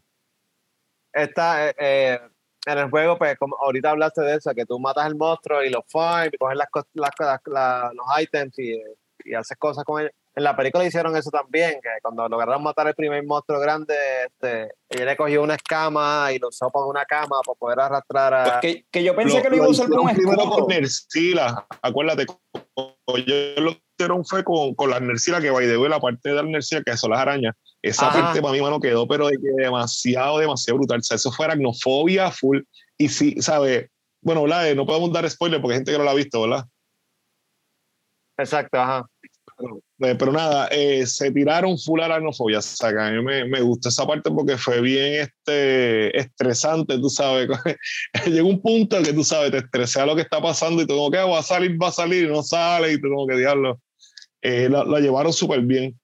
Está 1.12 1.70
eh, 1.70 1.74
eh, 1.78 2.18
en 2.66 2.78
el 2.78 2.90
juego, 2.90 3.18
pues 3.18 3.36
como 3.38 3.56
ahorita 3.56 3.90
hablaste 3.90 4.22
de 4.22 4.36
eso, 4.36 4.52
que 4.54 4.66
tú 4.66 4.78
matas 4.78 5.04
al 5.06 5.16
monstruo 5.16 5.62
y 5.64 5.70
lo 5.70 5.82
farm, 5.88 6.30
y 6.32 6.36
coges 6.38 6.56
las, 6.56 6.68
las, 6.94 7.10
las- 7.18 7.40
la- 7.46 7.90
los 7.92 8.06
items 8.22 8.58
y, 8.58 8.80
y 9.24 9.34
haces 9.34 9.56
cosas 9.58 9.84
con 9.84 10.00
ellos. 10.02 10.12
En 10.36 10.42
la 10.42 10.56
película 10.56 10.84
hicieron 10.84 11.16
eso 11.16 11.30
también, 11.30 11.74
que 11.80 11.88
cuando 12.02 12.28
lograron 12.28 12.62
matar 12.62 12.88
el 12.88 12.94
primer 12.94 13.24
monstruo 13.24 13.60
grande, 13.60 13.94
este, 14.26 14.72
ella 14.88 15.04
le 15.04 15.16
cogió 15.16 15.42
una 15.42 15.54
escama 15.54 16.32
y 16.32 16.38
lo 16.40 16.48
usó 16.48 16.70
para 16.70 16.86
una 16.86 17.04
cama 17.04 17.36
para 17.46 17.56
poder 17.56 17.80
arrastrar 17.80 18.34
a... 18.34 18.44
Pues 18.44 18.56
que, 18.60 18.86
que 18.90 19.04
yo 19.04 19.14
pensé 19.14 19.40
que 19.40 19.50
lo 19.50 19.56
iba 19.56 19.66
a 19.66 19.68
usar 19.68 19.88
como 19.88 20.02
un 20.02 20.10
escudo. 20.10 20.50
con 20.50 20.66
Nersila. 20.66 21.64
Acuérdate, 21.80 22.26
ellos 23.06 23.60
lo 23.60 23.70
hicieron 23.96 24.24
fue 24.24 24.42
con, 24.42 24.74
con 24.74 24.90
la 24.90 24.98
Nersila, 24.98 25.40
que 25.40 25.50
by 25.50 25.66
the 25.66 25.78
way, 25.78 25.88
la 25.88 26.00
parte 26.00 26.30
de 26.30 26.34
la 26.34 26.42
Nersila, 26.42 26.82
que 26.82 26.96
son 26.96 27.12
las 27.12 27.20
arañas. 27.20 27.54
Esa 27.80 28.08
Ajá. 28.08 28.22
parte 28.22 28.42
para 28.42 28.52
mí, 28.54 28.60
mano, 28.60 28.80
quedó, 28.80 29.06
pero 29.06 29.28
de 29.28 29.36
que 29.36 29.62
demasiado, 29.62 30.38
demasiado 30.38 30.78
brutal. 30.78 30.98
O 30.98 31.02
sea, 31.02 31.14
eso 31.16 31.30
fue 31.30 31.44
aracnofobia 31.44 32.32
full. 32.32 32.60
Y 32.98 33.08
sí, 33.08 33.40
¿sabes? 33.40 33.88
Bueno, 34.20 34.42
¿verdad? 34.42 34.68
Eh, 34.68 34.74
No 34.74 34.84
podemos 34.84 35.12
dar 35.12 35.30
spoiler 35.30 35.60
porque 35.60 35.74
hay 35.74 35.78
gente 35.78 35.92
que 35.92 35.98
no 35.98 36.04
la 36.04 36.10
ha 36.10 36.14
visto, 36.14 36.40
¿verdad? 36.40 36.64
Exacto, 38.36 38.80
ajá. 38.80 39.06
Pero, 39.56 39.80
pero 40.18 40.32
nada, 40.32 40.68
eh, 40.70 41.06
se 41.06 41.30
tiraron 41.30 41.78
full 41.78 42.00
aracnofobia. 42.00 42.58
O 42.58 42.62
sea, 42.62 42.88
a 42.88 43.10
mí 43.10 43.22
me, 43.22 43.44
me 43.46 43.60
gustó 43.60 43.88
esa 43.88 44.06
parte 44.06 44.30
porque 44.30 44.56
fue 44.56 44.80
bien 44.80 45.22
este, 45.22 46.16
estresante, 46.18 46.98
tú 46.98 47.08
sabes. 47.08 47.48
Llegó 48.26 48.48
un 48.48 48.60
punto 48.60 49.02
que 49.02 49.12
tú 49.12 49.24
sabes, 49.24 49.50
te 49.52 49.58
estresea 49.58 50.06
lo 50.06 50.16
que 50.16 50.22
está 50.22 50.40
pasando 50.40 50.82
y 50.82 50.86
tú 50.86 50.94
como 50.94 51.10
que 51.10 51.18
"Ah, 51.18 51.26
va 51.26 51.38
a 51.38 51.42
salir, 51.42 51.80
va 51.80 51.88
a 51.88 51.92
salir, 51.92 52.24
y 52.24 52.28
no 52.28 52.42
sale, 52.42 52.92
y 52.92 53.00
tú 53.00 53.08
como 53.08 53.26
que 53.26 53.36
diablo. 53.36 53.80
Eh, 54.42 54.68
la, 54.68 54.84
llevaron 55.00 55.32
súper 55.32 55.60
bien. 55.60 55.98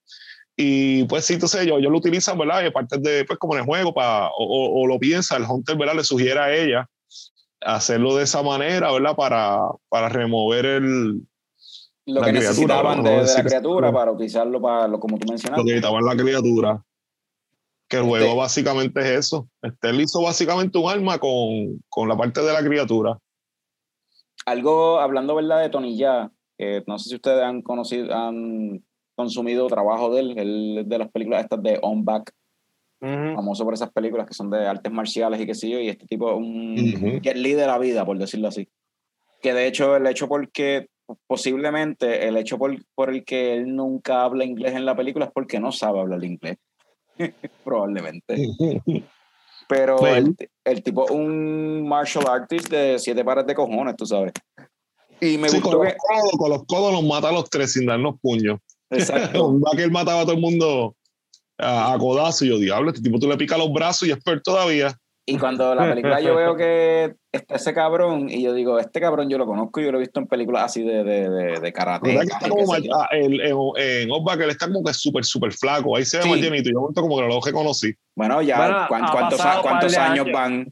Y 0.56 1.04
pues 1.04 1.24
sí, 1.24 1.34
entonces 1.34 1.62
ellos, 1.62 1.78
ellos 1.78 1.92
lo 1.92 1.98
utilizan, 1.98 2.38
¿verdad? 2.38 2.62
Y 2.62 2.66
aparte 2.66 2.98
de, 2.98 3.24
pues 3.24 3.38
como 3.38 3.54
en 3.54 3.60
el 3.60 3.66
juego, 3.66 3.94
para, 3.94 4.28
o 4.36 4.86
lo 4.86 4.98
piensa, 4.98 5.36
el 5.36 5.44
Hunter, 5.44 5.76
¿verdad? 5.76 5.94
Le 5.96 6.04
sugiere 6.04 6.40
a 6.40 6.54
ella 6.54 6.86
hacerlo 7.60 8.16
de 8.16 8.24
esa 8.24 8.42
manera, 8.42 8.92
¿verdad? 8.92 9.14
Para, 9.14 9.60
para 9.88 10.08
remover 10.08 10.66
el, 10.66 11.22
Lo 12.06 12.20
La 12.20 12.26
que 12.26 12.32
criatura, 12.32 12.48
necesitaban 12.50 12.98
¿no? 12.98 13.10
de, 13.10 13.16
de 13.24 13.34
la 13.34 13.42
criatura 13.44 13.92
para 13.92 14.10
utilizarlo 14.12 14.60
para 14.60 14.88
lo 14.88 14.98
como 14.98 15.18
tú 15.18 15.28
mencionaste. 15.28 15.60
lo 15.62 15.66
que 15.66 15.74
quitaban 15.76 16.04
la 16.04 16.16
criatura. 16.16 16.82
Que 17.88 17.96
el 17.98 18.04
juego 18.04 18.24
Este- 18.26 18.36
básicamente 18.38 19.00
es 19.00 19.06
eso. 19.26 19.48
Este, 19.62 19.90
él 19.90 20.00
hizo 20.00 20.22
básicamente 20.22 20.78
un 20.78 20.88
arma 20.90 21.18
con, 21.18 21.80
con 21.88 22.08
la 22.08 22.16
parte 22.16 22.40
de 22.40 22.52
la 22.52 22.62
criatura. 22.62 23.18
Algo, 24.46 25.00
hablando 25.00 25.34
verdad 25.34 25.60
de 25.60 25.68
Tony 25.70 25.96
Ya, 25.96 26.30
que 26.56 26.82
no 26.86 26.98
sé 26.98 27.10
si 27.10 27.14
ustedes 27.16 27.42
han 27.42 27.62
conocido, 27.62 28.14
han 28.14 28.82
consumido 29.14 29.66
trabajo 29.66 30.12
de 30.14 30.20
él, 30.20 30.38
él 30.38 30.78
es 30.78 30.88
de 30.88 30.98
las 30.98 31.10
películas 31.10 31.42
estas 31.42 31.62
de 31.62 31.78
On 31.82 32.04
Back, 32.04 32.32
Ujú. 33.02 33.34
famoso 33.34 33.64
por 33.64 33.74
esas 33.74 33.90
películas 33.92 34.26
que 34.26 34.34
son 34.34 34.50
de 34.50 34.66
artes 34.66 34.90
marciales 34.92 35.40
y 35.40 35.46
qué 35.46 35.54
sé 35.54 35.68
yo, 35.68 35.78
y 35.78 35.88
este 35.88 36.06
tipo 36.06 36.30
es 36.30 36.36
un 36.36 36.94
Ujú. 36.94 37.20
Jet 37.20 37.36
Li 37.36 37.52
de 37.54 37.66
la 37.66 37.78
vida, 37.78 38.04
por 38.06 38.16
decirlo 38.18 38.48
así. 38.48 38.68
Que 39.42 39.52
de 39.52 39.66
hecho, 39.66 39.96
el 39.96 40.06
hecho 40.06 40.28
porque, 40.28 40.88
posiblemente, 41.26 42.26
el 42.28 42.36
hecho 42.36 42.58
por, 42.58 42.76
por 42.94 43.10
el 43.10 43.24
que 43.24 43.54
él 43.54 43.74
nunca 43.74 44.22
habla 44.24 44.44
inglés 44.44 44.74
en 44.74 44.84
la 44.84 44.96
película 44.96 45.26
es 45.26 45.32
porque 45.32 45.60
no 45.60 45.72
sabe 45.72 46.00
hablar 46.00 46.22
inglés. 46.24 46.56
Probablemente. 47.64 48.36
Pero 49.68 49.98
Bueno. 49.98 50.34
el, 50.38 50.50
el 50.64 50.82
tipo, 50.82 51.06
un 51.12 51.86
martial 51.88 52.24
artist 52.28 52.68
de 52.68 52.98
siete 52.98 53.24
pares 53.24 53.46
de 53.46 53.54
cojones, 53.54 53.96
tú 53.96 54.06
sabes. 54.06 54.32
Y 55.20 55.36
me 55.38 55.48
Sí, 55.48 55.60
gustó 55.60 55.78
con, 55.78 55.86
que. 55.86 55.92
los 55.94 56.02
codos, 56.02 56.32
con 56.38 56.50
los 56.50 56.64
codos 56.66 56.92
nos 56.92 57.04
mata 57.04 57.28
a 57.28 57.32
los 57.32 57.48
tres 57.50 57.72
sin 57.72 57.86
darnos 57.86 58.18
puños. 58.20 58.58
Exacto. 58.90 59.58
Que 59.76 59.82
él 59.84 59.90
mataba 59.90 60.20
a 60.22 60.24
todo 60.24 60.34
el 60.34 60.40
mundo 60.40 60.96
a, 61.58 61.92
a 61.92 61.98
codazo. 61.98 62.44
Y 62.44 62.48
yo, 62.48 62.58
diablo, 62.58 62.90
este 62.90 63.02
tipo 63.02 63.18
tú 63.18 63.28
le 63.28 63.36
picas 63.36 63.58
los 63.58 63.72
brazos 63.72 64.08
y 64.08 64.12
es 64.12 64.18
peor 64.22 64.40
todavía. 64.40 64.96
Y 65.30 65.38
cuando 65.38 65.74
la 65.74 65.88
película 65.88 66.20
yo 66.20 66.34
veo 66.36 66.56
que 66.56 67.14
está 67.32 67.54
ese 67.56 67.72
cabrón, 67.72 68.28
y 68.28 68.42
yo 68.42 68.52
digo, 68.52 68.78
este 68.78 69.00
cabrón 69.00 69.28
yo 69.28 69.38
lo 69.38 69.46
conozco, 69.46 69.80
yo 69.80 69.92
lo 69.92 69.98
he 69.98 70.00
visto 70.00 70.18
en 70.20 70.26
películas 70.26 70.64
así 70.64 70.82
de, 70.82 71.04
de, 71.04 71.30
de, 71.30 71.60
de 71.60 71.72
karate. 71.72 72.08
¿Verdad 72.08 72.22
que 72.22 72.32
está 72.32 72.48
como 72.48 72.66
mal- 72.66 72.88
ah, 72.94 73.08
el- 73.12 73.40
en, 73.40 73.56
en 73.76 74.10
Outback 74.10 74.40
él 74.40 74.50
está 74.50 74.66
como 74.66 74.82
que 74.82 74.92
súper, 74.94 75.24
súper 75.24 75.52
flaco. 75.52 75.96
Ahí 75.96 76.04
se 76.04 76.16
ve 76.18 76.22
Sí. 76.24 76.30
más 76.30 76.40
llenito. 76.40 76.70
Yo 76.70 76.80
momento 76.80 77.00
como 77.02 77.16
que 77.16 77.22
lo 77.28 77.40
reconocí. 77.40 77.92
Bueno, 78.16 78.42
ya, 78.42 78.56
Bueno, 78.56 78.84
¿cuán- 78.88 79.04
ha 79.04 79.10
¿cuántos, 79.12 79.40
cuántos 79.62 79.96
años 79.96 80.20
años. 80.26 80.26
van? 80.32 80.66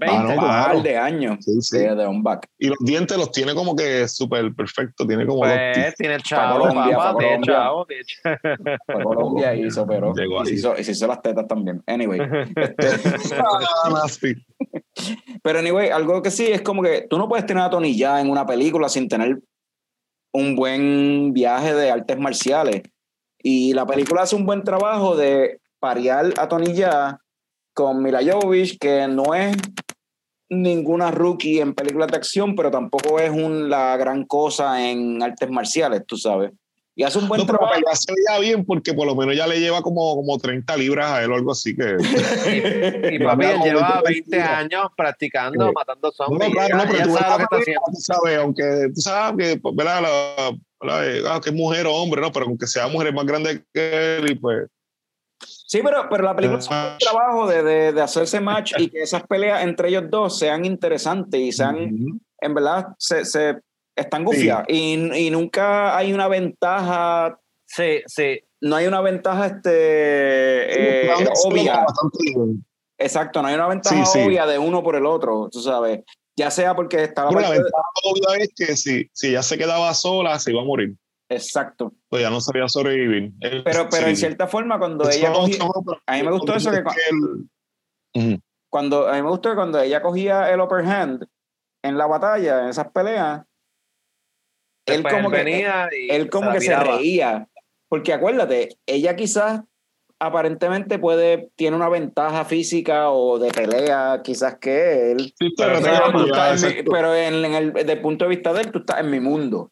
20. 0.00 0.16
Ah, 0.16 0.22
no, 0.22 0.28
Un 0.30 0.38
claro. 0.38 0.72
par 0.74 0.82
de 0.82 0.96
años 0.96 1.36
Sí, 1.44 1.52
sí. 1.60 1.78
de, 1.78 1.94
de 1.94 2.06
un 2.08 2.22
back. 2.22 2.48
Y 2.58 2.68
los 2.68 2.78
dientes 2.80 3.16
los 3.18 3.30
tiene 3.30 3.54
como 3.54 3.76
que 3.76 4.08
súper 4.08 4.52
perfecto. 4.54 5.06
Tiene 5.06 5.26
como 5.26 5.46
dos 5.46 5.54
Pues 5.54 5.76
tips. 5.76 5.94
tiene 5.96 6.14
el 6.14 6.22
chavo, 6.22 6.58
Colombia, 6.60 6.96
papá, 6.96 7.12
Colombia. 7.12 7.54
chavo, 7.54 7.86
el 7.88 8.04
chavo. 8.06 8.38
Fue 8.86 8.94
a 9.00 9.04
Colombia 9.04 9.54
y 9.54 9.70
se 9.70 9.80
operó. 9.80 10.12
Llegó 10.14 10.42
Y 10.48 10.54
hizo, 10.54 10.74
y 10.78 10.82
se 10.84 10.92
hizo 10.92 11.06
las 11.06 11.22
tetas 11.22 11.46
también. 11.46 11.82
Anyway. 11.86 12.18
Ah, 13.32 13.90
nasty. 13.90 14.34
Pero 15.42 15.58
anyway, 15.58 15.90
algo 15.90 16.22
que 16.22 16.30
sí 16.30 16.46
es 16.46 16.62
como 16.62 16.82
que 16.82 17.06
tú 17.08 17.18
no 17.18 17.28
puedes 17.28 17.46
tener 17.46 17.62
a 17.62 17.70
Tony 17.70 17.96
ya 17.96 18.20
en 18.20 18.30
una 18.30 18.46
película 18.46 18.88
sin 18.88 19.08
tener 19.08 19.38
un 20.32 20.56
buen 20.56 21.32
viaje 21.32 21.74
de 21.74 21.90
artes 21.90 22.18
marciales. 22.18 22.82
Y 23.42 23.72
la 23.72 23.86
película 23.86 24.22
hace 24.22 24.36
un 24.36 24.44
buen 24.46 24.62
trabajo 24.64 25.16
de 25.16 25.60
parear 25.78 26.26
a 26.38 26.48
Tony 26.48 26.74
ya 26.74 27.18
con 27.74 28.02
Mila 28.02 28.20
Jovovich, 28.22 28.78
que 28.78 29.06
no 29.08 29.34
es 29.34 29.56
ninguna 30.50 31.10
rookie 31.10 31.60
en 31.60 31.74
películas 31.74 32.08
de 32.10 32.16
acción, 32.16 32.54
pero 32.56 32.70
tampoco 32.70 33.18
es 33.20 33.30
un, 33.30 33.70
la 33.70 33.96
gran 33.96 34.24
cosa 34.24 34.84
en 34.90 35.22
artes 35.22 35.48
marciales, 35.50 36.02
tú 36.06 36.16
sabes. 36.16 36.50
Y 36.96 37.04
hace 37.04 37.18
un 37.18 37.28
buen 37.28 37.40
No, 37.40 37.46
pero 37.46 37.58
trabajo. 37.60 37.80
ya 37.88 37.94
se 37.94 38.12
veía 38.12 38.38
bien 38.40 38.64
porque 38.66 38.92
por 38.92 39.06
lo 39.06 39.14
menos 39.14 39.34
ya 39.34 39.46
le 39.46 39.58
lleva 39.60 39.80
como, 39.80 40.16
como 40.16 40.36
30 40.38 40.76
libras 40.76 41.10
a 41.12 41.22
él 41.22 41.30
o 41.32 41.36
algo 41.36 41.52
así 41.52 41.74
que... 41.74 41.96
Y 43.14 43.18
papi, 43.24 43.44
él 43.46 43.52
Como 43.52 43.64
lleva 43.64 44.02
20 44.04 44.30
20 44.36 44.40
años 44.42 44.82
practicando, 44.96 45.66
Sí. 45.68 45.72
matando 45.74 46.08
No, 46.08 46.12
zombies. 46.12 46.48
no, 46.48 46.52
claro, 46.54 46.76
no, 46.76 46.82
pero 46.84 46.98
ya 46.98 47.04
tú 47.04 47.10
ves 47.12 47.20
sabe 47.20 47.30
lo 47.30 47.36
que 47.38 47.42
está 47.44 47.56
la 47.56 47.60
haciendo. 47.60 47.82
película, 47.82 47.92
tú 47.94 48.00
sabes, 48.00 48.38
aunque 48.38 48.88
tú 48.94 49.00
sabes 49.00 49.46
que, 49.54 49.60
pues, 49.60 49.76
¿verdad? 49.76 50.02
La, 50.02 50.50
la- 50.82 51.34
ah, 51.34 51.40
que 51.42 51.50
es 51.50 51.54
mujer 51.56 51.86
o 51.86 51.94
hombre, 51.94 52.20
¿no? 52.20 52.32
Pero 52.32 52.46
aunque 52.46 52.66
sea 52.66 52.88
mujer 52.88 53.08
es 53.08 53.14
más 53.14 53.24
grande 53.24 53.62
que 53.72 54.16
él 54.18 54.30
y 54.32 54.34
pues... 54.34 54.66
Sí, 55.70 55.80
pero, 55.84 56.08
pero 56.10 56.24
la 56.24 56.34
película 56.34 56.58
hace 56.58 56.74
un 56.74 56.98
trabajo 56.98 57.46
de, 57.46 57.62
de, 57.62 57.92
de 57.92 58.02
hacerse 58.02 58.40
match 58.40 58.72
y 58.76 58.88
que 58.90 59.02
esas 59.02 59.22
peleas 59.22 59.62
entre 59.62 59.88
ellos 59.90 60.02
dos 60.10 60.36
sean 60.36 60.64
interesantes 60.64 61.40
y 61.40 61.52
sean, 61.52 61.76
Ujú. 61.76 62.18
en 62.40 62.54
verdad, 62.54 62.88
se, 62.98 63.24
se 63.24 63.60
están 63.94 64.24
gufiadas. 64.24 64.64
Y, 64.68 64.94
y 65.16 65.30
nunca 65.30 65.96
hay 65.96 66.12
una 66.12 66.26
ventaja, 66.26 67.38
Sí, 67.66 68.00
sí. 68.08 68.40
no 68.62 68.74
hay 68.74 68.88
una 68.88 69.00
ventaja 69.00 69.46
este, 69.46 69.70
eh, 71.06 71.14
sí 71.16 71.24
obvia. 71.44 71.84
Exacto, 72.98 73.40
no 73.40 73.46
hay 73.46 73.54
una 73.54 73.68
ventaja 73.68 74.04
Sí, 74.06 74.18
sí. 74.18 74.26
obvia 74.26 74.46
de 74.46 74.58
uno 74.58 74.82
por 74.82 74.96
el 74.96 75.06
otro, 75.06 75.48
tú 75.52 75.60
sabes. 75.60 76.00
Ya 76.36 76.50
sea 76.50 76.74
porque 76.74 77.04
está 77.04 77.24
la 77.26 77.28
Pero 77.30 77.40
la 77.42 77.46
parte 77.46 77.58
de- 77.58 77.64
ventaja 77.64 77.84
obvia 78.04 78.44
es 78.44 78.50
que 78.56 78.76
si, 78.76 79.08
si 79.12 79.28
ella 79.28 79.42
se 79.44 79.56
quedaba 79.56 79.94
sola, 79.94 80.36
se 80.40 80.50
iba 80.50 80.62
a 80.62 80.64
morir. 80.64 80.94
Exacto. 81.30 81.92
Pues 82.08 82.22
ya 82.22 82.28
no 82.30 82.40
sabía 82.40 82.66
sobrevivir. 82.68 83.32
Él- 83.40 83.62
Pero, 83.64 83.88
pero 83.88 84.04
sí. 84.04 84.10
en 84.10 84.16
cierta 84.16 84.46
forma, 84.48 84.78
cuando 84.78 85.08
Eso 85.08 85.18
ella 85.18 85.30
no- 85.30 85.38
cogía- 85.40 85.58
a 86.06 86.16
mí 86.16 86.22
me 86.24 86.30
gustó 86.32 86.54
eso 86.56 86.70
que- 86.72 86.78
él- 86.78 87.48
Ujú. 88.14 88.40
cuando 88.68 89.08
a 89.08 89.14
mí 89.14 89.22
me 89.22 89.28
gustó 89.30 89.50
que 89.50 89.54
cuando 89.56 89.80
ella 89.80 90.02
cogía 90.02 90.50
el 90.52 90.60
upper 90.60 90.84
hand 90.84 91.24
en 91.84 91.96
la 91.96 92.06
batalla, 92.06 92.64
en 92.64 92.68
esas 92.70 92.90
peleas, 92.90 93.42
él 94.86 95.02
Después 95.02 95.14
como 95.14 95.30
que 95.30 95.36
venía 95.36 95.88
y 95.92 96.10
él 96.10 96.28
como 96.28 96.50
que 96.52 96.60
se 96.60 96.74
reía. 96.76 97.46
Porque 97.88 98.12
acuérdate, 98.12 98.76
ella 98.86 99.14
quizás 99.14 99.62
aparentemente 100.18 100.98
puede, 100.98 101.50
tiene 101.56 101.76
una 101.76 101.88
ventaja 101.88 102.44
física 102.44 103.10
o 103.10 103.38
de 103.38 103.50
pelea, 103.52 104.20
quizás 104.22 104.58
que 104.58 105.12
él. 105.12 105.32
Sí, 105.38 105.54
Pero, 105.56 105.76
en 105.78 105.82
mi- 105.82 106.82
pero 106.90 107.14
en, 107.14 107.44
en 107.44 107.54
el, 107.54 107.72
desde 107.72 107.92
el 107.92 108.00
punto 108.02 108.24
de 108.24 108.28
vista 108.30 108.52
de 108.52 108.62
él, 108.62 108.70
tú 108.72 108.80
estás 108.80 109.00
en 109.00 109.10
mi 109.10 109.20
mundo. 109.20 109.70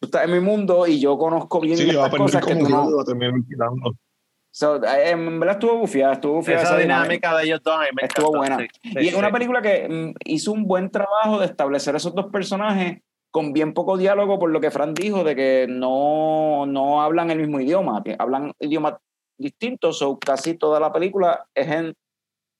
Tú 0.00 0.06
estás 0.06 0.24
en 0.24 0.32
mi 0.32 0.40
mundo 0.40 0.86
y 0.86 0.98
yo 0.98 1.18
conozco 1.18 1.60
bien 1.60 1.76
Sí, 1.76 1.90
a 1.90 1.92
estas 2.06 2.14
cosas 2.16 2.44
que 2.44 2.56
tú 2.56 2.68
no. 2.68 2.88
So, 4.52 4.82
eh, 4.82 5.10
en 5.10 5.38
verdad 5.38 5.56
estuvo 5.56 5.76
bufiada, 5.78 6.14
estuvo 6.14 6.34
bufiada 6.36 6.62
Esa 6.62 6.76
dinámica 6.78 7.36
de 7.36 7.44
ellos 7.44 7.60
dos 7.62 7.78
me 7.94 8.06
Estuvo 8.06 8.34
encantó, 8.36 8.56
buena. 8.56 8.58
sí, 8.82 8.90
Y 8.94 9.06
es 9.06 9.10
sí, 9.12 9.14
una 9.18 9.28
sí. 9.28 9.32
película 9.34 9.62
que 9.62 9.88
mm, 9.88 10.14
hizo 10.24 10.52
un 10.52 10.64
buen 10.66 10.90
trabajo 10.90 11.38
de 11.38 11.46
establecer 11.46 11.94
esos 11.94 12.14
dos 12.14 12.26
personajes 12.32 12.98
con 13.30 13.52
bien 13.52 13.74
poco 13.74 13.96
diálogo, 13.96 14.40
por 14.40 14.50
lo 14.50 14.60
que 14.60 14.72
Fran 14.72 14.92
dijo, 14.92 15.22
de 15.22 15.36
que 15.36 15.66
no, 15.68 16.66
no 16.66 17.00
hablan 17.00 17.30
el 17.30 17.38
mismo 17.38 17.60
idioma, 17.60 18.02
que 18.02 18.16
hablan 18.18 18.52
idiomas 18.58 18.94
distintos, 19.38 20.02
o 20.02 20.18
casi 20.18 20.54
toda 20.54 20.80
la 20.80 20.92
película 20.92 21.46
es 21.54 21.68
en 21.68 21.94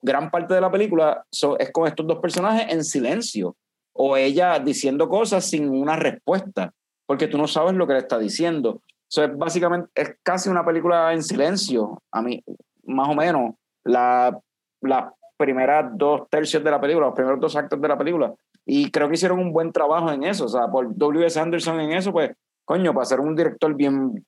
gran 0.01 0.31
parte 0.31 0.55
de 0.55 0.61
la 0.61 0.71
película 0.71 1.25
so, 1.31 1.59
es 1.59 1.73
con 1.73 1.89
estos 1.89 2.07
dos 2.07 2.19
personajes 2.21 2.67
en 2.73 2.85
silencio, 2.85 3.57
o 3.93 4.17
ella 4.17 4.61
diciendo 4.61 5.09
cosas 5.09 5.45
sin 5.45 5.69
una 5.71 5.97
respuesta, 5.97 6.73
porque 7.11 7.27
tú 7.27 7.39
no 7.39 7.49
sabes 7.49 7.75
lo 7.75 7.89
que 7.89 7.95
le 7.95 7.99
está 7.99 8.21
diciendo. 8.21 8.83
So, 9.09 9.25
es 9.25 9.37
básicamente, 9.37 9.91
es 9.97 10.15
casi 10.23 10.49
una 10.49 10.65
película 10.65 11.13
en 11.13 11.25
silencio, 11.25 12.05
a 12.13 12.23
mí, 12.23 12.41
más 12.85 13.09
o 13.09 13.17
menos. 13.17 13.57
La, 13.83 14.39
las 14.81 15.13
primeras 15.37 15.91
dos 15.95 16.29
tercios 16.31 16.63
de 16.63 16.71
la 16.71 16.81
película, 16.81 17.07
los 17.07 17.17
primeros 17.17 17.41
dos 17.41 17.57
actos 17.57 17.81
de 17.81 17.89
la 17.89 17.99
película. 17.99 18.33
Y 18.65 18.93
creo 18.93 19.09
que 19.09 19.15
hicieron 19.15 19.41
un 19.41 19.53
buen 19.53 19.73
trabajo 19.73 20.13
en 20.13 20.23
eso. 20.23 20.45
O 20.45 20.49
sea, 20.49 20.69
por 20.69 20.97
W.S. 20.97 21.41
Anderson 21.41 21.81
en 21.81 21.95
eso, 21.95 22.13
pues, 22.13 22.31
coño, 22.65 22.95
para 22.95 23.07
ser 23.07 23.19
un 23.19 23.35
director 23.35 23.75
bien 23.75 24.25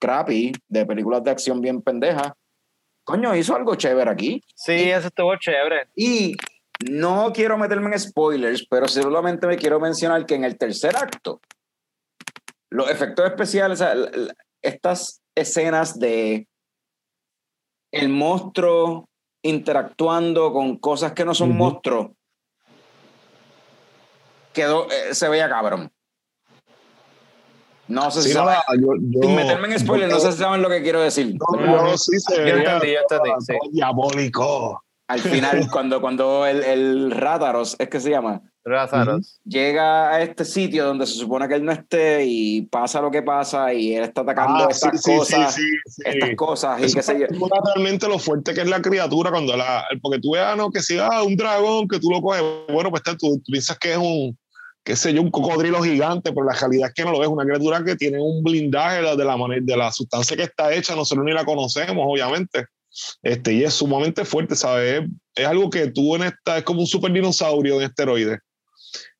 crappy, 0.00 0.50
de 0.66 0.86
películas 0.86 1.22
de 1.22 1.30
acción 1.30 1.60
bien 1.60 1.82
pendejas, 1.82 2.32
coño, 3.04 3.32
hizo 3.36 3.54
algo 3.54 3.76
chévere 3.76 4.10
aquí. 4.10 4.42
Sí, 4.56 4.90
eso 4.90 5.06
estuvo 5.06 5.36
chévere. 5.36 5.86
Y 5.94 6.34
no 6.90 7.30
quiero 7.32 7.56
meterme 7.56 7.92
en 7.92 7.98
spoilers, 8.00 8.66
pero 8.68 8.88
solamente 8.88 9.46
me 9.46 9.56
quiero 9.56 9.78
mencionar 9.78 10.26
que 10.26 10.34
en 10.34 10.42
el 10.42 10.58
tercer 10.58 10.96
acto, 10.96 11.40
los 12.74 12.90
efectos 12.90 13.24
especiales, 13.26 13.80
o 13.80 13.84
sea, 13.84 13.94
estas 14.60 15.22
escenas 15.36 15.96
de 16.00 16.48
el 17.92 18.08
monstruo 18.08 19.08
interactuando 19.44 20.52
con 20.52 20.78
cosas 20.78 21.12
que 21.12 21.24
no 21.24 21.34
son 21.34 21.50
Ujú. 21.50 21.58
monstruos, 21.58 22.10
quedó, 24.52 24.90
eh, 24.90 25.14
se 25.14 25.28
veía 25.28 25.48
cabrón. 25.48 25.92
No 27.86 28.10
sé 28.10 28.22
si 28.22 28.30
Sí, 28.30 28.34
no, 28.34 28.40
saben, 28.40 28.58
sin 29.20 29.34
meterme 29.36 29.68
en 29.68 29.78
spoilers, 29.78 30.10
no 30.12 30.18
sé 30.18 30.32
si 30.32 30.38
saben 30.38 30.60
lo 30.60 30.68
que 30.68 30.82
quiero 30.82 31.00
decir. 31.00 31.36
No, 31.52 31.96
sí 31.96 32.18
se 32.18 32.38
Yo 32.38 32.42
veía 32.56 32.72
entendí, 32.72 32.92
yo 32.94 33.00
entendí, 33.02 33.30
sí. 33.46 33.54
diabólico. 33.70 34.82
Al 35.06 35.20
final, 35.20 35.68
cuando, 35.70 36.00
cuando 36.00 36.44
el, 36.44 36.64
el 36.64 37.10
Rátaros, 37.12 37.76
es 37.78 37.88
que 37.88 38.00
se 38.00 38.10
llama, 38.10 38.42
Rázaros. 38.64 39.40
llega 39.44 40.10
a 40.10 40.22
este 40.22 40.44
sitio 40.44 40.86
donde 40.86 41.06
se 41.06 41.14
supone 41.14 41.46
que 41.48 41.54
él 41.54 41.64
no 41.64 41.72
esté 41.72 42.24
y 42.24 42.62
pasa 42.62 43.00
lo 43.02 43.10
que 43.10 43.22
pasa 43.22 43.72
y 43.74 43.94
él 43.94 44.04
está 44.04 44.22
atacando 44.22 44.64
Ah, 44.64 44.68
estas 44.70 45.02
sí, 45.02 45.16
cosas, 45.16 45.54
sí, 45.54 45.62
sí, 45.86 46.02
estas 46.04 46.34
cosas 46.34 46.80
y 46.80 46.84
Eso 46.84 46.96
qué 46.96 47.02
sé 47.02 47.20
yo. 47.20 47.26
realmente 47.74 48.08
lo 48.08 48.18
fuerte 48.18 48.54
que 48.54 48.62
es 48.62 48.68
la 48.68 48.80
criatura 48.80 49.30
cuando 49.30 49.56
la. 49.56 49.84
Porque 50.00 50.18
tú 50.18 50.32
veas, 50.32 50.56
no, 50.56 50.70
que 50.70 50.80
si 50.80 50.98
ah, 50.98 51.22
un 51.22 51.36
dragón 51.36 51.88
que 51.88 52.00
tú 52.00 52.10
lo 52.10 52.22
coges, 52.22 52.42
bueno, 52.72 52.90
pues 52.90 53.02
tú, 53.02 53.16
tú 53.18 53.42
piensas 53.46 53.78
que 53.78 53.92
es 53.92 53.98
un, 53.98 54.36
qué 54.82 54.96
sé 54.96 55.12
yo, 55.12 55.22
un 55.22 55.30
cocodrilo 55.30 55.82
gigante, 55.82 56.32
pero 56.32 56.46
la 56.46 56.54
realidad 56.54 56.88
es 56.88 56.94
que 56.94 57.04
no 57.04 57.12
lo 57.12 57.22
es, 57.22 57.28
una 57.28 57.44
criatura 57.44 57.84
que 57.84 57.96
tiene 57.96 58.18
un 58.20 58.42
blindaje 58.42 59.02
de 59.16 59.24
la, 59.24 59.36
manera, 59.36 59.60
de 59.64 59.76
la 59.76 59.92
sustancia 59.92 60.36
que 60.36 60.44
está 60.44 60.72
hecha, 60.72 60.94
nosotros 60.94 61.24
ni 61.24 61.32
la 61.32 61.44
conocemos, 61.44 62.04
obviamente. 62.08 62.66
Este, 63.22 63.52
y 63.54 63.64
es 63.64 63.74
sumamente 63.74 64.24
fuerte, 64.24 64.54
¿sabes? 64.54 65.02
Es, 65.02 65.08
es 65.34 65.46
algo 65.46 65.68
que 65.68 65.90
tú 65.90 66.14
en 66.14 66.22
esta, 66.24 66.58
es 66.58 66.64
como 66.64 66.80
un 66.80 66.86
super 66.86 67.10
dinosaurio 67.12 67.76
en 67.80 67.82
esteroides. 67.88 68.38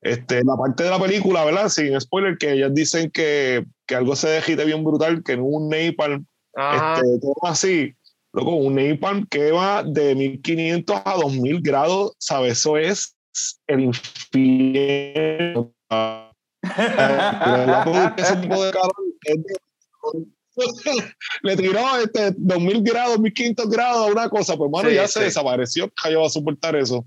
Este, 0.01 0.43
la 0.43 0.55
parte 0.55 0.83
de 0.83 0.89
la 0.89 0.99
película, 0.99 1.43
¿verdad? 1.45 1.69
Sin 1.69 1.99
spoiler, 1.99 2.37
que 2.37 2.53
ellas 2.53 2.73
dicen 2.73 3.09
que, 3.11 3.65
que 3.87 3.95
algo 3.95 4.15
se 4.15 4.29
dejite 4.29 4.65
bien 4.65 4.83
brutal, 4.83 5.23
que 5.23 5.33
en 5.33 5.41
un 5.41 5.69
napalm 5.69 6.25
este, 6.53 7.19
todo 7.19 7.35
así, 7.43 7.93
loco, 8.33 8.51
un 8.55 8.75
napalm 8.75 9.25
que 9.29 9.51
va 9.51 9.83
de 9.83 10.15
1500 10.15 11.01
a 11.03 11.15
2000 11.15 11.61
grados, 11.61 12.13
¿sabes? 12.19 12.59
Eso 12.59 12.77
es 12.77 13.17
el 13.67 13.81
infierno. 13.81 15.73
Ese 18.17 18.35
tipo 18.37 18.63
de 18.63 18.71
calor 18.71 18.93
es 19.25 19.35
de- 19.43 19.55
le 21.43 21.57
tiró 21.57 21.81
este 22.01 22.31
2000 22.37 22.81
grados, 22.81 23.19
1500 23.19 23.69
grados 23.69 24.09
una 24.11 24.29
cosa, 24.29 24.55
pues 24.55 24.71
mano, 24.71 24.87
Sí, 24.89 24.95
ya 24.95 25.05
sí. 25.07 25.13
se 25.13 25.23
desapareció, 25.25 25.91
va 26.17 26.25
a 26.25 26.29
soportar 26.29 26.75
eso. 26.77 27.05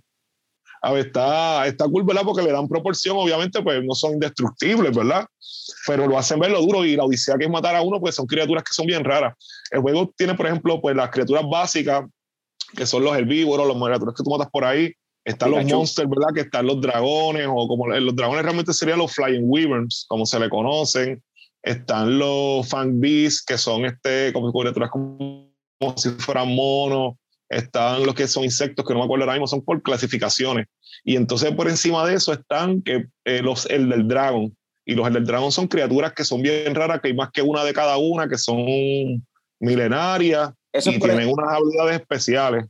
A 0.81 0.93
ver, 0.93 1.07
está, 1.07 1.67
está 1.67 1.87
cool, 1.87 2.05
¿verdad? 2.05 2.23
Porque 2.25 2.43
le 2.43 2.53
dan 2.53 2.69
proporción, 2.69 3.17
obviamente, 3.17 3.63
pues 3.63 3.83
no 3.85 3.95
son 3.95 4.15
indestructibles, 4.15 4.97
¿verdad? 4.97 5.27
Pero 5.87 6.07
lo 6.07 6.19
hacen 6.19 6.39
ver 6.39 6.51
lo 6.51 6.61
duro 6.61 6.85
y 6.85 6.97
la 6.97 7.05
odisea 7.05 7.37
que 7.37 7.45
es 7.45 7.51
matar 7.51 7.75
a 7.75 7.83
uno, 7.83 8.01
pues 8.01 8.15
son 8.15 8.27
criaturas 8.27 8.63
que 8.63 8.75
son 8.75 8.87
bien 8.87 9.05
raras. 9.05 9.35
El 9.71 9.81
juego 9.81 10.13
tiene, 10.17 10.35
por 10.35 10.47
ejemplo, 10.47 10.81
pues 10.81 10.95
las 10.95 11.11
criaturas 11.11 11.45
básicas, 11.51 12.05
que 12.77 12.87
son 12.87 13.05
los 13.05 13.17
herbívoros, 13.17 13.67
los 13.67 13.77
criaturas 13.77 14.15
que 14.17 14.23
tú 14.23 14.31
matas 14.31 14.49
por 14.51 14.65
ahí. 14.65 14.93
Están 15.25 15.51
los 15.51 15.65
monsters, 15.67 16.09
¿verdad? 16.09 16.29
Que 16.35 16.41
están 16.43 16.67
los 16.67 16.81
dragones, 16.81 17.47
o 17.51 17.69
como 17.69 17.87
los 17.89 18.17
dragones 18.17 18.45
realmente 18.45 18.73
serían 18.73 18.99
los 18.99 19.13
flying 19.13 19.43
wyverns, 19.45 20.07
como 20.09 20.25
se 20.25 20.41
le 20.41 20.49
conocen. 20.49 21.23
Están 21.63 22.19
los 22.19 22.67
fang 22.67 22.99
beasts, 22.99 23.45
que 23.45 23.59
son 23.59 23.85
este, 23.85 24.33
como 24.33 24.53
criaturas 24.53 24.91
como, 24.91 25.53
como 25.79 25.99
si 25.99 26.11
fueran 26.11 26.55
monos. 26.55 27.15
Están 27.51 28.05
los 28.05 28.15
que 28.15 28.29
son 28.29 28.45
insectos, 28.45 28.85
que 28.87 28.93
no 28.93 29.01
me 29.01 29.05
acuerdo 29.07 29.25
ahora 29.25 29.35
mismo, 29.35 29.47
son 29.47 29.63
por 29.65 29.83
clasificaciones. 29.83 30.67
Y 31.05 31.17
entonces 31.17 31.53
por 31.55 31.69
encima 31.69 32.07
de 32.07 32.15
eso 32.15 32.33
están 32.33 32.83
que, 32.83 33.07
eh, 33.25 33.43
los, 33.43 33.67
el 33.67 33.89
del 33.89 34.07
dragón. 34.09 34.57
Y 34.85 34.95
los 34.95 35.07
el 35.07 35.15
del 35.15 35.25
dragón 35.27 35.53
son 35.53 35.67
criaturas 35.69 36.13
que 36.13 36.25
son 36.25 36.43
bien 36.43 36.75
raras, 36.75 37.01
que 37.01 37.09
hay 37.09 37.15
más 37.15 37.31
que 37.31 37.43
una 37.43 37.65
de 37.65 37.73
cada 37.73 37.97
una, 37.99 38.29
que 38.29 38.39
son 38.39 38.57
milenarias 39.61 40.51
Eso 40.73 40.91
y 40.91 40.99
tienen 40.99 41.29
unas 41.31 41.53
habilidades 41.53 42.01
especiales. 42.01 42.65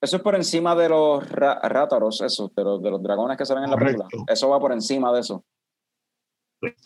eso 0.00 0.16
es 0.16 0.22
por 0.22 0.34
encima 0.34 0.74
de 0.76 0.88
los 0.88 1.28
ra- 1.30 1.60
Rátaros, 1.62 2.20
eso, 2.20 2.50
de 2.54 2.62
los, 2.64 2.82
de 2.82 2.90
los 2.90 3.02
dragones 3.02 3.36
que 3.38 3.46
salen 3.46 3.64
en 3.64 3.70
la 3.70 3.76
película. 3.76 4.08
Correcto. 4.10 4.32
Eso 4.32 4.48
va 4.50 4.60
por 4.60 4.72
encima 4.72 5.12
de 5.12 5.20
eso. 5.20 5.44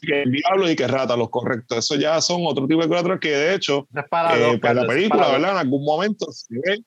Que 0.01 0.23
el 0.23 0.33
diablo 0.33 0.69
y 0.71 0.75
que 0.75 0.87
rata, 0.89 1.17
los 1.17 1.31
correctos. 1.31 1.79
Eso 1.79 1.95
ya 1.95 2.21
son 2.21 2.43
otro 2.47 2.67
tipo 2.67 2.81
de 2.83 2.89
criaturas 2.89 3.21
que 3.21 3.31
de 3.31 3.55
hecho 3.55 3.87
Es 3.95 4.05
para 4.11 4.37
eh, 4.37 4.41
dos, 4.43 4.57
pues, 4.61 4.75
la 4.75 4.87
película, 4.87 5.23
para. 5.23 5.33
¿verdad? 5.35 5.51
En 5.53 5.59
algún 5.59 5.85
momento 5.85 6.27
se 6.33 6.47
ve, 6.51 6.79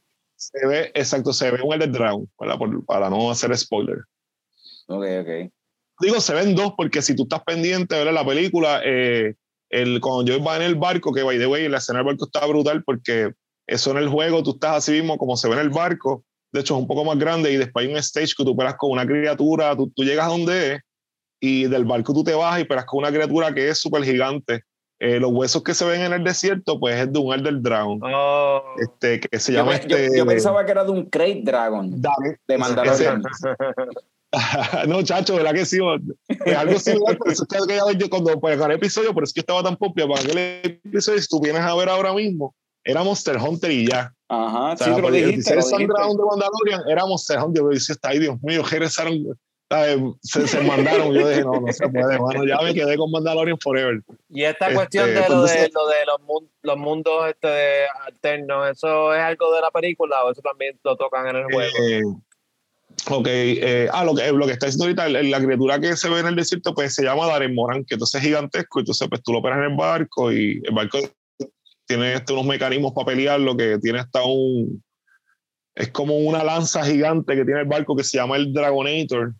se 0.41 0.68
ve, 0.68 0.91
exacto, 0.95 1.34
se 1.34 1.51
ve 1.51 1.61
un 1.61 1.73
Elder 1.73 1.91
Dragon. 1.91 2.30
Por- 2.35 2.85
para 2.85 3.09
no 3.09 3.30
hacer 3.30 3.55
spoiler. 3.57 3.99
Ok, 4.88 5.05
ok. 5.22 5.51
Digo, 5.99 6.19
se 6.19 6.34
ven 6.34 6.55
dos 6.55 6.73
porque 6.76 7.01
si 7.01 7.15
tú 7.15 7.23
estás 7.23 7.43
pendiente 7.43 7.95
de 7.95 8.11
la 8.11 8.26
película, 8.26 8.81
eh, 8.84 9.35
el, 9.69 10.01
cuando 10.01 10.26
yo 10.26 10.38
iba 10.39 10.55
en 10.55 10.63
el 10.63 10.76
barco, 10.76 11.13
que 11.13 11.22
by 11.22 11.38
the 11.38 11.45
way, 11.45 11.69
la 11.69 11.77
escena 11.77 11.99
del 11.99 12.07
barco 12.07 12.26
está 12.26 12.45
brutal 12.47 12.84
porque 12.84 13.34
eso 13.68 13.91
en 13.91 13.97
el 13.97 14.09
juego, 14.09 14.41
tú 14.41 14.51
estás 14.51 14.77
así 14.77 14.93
mismo 14.93 15.18
como 15.18 15.38
se 15.38 15.47
ve 15.47 15.53
en 15.53 15.59
el 15.61 15.69
barco, 15.69 16.26
de 16.51 16.61
hecho 16.61 16.76
es 16.76 16.81
un 16.81 16.88
poco 16.88 17.05
más 17.05 17.19
grande 17.19 17.51
y 17.51 17.57
después 17.57 17.85
hay 17.85 17.91
un 17.91 17.99
stage 17.99 18.34
que 18.35 18.43
tú 18.43 18.57
pelas 18.57 18.76
con 18.76 18.91
una 18.91 19.05
criatura, 19.05 19.77
tú, 19.77 19.91
tú 19.95 20.03
llegas 20.03 20.26
a 20.26 20.30
donde 20.30 20.73
es 20.73 20.81
y 21.39 21.63
del 21.65 21.85
barco 21.85 22.13
tú 22.13 22.23
te 22.23 22.34
bajas 22.34 22.61
y 22.61 22.65
pelas 22.65 22.85
con 22.85 22.99
una 22.99 23.11
criatura 23.11 23.53
que 23.53 23.69
es 23.69 23.77
súper 23.77 24.03
gigante. 24.03 24.63
Eh, 25.03 25.19
los 25.19 25.32
huesos 25.32 25.64
que 25.64 25.73
se 25.73 25.84
ven 25.84 26.02
en 26.02 26.14
el 26.14 26.23
desierto, 26.23 26.80
pues 26.80 26.95
es 26.95 27.11
de 27.11 27.18
un 27.18 27.34
Elder 27.34 27.60
Dragon, 27.60 27.99
Oh. 28.03 28.61
este, 28.80 29.19
que 29.19 29.40
se 29.40 29.52
Yo, 29.52 29.57
llama 29.60 29.72
yo- 29.82 29.98
este... 29.98 30.15
yo 30.15 30.26
pensaba 30.28 30.64
que 30.64 30.72
era 30.72 30.84
de 30.84 30.91
un 30.91 31.06
Crate 31.10 31.41
Dragon. 31.44 31.90
Dame. 31.99 32.38
de 32.48 32.57
Mandalorian. 32.60 33.23
no, 34.88 35.02
chacho, 35.03 35.36
¿verdad 35.36 35.53
que 35.53 35.65
sí? 35.65 35.80
Es 36.45 36.56
algo 36.56 36.80
similar, 36.80 37.18
por 37.18 37.32
eso 37.32 37.45
es 37.49 37.65
que 37.68 37.73
vez 37.73 37.98
yo 37.98 38.10
cuando 38.10 38.40
pues, 38.40 38.57
gané 38.60 38.76
el 38.76 38.78
episodio, 38.80 39.11
por 39.14 39.23
eso 39.23 39.32
es 39.32 39.34
que 39.34 39.40
estaba 39.41 39.64
tan 39.64 39.76
popia 39.76 40.07
para 40.07 40.22
aquel 40.22 40.38
episodio, 40.86 41.19
si 41.19 41.28
tú 41.28 41.41
vienes 41.41 41.61
a 41.64 41.76
ver 41.76 41.90
ahora 41.90 42.14
mismo, 42.14 42.53
era 42.84 43.03
Monster 43.03 43.38
Hunter 43.38 43.72
y 43.72 43.88
ya. 43.88 44.14
Ajá, 44.30 44.73
O 44.73 44.78
sea, 44.78 44.88
sí, 44.88 44.91
tú 44.94 44.98
lo 45.02 45.07
por 45.07 45.15
el 45.15 45.26
dijiste, 45.26 45.56
lo 45.56 45.61
16 45.61 45.78
dijiste. 45.80 45.84
Underground 45.84 46.19
de 46.19 46.26
Mandalorian 46.26 46.82
era 46.90 47.06
Monster 47.06 47.40
Hunter, 47.40 47.64
yo 47.64 47.69
decía, 47.69 47.95
ay 48.03 48.19
Dios 48.19 48.38
mío, 48.41 48.64
regresaron. 48.69 49.15
Se, 50.22 50.48
se 50.48 50.61
mandaron, 50.61 51.14
yo 51.14 51.27
dije, 51.27 51.41
no, 51.43 51.61
no 51.61 51.72
se 51.72 51.88
puede, 51.88 52.19
mano, 52.19 52.45
ya 52.45 52.57
me 52.61 52.73
quedé 52.73 52.98
con 52.98 53.10
Mandalorian 53.11 53.57
forever. 53.60 54.02
Y 54.30 54.43
esta 54.43 54.65
Este, 54.65 54.76
cuestión 54.76 55.07
de 55.07 55.30
lo 55.30 55.43
de, 55.43 55.69
lo 55.73 55.88
de 55.88 56.06
los, 56.06 56.22
mun- 56.27 56.49
los 56.61 56.77
mundos 56.77 57.30
este 57.30 57.85
alternos, 58.06 58.69
¿eso 58.69 59.14
es 59.14 59.22
algo 59.22 59.53
de 59.56 59.61
la 59.61 59.72
película 59.72 60.23
o 60.23 60.31
eso 60.31 60.41
también 60.41 60.80
lo 60.84 60.95
tocan 60.98 61.27
en 61.27 61.35
el 61.38 61.43
juego? 61.45 61.72
Eh, 61.89 62.02
ok, 63.10 63.27
eh, 63.27 63.88
ah, 63.93 64.03
lo 64.03 64.14
que, 64.14 64.31
lo 64.31 64.45
que 64.45 64.52
está 64.53 64.65
diciendo 64.65 64.85
ahorita, 65.02 65.07
la 65.07 65.39
criatura 65.43 65.80
que 65.80 65.95
se 65.95 66.10
ve 66.10 66.19
en 66.19 66.27
el 66.27 66.35
desierto, 66.35 66.73
pues 66.73 66.93
se 66.93 67.03
llama 67.03 67.27
Darren 67.27 67.56
Moran, 67.56 67.85
que 67.85 67.95
entonces 67.95 68.22
es 68.22 68.27
gigantesco, 68.27 68.80
entonces 68.80 69.07
pues 69.07 69.23
tú 69.23 69.31
lo 69.31 69.39
operas 69.39 69.60
en 69.60 69.72
el 69.72 69.77
barco 69.77 70.31
y 70.34 70.61
el 70.64 70.73
barco 70.73 70.99
tiene 71.85 72.14
este, 72.14 72.34
unos 72.34 72.45
mecanismos 72.45 72.91
para 72.93 73.06
pelearlo, 73.07 73.56
que 73.56 73.77
tiene 73.80 73.99
hasta 73.99 74.23
un, 74.23 74.84
es 75.76 75.89
como 75.89 76.18
una 76.18 76.43
lanza 76.43 76.84
gigante 76.84 77.35
que 77.35 77.45
tiene 77.45 77.61
el 77.61 77.68
barco 77.68 77.95
que 77.95 78.03
se 78.03 78.18
llama 78.18 78.35
el 78.35 78.52
Dragonator. 78.52 79.34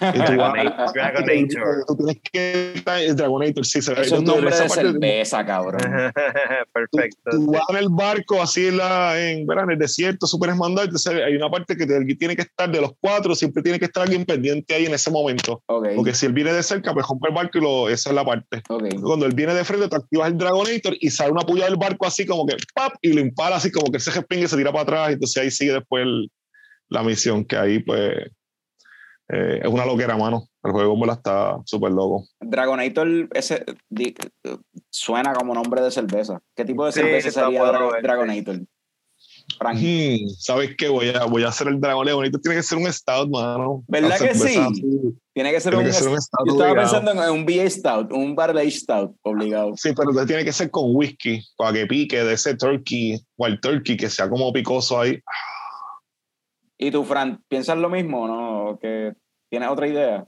Dragonator. 0.00 0.92
Dragonator. 0.92 1.84
Tú 1.86 1.96
tienes 1.96 2.16
que 2.32 2.72
estar 2.74 3.00
el 3.00 3.16
Dragonator, 3.16 3.64
sí, 3.66 3.80
se 3.82 3.94
ve. 3.94 4.02
Es 4.02 4.08
Tú- 4.10 4.22
nombre 4.22 4.50
de 4.54 4.68
cerveza, 4.68 5.44
cabrón. 5.46 5.80
Perfecto. 6.72 7.30
Tú 7.30 7.52
vas 7.52 7.62
en 7.70 7.76
el 7.76 7.88
barco 7.90 8.40
así 8.42 8.66
en, 8.68 8.76
la, 8.78 9.18
en, 9.20 9.46
en 9.50 9.70
el 9.70 9.78
desierto, 9.78 10.26
súper 10.26 10.50
esmandado, 10.50 10.84
entonces 10.86 11.12
hay 11.14 11.34
una 11.36 11.50
parte 11.50 11.76
que 11.76 11.86
te- 11.86 12.04
tiene 12.16 12.36
que 12.36 12.42
estar 12.42 12.70
de 12.70 12.80
los 12.80 12.92
cuatro, 13.00 13.34
siempre 13.34 13.62
tiene 13.62 13.78
que 13.78 13.86
estar 13.86 14.02
alguien 14.04 14.24
pendiente 14.24 14.74
ahí 14.74 14.86
en 14.86 14.94
ese 14.94 15.10
momento. 15.10 15.62
Ok, 15.66 15.88
Porque 15.96 16.14
si 16.14 16.26
él 16.26 16.32
viene 16.32 16.52
de 16.52 16.62
cerca, 16.62 16.92
pues 16.92 17.06
rompe 17.06 17.28
el 17.28 17.34
barco 17.34 17.58
y 17.58 17.60
lo, 17.60 17.88
esa 17.88 18.10
es 18.10 18.14
la 18.14 18.24
parte. 18.24 18.62
ok. 18.68 18.84
Cuando 19.02 19.26
él 19.26 19.34
viene 19.34 19.54
de 19.54 19.64
frente, 19.64 19.88
te 19.88 19.96
activas 19.96 20.28
el 20.28 20.38
Dragonator 20.38 20.94
y 21.00 21.10
sale 21.10 21.32
una 21.32 21.42
puya 21.42 21.64
del 21.66 21.76
barco 21.76 22.06
así 22.06 22.26
como 22.26 22.46
que 22.46 22.56
¡pap! 22.74 22.94
y 23.02 23.12
lo 23.12 23.20
impala 23.20 23.56
así 23.56 23.70
como 23.70 23.90
que 23.90 24.00
se 24.00 24.10
respingue 24.10 24.44
y 24.44 24.48
se 24.48 24.56
tira 24.56 24.72
para 24.72 24.82
atrás. 24.82 25.12
Entonces 25.12 25.42
ahí 25.42 25.50
sigue 25.50 25.72
después 25.72 26.02
el- 26.04 26.30
la 26.90 27.02
misión, 27.02 27.44
que 27.44 27.56
ahí 27.56 27.80
pues 27.80 28.12
eh, 29.28 29.60
es 29.62 29.68
una 29.68 29.84
loquera, 29.86 30.16
mano. 30.16 30.48
El 30.64 30.72
juego 30.72 30.98
verdad 30.98 31.16
está 31.16 31.58
súper 31.64 31.92
loco. 31.92 32.24
Dragonator 32.40 33.28
ese, 33.34 33.64
di- 33.88 34.14
suena 34.90 35.32
como 35.34 35.54
nombre 35.54 35.80
de 35.82 35.90
cerveza. 35.90 36.40
¿Qué 36.56 36.64
tipo 36.64 36.84
de 36.86 36.92
Sí, 36.92 37.00
cerveza 37.00 37.30
sería 37.30 37.62
Dra- 37.62 37.92
ver. 37.92 38.02
Dragonator? 38.02 38.60
Hmm, 39.60 40.28
¿Sabes 40.38 40.76
qué? 40.76 40.88
Voy 40.88 41.08
a, 41.08 41.24
voy 41.24 41.42
a 41.42 41.48
hacer 41.48 41.68
el 41.68 41.80
Dragonator. 41.80 42.40
Tiene 42.40 42.56
que 42.58 42.62
ser 42.62 42.78
un 42.78 42.92
stout, 42.92 43.28
mano. 43.30 43.82
¿Verdad 43.88 44.18
que 44.18 44.34
sí? 44.34 44.56
así. 44.58 44.82
Tiene 45.32 45.50
que 45.52 45.60
ser 45.60 45.72
Tiene 45.72 45.86
un. 45.88 45.90
que 45.90 45.96
ser 45.98 46.08
un 46.08 46.20
stout 46.20 46.46
yo 46.46 46.52
estaba 46.52 46.70
obligado. 46.72 47.02
pensando 47.02 47.24
en 47.24 47.30
un 47.32 47.46
BA 47.46 47.70
Stout, 47.70 48.12
un 48.12 48.34
Barley 48.36 48.70
Stout, 48.70 49.16
obligado. 49.22 49.72
Sí, 49.76 49.90
pero 49.96 50.10
entonces 50.10 50.26
tiene 50.26 50.44
que 50.44 50.52
ser 50.52 50.70
con 50.70 50.94
whisky, 50.94 51.40
para 51.56 51.72
que 51.72 51.86
pique 51.86 52.22
de 52.22 52.34
ese 52.34 52.56
turkey, 52.56 53.18
wild 53.36 53.60
turkey, 53.60 53.96
que 53.96 54.10
sea 54.10 54.28
como 54.28 54.52
picoso 54.52 55.00
ahí. 55.00 55.18
¿Y 56.78 56.90
tú, 56.90 57.04
Fran, 57.04 57.42
piensas 57.48 57.76
lo 57.76 57.88
mismo 57.90 58.22
o 58.22 58.26
no? 58.28 58.64
¿O 58.70 58.78
¿Que 58.78 59.14
¿Tienes 59.50 59.68
otra 59.68 59.88
idea? 59.88 60.26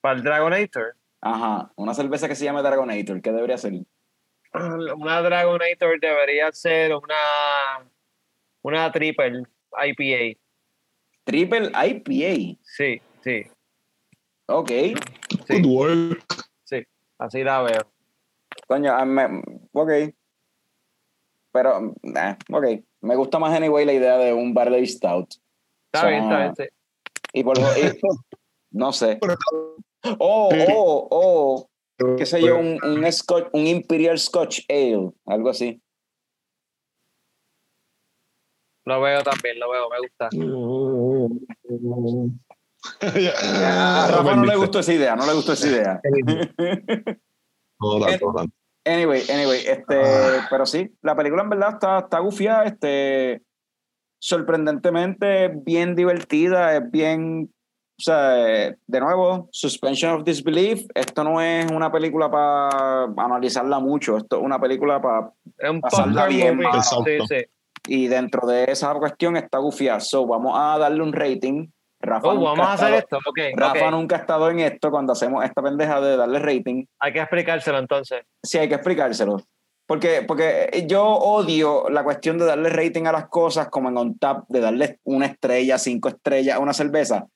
Para 0.00 0.16
el 0.16 0.24
Dragonator. 0.24 0.96
Ajá, 1.20 1.70
una 1.76 1.94
cerveza 1.94 2.28
que 2.28 2.34
se 2.34 2.44
llame 2.44 2.62
Dragonator, 2.62 3.20
¿qué 3.20 3.32
debería 3.32 3.58
ser? 3.58 3.72
Una 4.54 5.20
Dragonator 5.22 6.00
debería 6.00 6.50
ser 6.52 6.94
una, 6.94 7.90
una 8.62 8.90
triple 8.92 9.42
IPA. 9.72 10.38
Triple 11.24 11.70
IPA. 11.74 12.58
Sí, 12.62 13.00
sí, 13.22 13.44
Ok. 14.46 14.70
Sí. 15.46 15.62
Good 15.62 15.66
work. 15.66 16.24
sí. 16.64 16.82
Así 17.18 17.42
la 17.44 17.60
veo. 17.62 17.92
Coño, 18.66 18.92
ah, 18.94 19.04
me- 19.04 19.42
ok. 19.72 19.90
Pero, 21.52 21.94
eh, 22.02 22.36
ok. 22.50 22.64
Me 23.02 23.16
gusta 23.16 23.38
más 23.38 23.52
anyway 23.54 23.84
la 23.84 23.92
idea 23.92 24.16
de 24.16 24.32
un 24.32 24.54
Barley 24.54 24.86
Stout. 24.86 25.34
Está 25.92 26.00
Son- 26.02 26.10
bien, 26.10 26.22
está 26.24 26.38
bien. 26.38 26.54
sí. 26.56 26.64
Y 27.32 27.44
por 27.44 27.58
y- 27.58 27.62
no 28.72 28.92
sé. 28.92 29.18
Pero- 29.20 29.36
O, 30.20 30.48
Sí. 30.52 30.58
o, 30.74 31.08
o, 31.10 31.70
qué 32.16 32.24
sé 32.24 32.40
yo, 32.40 32.56
un, 32.58 32.78
un, 32.84 33.12
Scotch, 33.12 33.48
un 33.52 33.66
Imperial 33.66 34.16
Scotch 34.18 34.60
Ale, 34.68 35.10
algo 35.26 35.50
así. 35.50 35.82
Lo 38.86 39.00
veo 39.00 39.22
también, 39.22 39.58
lo 39.58 39.68
veo, 39.70 39.88
me 39.90 39.98
gusta. 39.98 40.28
A 43.02 44.08
Rafa 44.10 44.36
no 44.36 44.44
le 44.44 44.56
gustó 44.56 44.78
esa 44.78 44.92
idea, 44.94 45.16
no 45.16 45.26
le 45.26 45.34
gustó 45.34 45.52
esa 45.52 45.66
idea. 45.68 46.00
Anyway, 48.84 49.22
anyway, 49.30 49.60
este, 49.66 50.00
pero 50.48 50.64
sí, 50.64 50.96
la 51.02 51.14
película 51.14 51.42
en 51.42 51.50
verdad 51.50 51.74
está, 51.74 51.98
está 51.98 52.18
gufiada, 52.20 52.64
este, 52.64 53.42
sorprendentemente 54.18 55.48
bien 55.54 55.94
divertida, 55.94 56.76
es 56.76 56.90
bien, 56.90 57.50
o 57.98 58.00
sea, 58.02 58.30
de 58.86 59.00
nuevo, 59.00 59.48
suspension 59.52 60.12
of 60.12 60.24
disbelief, 60.24 60.84
esto 60.94 61.24
no 61.24 61.40
es 61.40 61.70
una 61.70 61.90
película 61.90 62.30
para 62.30 63.04
analizarla 63.16 63.78
mucho, 63.80 64.16
esto 64.16 64.36
es 64.38 64.42
una 64.42 64.60
película 64.60 65.00
para, 65.00 65.30
Es 65.58 65.70
un 65.70 65.80
Pasarla 65.80 66.26
bien. 66.26 66.60
Sí, 66.82 67.18
sí. 67.28 67.44
y 67.86 68.06
dentro 68.08 68.46
de 68.46 68.64
esa 68.70 68.92
cuestión 68.94 69.36
está 69.36 69.58
gufiada, 69.58 70.00
so 70.00 70.26
vamos 70.26 70.52
a 70.58 70.78
darle 70.78 71.02
un 71.02 71.12
rating. 71.12 71.68
Rafa 72.00 72.28
Oh, 72.28 72.34
nunca 72.34 72.50
vamos 72.50 72.66
a 72.68 72.72
hacer 72.74 72.94
estado- 72.94 73.20
esto. 73.20 73.30
Ok, 73.30 73.38
Rafa 73.56 73.90
nunca 73.90 74.14
ha 74.16 74.18
estado 74.20 74.50
en 74.50 74.60
esto 74.60 74.88
cuando 74.90 75.14
hacemos 75.14 75.44
esta 75.44 75.60
pendeja 75.60 76.00
de 76.00 76.16
darle 76.16 76.38
rating. 76.38 76.84
Hay 77.00 77.12
que 77.12 77.18
explicárselo 77.18 77.78
entonces. 77.78 78.22
Sí, 78.40 78.56
hay 78.58 78.68
que 78.68 78.76
explicárselo. 78.76 79.38
Porque, 79.88 80.22
porque 80.28 80.84
yo 80.86 81.02
odio 81.02 81.88
la 81.88 82.04
cuestión 82.04 82.36
de 82.36 82.44
darle 82.44 82.68
rating 82.68 83.06
a 83.06 83.12
las 83.12 83.28
cosas 83.28 83.70
como 83.70 83.88
en 83.88 83.96
On 83.96 84.18
Tap, 84.18 84.44
de 84.48 84.60
darle 84.60 85.00
una 85.04 85.24
estrella, 85.24 85.78
cinco 85.78 86.10
estrellas 86.10 86.56
a 86.56 86.58
una 86.58 86.74
cerveza. 86.74 87.26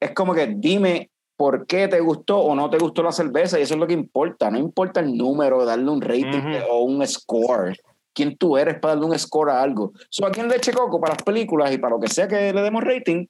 Es 0.00 0.10
como 0.10 0.34
que 0.34 0.48
dime 0.56 1.12
por 1.36 1.64
qué 1.64 1.86
te 1.86 2.00
gustó 2.00 2.40
o 2.40 2.56
no 2.56 2.68
te 2.70 2.78
gustó 2.78 3.04
la 3.04 3.12
cerveza 3.12 3.60
y 3.60 3.62
eso 3.62 3.74
es 3.74 3.80
lo 3.80 3.86
que 3.86 3.92
importa. 3.92 4.50
No 4.50 4.58
importa 4.58 4.98
el 4.98 5.16
número, 5.16 5.64
darle 5.64 5.88
un 5.88 6.00
rating 6.00 6.56
Ujú. 6.56 6.72
o 6.72 6.82
un 6.82 7.06
score. 7.06 7.76
¿Quién 8.12 8.36
tú 8.36 8.58
eres 8.58 8.80
para 8.80 8.94
darle 8.94 9.10
un 9.12 9.16
score 9.16 9.50
a 9.50 9.62
algo? 9.62 9.92
So, 10.10 10.26
aquí 10.26 10.40
en 10.40 10.48
Leche 10.48 10.72
Coco, 10.72 11.00
para 11.00 11.14
las 11.14 11.22
películas 11.22 11.70
y 11.70 11.78
para 11.78 11.94
lo 11.94 12.00
que 12.00 12.08
sea 12.08 12.26
que 12.26 12.52
le 12.52 12.62
demos 12.62 12.82
rating, 12.82 13.26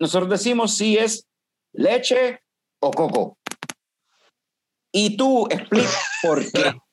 nosotros 0.00 0.30
decimos 0.30 0.74
si 0.74 0.96
es 0.96 1.26
leche 1.74 2.40
o 2.80 2.90
coco. 2.90 3.36
Y 4.92 5.14
tú 5.18 5.46
explica 5.50 5.90
por 6.22 6.40
qué. 6.50 6.72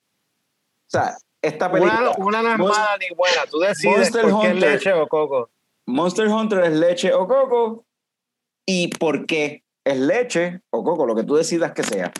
Sea, 0.93 1.17
esta 1.41 1.71
película, 1.71 2.13
Una, 2.17 2.25
una 2.25 2.41
no 2.41 2.51
es 2.53 2.57
Monst- 2.59 2.77
mala 2.79 2.97
ni 2.99 3.15
buena. 3.15 3.41
Tú 3.49 3.59
decides 3.59 3.97
Monster 3.97 4.21
por 4.29 4.41
qué 4.41 4.47
es 4.47 4.53
Hunter. 4.53 4.71
leche 4.71 4.93
o 4.93 5.07
coco. 5.07 5.49
Monster 5.87 6.27
Hunter 6.27 6.59
es 6.65 6.73
leche 6.73 7.13
o 7.13 7.27
coco 7.27 7.85
y 8.65 8.87
por 8.89 9.25
qué 9.25 9.63
es 9.83 9.97
leche 9.97 10.61
o 10.69 10.83
coco, 10.83 11.05
lo 11.05 11.15
que 11.15 11.23
tú 11.23 11.35
decidas 11.35 11.73
que 11.73 11.83
sea. 11.83 12.13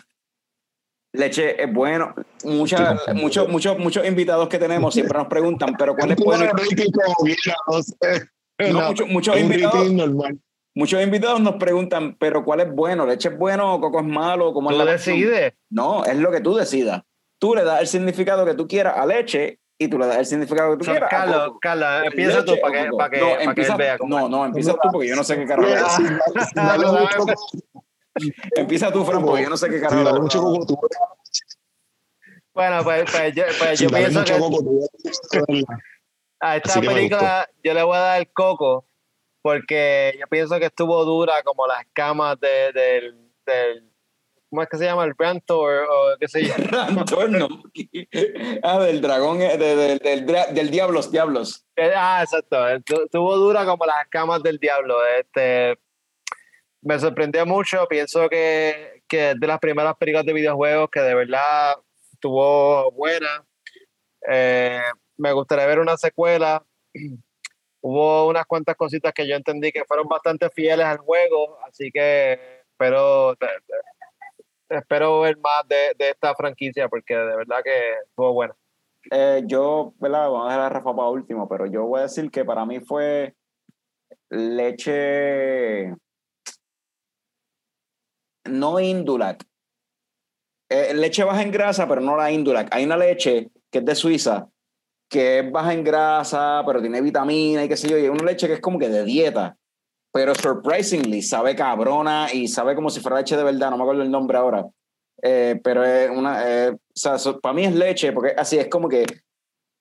Leche 1.12 1.62
es 1.62 1.72
bueno. 1.72 2.14
Mucha- 2.44 2.96
muchos, 3.14 3.48
muchos, 3.48 3.78
muchos 3.78 4.06
invitados 4.06 4.48
que 4.48 4.58
tenemos 4.58 4.92
siempre 4.92 5.16
nos 5.16 5.28
preguntan, 5.28 5.74
pero 5.78 5.94
¿cuál 5.94 6.10
es 6.10 6.16
Tú 6.16 6.24
bueno? 6.24 6.44
le 6.44 6.50
rating 6.50 6.90
como 6.90 7.14
quiera, 7.24 8.72
no 8.72 8.88
muchos, 8.88 9.08
muchos 9.08 9.36
invitados, 9.38 9.92
normal. 9.92 10.38
muchos 10.74 11.00
invitados 11.02 11.40
nos 11.40 11.54
preguntan, 11.54 12.16
pero 12.18 12.44
¿cuál 12.44 12.60
es 12.60 12.72
bueno? 12.74 13.06
¿Leche 13.06 13.28
es 13.28 13.38
bueno 13.38 13.74
o 13.74 13.80
coco 13.80 14.00
es 14.00 14.06
malo? 14.06 14.52
¿Cómo 14.52 14.70
es 14.70 14.76
Tú 14.76 14.84
la 14.84 14.90
cuestión? 14.90 15.16
decides. 15.20 15.52
No, 15.70 16.04
es 16.04 16.16
lo 16.16 16.30
que 16.32 16.40
tú 16.40 16.54
decidas. 16.56 17.02
Tú 17.38 17.54
le 17.54 17.64
das 17.64 17.80
el 17.80 17.86
significado 17.86 18.44
que 18.44 18.54
tú 18.54 18.66
quieras 18.66 18.96
a 18.96 19.06
leche 19.06 19.60
y 19.78 19.88
tú 19.88 19.98
le 19.98 20.06
das 20.06 20.18
el 20.18 20.26
significado 20.26 20.72
que 20.72 20.78
tú 20.78 20.84
So, 20.84 20.90
quieras 20.92 21.12
a 21.12 21.16
Carlos. 21.16 21.52
Carlos, 21.60 21.88
empieza 22.04 22.40
Leche 22.40 22.54
tú 22.54 22.60
para 22.60 22.80
o 22.80 22.84
que, 22.84 22.90
para 22.96 23.10
que, 23.10 23.20
no, 23.20 23.26
para 23.26 23.38
que 23.38 23.44
empieza, 23.44 23.72
él 23.72 23.78
vea 23.78 23.98
cómo 23.98 24.20
no, 24.20 24.28
no, 24.28 24.46
empieza 24.46 24.72
tú 24.72 24.88
porque 24.92 25.08
yo 25.08 25.16
no 25.16 25.24
sé 25.24 25.36
qué 25.36 25.46
carajo. 25.46 25.68
Si, 25.96 26.06
si 26.06 27.16
coco, 27.16 27.34
Empieza 28.56 28.92
tú, 28.92 29.04
Fran, 29.04 29.24
porque 29.24 29.42
yo 29.42 29.50
no 29.50 29.56
sé 29.56 29.68
qué 29.68 29.80
carajo. 29.80 30.04
dale 30.04 30.20
mucho 30.20 30.40
coco, 30.40 30.66
tú 30.66 30.78
Bueno, 32.54 32.84
pues, 32.84 33.10
pues 33.10 33.34
yo, 33.34 33.42
pues 33.58 33.80
yo 33.80 33.88
pienso 33.88 34.24
que 34.24 34.38
coco, 34.38 34.62
a 36.40 36.56
esta 36.56 36.80
que 36.80 36.86
película 36.86 37.48
yo 37.62 37.74
le 37.74 37.82
voy 37.82 37.96
a 37.96 38.00
dar 38.00 38.20
el 38.20 38.32
coco 38.32 38.86
porque 39.42 40.16
yo 40.18 40.26
pienso 40.28 40.58
que 40.58 40.66
estuvo 40.66 41.04
dura 41.04 41.42
como 41.42 41.66
las 41.66 41.84
camas 41.92 42.38
de, 42.40 42.72
del, 42.72 43.30
del 43.44 43.93
¿cómo 44.50 44.62
es 44.62 44.68
que 44.68 44.76
se 44.78 44.84
llama? 44.84 45.04
el 45.04 45.14
Brantor 45.14 45.86
o 45.90 46.16
qué 46.18 46.28
sé 46.28 46.44
yo. 46.44 46.54
Rantor, 46.70 47.30
no. 47.30 47.48
Ah, 48.62 48.78
del 48.80 49.00
dragón, 49.00 49.42
eh, 49.42 49.56
de- 49.58 49.76
de- 49.76 49.98
del, 49.98 50.26
del 50.54 50.70
diablos, 50.70 51.10
diablos. 51.10 51.64
Eh, 51.76 51.92
Ah, 51.94 52.20
exacto. 52.22 52.56
Estu- 52.68 53.04
Estuvo 53.04 53.36
dura 53.36 53.64
como 53.64 53.84
las 53.86 54.06
camas 54.08 54.42
del 54.42 54.58
diablo. 54.58 54.96
Este, 55.18 55.78
me 56.82 56.98
sorprendió 56.98 57.44
mucho. 57.46 57.86
Pienso 57.88 58.28
que, 58.28 59.02
que 59.08 59.30
es 59.32 59.40
de 59.40 59.46
las 59.46 59.58
primeras 59.58 59.96
películas 59.96 60.26
de 60.26 60.32
videojuegos 60.32 60.88
que 60.90 61.00
de 61.00 61.14
verdad 61.14 61.74
estuvo 62.12 62.90
buena. 62.92 63.44
Eh, 64.30 64.80
me 65.16 65.32
gustaría 65.32 65.66
ver 65.66 65.78
una 65.80 65.96
secuela. 65.96 66.64
Hubo 67.86 68.28
unas 68.28 68.46
cuantas 68.46 68.76
cositas 68.76 69.12
que 69.12 69.28
yo 69.28 69.36
entendí 69.36 69.70
que 69.70 69.84
fueron 69.84 70.08
bastante 70.08 70.48
fieles 70.48 70.86
al 70.86 70.96
juego, 70.96 71.58
así 71.68 71.90
que 71.92 72.62
espero, 72.70 73.36
espero 74.78 75.20
ver 75.20 75.38
más 75.38 75.66
de, 75.68 75.94
de 75.98 76.10
esta 76.10 76.34
franquicia 76.34 76.88
porque 76.88 77.14
de 77.14 77.36
verdad 77.36 77.62
que 77.62 77.94
estuvo 78.06 78.32
buena. 78.32 78.54
Eh, 79.10 79.42
yo. 79.46 79.94
Vamos 79.98 80.46
a 80.46 80.48
dejar 80.48 80.60
a 80.60 80.68
Rafa 80.68 80.94
para 80.94 81.08
último, 81.08 81.48
pero 81.48 81.66
yo 81.66 81.84
voy 81.84 82.00
a 82.00 82.04
decir 82.04 82.30
que 82.30 82.44
para 82.44 82.64
mí 82.64 82.80
fue 82.80 83.34
leche. 84.30 85.94
No 88.44 88.78
Indulac. 88.80 89.44
Eh, 90.68 90.94
leche 90.94 91.24
baja 91.24 91.42
en 91.42 91.50
grasa, 91.50 91.88
pero 91.88 92.00
no 92.00 92.16
la 92.16 92.30
Indulac. 92.30 92.68
Hay 92.74 92.84
una 92.84 92.96
leche 92.96 93.50
que 93.70 93.78
es 93.78 93.84
de 93.84 93.94
Suiza, 93.94 94.48
que 95.08 95.40
es 95.40 95.52
baja 95.52 95.72
en 95.72 95.84
grasa, 95.84 96.62
pero 96.66 96.80
tiene 96.80 97.00
vitamina 97.00 97.64
y 97.64 97.68
qué 97.68 97.76
sé 97.76 97.88
yo. 97.88 97.98
Y 97.98 98.04
es 98.04 98.10
una 98.10 98.24
leche 98.24 98.46
que 98.46 98.54
es 98.54 98.60
como 98.60 98.78
que 98.78 98.88
de 98.88 99.04
dieta. 99.04 99.56
Pero 100.14 100.32
surprisingly 100.36 101.22
sabe 101.22 101.56
cabrona 101.56 102.28
y 102.32 102.46
sabe 102.46 102.76
como 102.76 102.88
si 102.88 103.00
fuera 103.00 103.16
leche 103.18 103.36
de 103.36 103.42
verdad. 103.42 103.70
No 103.70 103.76
me 103.76 103.82
acuerdo 103.82 104.02
el 104.02 104.10
nombre 104.12 104.38
ahora. 104.38 104.64
Eh, 105.20 105.60
pero 105.64 105.84
es 105.84 106.08
una. 106.08 106.42
eh, 106.46 106.70
o 106.70 106.78
sea, 106.94 107.16
para 107.42 107.52
mí 107.52 107.64
es 107.64 107.74
leche, 107.74 108.12
porque 108.12 108.32
así 108.36 108.56
es 108.56 108.68
como 108.68 108.88
que 108.88 109.04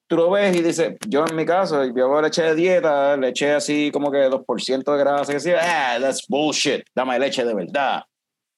tú 0.09 0.15
lo 0.15 0.31
ves 0.31 0.55
y 0.57 0.61
dices, 0.63 0.95
yo 1.07 1.23
en 1.27 1.35
mi 1.35 1.45
caso, 1.45 1.83
yo 1.85 2.05
hago 2.05 2.21
leche 2.21 2.41
de 2.41 2.55
dieta, 2.55 3.15
leche 3.15 3.51
así 3.51 3.91
como 3.91 4.11
que 4.11 4.27
2% 4.27 4.91
de 4.91 4.97
grasa, 4.97 5.31
que 5.31 5.37
así, 5.37 5.51
ah, 5.51 5.97
that's 6.01 6.25
bullshit, 6.27 6.83
dame 6.95 7.19
leche 7.19 7.45
de 7.45 7.53
verdad. 7.53 8.01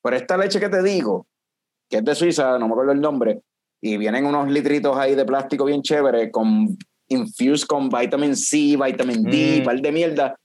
Pero 0.02 0.15
esta 0.15 0.38
leche 0.38 0.60
que 0.60 0.69
te 0.69 0.81
digo, 0.81 1.27
que 1.89 1.97
es 1.97 2.06
de 2.06 2.15
Suiza, 2.15 2.57
no 2.57 2.68
me 2.68 2.73
acuerdo 2.73 2.91
el 2.93 3.02
nombre, 3.02 3.41
y 3.81 3.97
vienen 3.97 4.26
unos 4.26 4.49
litritos 4.49 4.97
ahí 4.97 5.14
de 5.15 5.26
plástico 5.26 5.65
bien 5.65 5.81
chévere, 5.81 6.31
con 6.31 6.77
infused 7.10 7.68
con 7.68 7.89
vitamin 7.89 8.35
C, 8.35 8.77
vitamin 8.81 9.23
D, 9.23 9.60
Mm. 9.61 9.65
par 9.65 9.80
de 9.81 9.91
mierda, 9.91 10.35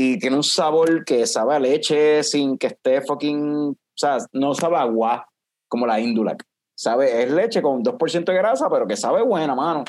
y 0.00 0.16
tiene 0.20 0.36
un 0.36 0.44
sabor 0.44 1.04
que 1.04 1.26
sabe 1.26 1.56
a 1.56 1.58
leche 1.58 2.22
sin 2.22 2.56
que 2.56 2.68
esté 2.68 3.00
fucking, 3.02 3.70
o 3.70 3.76
sea, 3.96 4.18
no 4.32 4.54
sabe 4.54 4.76
a 4.76 4.82
agua 4.82 5.26
como 5.66 5.88
la 5.88 5.98
Indulac. 5.98 6.44
Sabe, 6.76 7.20
es 7.24 7.32
leche 7.32 7.60
con 7.60 7.82
2% 7.82 8.24
de 8.24 8.38
grasa, 8.38 8.70
pero 8.70 8.86
que 8.86 8.96
sabe 8.96 9.22
buena, 9.22 9.56
mano. 9.56 9.82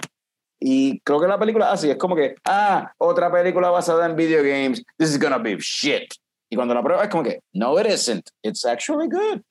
Y 0.60 1.00
creo 1.02 1.22
que 1.22 1.28
la 1.28 1.38
película 1.38 1.72
así 1.72 1.92
es 1.92 1.98
como 1.98 2.16
que, 2.16 2.34
ah, 2.46 2.92
otra 2.98 3.32
película 3.32 3.70
basada 3.70 4.08
en 4.08 4.16
video 4.16 4.42
games, 4.42 4.84
this 4.98 5.10
is 5.12 5.20
gonna 5.20 5.38
be 5.38 5.58
shit. 5.60 6.12
Y 6.50 6.56
cuando 6.56 6.74
la 6.74 6.82
pruebas 6.82 7.06
es 7.06 7.12
como 7.12 7.24
que, 7.24 7.42
no, 7.54 7.80
it 7.80 7.86
isn't. 7.86 8.28
It's 8.44 8.66
actually 8.66 9.08
good. 9.10 9.44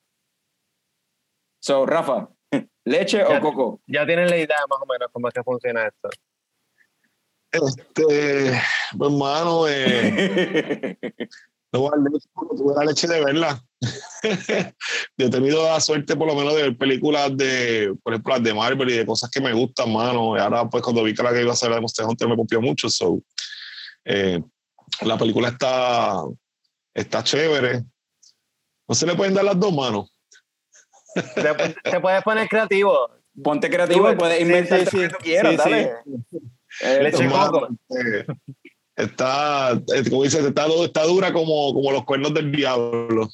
So, 1.61 1.87
Rafa, 1.87 2.31
¿leche 2.85 3.23
o 3.23 3.29
Ya. 3.29 3.41
coco? 3.41 3.81
Ya 3.87 4.05
tienen 4.07 4.29
la 4.29 4.37
idea 4.39 4.59
más 4.69 4.81
o 4.83 4.87
menos 4.87 5.09
cómo 5.13 5.29
es 5.29 5.35
que 5.35 5.43
funciona 5.45 5.87
esto. 5.87 6.09
Este, 7.51 8.61
pues, 8.97 9.11
hermano, 9.11 9.67
eh, 9.69 10.99
no 11.73 11.91
tuve 12.57 12.75
la 12.77 12.85
leche 12.85 13.07
de 13.07 13.25
verla. 13.25 13.63
Yo 15.17 15.27
he 15.27 15.31
tenido 15.31 15.65
la 15.65 15.81
suerte, 15.81 16.17
por 16.17 16.27
lo 16.27 16.35
menos, 16.35 16.55
de 16.55 16.63
ver 16.63 16.77
películas 16.77 17.37
de, 17.37 17.95
por 18.03 18.13
ejemplo, 18.13 18.35
las 18.35 18.43
de 18.43 18.55
Marvel 18.55 18.91
y 18.91 18.97
de 18.99 19.07
cosas 19.07 19.31
que 19.31 19.41
me 19.41 19.53
gustan, 19.53 19.93
mano. 19.93 20.37
Y 20.37 20.41
ahora, 20.41 20.69
pues, 20.69 20.83
cuando 20.83 21.03
vi 21.03 21.15
que 21.15 21.23
la 21.23 21.33
que 21.33 21.43
iba 21.43 21.53
a 21.53 21.57
ser 21.57 21.71
la 21.71 21.77
de 21.77 21.81
Monster 21.83 22.07
Hunter 22.07 22.29
me 22.29 22.37
pompió 22.37 22.61
mucho. 22.61 22.89
So, 22.91 23.21
eh, 24.05 24.43
la 25.03 25.17
película 25.17 25.49
está, 25.49 26.23
está 26.95 27.23
chévere. 27.25 27.83
No 28.87 28.95
se 28.95 29.07
le 29.07 29.15
pueden 29.15 29.35
dar 29.35 29.45
las 29.45 29.59
dos 29.59 29.73
manos. 29.73 30.13
Te, 31.15 31.75
te 31.91 32.01
puedes 32.01 32.23
poner 32.23 32.49
creativo. 32.49 33.11
Ponte 33.43 33.71
creativo 33.71 34.11
y 34.11 34.17
puedes 34.17 34.37
Sí, 34.39 34.43
inventar 34.43 34.79
sí, 34.81 34.85
lo 34.85 34.91
que 34.91 34.99
sí. 34.99 35.09
tú 35.13 35.17
quieras, 35.23 35.53
Sí, 35.53 35.57
dale. 35.57 35.93
Eh, 36.83 37.03
Leche 37.03 37.29
coco. 37.29 37.69
este, 37.89 38.27
está, 38.97 39.73
eh, 39.73 40.11
como 40.11 40.23
dices, 40.25 40.45
está, 40.45 40.67
está 40.85 41.05
dura 41.05 41.33
como, 41.33 41.73
como 41.75 41.93
los 41.93 42.05
cuernos 42.05 42.35
del 42.35 42.51
diablo. 42.53 43.29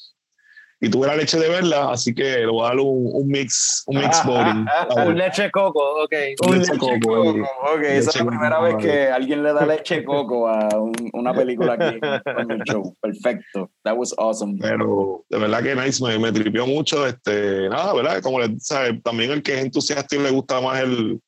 Y 0.81 0.91
tuve 0.91 1.07
la 1.07 1.17
leche 1.17 1.39
de 1.39 1.49
verla, 1.49 1.93
así 1.93 2.13
que 2.15 2.41
le 2.41 2.47
voy 2.47 2.63
a 2.63 2.69
dar 2.71 2.79
un, 2.79 3.09
un 3.11 3.27
mix, 3.29 3.85
un 3.87 3.97
mix 4.01 4.23
voting. 4.27 4.67
Un 5.07 5.17
leche 5.17 5.51
coco, 5.51 6.03
ok. 6.03 6.13
Un 6.47 6.59
Leche 6.59 6.73
leche 6.75 6.79
coco, 6.79 6.99
coco. 7.01 7.37
eh. 7.39 7.43
Ok, 7.73 7.81
esa 7.85 8.11
es 8.11 8.17
la 8.17 8.23
Leche 8.23 8.25
primera 8.27 8.57
coco, 8.57 8.65
vez 8.65 8.75
vale. 8.75 8.87
que 8.87 9.07
alguien 9.09 9.43
le 9.45 9.53
da 9.55 9.65
leche 9.65 10.05
coco 10.05 10.47
a 10.49 10.69
un- 10.79 11.11
una 11.15 11.33
película 11.33 11.75
aquí 11.75 11.99
en 12.27 12.51
el 12.51 12.63
show. 12.65 12.95
Perfecto. 13.01 13.71
That 13.85 13.97
was 13.97 14.13
awesome. 14.19 14.59
Pero 14.61 15.25
de 15.31 15.39
verdad 15.39 15.63
que 15.63 15.75
nice, 15.75 16.05
me, 16.05 16.19
me 16.19 16.33
tripió 16.33 16.67
mucho. 16.67 17.07
Este, 17.07 17.67
nada, 17.71 17.95
¿verdad? 17.95 18.21
Como 18.21 18.41
le, 18.41 18.55
¿sabes? 18.59 19.03
también 19.03 19.31
el 19.31 19.43
que 19.43 19.55
es 19.55 19.65
entusiasta 19.65 20.15
y 20.17 20.19
le 20.19 20.31
gusta 20.33 20.61
más 20.61 20.81
el, 20.83 21.19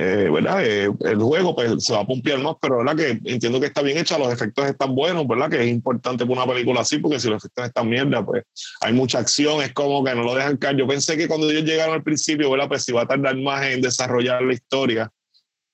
eh, 0.00 0.30
¿verdad? 0.30 0.64
Eh, 0.64 0.88
el 1.00 1.18
juego 1.20 1.56
pues 1.56 1.84
se 1.84 1.92
va 1.92 2.00
a 2.00 2.06
pompear 2.06 2.38
más, 2.38 2.54
pero 2.62 2.78
¿verdad? 2.78 2.94
Que 2.94 3.32
entiendo 3.32 3.58
que 3.58 3.66
está 3.66 3.82
bien 3.82 3.98
hecha, 3.98 4.16
los 4.16 4.32
efectos 4.32 4.64
están 4.66 4.94
buenos, 4.94 5.26
¿verdad? 5.26 5.50
Que 5.50 5.60
es 5.60 5.68
importante 5.68 6.24
para 6.24 6.44
una 6.44 6.52
película 6.52 6.82
así, 6.82 6.98
porque 6.98 7.18
si 7.18 7.28
los 7.28 7.42
efectos 7.42 7.66
están 7.66 7.88
mierda, 7.88 8.24
pues 8.24 8.44
hay 8.80 8.92
mucha 8.92 9.18
acción, 9.18 9.60
es 9.60 9.72
como 9.72 10.04
que 10.04 10.14
no 10.14 10.22
lo 10.22 10.36
dejan 10.36 10.56
caer. 10.56 10.76
Yo 10.76 10.86
pensé 10.86 11.16
que 11.16 11.26
cuando 11.26 11.50
ellos 11.50 11.64
llegaron 11.64 11.94
al 11.94 12.04
principio, 12.04 12.48
¿verdad? 12.48 12.68
Pues 12.68 12.88
iba 12.88 13.02
a 13.02 13.06
tardar 13.06 13.36
más 13.38 13.64
en 13.64 13.80
desarrollar 13.80 14.40
la 14.42 14.52
historia, 14.52 15.10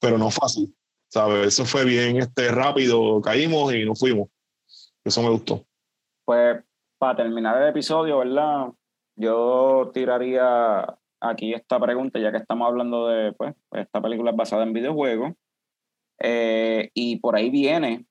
pero 0.01 0.17
no 0.17 0.31
fácil, 0.31 0.75
¿sabes? 1.09 1.49
Eso 1.49 1.67
fue 1.67 1.85
bien 1.85 2.17
este, 2.17 2.51
rápido, 2.51 3.21
caímos 3.21 3.75
y 3.75 3.85
nos 3.85 4.01
fuimos. 4.01 4.31
Eso 5.05 5.23
me 5.23 5.29
gustó. 5.29 5.67
Pues 6.25 6.65
para 6.97 7.17
terminar 7.17 7.61
el 7.61 7.69
episodio, 7.69 8.21
¿verdad? 8.21 8.69
Yo 9.17 9.91
tiraría 9.93 10.97
aquí 11.25 11.55
esta 11.55 11.81
pregunta, 11.81 12.19
ya 12.19 12.31
que 12.31 12.39
estamos 12.39 12.69
hablando 12.69 13.09
de, 13.09 13.33
pues, 13.33 13.55
esta 13.73 14.01
película 14.01 14.31
es 14.31 14.37
basada 14.37 14.63
en 14.63 14.73
videojuegos. 14.73 15.33
Eh, 16.21 16.91
y 16.95 17.17
por 17.19 17.37
ahí 17.37 17.51
viene 17.51 18.07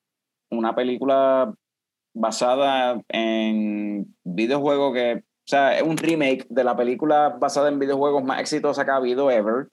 una 0.51 0.75
película 0.75 1.53
basada 2.15 3.01
en 3.09 4.15
videojuegos 4.23 4.93
que, 4.93 5.15
o 5.15 5.47
sea, 5.47 5.77
es 5.77 5.83
un 5.83 5.97
remake 5.97 6.45
de 6.49 6.63
la 6.63 6.75
película 6.75 7.29
basada 7.39 7.69
en 7.69 7.79
videojuegos 7.79 8.23
más 8.23 8.39
exitosa 8.39 8.85
que 8.85 8.91
ha 8.91 8.97
habido 8.97 9.31
ever. 9.31 9.67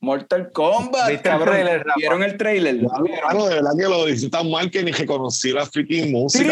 Mortal 0.00 0.50
Kombat. 0.52 1.10
¿Viste 1.10 1.30
el 1.30 1.44
trailer, 1.44 1.84
¿Vieron 1.96 2.22
el 2.22 2.36
trailer? 2.38 2.78
Claro, 2.78 3.46
de 3.46 3.54
verdad 3.56 3.70
que 3.78 3.84
lo 3.84 4.08
hice 4.08 4.30
tan 4.30 4.50
mal 4.50 4.70
que 4.70 4.82
ni 4.82 4.92
reconocí 4.92 5.52
la 5.52 5.66
freaking 5.66 6.10
música. 6.10 6.42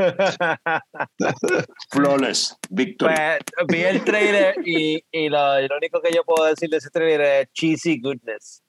Flawless, 1.90 2.56
victory. 2.70 3.14
Pues, 3.14 3.38
vi 3.68 3.82
el 3.82 4.02
trailer 4.02 4.56
y, 4.64 5.04
y 5.12 5.28
lo, 5.28 5.60
lo 5.60 5.76
único 5.76 6.00
que 6.00 6.12
yo 6.12 6.24
puedo 6.24 6.46
decir 6.46 6.68
de 6.70 6.78
ese 6.78 6.90
trailer 6.90 7.20
es 7.20 7.52
cheesy 7.52 8.00
goodness. 8.00 8.62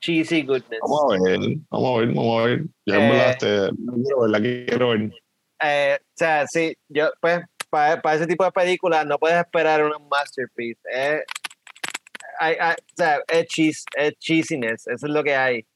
Cheesy 0.00 0.42
goodness. 0.42 0.78
Vamos 0.80 1.14
a 1.14 1.22
ver, 1.22 1.38
vamos 1.70 1.96
a 1.96 2.00
ver, 2.00 2.08
vamos 2.14 2.40
a 2.40 2.44
ver. 2.46 2.62
Yo 2.86 2.94
en 2.94 3.00
Eh, 3.00 3.10
verdad 3.10 3.30
este, 3.30 3.56
la 3.56 3.92
quiero 4.02 4.20
ver, 4.20 4.30
la 4.30 4.40
quiero 4.40 4.88
ver. 4.90 5.10
Eh, 5.64 5.98
o 6.00 6.04
sea, 6.14 6.46
sí, 6.46 6.76
yo, 6.88 7.10
pues, 7.20 7.40
para 7.70 8.14
ese 8.14 8.26
tipo 8.26 8.44
de 8.44 8.52
películas 8.52 9.04
no 9.06 9.18
puedes 9.18 9.38
esperar 9.38 9.82
una 9.84 9.98
masterpiece. 9.98 10.80
Eh, 10.94 11.20
hay- 12.38 12.56
hay- 12.60 12.74
o 12.74 12.96
sea, 12.96 13.18
es, 13.28 13.46
cheese, 13.46 13.84
es 13.96 14.14
cheesiness, 14.18 14.86
eso 14.86 15.06
es 15.06 15.12
lo 15.12 15.24
que 15.24 15.34
hay. 15.34 15.66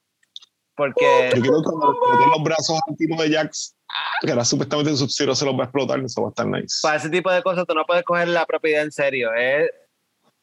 Porque, 0.77 1.31
Yo 1.35 1.43
quiero 1.43 1.61
que 1.63 2.27
los 2.31 2.43
brazos 2.45 2.79
al 2.89 2.97
tipo 2.97 3.21
de 3.23 3.31
Jax, 3.31 3.77
que 4.23 4.31
era 4.33 4.45
supuestamente 4.45 4.91
en 4.91 4.97
Sub-Zero 4.97 5.35
se 5.35 5.45
los 5.45 5.55
va 5.55 5.63
a 5.63 5.65
explotar, 5.65 6.01
eso 6.01 6.23
va 6.23 6.29
a 6.29 6.31
estar 6.31 6.47
nice. 6.47 6.79
para 6.83 6.97
ese 6.97 7.11
tipo 7.11 7.31
de 7.31 7.43
cosas 7.43 7.67
tú 7.67 7.75
no 7.75 7.85
puedes 7.85 8.05
coger 8.05 8.29
la 8.29 8.47
propiedad 8.47 8.85
en 8.85 8.93
serio. 8.93 9.31
eh. 9.37 9.69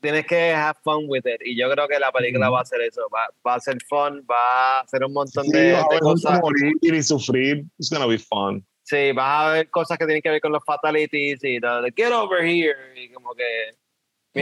Tienes 0.02 0.26
que 0.26 0.54
have 0.54 0.80
fun 0.84 1.06
with 1.08 1.26
it. 1.26 1.42
Y 1.44 1.60
yo 1.60 1.70
creo 1.70 1.88
que 1.88 2.00
la 2.00 2.12
película 2.12 2.50
va 2.50 2.60
a 2.60 2.62
hacer 2.62 2.82
eso. 2.82 3.02
Va, 3.14 3.28
va 3.46 3.56
a 3.56 3.60
ser 3.60 3.78
fun, 3.88 4.26
va 4.30 4.78
a 4.78 4.80
hacer 4.82 5.04
un 5.04 5.12
montón 5.14 5.44
Sí, 5.46 5.52
de, 5.52 5.72
de 5.74 6.00
cosas. 6.00 6.40
morir 6.40 6.74
y 6.82 7.04
sufrir. 7.04 7.66
It's 7.78 7.90
gonna 7.90 8.06
be 8.06 8.18
fun. 8.18 8.66
Sí, 8.84 9.12
vas 9.12 9.46
a 9.46 9.52
ver 9.54 9.70
cosas 9.70 9.98
que 9.98 10.06
tienen 10.06 10.22
que 10.22 10.30
ver 10.30 10.42
con 10.42 10.52
los 10.54 10.64
fatalities 10.66 11.44
y 11.44 11.60
lo 11.60 11.82
de 11.82 11.92
get 11.96 12.12
over 12.14 12.44
here. 12.46 12.76
Y 12.96 13.12
como 13.12 13.34
que. 13.36 13.76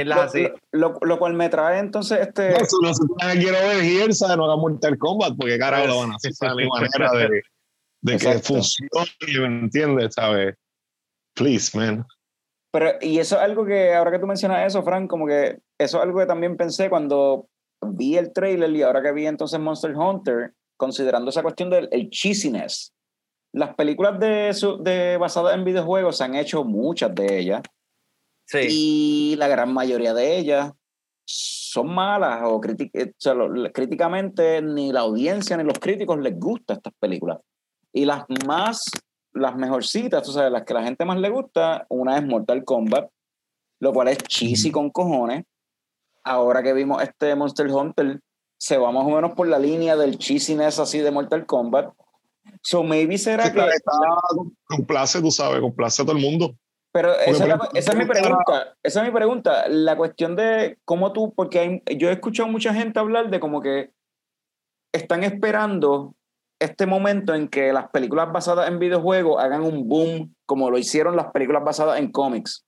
Lo, 0.03 0.21
así. 0.21 0.47
lo, 0.73 0.99
lo 1.01 1.17
cual 1.17 1.33
me 1.33 1.49
trae 1.49 1.79
entonces 1.79 2.19
este. 2.19 2.51
No, 2.51 2.59
si 2.65 2.75
no 2.81 2.93
se 2.93 3.51
ver 3.51 3.83
here, 3.83 4.13
¿sabes? 4.13 4.37
No 4.37 4.45
hagan 4.45 4.59
Mortal 4.59 4.97
Kombat, 4.97 5.33
porque 5.37 5.57
carajo 5.57 5.87
lo 5.87 5.99
van 5.99 6.11
a 6.11 6.15
hacer. 6.15 6.33
No 6.41 6.57
hay 6.57 6.67
manera 6.67 7.11
de, 7.13 7.41
de 8.01 8.17
que 8.17 8.39
funcione, 8.39 9.09
¿me 9.39 9.45
entiendes? 9.45 10.13
¿Sabes? 10.13 10.55
Please, 11.33 11.75
man. 11.75 12.05
Pero, 12.79 12.91
y 13.01 13.17
eso 13.17 13.37
es 13.37 13.41
algo 13.41 13.65
que, 13.65 13.95
ahora 13.95 14.11
que 14.11 14.19
tú 14.19 14.27
mencionas 14.27 14.67
eso, 14.67 14.83
Frank, 14.83 15.09
como 15.09 15.25
que 15.25 15.57
eso 15.79 15.97
es 15.97 16.03
algo 16.03 16.19
que 16.19 16.27
también 16.27 16.55
pensé 16.57 16.89
cuando 16.91 17.47
vi 17.81 18.17
el 18.17 18.31
trailer 18.33 18.69
y 18.69 18.83
ahora 18.83 19.01
que 19.01 19.11
vi 19.13 19.25
entonces 19.25 19.59
Monster 19.59 19.95
Hunter, 19.95 20.53
considerando 20.77 21.31
esa 21.31 21.41
cuestión 21.41 21.71
del 21.71 21.89
el 21.91 22.11
cheesiness. 22.11 22.93
Las 23.51 23.73
películas 23.73 24.19
de, 24.19 24.53
su- 24.53 24.77
de 24.83 25.17
basadas 25.17 25.55
en 25.55 25.65
videojuegos 25.65 26.17
se 26.17 26.23
han 26.25 26.35
hecho 26.35 26.63
muchas 26.63 27.15
de 27.15 27.39
ellas 27.39 27.61
Sí. 28.45 28.67
y 28.69 29.35
la 29.37 29.47
gran 29.47 29.73
mayoría 29.73 30.13
de 30.13 30.37
ellas 30.37 30.71
son 31.25 31.93
malas 31.95 32.43
o, 32.45 32.61
eh, 32.63 33.09
o 33.09 33.13
sea, 33.17 33.33
lo- 33.33 33.71
críticamente 33.71 34.61
ni 34.61 34.91
la 34.91 34.99
audiencia 34.99 35.57
ni 35.57 35.63
los 35.63 35.79
críticos 35.79 36.19
les 36.19 36.37
gusta 36.39 36.75
estas 36.75 36.93
películas. 36.99 37.39
Y 37.91 38.05
las 38.05 38.25
más, 38.45 38.85
las 39.37 39.55
mejorcitas, 39.55 40.23
tú 40.23 40.31
sabes, 40.31 40.51
las 40.51 40.63
que 40.63 40.73
la 40.73 40.83
gente 40.83 41.05
más 41.05 41.17
le 41.19 41.29
gusta, 41.29 41.85
una 41.89 42.17
es 42.17 42.25
Mortal 42.25 42.63
Kombat, 42.65 43.09
lo 43.79 43.93
cual 43.93 44.07
es 44.09 44.17
cheesy 44.19 44.71
con 44.71 44.89
cojones. 44.89 45.45
Ahora 46.23 46.61
que 46.63 46.73
vimos 46.73 47.01
este 47.01 47.35
Monster 47.35 47.67
Hunter, 47.67 48.19
se 48.59 48.77
va 48.77 48.91
más 48.91 49.05
o 49.05 49.09
menos 49.09 49.31
por 49.33 49.47
la 49.47 49.59
línea 49.59 49.95
del 49.95 50.17
cheesiness 50.17 50.79
así 50.79 50.99
de 50.99 51.11
Mortal 51.11 51.45
Kombat. 51.45 51.93
So 52.61 52.83
maybe 52.83 53.17
será 53.17 53.45
Sí, 53.45 53.51
que... 53.53 53.59
está- 53.59 53.91
complace, 54.65 55.21
tú 55.21 55.31
sabes, 55.31 55.61
complace 55.61 56.01
a 56.01 56.05
todo 56.05 56.15
el 56.17 56.21
mundo. 56.23 56.55
Pero 56.91 57.13
esa, 57.13 57.21
es 57.31 57.37
por 57.37 57.47
la- 57.47 57.55
ejemplo, 57.55 57.69
esa 57.79 57.91
es 57.91 57.97
mi 57.97 58.05
pregunta. 58.05 58.75
Esa 58.81 58.99
es 59.01 59.05
mi 59.07 59.13
pregunta. 59.13 59.67
La 59.69 59.95
cuestión 59.95 60.35
de 60.35 60.79
cómo 60.85 61.13
tú, 61.13 61.33
porque 61.35 61.59
hay- 61.59 61.83
yo 61.97 62.09
he 62.09 62.13
escuchado 62.13 62.49
mucha 62.49 62.73
gente 62.73 62.99
hablar 62.99 63.29
de 63.29 63.39
como 63.39 63.61
que 63.61 63.91
están 64.91 65.23
esperando 65.23 66.15
este 66.59 66.85
momento 66.85 67.33
en 67.35 67.47
que 67.47 67.71
las 67.73 67.89
películas 67.89 68.31
basadas 68.31 68.67
en 68.67 68.79
videojuegos 68.79 69.43
hagan 69.43 69.61
un 69.63 69.87
boom 69.87 70.35
como 70.45 70.69
lo 70.71 70.77
hicieron 70.77 71.15
las 71.15 71.31
películas 71.31 71.63
basadas 71.63 71.99
en 71.99 72.11
cómics. 72.11 72.63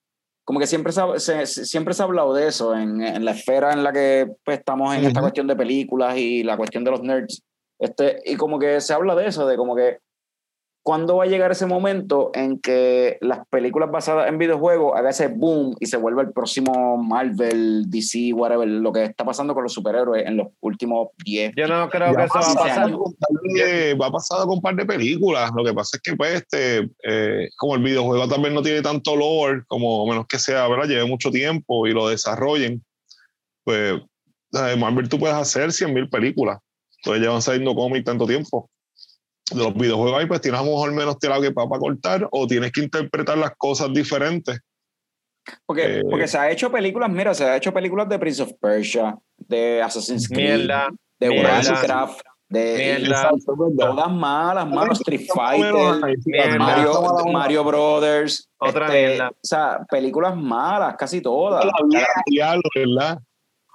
Como 0.45 0.60
que 0.60 0.68
siempre 0.68 0.91
se, 0.91 1.02
se- 1.20 1.45
siempre 1.45 1.94
se 1.94 2.02
ha 2.02 2.06
hablado 2.06 2.34
de 2.34 2.48
eso 2.48 2.76
en, 2.76 3.02
en 3.02 3.24
la 3.26 3.32
esfera 3.32 3.72
en 3.72 3.84
la 3.84 3.91
que 3.94 4.28
pues, 4.44 4.60
estamos 4.60 4.95
en 4.95 5.06
esta 5.06 5.22
cuestión 5.22 5.48
de 5.48 5.56
películas 5.56 6.18
y 6.18 6.44
la 6.44 6.57
cuestión 6.57 6.84
de 6.84 6.91
los 6.91 7.02
nerds. 7.02 7.44
Este, 7.80 8.22
y 8.26 8.36
como 8.36 8.60
que 8.60 8.82
se 8.82 8.94
habla 8.94 9.16
de 9.16 9.28
eso, 9.28 9.45
de 9.48 9.56
como 9.57 9.76
que 9.76 9.99
¿Cuándo 10.81 11.18
va 11.18 11.26
a 11.26 11.27
llegar 11.27 11.51
ese 11.51 11.65
momento 11.65 12.31
en 12.34 12.60
que 12.60 13.18
las 13.22 13.45
películas 13.49 13.91
basadas 13.91 14.30
en 14.30 14.38
videojuegos 14.38 14.97
haga 14.97 15.10
ese 15.10 15.27
boom 15.27 15.76
y 15.80 15.85
se 15.85 15.97
vuelva 15.97 16.22
el 16.22 16.31
próximo 16.31 16.97
Marvel, 16.97 17.89
DC, 17.89 18.34
whatever, 18.34 18.68
lo 18.68 18.91
que 18.91 19.03
está 19.03 19.26
pasando 19.26 19.53
con 19.53 19.64
los 19.64 19.73
superhéroes 19.73 20.26
en 20.26 20.38
los 20.38 20.47
últimos 20.61 21.10
10? 21.23 21.53
Yo 21.56 21.68
no 21.68 21.89
creo 21.89 22.15
que 22.15 22.23
eso 22.23 22.34
va 22.34 22.51
a 22.51 22.56
pasar. 22.56 22.91
con 22.91 23.14
va 24.01 24.11
pasado 24.11 24.47
con 24.47 24.56
un 24.56 24.61
par 24.61 24.76
de 24.76 24.85
películas. 24.85 25.51
Lo 25.56 25.64
que 25.64 25.73
pasa 25.73 25.97
es 25.97 26.01
que, 26.01 26.15
pues, 26.15 26.35
este, 26.35 26.89
eh, 27.03 27.49
como 27.57 27.76
el 27.76 27.84
videojuego 27.84 28.27
también 28.27 28.53
no 28.53 28.61
tiene 28.61 28.81
tanto 28.81 29.15
lore, 29.15 29.64
como 29.68 30.03
a 30.03 30.10
menos 30.10 30.26
que 30.27 30.39
sea, 30.39 30.68
¿verdad? 30.68 30.88
Lleve 30.88 31.06
mucho 31.06 31.30
tiempo 31.30 31.88
y 31.88 31.91
lo 31.91 32.07
desarrollen, 32.07 32.84
pues, 33.64 34.01
eh, 34.53 34.76
Marvel 34.77 35.10
tú 35.10 35.19
puedes 35.19 35.35
hacer 35.35 35.72
100.000 35.72 36.10
películas. 36.10 36.60
Entonces 36.97 37.22
llevan 37.22 37.41
saliendo 37.41 37.76
cómics 37.76 38.06
tanto 38.06 38.26
tiempo. 38.26 38.69
De 39.51 39.63
los 39.63 39.73
videojuegos 39.73 40.19
ahí, 40.19 40.26
pues 40.27 40.41
tienes 40.41 40.59
a 40.59 40.63
lo 40.63 40.71
mejor 40.71 40.91
menos 40.93 41.17
tela 41.19 41.39
que 41.41 41.51
para 41.51 41.67
cortar 41.67 42.27
o 42.31 42.45
tienes 42.47 42.71
que 42.71 42.81
interpretar 42.81 43.38
las 43.38 43.51
cosas 43.57 43.91
diferentes. 43.93 44.59
Porque, 45.65 45.99
Eh, 45.99 46.03
porque 46.09 46.27
se 46.27 46.38
ha 46.38 46.51
hecho 46.51 46.71
películas, 46.71 47.09
mira, 47.09 47.34
se 47.34 47.43
ha 47.43 47.55
hecho 47.57 47.73
películas 47.73 48.07
de 48.09 48.19
Prince 48.19 48.43
of 48.43 48.51
Persia, 48.61 49.17
de 49.38 49.81
Assassin's 49.81 50.27
Creed, 50.27 50.57
Mierda. 50.57 50.89
de. 51.19 51.30
Warcraft, 51.30 52.21
de 52.49 53.07
todas 53.77 54.11
malas, 54.11 54.67
malos 54.67 54.99
Street 54.99 55.27
Fighter, 55.34 55.73
Mierda. 56.26 56.57
Mario, 56.57 56.93
Mario 57.31 57.63
Brothers, 57.63 58.49
Otra 58.59 58.85
este, 58.88 59.07
mierda. 59.07 59.30
o 59.30 59.34
sea, 59.41 59.80
películas 59.89 60.35
malas, 60.35 60.95
casi 60.97 61.21
todas. 61.21 61.63
La 61.65 61.71
vida, 61.88 62.07
diablo, 62.27 62.63
¿verdad? 62.76 63.19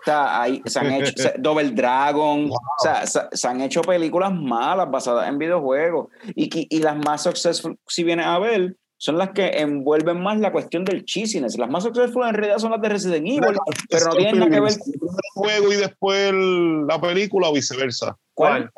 O 0.05 0.07
sea, 0.07 0.43
hay- 0.43 0.63
se 0.67 0.79
han 0.79 0.93
hecho 0.93 1.13
se- 1.17 1.35
Double 1.39 1.71
Dragon, 1.71 2.49
Wow. 2.49 2.57
o 2.59 2.83
sea, 2.83 3.07
se, 3.07 3.21
se 3.33 3.49
han 3.49 3.61
hecho 3.63 3.81
películas 3.81 4.33
malas 4.35 4.91
basadas 4.91 5.29
en 5.29 5.39
videojuegos. 5.39 6.09
Y, 6.35 6.49
que- 6.51 6.67
y 6.69 6.81
las 6.81 6.97
más 6.97 7.23
successful, 7.23 7.79
si 7.87 8.05
vienes 8.05 8.27
a 8.27 8.39
ver, 8.39 8.77
son 8.99 9.17
las 9.19 9.31
que 9.31 9.47
envuelven 9.61 10.23
más 10.23 10.39
la 10.41 10.53
cuestión 10.53 10.85
del 10.85 11.05
cheesiness. 11.05 11.59
Las 11.59 11.69
más 11.71 11.83
successful 11.85 12.27
en 12.27 12.35
realidad 12.35 12.59
son 12.59 12.71
las 12.71 12.81
de 12.83 12.89
Resident 12.91 13.27
Evil, 13.27 13.59
pero 13.91 14.07
no 14.07 14.13
tienen 14.17 14.39
nada 14.41 14.51
que 14.51 14.61
ver. 14.61 14.73
El 14.73 15.01
juego 15.35 15.73
y 15.73 15.77
después 15.77 16.29
el- 16.31 16.87
la 16.87 17.01
película 17.01 17.49
o 17.49 17.53
viceversa. 17.55 18.17
¿Cuál? 18.35 18.71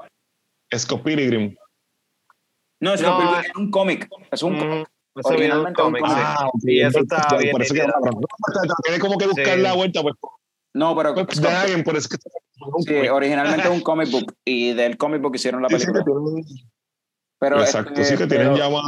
Scott 0.77 1.03
Pilgrim. 1.03 1.55
No, 2.81 2.94
es, 2.94 3.03
No, 3.03 3.36
eh. 3.39 3.43
es 3.47 3.57
un 3.57 3.70
cómic. 3.70 4.09
Es 4.31 4.43
un 4.43 4.55
Mm, 4.55 4.61
un 4.81 4.86
originalmente 5.24 5.81
un 5.82 5.86
cómic, 5.93 6.03
cómic. 6.03 6.16
sí. 6.19 6.23
Ah. 6.27 6.51
Y 6.62 6.81
eso 6.82 6.98
está 7.01 7.36
bien 7.39 7.57
Tienes 7.57 9.01
como 9.01 9.16
que 9.16 9.27
buscar 9.27 9.55
Sí. 9.57 9.61
la 9.62 9.73
vuelta, 9.74 10.03
pues. 10.03 10.15
No, 10.77 10.94
pero 10.97 11.15
pues 11.15 11.40
de 11.40 11.48
alguien, 11.48 11.82
por 11.85 11.97
eso 11.97 12.09
que 12.09 12.16
sí, 12.86 13.09
originalmente 13.09 13.62
es 13.66 13.70
un 13.74 13.81
comic 13.82 14.11
book. 14.11 14.35
Y 14.44 14.74
del 14.74 14.97
comic 14.97 15.23
book 15.23 15.35
hicieron 15.36 15.62
la 15.62 15.69
Sí, 15.69 15.78
sí, 15.81 15.86
que 15.86 15.93
película. 15.93 16.20
tienen- 16.35 16.44
Pero, 17.39 17.61
Exacto, 17.61 17.90
este, 18.01 18.05
sí 18.05 18.16
que 18.16 18.27
tienen 18.27 18.53
pero- 18.53 18.59
ya 18.59 18.69
más. 18.70 18.85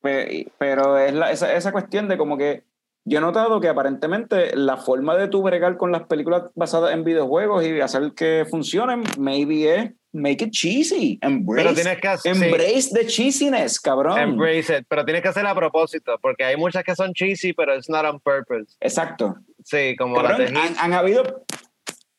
Pe- 0.00 0.50
pero 0.58 0.98
es 0.98 1.12
la- 1.14 1.30
esa, 1.30 1.54
esa 1.54 1.72
cuestión 1.72 2.08
de 2.08 2.16
como 2.18 2.36
que 2.36 2.64
yo 3.04 3.18
he 3.18 3.20
notado 3.20 3.60
que 3.60 3.68
aparentemente 3.68 4.56
la 4.56 4.76
forma 4.76 5.16
de 5.16 5.28
tu 5.28 5.42
bregar 5.42 5.76
con 5.76 5.92
las 5.92 6.04
películas 6.06 6.44
basadas 6.54 6.92
en 6.94 7.04
videojuegos 7.04 7.64
y 7.64 7.80
hacer 7.80 8.12
que 8.14 8.46
funcionen, 8.48 9.02
maybe 9.18 9.74
es 9.76 9.90
make 10.12 10.44
it 10.44 10.50
cheesy. 10.50 11.18
Embrace, 11.22 11.62
Pero 11.62 11.74
tienes 11.74 12.00
que 12.00 12.08
hacer- 12.08 12.34
sí. 12.36 12.44
embrace 12.44 12.90
the 12.92 13.06
cheesiness, 13.06 13.80
cabrón. 13.80 14.18
Embrace 14.18 14.78
it, 14.78 14.86
pero 14.88 15.04
tienes 15.04 15.22
que 15.22 15.28
hacer 15.28 15.46
a 15.46 15.54
propósito, 15.54 16.16
porque 16.20 16.44
hay 16.44 16.56
muchas 16.56 16.84
que 16.84 16.94
son 16.94 17.12
cheesy, 17.12 17.52
pero 17.52 17.74
it's 17.76 17.88
not 17.88 18.04
on 18.04 18.20
purpose. 18.20 18.76
Exacto. 18.80 19.34
Sí, 19.64 19.96
como 19.96 20.16
Cabrón, 20.16 20.40
las 20.42 20.52
de 20.52 20.58
han, 20.58 20.74
han 20.78 20.92
habido. 20.92 21.44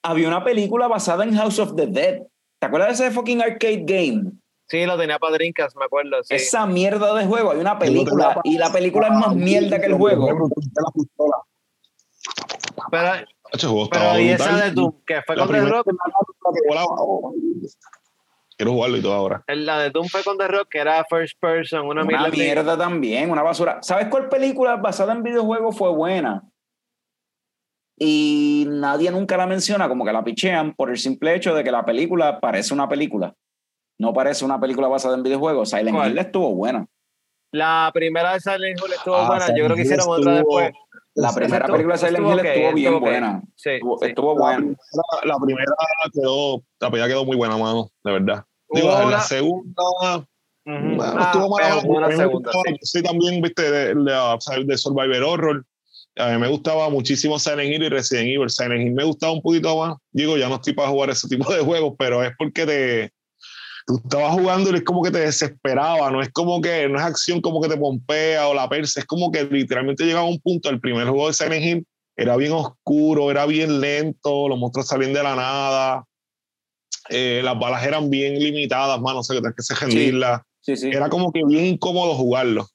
Había 0.02 0.28
una 0.28 0.44
película 0.44 0.88
basada 0.88 1.24
en 1.24 1.36
House 1.36 1.60
of 1.60 1.76
the 1.76 1.88
Dead. 1.88 2.22
¿Te 2.60 2.68
acuerdas 2.68 2.98
de 2.98 3.06
ese 3.06 3.14
fucking 3.14 3.42
arcade 3.42 3.84
game? 3.86 4.32
Sí, 4.68 4.86
lo 4.86 4.98
tenía 4.98 5.20
para 5.20 5.34
Drinkas, 5.34 5.76
me 5.76 5.86
acuerdo. 5.86 6.24
Sí. 6.24 6.36
Esa 6.36 6.66
mierda 6.66 7.14
de 7.16 7.26
juego. 7.26 7.52
Hay 7.52 7.60
una 7.60 7.78
película 7.78 8.40
y 8.44 8.58
la 8.58 8.72
película 8.72 9.08
es 9.08 9.14
más 9.14 9.36
mierda 9.36 9.80
que 9.80 9.86
el 9.88 9.94
juego. 9.94 10.50
Pero, 12.90 13.14
el 13.14 13.90
pero 13.90 14.20
y 14.20 14.30
esa 14.30 14.58
de 14.58 14.72
Doom, 14.72 15.04
que 15.06 15.22
fue 15.24 15.36
La 15.36 15.46
con 15.46 15.54
The 15.54 15.60
primera 15.60 15.78
Rock, 15.78 15.88
Quiero 18.56 18.72
jugarlo 18.72 18.98
y 18.98 19.02
todo 19.02 19.14
ahora. 19.14 19.44
la 19.48 19.80
de 19.80 19.90
Doom 19.90 20.08
fue 20.08 20.24
con 20.24 20.38
The 20.38 20.48
Rock, 20.48 20.70
que 20.70 20.80
era 20.80 21.04
first 21.10 21.40
person, 21.40 21.82
una, 21.86 22.04
Una 22.04 22.06
mierda 22.06 22.30
mierda 22.30 22.78
también, 22.78 23.30
una 23.30 23.42
basura. 23.42 23.80
¿Sabes 23.82 24.08
cuál 24.08 24.30
película 24.30 24.76
basada 24.78 25.14
en 25.14 25.24
videojuegos 25.24 25.78
fue 25.78 25.90
buena? 25.90 26.44
Y 28.06 28.66
nadie 28.68 29.10
nunca 29.12 29.38
la 29.38 29.48
menciona, 29.48 29.88
como 29.88 30.04
que 30.04 30.12
la 30.12 30.24
pichean 30.24 30.74
por 30.76 30.90
el 30.90 30.98
simple 30.98 31.36
hecho 31.36 31.56
de 31.56 31.64
que 31.64 31.72
la 31.72 31.86
película 31.86 32.40
parece 32.40 32.74
una 32.74 32.90
película. 32.90 33.34
No 33.98 34.14
parece 34.14 34.44
una 34.44 34.60
película 34.60 34.88
basada 34.90 35.16
en 35.16 35.24
videojuegos. 35.24 35.70
Silent 35.70 35.96
¿Cuál? 35.96 36.12
Hill 36.12 36.18
estuvo 36.18 36.54
buena. 36.54 36.86
La 37.54 37.90
primera 37.94 38.34
de 38.34 38.40
Silent 38.42 38.80
Hill 38.80 38.94
estuvo 38.94 39.16
Ah, 39.16 39.28
buena, 39.28 39.40
yo 39.48 39.54
Silent 39.54 39.66
creo 39.66 39.76
que 39.78 39.82
hicieron 39.84 40.06
otra 40.10 40.38
estuvo- 40.40 40.58
después. 40.60 40.74
La 41.16 41.32
primera 41.32 41.58
estuvo- 41.58 41.72
película 41.74 41.94
de 41.94 42.00
Silent 42.00 42.16
estuvo 42.18 42.32
Hill 42.34 42.40
estuvo 42.46 42.74
bien 42.74 42.88
estuvo 42.88 42.98
ok. 42.98 43.02
buena. 43.04 43.42
Sí, 43.56 43.70
Estuvo, 43.70 43.98
sí. 44.00 44.06
estuvo 44.08 44.34
La 44.34 44.42
buena. 44.42 44.58
primera, 44.58 44.78
la 45.24 45.38
primera 45.40 45.72
quedó, 46.12 46.64
la 46.82 46.90
película 46.92 47.08
quedó 47.08 47.26
muy 47.26 47.38
buena, 47.38 47.58
mano, 47.58 47.88
de 48.04 48.12
verdad. 48.12 48.46
Digo, 48.70 48.90
la 48.90 49.06
una- 49.08 49.20
segunda, 49.22 49.84
Ujú. 50.18 50.26
bueno, 50.66 51.04
Ah, 51.18 51.24
estuvo 51.26 51.50
mala, 51.50 51.82
sí. 51.82 52.28
yo 52.72 52.76
soy 52.82 53.04
también, 53.04 53.42
viste, 53.42 53.62
de, 53.62 53.94
de, 53.94 54.04
de- 54.04 54.64
de 54.66 54.78
Survivor 54.78 55.24
Horror. 55.24 55.66
A 56.16 56.30
mí 56.30 56.38
me 56.38 56.48
gustaba 56.48 56.90
muchísimo 56.90 57.40
Silent 57.40 57.74
Hill 57.74 57.84
y 57.84 57.90
Resident 57.90 58.28
Evil. 58.28 58.50
Silent 58.50 58.82
Hill 58.82 58.94
me 58.94 59.04
gustaba 59.04 59.34
un 59.34 59.42
poquito 59.42 59.78
más. 59.78 59.98
Digo, 60.12 60.38
ya 60.38 60.48
no 60.48 60.56
estoy 60.56 60.74
para 60.74 60.90
jugar 60.90 61.10
ese 61.10 61.28
tipo 61.28 61.52
de 61.52 61.62
juegos, 61.62 61.96
pero 61.98 62.24
es 62.24 62.32
porque 62.38 62.66
te, 62.66 63.12
tú 63.88 64.00
estabas 64.04 64.34
jugando 64.34 64.70
y 64.72 64.76
es 64.76 64.84
como 64.84 65.02
que 65.02 65.12
te 65.12 65.20
desesperaba. 65.20 66.12
No 66.12 66.22
es 66.22 66.30
como 66.30 66.62
que, 66.62 66.88
no 66.88 67.00
es 67.00 67.04
acción 67.04 67.42
como 67.42 67.62
que 67.62 67.70
te 67.70 67.78
pompea 67.78 68.48
o 68.48 68.54
la 68.54 68.70
persa. 68.70 69.00
Es 69.00 69.06
como 69.08 69.32
que 69.32 69.44
literalmente 69.46 70.06
llegaba 70.06 70.28
a 70.28 70.30
un 70.30 70.40
punto. 70.40 70.70
El 70.70 70.80
primer 70.80 71.08
juego 71.08 71.28
de 71.28 71.34
Silent 71.34 71.66
Hill 71.66 71.88
era 72.16 72.38
bien 72.38 72.52
oscuro, 72.52 73.32
era 73.32 73.46
bien 73.48 73.82
lento, 73.82 74.48
los 74.48 74.60
monstruos 74.60 74.88
salían 74.88 75.14
de 75.14 75.24
la 75.24 75.36
nada. 75.36 76.06
eh, 77.10 77.42
las 77.44 77.58
balas 77.60 77.84
eran 77.86 78.10
bien 78.10 78.40
limitadas, 78.40 79.00
mano, 79.02 79.20
o 79.20 79.24
sea, 79.24 79.36
que 79.36 79.42
tenías 79.42 79.68
que 79.68 79.76
rendirlas. 79.86 80.42
Sí, 80.62 80.78
sí. 80.78 80.90
Era 80.90 81.10
como 81.10 81.32
que 81.32 81.42
bien 81.46 81.66
incómodo 81.66 82.14
jugarlo. 82.16 82.68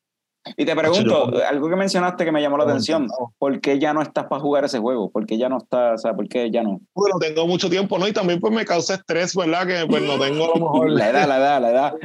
Y 0.56 0.64
te 0.64 0.74
pregunto, 0.74 1.32
algo 1.48 1.68
que 1.68 1.76
mencionaste 1.76 2.24
que 2.24 2.32
me 2.32 2.40
llamó 2.40 2.58
la 2.58 2.64
atención. 2.64 3.08
¿Por 3.38 3.60
qué 3.60 3.78
ya 3.78 3.92
no 3.92 4.02
estás 4.02 4.26
para 4.26 4.40
jugar 4.40 4.64
ese 4.64 4.78
juego? 4.78 5.10
¿Por 5.10 5.26
qué 5.26 5.38
ya 5.38 5.48
no 5.48 5.58
estás? 5.58 5.94
O 5.94 5.98
sea, 5.98 6.14
¿por 6.14 6.28
qué 6.28 6.50
ya 6.50 6.62
no? 6.62 6.80
Bueno, 6.94 7.18
tengo 7.18 7.46
mucho 7.46 7.68
tiempo, 7.68 7.98
¿no? 7.98 8.08
Y 8.08 8.12
también 8.12 8.40
pues 8.40 8.52
me 8.52 8.64
causa 8.64 8.94
estrés, 8.94 9.34
¿verdad? 9.34 9.66
Que 9.66 9.86
pues 9.88 10.02
no 10.02 10.18
tengo 10.18 10.44
a 10.44 10.48
lo 10.48 10.54
mejor... 10.54 10.90
La 10.90 11.10
edad, 11.10 11.28
la 11.28 11.36
edad, 11.38 11.60
la 11.60 11.70
edad. 11.70 11.94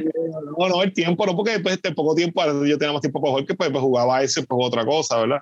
No, 0.58 0.68
no, 0.68 0.82
el 0.82 0.92
tiempo, 0.92 1.26
no, 1.26 1.34
porque 1.34 1.58
pues, 1.60 1.76
este 1.76 1.92
poco 1.92 2.14
tiempo, 2.14 2.42
yo 2.64 2.78
tenía 2.78 2.92
más 2.92 3.00
tiempo 3.00 3.20
para 3.20 3.32
jugar 3.32 3.46
que 3.46 3.54
pues, 3.54 3.70
pues, 3.70 3.82
jugaba 3.82 4.22
ese, 4.22 4.42
pues 4.42 4.66
otra 4.66 4.84
cosa, 4.84 5.18
¿verdad? 5.18 5.38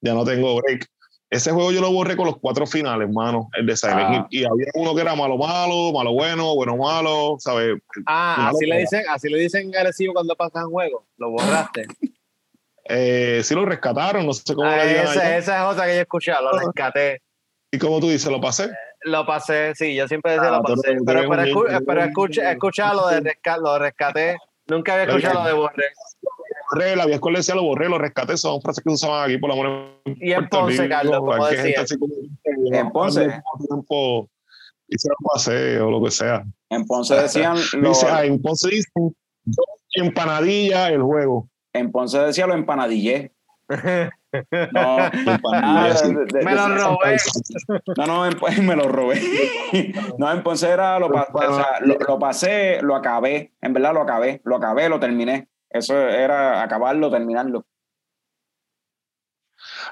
Ya 0.00 0.14
no 0.14 0.24
tengo 0.24 0.56
break. 0.56 0.86
Ese 1.28 1.50
juego 1.50 1.72
yo 1.72 1.80
lo 1.80 1.90
borré 1.90 2.16
con 2.16 2.26
los 2.26 2.38
cuatro 2.38 2.66
finales, 2.66 3.10
mano, 3.12 3.48
el 3.58 3.66
de 3.66 3.76
Silent 3.76 4.00
Ah. 4.00 4.26
Hill. 4.30 4.40
Y 4.40 4.44
había 4.44 4.66
uno 4.74 4.94
que 4.94 5.00
era 5.00 5.16
malo, 5.16 5.36
malo, 5.36 5.92
malo, 5.92 6.12
bueno, 6.12 6.54
bueno, 6.54 6.76
malo, 6.76 7.36
¿sabes? 7.40 7.76
Ah, 8.06 8.36
Una 8.38 8.48
así 8.50 8.66
le 8.66 8.78
dicen, 8.78 9.02
así 9.10 9.28
le 9.28 9.38
dicen 9.38 9.74
agresivo 9.76 10.14
cuando 10.14 10.36
pasan 10.36 10.70
juegos. 10.70 11.02
Lo 11.16 11.30
borraste. 11.30 11.86
Eh, 12.88 13.40
sí 13.42 13.54
lo 13.54 13.64
rescataron, 13.64 14.24
no 14.26 14.32
sé 14.32 14.54
cómo 14.54 14.68
Ah, 14.68 14.84
digan 14.84 15.06
esa, 15.06 15.36
es 15.38 15.48
otra 15.48 15.86
que 15.86 15.94
yo 15.96 16.00
escuché, 16.02 16.32
lo 16.40 16.52
rescaté. 16.58 17.20
Y 17.72 17.78
como 17.78 17.98
tú 18.00 18.08
dices, 18.10 18.30
lo 18.30 18.40
pasé. 18.40 18.70
Lo 19.02 19.26
pasé, 19.26 19.74
sí, 19.74 19.94
yo 19.94 20.06
siempre 20.08 20.32
decía 20.32 20.48
Ah, 20.48 20.56
lo 20.58 20.62
pasé. 20.62 20.82
Pero, 21.04 21.04
pero, 21.04 21.22
un 21.28 21.38
escu- 21.38 21.84
pero 21.86 22.02
escuché, 22.04 22.50
escuché 22.50 22.82
lo 22.94 23.08
de 23.08 23.20
resca- 23.22 23.58
lo 23.58 23.78
rescaté. 23.78 24.36
Nunca 24.68 24.94
había 24.94 25.04
escuchado 25.04 25.42
lo 25.42 25.46
de 25.48 25.52
borré. 25.52 25.84
Borré, 26.72 26.96
la 26.96 27.04
vieja 27.04 27.16
escuela 27.16 27.38
decía 27.38 27.54
lo 27.54 27.62
borré, 27.62 27.88
lo 27.88 27.98
rescaté, 27.98 28.36
son 28.36 28.60
frases 28.60 28.82
que 28.82 28.90
se 28.90 28.94
usaban 28.94 29.24
aquí 29.24 29.38
por 29.38 29.50
la 29.50 29.56
mano. 29.56 30.00
Y 30.04 30.32
en 30.32 30.48
Ponce, 30.48 30.88
Carlos, 30.88 31.18
como 31.18 31.46
decía. 31.46 31.84
como- 31.98 32.14
En 32.76 32.90
Ponce. 32.90 33.42
Tiempo, 33.68 34.28
y 34.88 34.98
se 34.98 35.08
lo 35.08 35.16
pasé 35.32 35.80
o 35.80 35.90
lo 35.90 36.02
que 36.02 36.10
sea. 36.10 36.44
En 36.70 36.84
Ponce 36.86 37.14
decían 37.14 37.56
lo, 37.74 37.88
Dice, 37.90 38.06
ah, 38.10 38.24
en 38.24 38.40
Ponce 38.42 38.68
dicen, 38.68 39.14
empanadilla 39.94 40.88
el 40.88 41.02
juego. 41.02 41.48
En 41.78 41.90
Ponce 41.92 42.18
decía 42.18 42.46
lo 42.46 42.54
empanadillé. 42.54 43.32
No, 43.68 43.76
de- 45.12 46.26
de- 46.32 46.44
Me 46.44 46.54
lo 46.54 46.68
robé. 46.68 47.16
No, 47.96 48.06
no, 48.06 48.26
en- 48.26 48.38
me 48.66 48.76
lo 48.76 48.88
robé. 48.88 49.20
No, 50.18 50.30
en 50.32 50.42
Ponce 50.42 50.68
era 50.68 50.98
lo, 50.98 51.10
pa- 51.10 51.28
o 51.32 51.54
sea, 51.56 51.80
lo, 51.80 51.96
lo 51.98 52.18
pasé, 52.18 52.80
lo 52.82 52.94
acabé. 52.94 53.52
En 53.60 53.72
verdad 53.72 53.92
lo 53.94 54.02
acabé, 54.02 54.40
lo 54.44 54.56
acabé, 54.56 54.88
lo 54.88 55.00
terminé. 55.00 55.48
Eso 55.70 55.98
era 55.98 56.62
acabarlo, 56.62 57.10
terminarlo. 57.10 57.66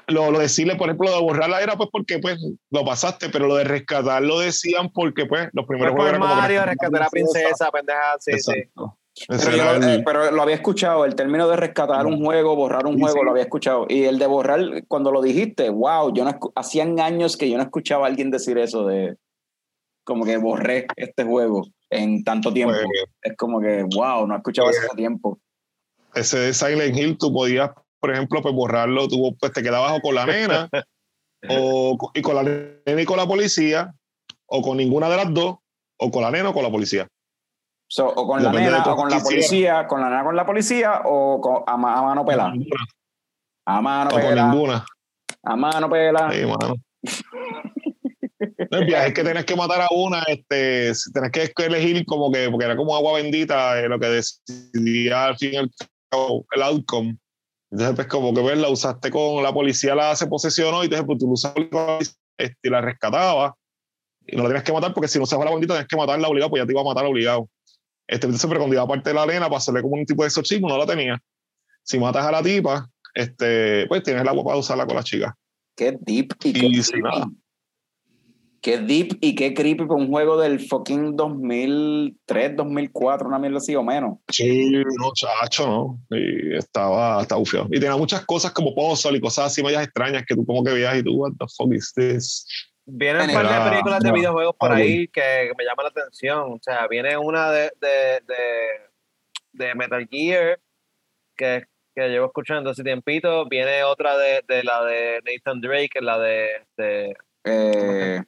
Lo, 0.06 0.30
lo 0.30 0.38
decirle, 0.38 0.76
por 0.76 0.88
ejemplo, 0.88 1.08
lo 1.10 1.16
de 1.16 1.22
borrarla 1.22 1.60
era 1.62 1.76
pues 1.76 1.88
porque 1.90 2.18
pues 2.18 2.38
lo 2.70 2.84
pasaste, 2.84 3.28
pero 3.30 3.46
lo 3.46 3.56
de 3.56 3.64
rescatar 3.64 4.22
lo 4.22 4.38
decían 4.38 4.90
porque 4.90 5.26
pues 5.26 5.48
los 5.52 5.66
primeros 5.66 5.92
por 5.92 6.00
juegos 6.02 6.10
eran 6.16 6.20
como 6.28 6.40
Mario, 6.40 6.64
rescatar 6.64 6.90
rescaté 6.92 6.96
a 6.96 7.00
la 7.00 7.10
princesa, 7.10 7.70
pendeja, 7.70 8.16
sí, 8.20 8.32
sí. 8.38 8.50
Exacto. 8.52 8.98
Pero, 9.28 9.56
yo 9.56 9.70
el- 9.74 9.82
eh, 9.84 10.02
pero 10.04 10.30
lo 10.32 10.42
había 10.42 10.56
escuchado, 10.56 11.04
el 11.04 11.14
término 11.14 11.48
de 11.48 11.56
rescatar 11.56 12.04
un 12.06 12.24
juego, 12.24 12.56
borrar 12.56 12.86
un 12.86 12.96
Sí, 12.96 13.00
juego, 13.02 13.18
sí. 13.18 13.24
lo 13.24 13.30
había 13.30 13.44
escuchado. 13.44 13.86
Y 13.88 14.04
el 14.04 14.18
de 14.18 14.26
borrar, 14.26 14.60
cuando 14.88 15.12
lo 15.12 15.22
dijiste, 15.22 15.70
wow, 15.70 16.12
yo 16.12 16.24
no 16.24 16.38
hacían 16.56 16.98
años 16.98 17.36
que 17.36 17.48
yo 17.48 17.56
no 17.56 17.62
escuchaba 17.62 18.06
a 18.06 18.08
alguien 18.08 18.30
decir 18.30 18.58
eso 18.58 18.86
de 18.86 19.16
como 20.04 20.24
que 20.24 20.36
borré 20.36 20.86
este 20.96 21.24
juego 21.24 21.66
en 21.90 22.24
tanto 22.24 22.52
tiempo. 22.52 22.74
Pues, 22.74 23.04
es 23.22 23.36
como 23.36 23.60
que, 23.60 23.84
wow, 23.94 24.26
no 24.26 24.36
escuchaba 24.36 24.70
eso 24.70 24.80
hace 24.80 24.96
tiempo. 24.96 25.38
ese 26.14 26.38
de 26.38 26.52
Silent 26.54 26.96
Hill, 26.96 27.16
tú 27.18 27.32
podías, 27.32 27.70
por 28.00 28.10
ejemplo, 28.12 28.42
pues 28.42 28.54
borrarlo, 28.54 29.08
tú 29.08 29.36
pues, 29.38 29.52
te 29.52 29.62
quedabas 29.62 29.96
o 29.96 30.00
con 30.00 30.14
la 30.14 30.26
nena, 30.26 30.68
o 31.48 31.96
y 32.14 32.20
con 32.22 32.34
la 32.36 32.42
nena 32.42 33.00
y 33.02 33.04
con 33.04 33.16
la 33.16 33.26
policía, 33.26 33.94
o 34.46 34.60
con 34.60 34.76
ninguna 34.76 35.08
de 35.08 35.16
las 35.16 35.32
dos, 35.32 35.56
o 35.98 36.10
con 36.10 36.22
la 36.22 36.30
nena 36.30 36.50
o 36.50 36.52
con 36.52 36.62
la 36.64 36.70
policía. 36.70 37.08
So, 37.94 38.08
o 38.08 38.26
con 38.26 38.42
la 38.42 38.50
Depende 38.50 38.72
nena, 38.72 38.92
o 38.92 38.96
con 38.96 39.08
la 39.08 39.20
policía, 39.20 39.86
con 39.86 40.00
la 40.00 40.08
nena 40.08 40.24
con 40.24 40.34
la 40.34 40.44
policía, 40.44 41.02
o 41.04 41.40
con, 41.40 41.62
a, 41.64 41.76
ma- 41.76 41.96
a 41.96 42.02
mano 42.02 42.24
pelada. 42.24 42.52
A 43.66 43.80
mano 43.80 44.10
o 44.10 44.20
con 44.20 44.34
ninguna. 44.34 44.84
A 45.44 45.54
mano 45.54 45.88
pelada. 45.88 46.32
Sí, 46.32 46.44
mano. 46.44 46.74
No, 48.72 48.78
El 48.78 48.86
viaje 48.86 49.06
es 49.06 49.14
que 49.14 49.22
tenés 49.22 49.44
que 49.44 49.54
matar 49.54 49.82
a 49.82 49.86
una, 49.92 50.24
este, 50.26 50.90
tenés 51.12 51.30
que 51.54 51.64
elegir 51.66 52.04
como 52.04 52.32
que, 52.32 52.50
porque 52.50 52.64
era 52.64 52.74
como 52.74 52.96
agua 52.96 53.12
bendita 53.22 53.78
eh, 53.78 53.88
lo 53.88 54.00
que 54.00 54.08
decidía 54.08 55.26
al 55.26 55.38
fin 55.38 55.52
y 55.52 55.56
al 55.56 55.70
cabo 56.10 56.44
el 56.50 56.62
outcome. 56.64 57.16
Entonces, 57.70 57.94
pues 57.94 58.08
como 58.08 58.34
que 58.34 58.42
ves, 58.42 58.58
la 58.58 58.70
usaste 58.70 59.08
con 59.12 59.40
la 59.40 59.52
policía, 59.52 59.94
la 59.94 60.16
se 60.16 60.26
posesionó 60.26 60.82
y 60.82 60.86
entonces 60.86 61.06
pues 61.06 61.18
tú 61.20 61.26
lo 61.26 61.34
usas 61.34 61.52
con 61.52 61.68
la 61.70 61.70
policía, 61.70 62.14
este, 62.38 62.58
y 62.60 62.70
la 62.70 62.80
rescataba 62.80 63.54
y 64.26 64.34
no 64.34 64.42
la 64.42 64.48
tenías 64.48 64.64
que 64.64 64.72
matar 64.72 64.92
porque 64.92 65.06
si 65.06 65.20
no 65.20 65.26
se 65.26 65.36
fue 65.36 65.44
la 65.44 65.52
bendita 65.52 65.74
tenías 65.74 65.86
que 65.86 65.96
matarla 65.96 66.26
obligado, 66.26 66.50
pues 66.50 66.60
ya 66.60 66.66
te 66.66 66.72
iba 66.72 66.80
a 66.80 66.84
matar 66.84 67.04
obligado. 67.06 67.48
Este, 68.06 68.26
entonces, 68.26 68.46
pero 68.48 68.60
cuando 68.60 68.74
iba 68.74 68.86
parte 68.86 69.10
de 69.10 69.14
la 69.14 69.22
arena 69.22 69.46
para 69.46 69.58
hacerle 69.58 69.82
como 69.82 69.94
un 69.94 70.04
tipo 70.06 70.22
de 70.22 70.28
exorcismo, 70.28 70.68
no 70.68 70.78
la 70.78 70.86
tenía. 70.86 71.20
Si 71.82 71.98
matas 71.98 72.26
a 72.26 72.32
la 72.32 72.42
tipa, 72.42 72.88
este, 73.14 73.86
pues 73.88 74.02
tienes 74.02 74.22
el 74.22 74.28
agua 74.28 74.44
para 74.44 74.56
usarla 74.58 74.86
con 74.86 74.96
la 74.96 75.02
chica. 75.02 75.36
Qué 75.76 75.96
deep 76.00 76.34
y 76.44 76.52
qué 76.52 76.66
Y 76.66 76.82
creepy. 76.82 77.02
nada. 77.02 77.26
Qué 78.60 78.78
deep 78.78 79.18
y 79.20 79.34
qué 79.34 79.52
creepy 79.52 79.84
para 79.84 80.00
un 80.00 80.08
juego 80.08 80.38
del 80.40 80.58
fucking 80.58 81.16
2003, 81.16 82.56
2004, 82.56 83.28
una 83.28 83.38
mierda 83.38 83.58
así 83.58 83.74
o 83.76 83.82
menos. 83.82 84.20
Sí, 84.30 84.70
no, 84.70 85.12
chacho, 85.14 85.66
¿no? 85.66 86.16
Y 86.16 86.56
estaba, 86.56 87.20
estaba 87.20 87.38
bufiado. 87.40 87.66
Y 87.70 87.78
tenía 87.78 87.96
muchas 87.96 88.24
cosas 88.24 88.52
como 88.52 88.74
puzzle 88.74 89.18
y 89.18 89.20
cosas 89.20 89.46
así 89.48 89.62
medias 89.62 89.84
extrañas 89.84 90.24
que 90.26 90.34
tú 90.34 90.46
como 90.46 90.64
que 90.64 90.72
veías 90.72 90.96
y 90.96 91.02
tú, 91.02 91.14
what 91.14 91.32
the 91.38 91.44
fuck 91.54 91.74
is 91.74 91.92
this? 91.94 92.46
Vienen 92.86 93.28
un 93.30 93.34
par 93.34 93.48
de 93.64 93.70
películas 93.70 94.00
de 94.02 94.12
videojuegos 94.12 94.54
por 94.58 94.72
ahí 94.72 95.08
que 95.08 95.50
me 95.56 95.64
llaman 95.64 95.84
la 95.84 95.88
atención. 96.02 96.52
O 96.52 96.58
sea, 96.60 96.86
viene 96.86 97.16
una 97.16 97.50
de, 97.50 97.72
de, 97.80 98.20
de, 98.26 98.36
de 99.52 99.74
Metal 99.74 100.06
Gear 100.10 100.60
que, 101.36 101.64
que 101.94 102.08
llevo 102.08 102.26
escuchando 102.26 102.70
hace 102.70 102.82
tiempito. 102.84 103.46
Viene 103.48 103.84
otra 103.84 104.18
de, 104.18 104.42
de 104.46 104.62
la 104.64 104.84
de 104.84 105.20
Nathan 105.24 105.60
Drake, 105.62 106.00
la 106.02 106.18
de, 106.18 106.48
de 106.76 107.16
Eh, 107.44 108.22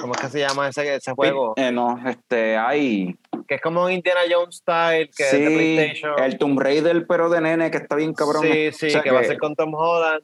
¿cómo 0.00 0.12
es 0.14 0.20
que 0.20 0.28
se 0.28 0.38
llama 0.38 0.68
ese, 0.68 0.94
ese 0.94 1.12
juego? 1.12 1.54
eh, 1.56 1.72
no, 1.72 2.00
este, 2.08 2.56
hay. 2.56 3.16
Que 3.48 3.56
es 3.56 3.60
como 3.60 3.82
un 3.84 3.90
Indiana 3.90 4.20
Jones 4.30 4.58
style, 4.58 5.10
que 5.16 5.24
es 5.24 5.32
de 5.32 5.48
Sí, 5.48 5.54
PlayStation. 5.74 6.22
el 6.22 6.38
Tomb 6.38 6.60
Raider, 6.60 7.06
pero 7.08 7.28
de 7.28 7.40
nene, 7.40 7.72
que 7.72 7.78
está 7.78 7.96
bien 7.96 8.14
cabrón. 8.14 8.42
sí, 8.42 8.70
sí, 8.70 8.86
O 8.86 8.90
sea 8.90 9.02
que, 9.02 9.10
va 9.10 9.18
a 9.18 9.22
que- 9.22 9.28
ser 9.28 9.38
con 9.38 9.56
Tom 9.56 9.74
Holland. 9.74 10.22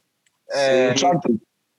Eh, 0.56 0.94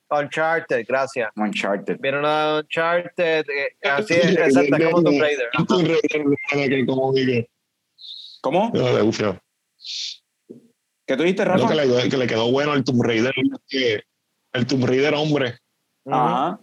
Uncharted. 0.10 0.86
Gracias. 0.88 1.30
Uncharted. 1.36 1.98
Vieron 2.00 2.26
a 2.26 2.60
Uncharted, 2.60 3.46
eh, 3.50 3.90
así 3.90 4.14
es, 4.14 4.38
exacto, 4.38 4.92
como 4.92 5.04
Tomb 5.04 5.22
Raider. 5.22 5.50
Un 5.58 5.68
Tomb 5.68 5.88
Raider, 5.88 6.70
que 6.70 6.86
como 6.86 7.14
dije, 7.14 7.50
¿Cómo? 8.42 8.72
¿Qué 8.72 8.80
tú 11.16 11.24
dijiste, 11.24 11.46
Rafa? 11.46 11.68
que 11.68 11.76
le, 11.76 12.10
que 12.10 12.18
le 12.18 12.28
quedó 12.28 12.52
bueno 12.52 12.72
al 12.72 12.84
Tomb 12.84 13.04
Raider 13.04 13.34
el 14.54 14.68
Tomb 14.68 14.86
Raider 14.86 15.14
hombre. 15.14 15.60
Ajá. 16.06 16.60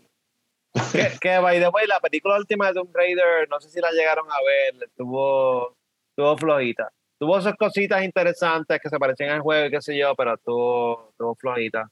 Que, 0.92 1.12
que, 1.20 1.38
by 1.38 1.60
the 1.60 1.68
way, 1.68 1.86
la 1.86 2.00
película 2.00 2.36
última 2.36 2.68
de 2.68 2.74
Tomb 2.74 2.94
Raider, 2.94 3.48
no 3.48 3.60
sé 3.60 3.70
si 3.70 3.80
la 3.80 3.90
llegaron 3.92 4.26
a 4.30 4.36
ver, 4.44 4.90
tuvo, 4.96 5.76
tuvo 6.16 6.36
flojita. 6.36 6.90
Tuvo 7.18 7.38
esas 7.38 7.54
cositas 7.54 8.02
interesantes 8.02 8.80
que 8.82 8.88
se 8.88 8.98
parecían 8.98 9.30
al 9.30 9.40
juego 9.40 9.66
y 9.66 9.70
qué 9.70 9.80
sé 9.80 9.96
yo, 9.96 10.14
pero 10.16 10.36
tuvo, 10.38 11.14
tuvo 11.16 11.36
flojita. 11.36 11.88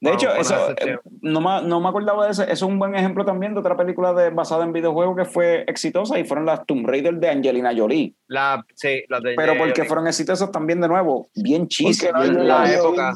De 0.00 0.12
hecho, 0.12 0.34
eso, 0.34 0.54
la 0.54 0.74
eh, 0.92 0.98
no, 1.20 1.40
me, 1.40 1.62
no 1.68 1.80
me 1.80 1.88
acordaba 1.88 2.24
de 2.26 2.32
eso. 2.32 2.42
Eso 2.42 2.52
es 2.52 2.62
un 2.62 2.78
buen 2.78 2.94
ejemplo 2.96 3.24
también 3.24 3.54
de 3.54 3.60
otra 3.60 3.76
película 3.76 4.12
de, 4.12 4.30
basada 4.30 4.64
en 4.64 4.72
videojuegos 4.72 5.16
que 5.16 5.24
fue 5.24 5.64
exitosa 5.68 6.18
y 6.18 6.24
fueron 6.24 6.46
las 6.46 6.66
Tomb 6.66 6.86
Raider 6.86 7.14
de 7.14 7.28
Angelina 7.30 7.72
Jolie. 7.76 8.14
La, 8.26 8.64
sí, 8.74 9.04
la 9.08 9.20
de 9.20 9.34
Pero 9.36 9.56
porque 9.56 9.72
Jolie. 9.76 9.88
fueron 9.88 10.06
exitosas 10.08 10.50
también 10.50 10.80
de 10.80 10.88
nuevo. 10.88 11.28
Bien 11.34 11.68
cheesy. 11.68 12.06
Porque 12.08 12.30
bien, 12.30 12.48
la 12.48 12.62
bien- 12.64 12.78
época. 12.78 13.12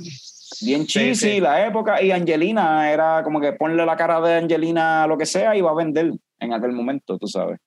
bien 0.60 0.80
Sí, 0.82 0.86
cheesy, 0.86 1.30
sí. 1.32 1.40
la 1.40 1.66
época. 1.66 2.00
Y 2.00 2.12
Angelina 2.12 2.92
era 2.92 3.22
como 3.24 3.40
que 3.40 3.52
ponle 3.54 3.84
la 3.84 3.96
cara 3.96 4.20
de 4.20 4.34
Angelina 4.34 5.02
a 5.02 5.06
lo 5.08 5.18
que 5.18 5.26
sea 5.26 5.56
y 5.56 5.60
va 5.62 5.72
a 5.72 5.74
vender 5.74 6.12
en 6.38 6.52
aquel 6.52 6.72
momento, 6.72 7.18
tú 7.18 7.26
sabes. 7.26 7.58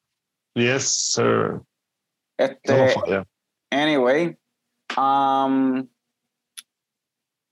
yes 0.53 1.11
sir 1.13 1.59
Este, 2.37 2.93
no 3.07 3.23
Anyway, 3.71 4.37
um, 4.97 5.85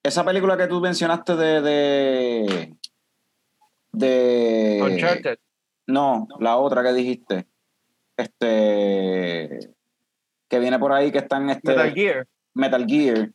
esa 0.03 0.23
película 0.25 0.57
que 0.57 0.67
tú 0.67 0.80
mencionaste 0.81 1.35
de. 1.35 1.61
de, 1.61 2.75
de 3.93 4.80
Uncharted. 4.84 5.38
No, 5.88 6.27
la 6.39 6.57
otra 6.57 6.84
que 6.84 6.93
dijiste. 6.93 7.45
Este. 8.17 9.69
Que 10.47 10.59
viene 10.59 10.77
por 10.80 10.93
ahí, 10.93 11.11
que 11.11 11.19
está 11.19 11.38
en 11.38 11.49
este. 11.49 11.71
Metal 11.71 11.93
Gear. 11.93 12.27
Metal 12.53 12.85
Gear. 12.88 13.30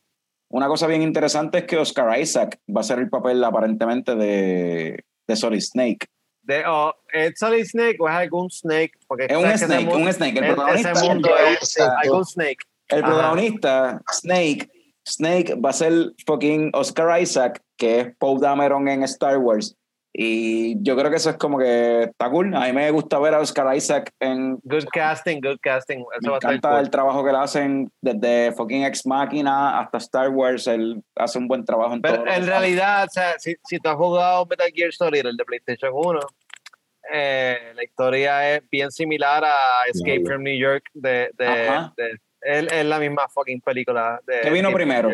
Una 0.51 0.67
cosa 0.67 0.87
bien 0.87 1.01
interesante 1.03 1.59
es 1.59 1.63
que 1.65 1.77
Oscar 1.77 2.19
Isaac 2.19 2.59
va 2.75 2.81
a 2.81 2.83
ser 2.83 2.99
el 2.99 3.09
papel 3.09 3.43
aparentemente 3.43 4.15
de, 4.15 5.03
de 5.27 5.35
Solid 5.35 5.61
Snake. 5.61 6.07
De, 6.41 6.63
oh, 6.65 6.91
¿Es 7.13 7.37
Solid 7.37 7.65
Snake 7.65 7.97
o 7.99 8.09
es 8.09 8.15
algún 8.15 8.49
Snake? 8.49 8.93
Porque 9.07 9.25
Es 9.29 9.37
un 9.37 9.45
ese 9.45 9.65
snake, 9.67 9.85
mundo- 9.85 10.05
un 10.07 10.13
snake. 10.13 10.37
El 10.39 10.43
ese 10.45 10.53
protagonista, 10.55 10.93
mundo 11.03 11.29
el 11.37 11.53
es 11.53 11.79
algún 11.79 12.25
Snake. 12.25 12.57
el 12.87 13.03
protagonista, 13.03 14.01
Snake, 14.11 14.69
Snake 15.09 15.55
va 15.55 15.69
a 15.71 15.73
ser 15.73 15.91
fucking 16.25 16.71
Oscar 16.73 17.21
Isaac, 17.21 17.61
que 17.77 17.99
es 18.01 18.15
Poe 18.17 18.39
Dameron 18.39 18.87
en 18.87 19.03
Star 19.03 19.37
Wars. 19.37 19.75
Y 20.11 20.81
yo 20.83 20.97
creo 20.97 21.11
que 21.11 21.17
eso 21.17 21.29
es 21.29 21.37
como 21.37 21.59
que 21.59 22.03
está 22.03 22.29
cool. 22.31 22.53
A 22.55 22.61
mí 22.65 22.73
me 22.73 22.89
gusta 22.89 23.19
ver 23.19 23.35
a 23.35 23.39
Oscar 23.39 23.75
Isaac 23.75 24.11
en. 24.19 24.55
Good 24.63 24.85
casting, 24.91 25.39
good 25.39 25.59
casting. 25.61 25.99
Eso 25.99 26.07
Me 26.23 26.29
va 26.31 26.37
encanta 26.37 26.69
cool. 26.71 26.79
el 26.79 26.89
trabajo 26.89 27.23
que 27.23 27.31
le 27.31 27.37
hacen 27.37 27.91
desde 28.01 28.51
fucking 28.53 28.83
Ex 28.85 29.05
Machina 29.05 29.79
hasta 29.79 29.99
Star 29.99 30.29
Wars. 30.29 30.65
Él 30.65 31.03
hace 31.15 31.37
un 31.37 31.47
buen 31.47 31.63
trabajo 31.63 31.93
en 31.93 32.01
Pero 32.01 32.23
todo. 32.23 32.27
en 32.33 32.45
realidad, 32.47 33.05
o 33.05 33.09
sea, 33.11 33.37
si, 33.37 33.55
si 33.65 33.77
tú 33.79 33.87
has 33.87 33.95
jugado 33.97 34.45
Metal 34.47 34.71
Gear 34.73 34.91
Solid, 34.91 35.25
el 35.27 35.37
de 35.37 35.45
PlayStation 35.45 35.91
1, 35.93 36.19
eh, 37.13 37.57
la 37.75 37.83
historia 37.83 38.55
es 38.55 38.63
bien 38.69 38.91
similar 38.91 39.43
a 39.45 39.83
Escape 39.91 40.23
from 40.25 40.41
New 40.43 40.57
York. 40.57 40.85
De, 40.93 41.29
de- 41.37 42.17
es, 42.41 42.71
es 42.71 42.85
la 42.85 42.99
misma 42.99 43.27
fucking 43.29 43.61
película. 43.61 44.19
De 44.25 44.41
¿Qué 44.41 44.49
vino 44.49 44.69
Escape 44.69 44.75
primero? 44.75 45.09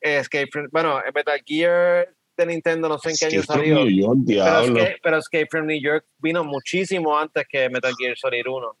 Escape 0.00 0.48
from, 0.52 0.68
bueno, 0.70 0.98
en 1.04 1.12
Metal 1.14 1.40
Gear 1.44 2.08
de 2.36 2.46
Nintendo, 2.46 2.88
no 2.88 2.98
sé 2.98 3.10
en 3.10 3.16
qué 3.18 3.26
año 3.26 3.42
salió. 3.42 3.74
New 3.76 3.88
York, 3.90 4.18
Pero. 4.26 4.60
Escape, 4.60 4.96
pero 5.02 5.16
Escape 5.18 5.46
from 5.50 5.66
New 5.66 5.80
York 5.80 6.04
vino 6.18 6.44
muchísimo 6.44 7.18
antes 7.18 7.46
que 7.48 7.68
Metal 7.70 7.92
Gear 7.98 8.16
Solid 8.16 8.46
1. 8.46 8.76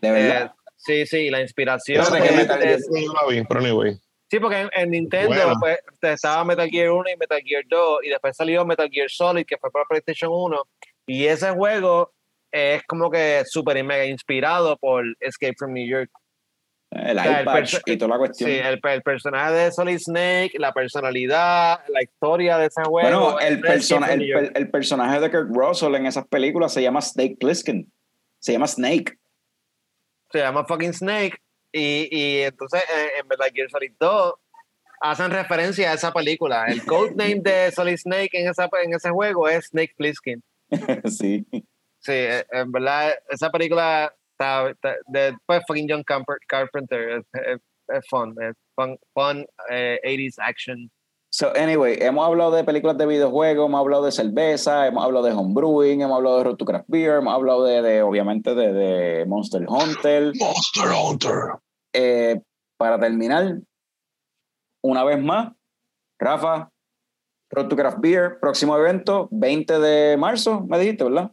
De 0.00 0.10
verdad. 0.10 0.44
Eh, 0.46 0.50
sí, 0.76 1.06
sí, 1.06 1.30
la 1.30 1.40
inspiración. 1.40 2.00
Espérate, 2.02 2.24
es- 2.26 2.30
que 2.30 2.36
Metal 2.36 2.60
Gear- 2.60 2.74
es- 2.78 2.88
Yo 3.04 3.12
la 3.12 3.26
vi, 3.28 3.44
pero 3.44 3.60
anyway. 3.60 3.96
Sí, 4.30 4.40
porque 4.40 4.60
en, 4.60 4.70
en 4.72 4.90
Nintendo 4.90 5.28
Bueno. 5.28 5.54
pues, 5.60 5.78
estaba 6.02 6.44
Metal 6.44 6.68
Gear 6.68 6.90
1 6.90 7.10
y 7.10 7.16
Metal 7.16 7.40
Gear 7.44 7.62
2 7.68 7.98
y 8.04 8.08
después 8.08 8.36
salió 8.36 8.64
Metal 8.64 8.88
Gear 8.90 9.10
Solid 9.10 9.44
que 9.46 9.58
fue 9.58 9.70
para 9.70 9.84
PlayStation 9.84 10.30
1 10.32 10.62
y 11.06 11.26
ese 11.26 11.50
juego 11.50 12.12
es 12.50 12.82
como 12.84 13.10
que 13.10 13.42
súper 13.46 13.76
y 13.76 13.82
mega 13.82 14.06
inspirado 14.06 14.76
por 14.78 15.04
Escape 15.20 15.54
from 15.58 15.72
New 15.72 15.86
York. 15.86 16.10
El 16.94 17.18
eye 17.18 17.44
patch 17.44 17.76
y 17.86 17.96
toda 17.96 18.10
la 18.10 18.18
cuestión. 18.18 18.50
Sí, 18.50 18.56
el, 18.56 18.80
el 18.82 19.02
personaje 19.02 19.52
de 19.52 19.72
Solid 19.72 19.98
Snake, 19.98 20.52
la 20.58 20.72
personalidad, 20.72 21.80
la 21.88 22.02
historia 22.02 22.58
de 22.58 22.66
ese 22.66 22.82
juego. 22.82 23.08
Bueno, 23.08 23.40
el, 23.40 23.60
persona, 23.60 24.12
el, 24.12 24.70
personaje 24.70 25.20
de 25.20 25.30
Kurt 25.30 25.50
Russell 25.50 25.94
en 25.94 26.06
esas 26.06 26.26
películas 26.26 26.72
se 26.72 26.82
llama 26.82 27.00
Snake 27.00 27.36
Plissken. 27.38 27.90
Se 28.38 28.52
llama 28.52 28.66
Snake. 28.66 29.18
se 30.30 30.38
llama 30.38 30.64
fucking 30.64 30.92
Snake 30.92 31.36
y, 31.72 32.08
y 32.10 32.40
entonces 32.42 32.82
en, 32.92 33.20
en 33.20 33.28
Metal 33.28 33.50
Gear 33.52 33.70
Solid 33.70 33.92
2 33.98 34.34
hacen 35.00 35.30
referencia 35.30 35.90
a 35.90 35.94
esa 35.94 36.12
película. 36.12 36.66
El 36.66 36.84
codename 36.84 37.40
de 37.42 37.70
Solid 37.72 37.96
Snake 37.96 38.30
en, 38.32 38.48
esa, 38.48 38.68
en 38.82 38.94
ese 38.94 39.10
juego 39.10 39.48
es 39.48 39.66
Snake 39.66 39.94
Plissken. 39.96 40.42
sí. 41.04 41.44
Sí, 42.00 42.12
eh, 42.12 42.44
en 42.52 42.70
verdad, 42.70 43.14
esa 43.30 43.50
película 43.50 44.14
está, 44.38 44.70
está- 44.70 44.96
de 45.06 45.36
pues, 45.46 45.62
fucking 45.66 45.86
John 45.88 46.04
Carpenter 46.48 47.10
es, 47.10 47.24
es, 47.46 47.60
es 47.88 48.06
fun, 48.08 48.34
es 48.42 48.54
fun, 48.74 48.98
fun 49.14 49.46
eh, 49.70 49.98
80s 50.04 50.36
action. 50.38 50.90
So, 51.30 51.52
anyway, 51.56 51.96
hemos 52.00 52.24
hablado 52.24 52.52
de 52.52 52.62
películas 52.62 52.96
de 52.96 53.06
videojuegos, 53.06 53.66
hemos 53.66 53.80
hablado 53.80 54.04
de 54.04 54.12
cerveza, 54.12 54.86
hemos 54.86 55.04
hablado 55.04 55.26
de 55.26 55.32
homebrewing, 55.32 56.00
hemos 56.02 56.16
hablado 56.16 56.38
de 56.38 56.44
Road 56.44 56.56
to 56.56 56.64
Craft 56.64 56.84
Beer, 56.86 57.16
hemos 57.18 57.34
hablado 57.34 57.64
de, 57.64 57.82
de, 57.82 58.02
obviamente, 58.02 58.54
de, 58.54 58.72
de 58.72 59.26
Monster 59.26 59.66
Hunter. 59.68 60.32
Monster 60.38 60.84
Hunter. 60.92 61.32
Eh, 61.92 62.40
para 62.76 63.00
terminar, 63.00 63.58
una 64.80 65.02
vez 65.02 65.20
más, 65.20 65.52
Rafa, 66.20 66.70
Road 67.50 67.66
to 67.68 67.76
Craft 67.76 67.98
Beer, 68.00 68.38
próximo 68.38 68.76
evento, 68.78 69.28
20 69.32 69.80
de 69.80 70.16
marzo, 70.16 70.60
me 70.68 70.78
dijiste, 70.78 71.02
¿verdad? 71.02 71.32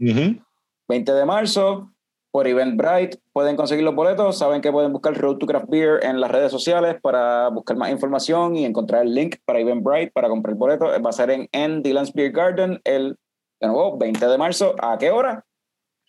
Ujú. 0.00 0.42
20 0.88 1.12
de 1.12 1.24
marzo, 1.26 1.92
por 2.34 2.48
Eventbrite. 2.48 3.20
Pueden 3.32 3.54
conseguir 3.54 3.84
los 3.84 3.94
boletos. 3.94 4.38
Saben 4.38 4.60
que 4.60 4.72
pueden 4.72 4.92
buscar 4.92 5.16
Road 5.16 5.36
to 5.36 5.46
Craft 5.46 5.68
Beer 5.68 6.04
en 6.04 6.20
las 6.20 6.32
redes 6.32 6.50
sociales 6.50 6.96
para 7.00 7.48
buscar 7.50 7.76
más 7.76 7.92
información 7.92 8.56
y 8.56 8.64
encontrar 8.64 9.02
el 9.02 9.14
link 9.14 9.36
para 9.44 9.60
Eventbrite 9.60 10.10
para 10.10 10.28
comprar 10.28 10.56
boletos. 10.56 10.88
Va 11.00 11.10
a 11.10 11.12
ser 11.12 11.30
en, 11.30 11.48
en 11.52 11.80
Dylan's 11.80 12.12
Beer 12.12 12.32
Garden 12.32 12.80
el 12.82 13.16
de 13.60 13.68
nuevo, 13.68 13.96
20 13.98 14.26
de 14.26 14.36
marzo. 14.36 14.74
¿A 14.82 14.98
qué 14.98 15.12
hora? 15.12 15.46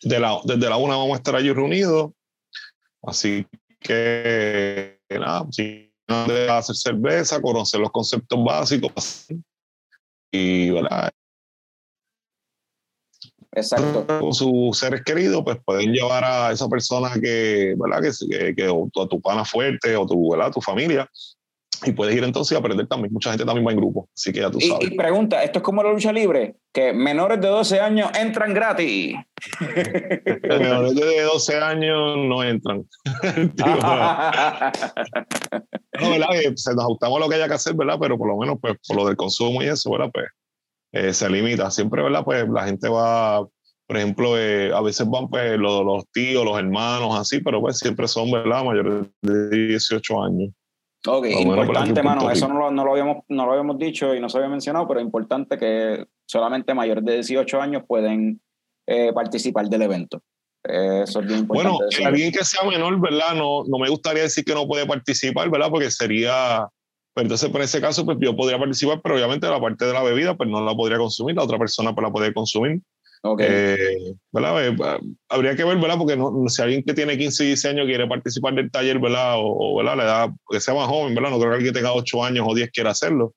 De 0.01 0.19
la, 0.19 0.39
desde 0.45 0.67
la 0.67 0.77
una 0.77 0.97
vamos 0.97 1.13
a 1.13 1.17
estar 1.17 1.35
allí 1.35 1.53
reunidos. 1.53 2.11
Así 3.03 3.45
que, 3.79 4.99
nada, 5.11 5.45
si 5.51 5.93
hacer 6.07 6.75
cerveza, 6.75 7.39
conocer 7.39 7.79
los 7.79 7.91
conceptos 7.91 8.43
básicos. 8.43 9.27
Y, 10.31 10.71
¿verdad? 10.71 11.11
Exacto. 13.55 14.05
con 14.19 14.33
sus 14.33 14.77
seres 14.77 15.01
queridos, 15.03 15.41
pues 15.43 15.57
pueden 15.65 15.91
llevar 15.93 16.23
a 16.25 16.51
esa 16.51 16.67
persona 16.67 17.09
que, 17.21 17.73
¿verdad? 17.77 18.01
Que, 18.01 18.37
que, 18.37 18.55
que 18.55 18.67
o 18.67 18.89
tu- 18.91 19.01
a 19.01 19.07
tu 19.07 19.21
pana 19.21 19.43
fuerte 19.45 19.95
o 19.95 20.05
tu, 20.05 20.31
¿verdad? 20.31 20.51
tu 20.51 20.61
familia. 20.61 21.09
Y 21.85 21.91
puedes 21.91 22.15
ir 22.15 22.23
entonces 22.23 22.55
a 22.55 22.59
aprender 22.59 22.87
también. 22.87 23.11
Mucha 23.11 23.29
gente 23.31 23.43
también 23.45 23.67
va 23.67 23.71
en 23.71 23.77
grupo. 23.77 24.07
Así 24.15 24.31
que 24.31 24.39
ya 24.39 24.49
tú 24.49 24.57
Y, 24.59 24.69
sabes. 24.69 24.87
y 24.89 24.95
pregunta, 24.95 25.43
¿esto 25.43 25.59
es 25.59 25.63
como 25.63 25.83
la 25.83 25.91
lucha 25.91 26.11
libre? 26.13 26.55
Que 26.73 26.93
menores 26.93 27.41
de 27.41 27.47
12 27.49 27.79
años 27.81 28.09
entran 28.17 28.53
gratis. 28.53 29.13
Menores 30.43 30.95
de 30.95 31.21
12 31.23 31.57
años 31.57 32.17
no 32.17 32.43
entran. 32.43 32.85
No, 36.01 36.09
¿verdad? 36.09 36.27
Eh, 36.35 36.51
se 36.57 36.73
nos 36.73 36.83
ajustamos 36.83 37.17
a 37.17 37.19
lo 37.21 37.29
que 37.29 37.35
haya 37.35 37.47
que 37.47 37.53
hacer, 37.53 37.73
¿verdad? 37.73 37.97
Pero 37.99 38.17
por 38.17 38.27
lo 38.27 38.37
menos, 38.37 38.57
pues, 38.61 38.75
por 38.85 38.97
lo 38.97 39.05
del 39.07 39.15
consumo 39.15 39.61
y 39.63 39.67
eso, 39.67 39.89
¿verdad? 39.91 40.09
Pues 40.13 40.25
eh, 40.95 41.13
se 41.13 41.29
limita. 41.29 41.69
Siempre, 41.69 42.01
¿verdad? 42.01 42.23
Pues 42.23 42.47
la 42.47 42.63
gente 42.63 42.87
va, 42.87 43.45
por 43.85 43.97
ejemplo, 43.97 44.37
eh, 44.39 44.71
a 44.73 44.81
veces 44.81 45.05
van, 45.09 45.27
pues, 45.29 45.57
los, 45.59 45.83
los 45.83 46.09
tíos, 46.11 46.45
los 46.45 46.57
hermanos, 46.57 47.19
así, 47.19 47.41
pero 47.41 47.59
pues 47.59 47.77
siempre 47.77 48.07
son, 48.07 48.31
¿verdad? 48.31 48.63
Mayores 48.63 49.07
de 49.21 49.67
18 49.67 50.23
años. 50.23 50.53
Ok, 51.05 51.27
importante, 51.27 52.01
mano. 52.01 52.31
Eso 52.31 52.47
no 52.47 52.57
lo, 52.57 52.71
no, 52.71 52.85
lo 52.85 52.91
habíamos, 52.93 53.17
no 53.27 53.45
lo 53.45 53.51
habíamos 53.51 53.77
dicho 53.77 54.15
y 54.15 54.21
no 54.21 54.29
se 54.29 54.37
había 54.37 54.49
mencionado, 54.49 54.87
pero 54.87 55.01
es 55.01 55.05
importante 55.05 55.57
que 55.57 56.05
solamente 56.25 56.73
mayores 56.73 57.03
de 57.03 57.13
18 57.15 57.61
años 57.61 57.83
pueden 57.85 58.41
eh, 58.87 59.11
participar 59.13 59.67
del 59.67 59.83
evento. 59.83 60.21
Eh, 60.63 61.01
Eso 61.03 61.19
es 61.19 61.27
bien 61.27 61.39
importante. 61.39 61.77
Bueno, 61.77 62.07
alguien 62.07 62.31
que 62.31 62.43
sea 62.43 62.67
menor, 62.67 62.99
¿verdad? 62.99 63.35
No, 63.35 63.65
no 63.67 63.77
me 63.77 63.89
gustaría 63.89 64.23
decir 64.23 64.45
que 64.45 64.53
no 64.53 64.65
puede 64.65 64.85
participar, 64.87 65.49
¿verdad? 65.49 65.69
Porque 65.69 65.91
sería, 65.91 66.67
pues 67.15 67.23
entonces 67.23 67.49
por 67.49 67.61
ese 67.61 67.79
caso, 67.79 68.03
pues 68.03 68.17
yo 68.19 68.35
podría 68.35 68.59
participar, 68.59 68.99
pero 69.01 69.15
obviamente 69.15 69.47
la 69.47 69.61
parte 69.61 69.85
de 69.85 69.93
la 69.93 70.03
bebida, 70.03 70.35
pues 70.35 70.49
no 70.49 70.61
la 70.65 70.75
podría 70.75 70.97
consumir, 70.97 71.33
la 71.33 71.43
otra 71.43 71.57
persona 71.57 71.95
pues 71.95 72.03
la 72.03 72.11
podría 72.11 72.33
consumir. 72.33 72.81
Ok. 73.21 73.39
Eh, 73.41 74.15
¿verdad? 74.33 74.67
Eh, 74.67 74.99
habría 75.29 75.55
que 75.55 75.63
ver, 75.63 75.77
¿verdad? 75.77 75.97
Porque 75.97 76.17
no, 76.17 76.43
si 76.49 76.61
alguien 76.61 76.83
que 76.83 76.93
tiene 76.93 77.17
15 77.17 77.45
y 77.45 77.47
16 77.47 77.73
años 77.73 77.85
quiere 77.85 78.05
participar 78.05 78.53
del 78.55 78.69
taller, 78.69 78.99
¿verdad? 78.99 79.35
O, 79.37 79.77
¿verdad? 79.77 79.95
La 79.95 80.03
edad, 80.03 80.29
que 80.49 80.59
sea 80.59 80.73
más 80.73 80.89
joven, 80.89 81.15
¿verdad? 81.15 81.29
No 81.29 81.37
creo 81.37 81.51
que 81.51 81.55
alguien 81.55 81.73
que 81.73 81.79
tenga 81.79 81.93
8 81.93 82.21
años 82.25 82.45
o 82.49 82.53
10 82.53 82.69
quiera 82.71 82.91
hacerlo. 82.91 83.33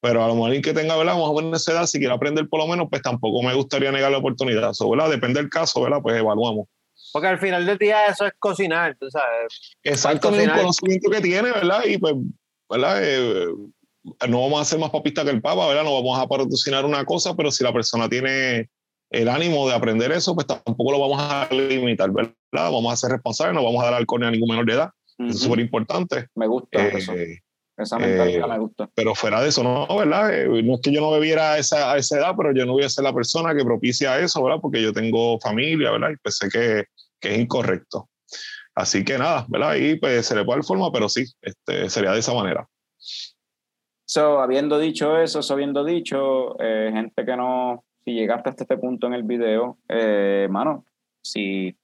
Pero 0.00 0.24
a 0.24 0.28
lo 0.28 0.34
mejor 0.34 0.54
el 0.54 0.62
que 0.62 0.72
tenga, 0.72 0.96
¿verdad? 0.96 1.12
Más 1.12 1.24
o 1.24 1.34
menos 1.34 1.60
esa 1.60 1.72
edad, 1.72 1.86
si 1.86 1.98
quiere 1.98 2.14
aprender 2.14 2.48
por 2.48 2.60
lo 2.60 2.66
menos, 2.66 2.86
pues 2.88 3.02
tampoco 3.02 3.42
me 3.42 3.52
gustaría 3.52 3.92
negar 3.92 4.10
la 4.10 4.18
oportunidad. 4.18 4.72
So, 4.72 4.88
¿verdad? 4.88 5.10
Depende 5.10 5.38
del 5.38 5.50
caso, 5.50 5.82
¿verdad? 5.82 5.98
Pues 6.02 6.16
evaluamos. 6.16 6.66
Porque 7.12 7.28
al 7.28 7.38
final 7.38 7.66
del 7.66 7.76
día 7.76 8.06
eso 8.06 8.26
es 8.26 8.32
cocinar, 8.38 8.96
tú 8.98 9.10
sabes. 9.10 9.76
Exacto, 9.82 10.34
el 10.34 10.50
conocimiento 10.50 11.10
que 11.10 11.20
tiene, 11.20 11.50
¿verdad? 11.52 11.84
Y 11.86 11.98
pues, 11.98 12.14
¿verdad? 12.68 13.00
Eh, 13.02 13.46
no 14.28 14.40
vamos 14.42 14.60
a 14.60 14.64
ser 14.64 14.78
más 14.78 14.90
papistas 14.90 15.24
que 15.24 15.30
el 15.30 15.42
Papa, 15.42 15.66
¿verdad? 15.68 15.84
No 15.84 15.94
vamos 15.94 16.18
a 16.18 16.26
patrocinar 16.26 16.84
una 16.84 17.04
cosa, 17.04 17.34
pero 17.34 17.50
si 17.50 17.62
la 17.64 17.72
persona 17.72 18.08
tiene 18.08 18.68
el 19.10 19.28
ánimo 19.28 19.68
de 19.68 19.74
aprender 19.74 20.12
eso, 20.12 20.34
pues 20.34 20.46
tampoco 20.46 20.92
lo 20.92 21.00
vamos 21.00 21.18
a 21.20 21.48
limitar, 21.50 22.10
¿verdad? 22.10 22.32
Vamos 22.52 22.92
a 22.92 22.96
ser 22.96 23.10
responsables, 23.10 23.54
no 23.54 23.64
vamos 23.64 23.82
a 23.82 23.86
dar 23.86 23.94
alcohol 23.94 24.24
a 24.24 24.30
ningún 24.30 24.50
menor 24.50 24.66
de 24.66 24.72
edad. 24.74 24.90
Eso 25.18 25.28
es 25.30 25.40
súper 25.40 25.60
importante. 25.60 26.26
Me 26.36 26.46
gusta 26.46 26.86
Eh, 26.86 26.92
eso. 26.94 27.12
Esa 27.76 27.96
mentalidad 27.98 28.46
eh, 28.48 28.52
me 28.52 28.58
gusta. 28.58 28.90
pero 28.94 29.14
fuera 29.14 29.40
de 29.40 29.48
eso, 29.50 29.62
no, 29.62 29.86
¿verdad? 29.96 30.34
Eh, 30.34 30.62
no 30.64 30.74
es 30.74 30.80
que 30.82 30.90
yo 30.92 31.00
no 31.00 31.10
bebiera 31.12 31.52
a 31.52 31.58
esa, 31.58 31.92
a 31.92 31.96
esa 31.96 32.18
edad, 32.18 32.34
pero 32.36 32.52
yo 32.52 32.66
no 32.66 32.72
voy 32.72 32.82
a 32.84 32.88
ser 32.88 33.04
la 33.04 33.12
persona 33.14 33.54
que 33.54 33.64
propicia 33.64 34.18
eso, 34.18 34.42
¿verdad? 34.42 34.58
Porque 34.60 34.82
yo 34.82 34.92
tengo 34.92 35.38
familia, 35.40 35.92
¿verdad? 35.92 36.10
Y 36.10 36.16
pues 36.16 36.36
sé 36.38 36.48
que, 36.48 36.84
que 37.20 37.34
es 37.34 37.38
incorrecto. 37.40 38.08
Así 38.78 39.04
que 39.04 39.18
nada, 39.18 39.44
¿verdad? 39.48 39.70
Ahí 39.70 39.96
pues 39.96 40.24
se 40.24 40.36
le 40.36 40.44
puede 40.44 40.58
dar 40.58 40.64
forma, 40.64 40.92
pero 40.92 41.08
sí, 41.08 41.24
este, 41.42 41.90
sería 41.90 42.12
de 42.12 42.20
esa 42.20 42.32
manera. 42.32 42.68
So, 44.04 44.40
habiendo 44.40 44.78
dicho 44.78 45.18
eso, 45.18 45.40
eso 45.40 45.52
habiendo 45.52 45.84
dicho, 45.84 46.54
eh, 46.60 46.90
gente 46.94 47.24
que 47.24 47.36
no, 47.36 47.82
si 48.04 48.12
llegaste 48.12 48.50
hasta 48.50 48.62
este 48.62 48.76
punto 48.76 49.08
en 49.08 49.14
el 49.14 49.24
video, 49.24 49.78
eh, 49.88 50.46
mano, 50.48 50.84
si 51.22 51.76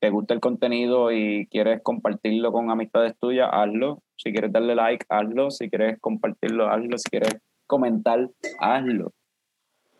te 0.00 0.10
gusta 0.10 0.34
el 0.34 0.40
contenido 0.40 1.12
y 1.12 1.46
quieres 1.52 1.82
compartirlo 1.84 2.50
con 2.50 2.68
amistades 2.68 3.16
tuyas, 3.20 3.48
hazlo. 3.52 4.02
Si 4.16 4.32
quieres 4.32 4.50
darle 4.50 4.74
like, 4.74 5.06
hazlo. 5.08 5.52
Si 5.52 5.70
quieres 5.70 6.00
compartirlo, 6.00 6.68
hazlo. 6.68 6.98
Si 6.98 7.10
quieres 7.10 7.36
comentar, 7.68 8.28
hazlo. 8.58 9.12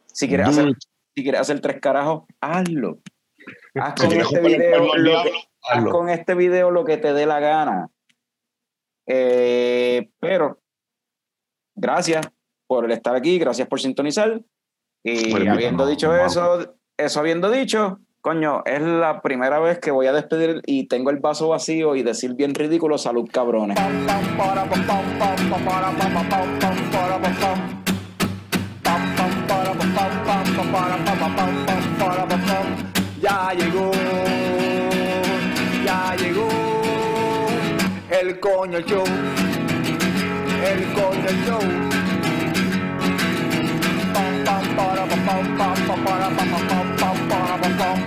Si 0.06 0.26
quieres, 0.26 0.48
hacer, 0.48 0.70
it. 0.70 0.78
si 1.14 1.22
quieres 1.22 1.42
hacer 1.42 1.60
tres 1.60 1.80
carajos, 1.80 2.24
hazlo. 2.40 2.98
Haz 3.74 3.94
con 3.94 4.12
este 4.12 4.40
video 4.40 4.96
lo 4.96 5.22
que, 5.22 5.30
haz 5.62 5.84
con 5.86 6.08
este 6.08 6.34
video 6.34 6.70
lo 6.70 6.84
que 6.84 6.96
te 6.96 7.12
dé 7.12 7.26
la 7.26 7.40
gana. 7.40 7.88
Eh, 9.06 10.10
pero, 10.20 10.60
gracias 11.74 12.30
por 12.66 12.90
estar 12.90 13.16
aquí, 13.16 13.38
gracias 13.38 13.66
por 13.68 13.80
sintonizar. 13.80 14.40
Y 15.02 15.30
Bueno, 15.30 15.52
habiendo 15.52 15.84
no, 15.84 15.90
dicho 15.90 16.08
no. 16.08 16.24
eso, 16.24 16.76
eso 16.96 17.20
habiendo 17.20 17.50
dicho, 17.50 17.98
coño, 18.20 18.62
es 18.66 18.80
la 18.82 19.20
primera 19.22 19.58
vez 19.58 19.78
que 19.78 19.90
voy 19.90 20.06
a 20.06 20.12
despedir 20.12 20.60
y 20.66 20.86
tengo 20.86 21.10
el 21.10 21.18
vaso 21.18 21.48
vacío 21.48 21.96
y 21.96 22.02
decir 22.02 22.34
bien 22.34 22.54
ridículo, 22.54 22.98
salud 22.98 23.28
cabrones. 23.32 23.76
Pam, 23.76 24.06
pam, 24.06 24.38
El 38.20 38.38
coño 38.38 38.80
show. 38.80 39.04
El 40.62 40.80
coño 40.92 41.30
show. 41.46 41.62
Pam, 44.12 44.44
pam, 44.44 44.64
para, 44.76 45.06
pam, 45.06 45.20
pam, 45.26 45.56
pam, 45.56 45.74
pam, 45.86 46.04
para, 46.04 46.28
pam, 46.28 46.50
pam, 46.68 46.86
pam, 47.00 47.16
para, 47.30 47.56
pam, 47.62 47.74
pam. 47.80 47.98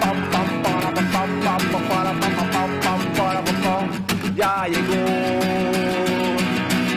Pam, 0.00 0.18
para, 0.32 0.88
pam, 0.94 1.06
pam, 1.12 1.30
pam, 1.44 1.62
pam, 1.70 1.82
para, 1.88 2.12
pam, 2.20 2.34
pam, 2.50 2.70
pam, 2.82 3.00
para, 3.16 3.40
pam. 3.62 3.84
Ya 4.34 4.66
llegó. 4.66 5.02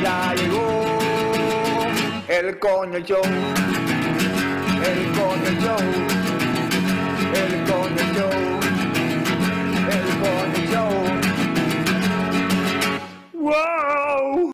Ya 0.01 0.33
llegó. 0.33 0.65
El 2.27 2.57
coño 2.57 2.99
show. 3.05 3.25
El 4.89 4.99
coño 5.17 5.51
show. 5.61 5.83
El 7.41 7.53
coño 7.69 8.03
show. 8.15 8.35
El 9.93 10.03
coño 10.21 10.61
show. 10.71 11.30
Whoa! 13.41 14.50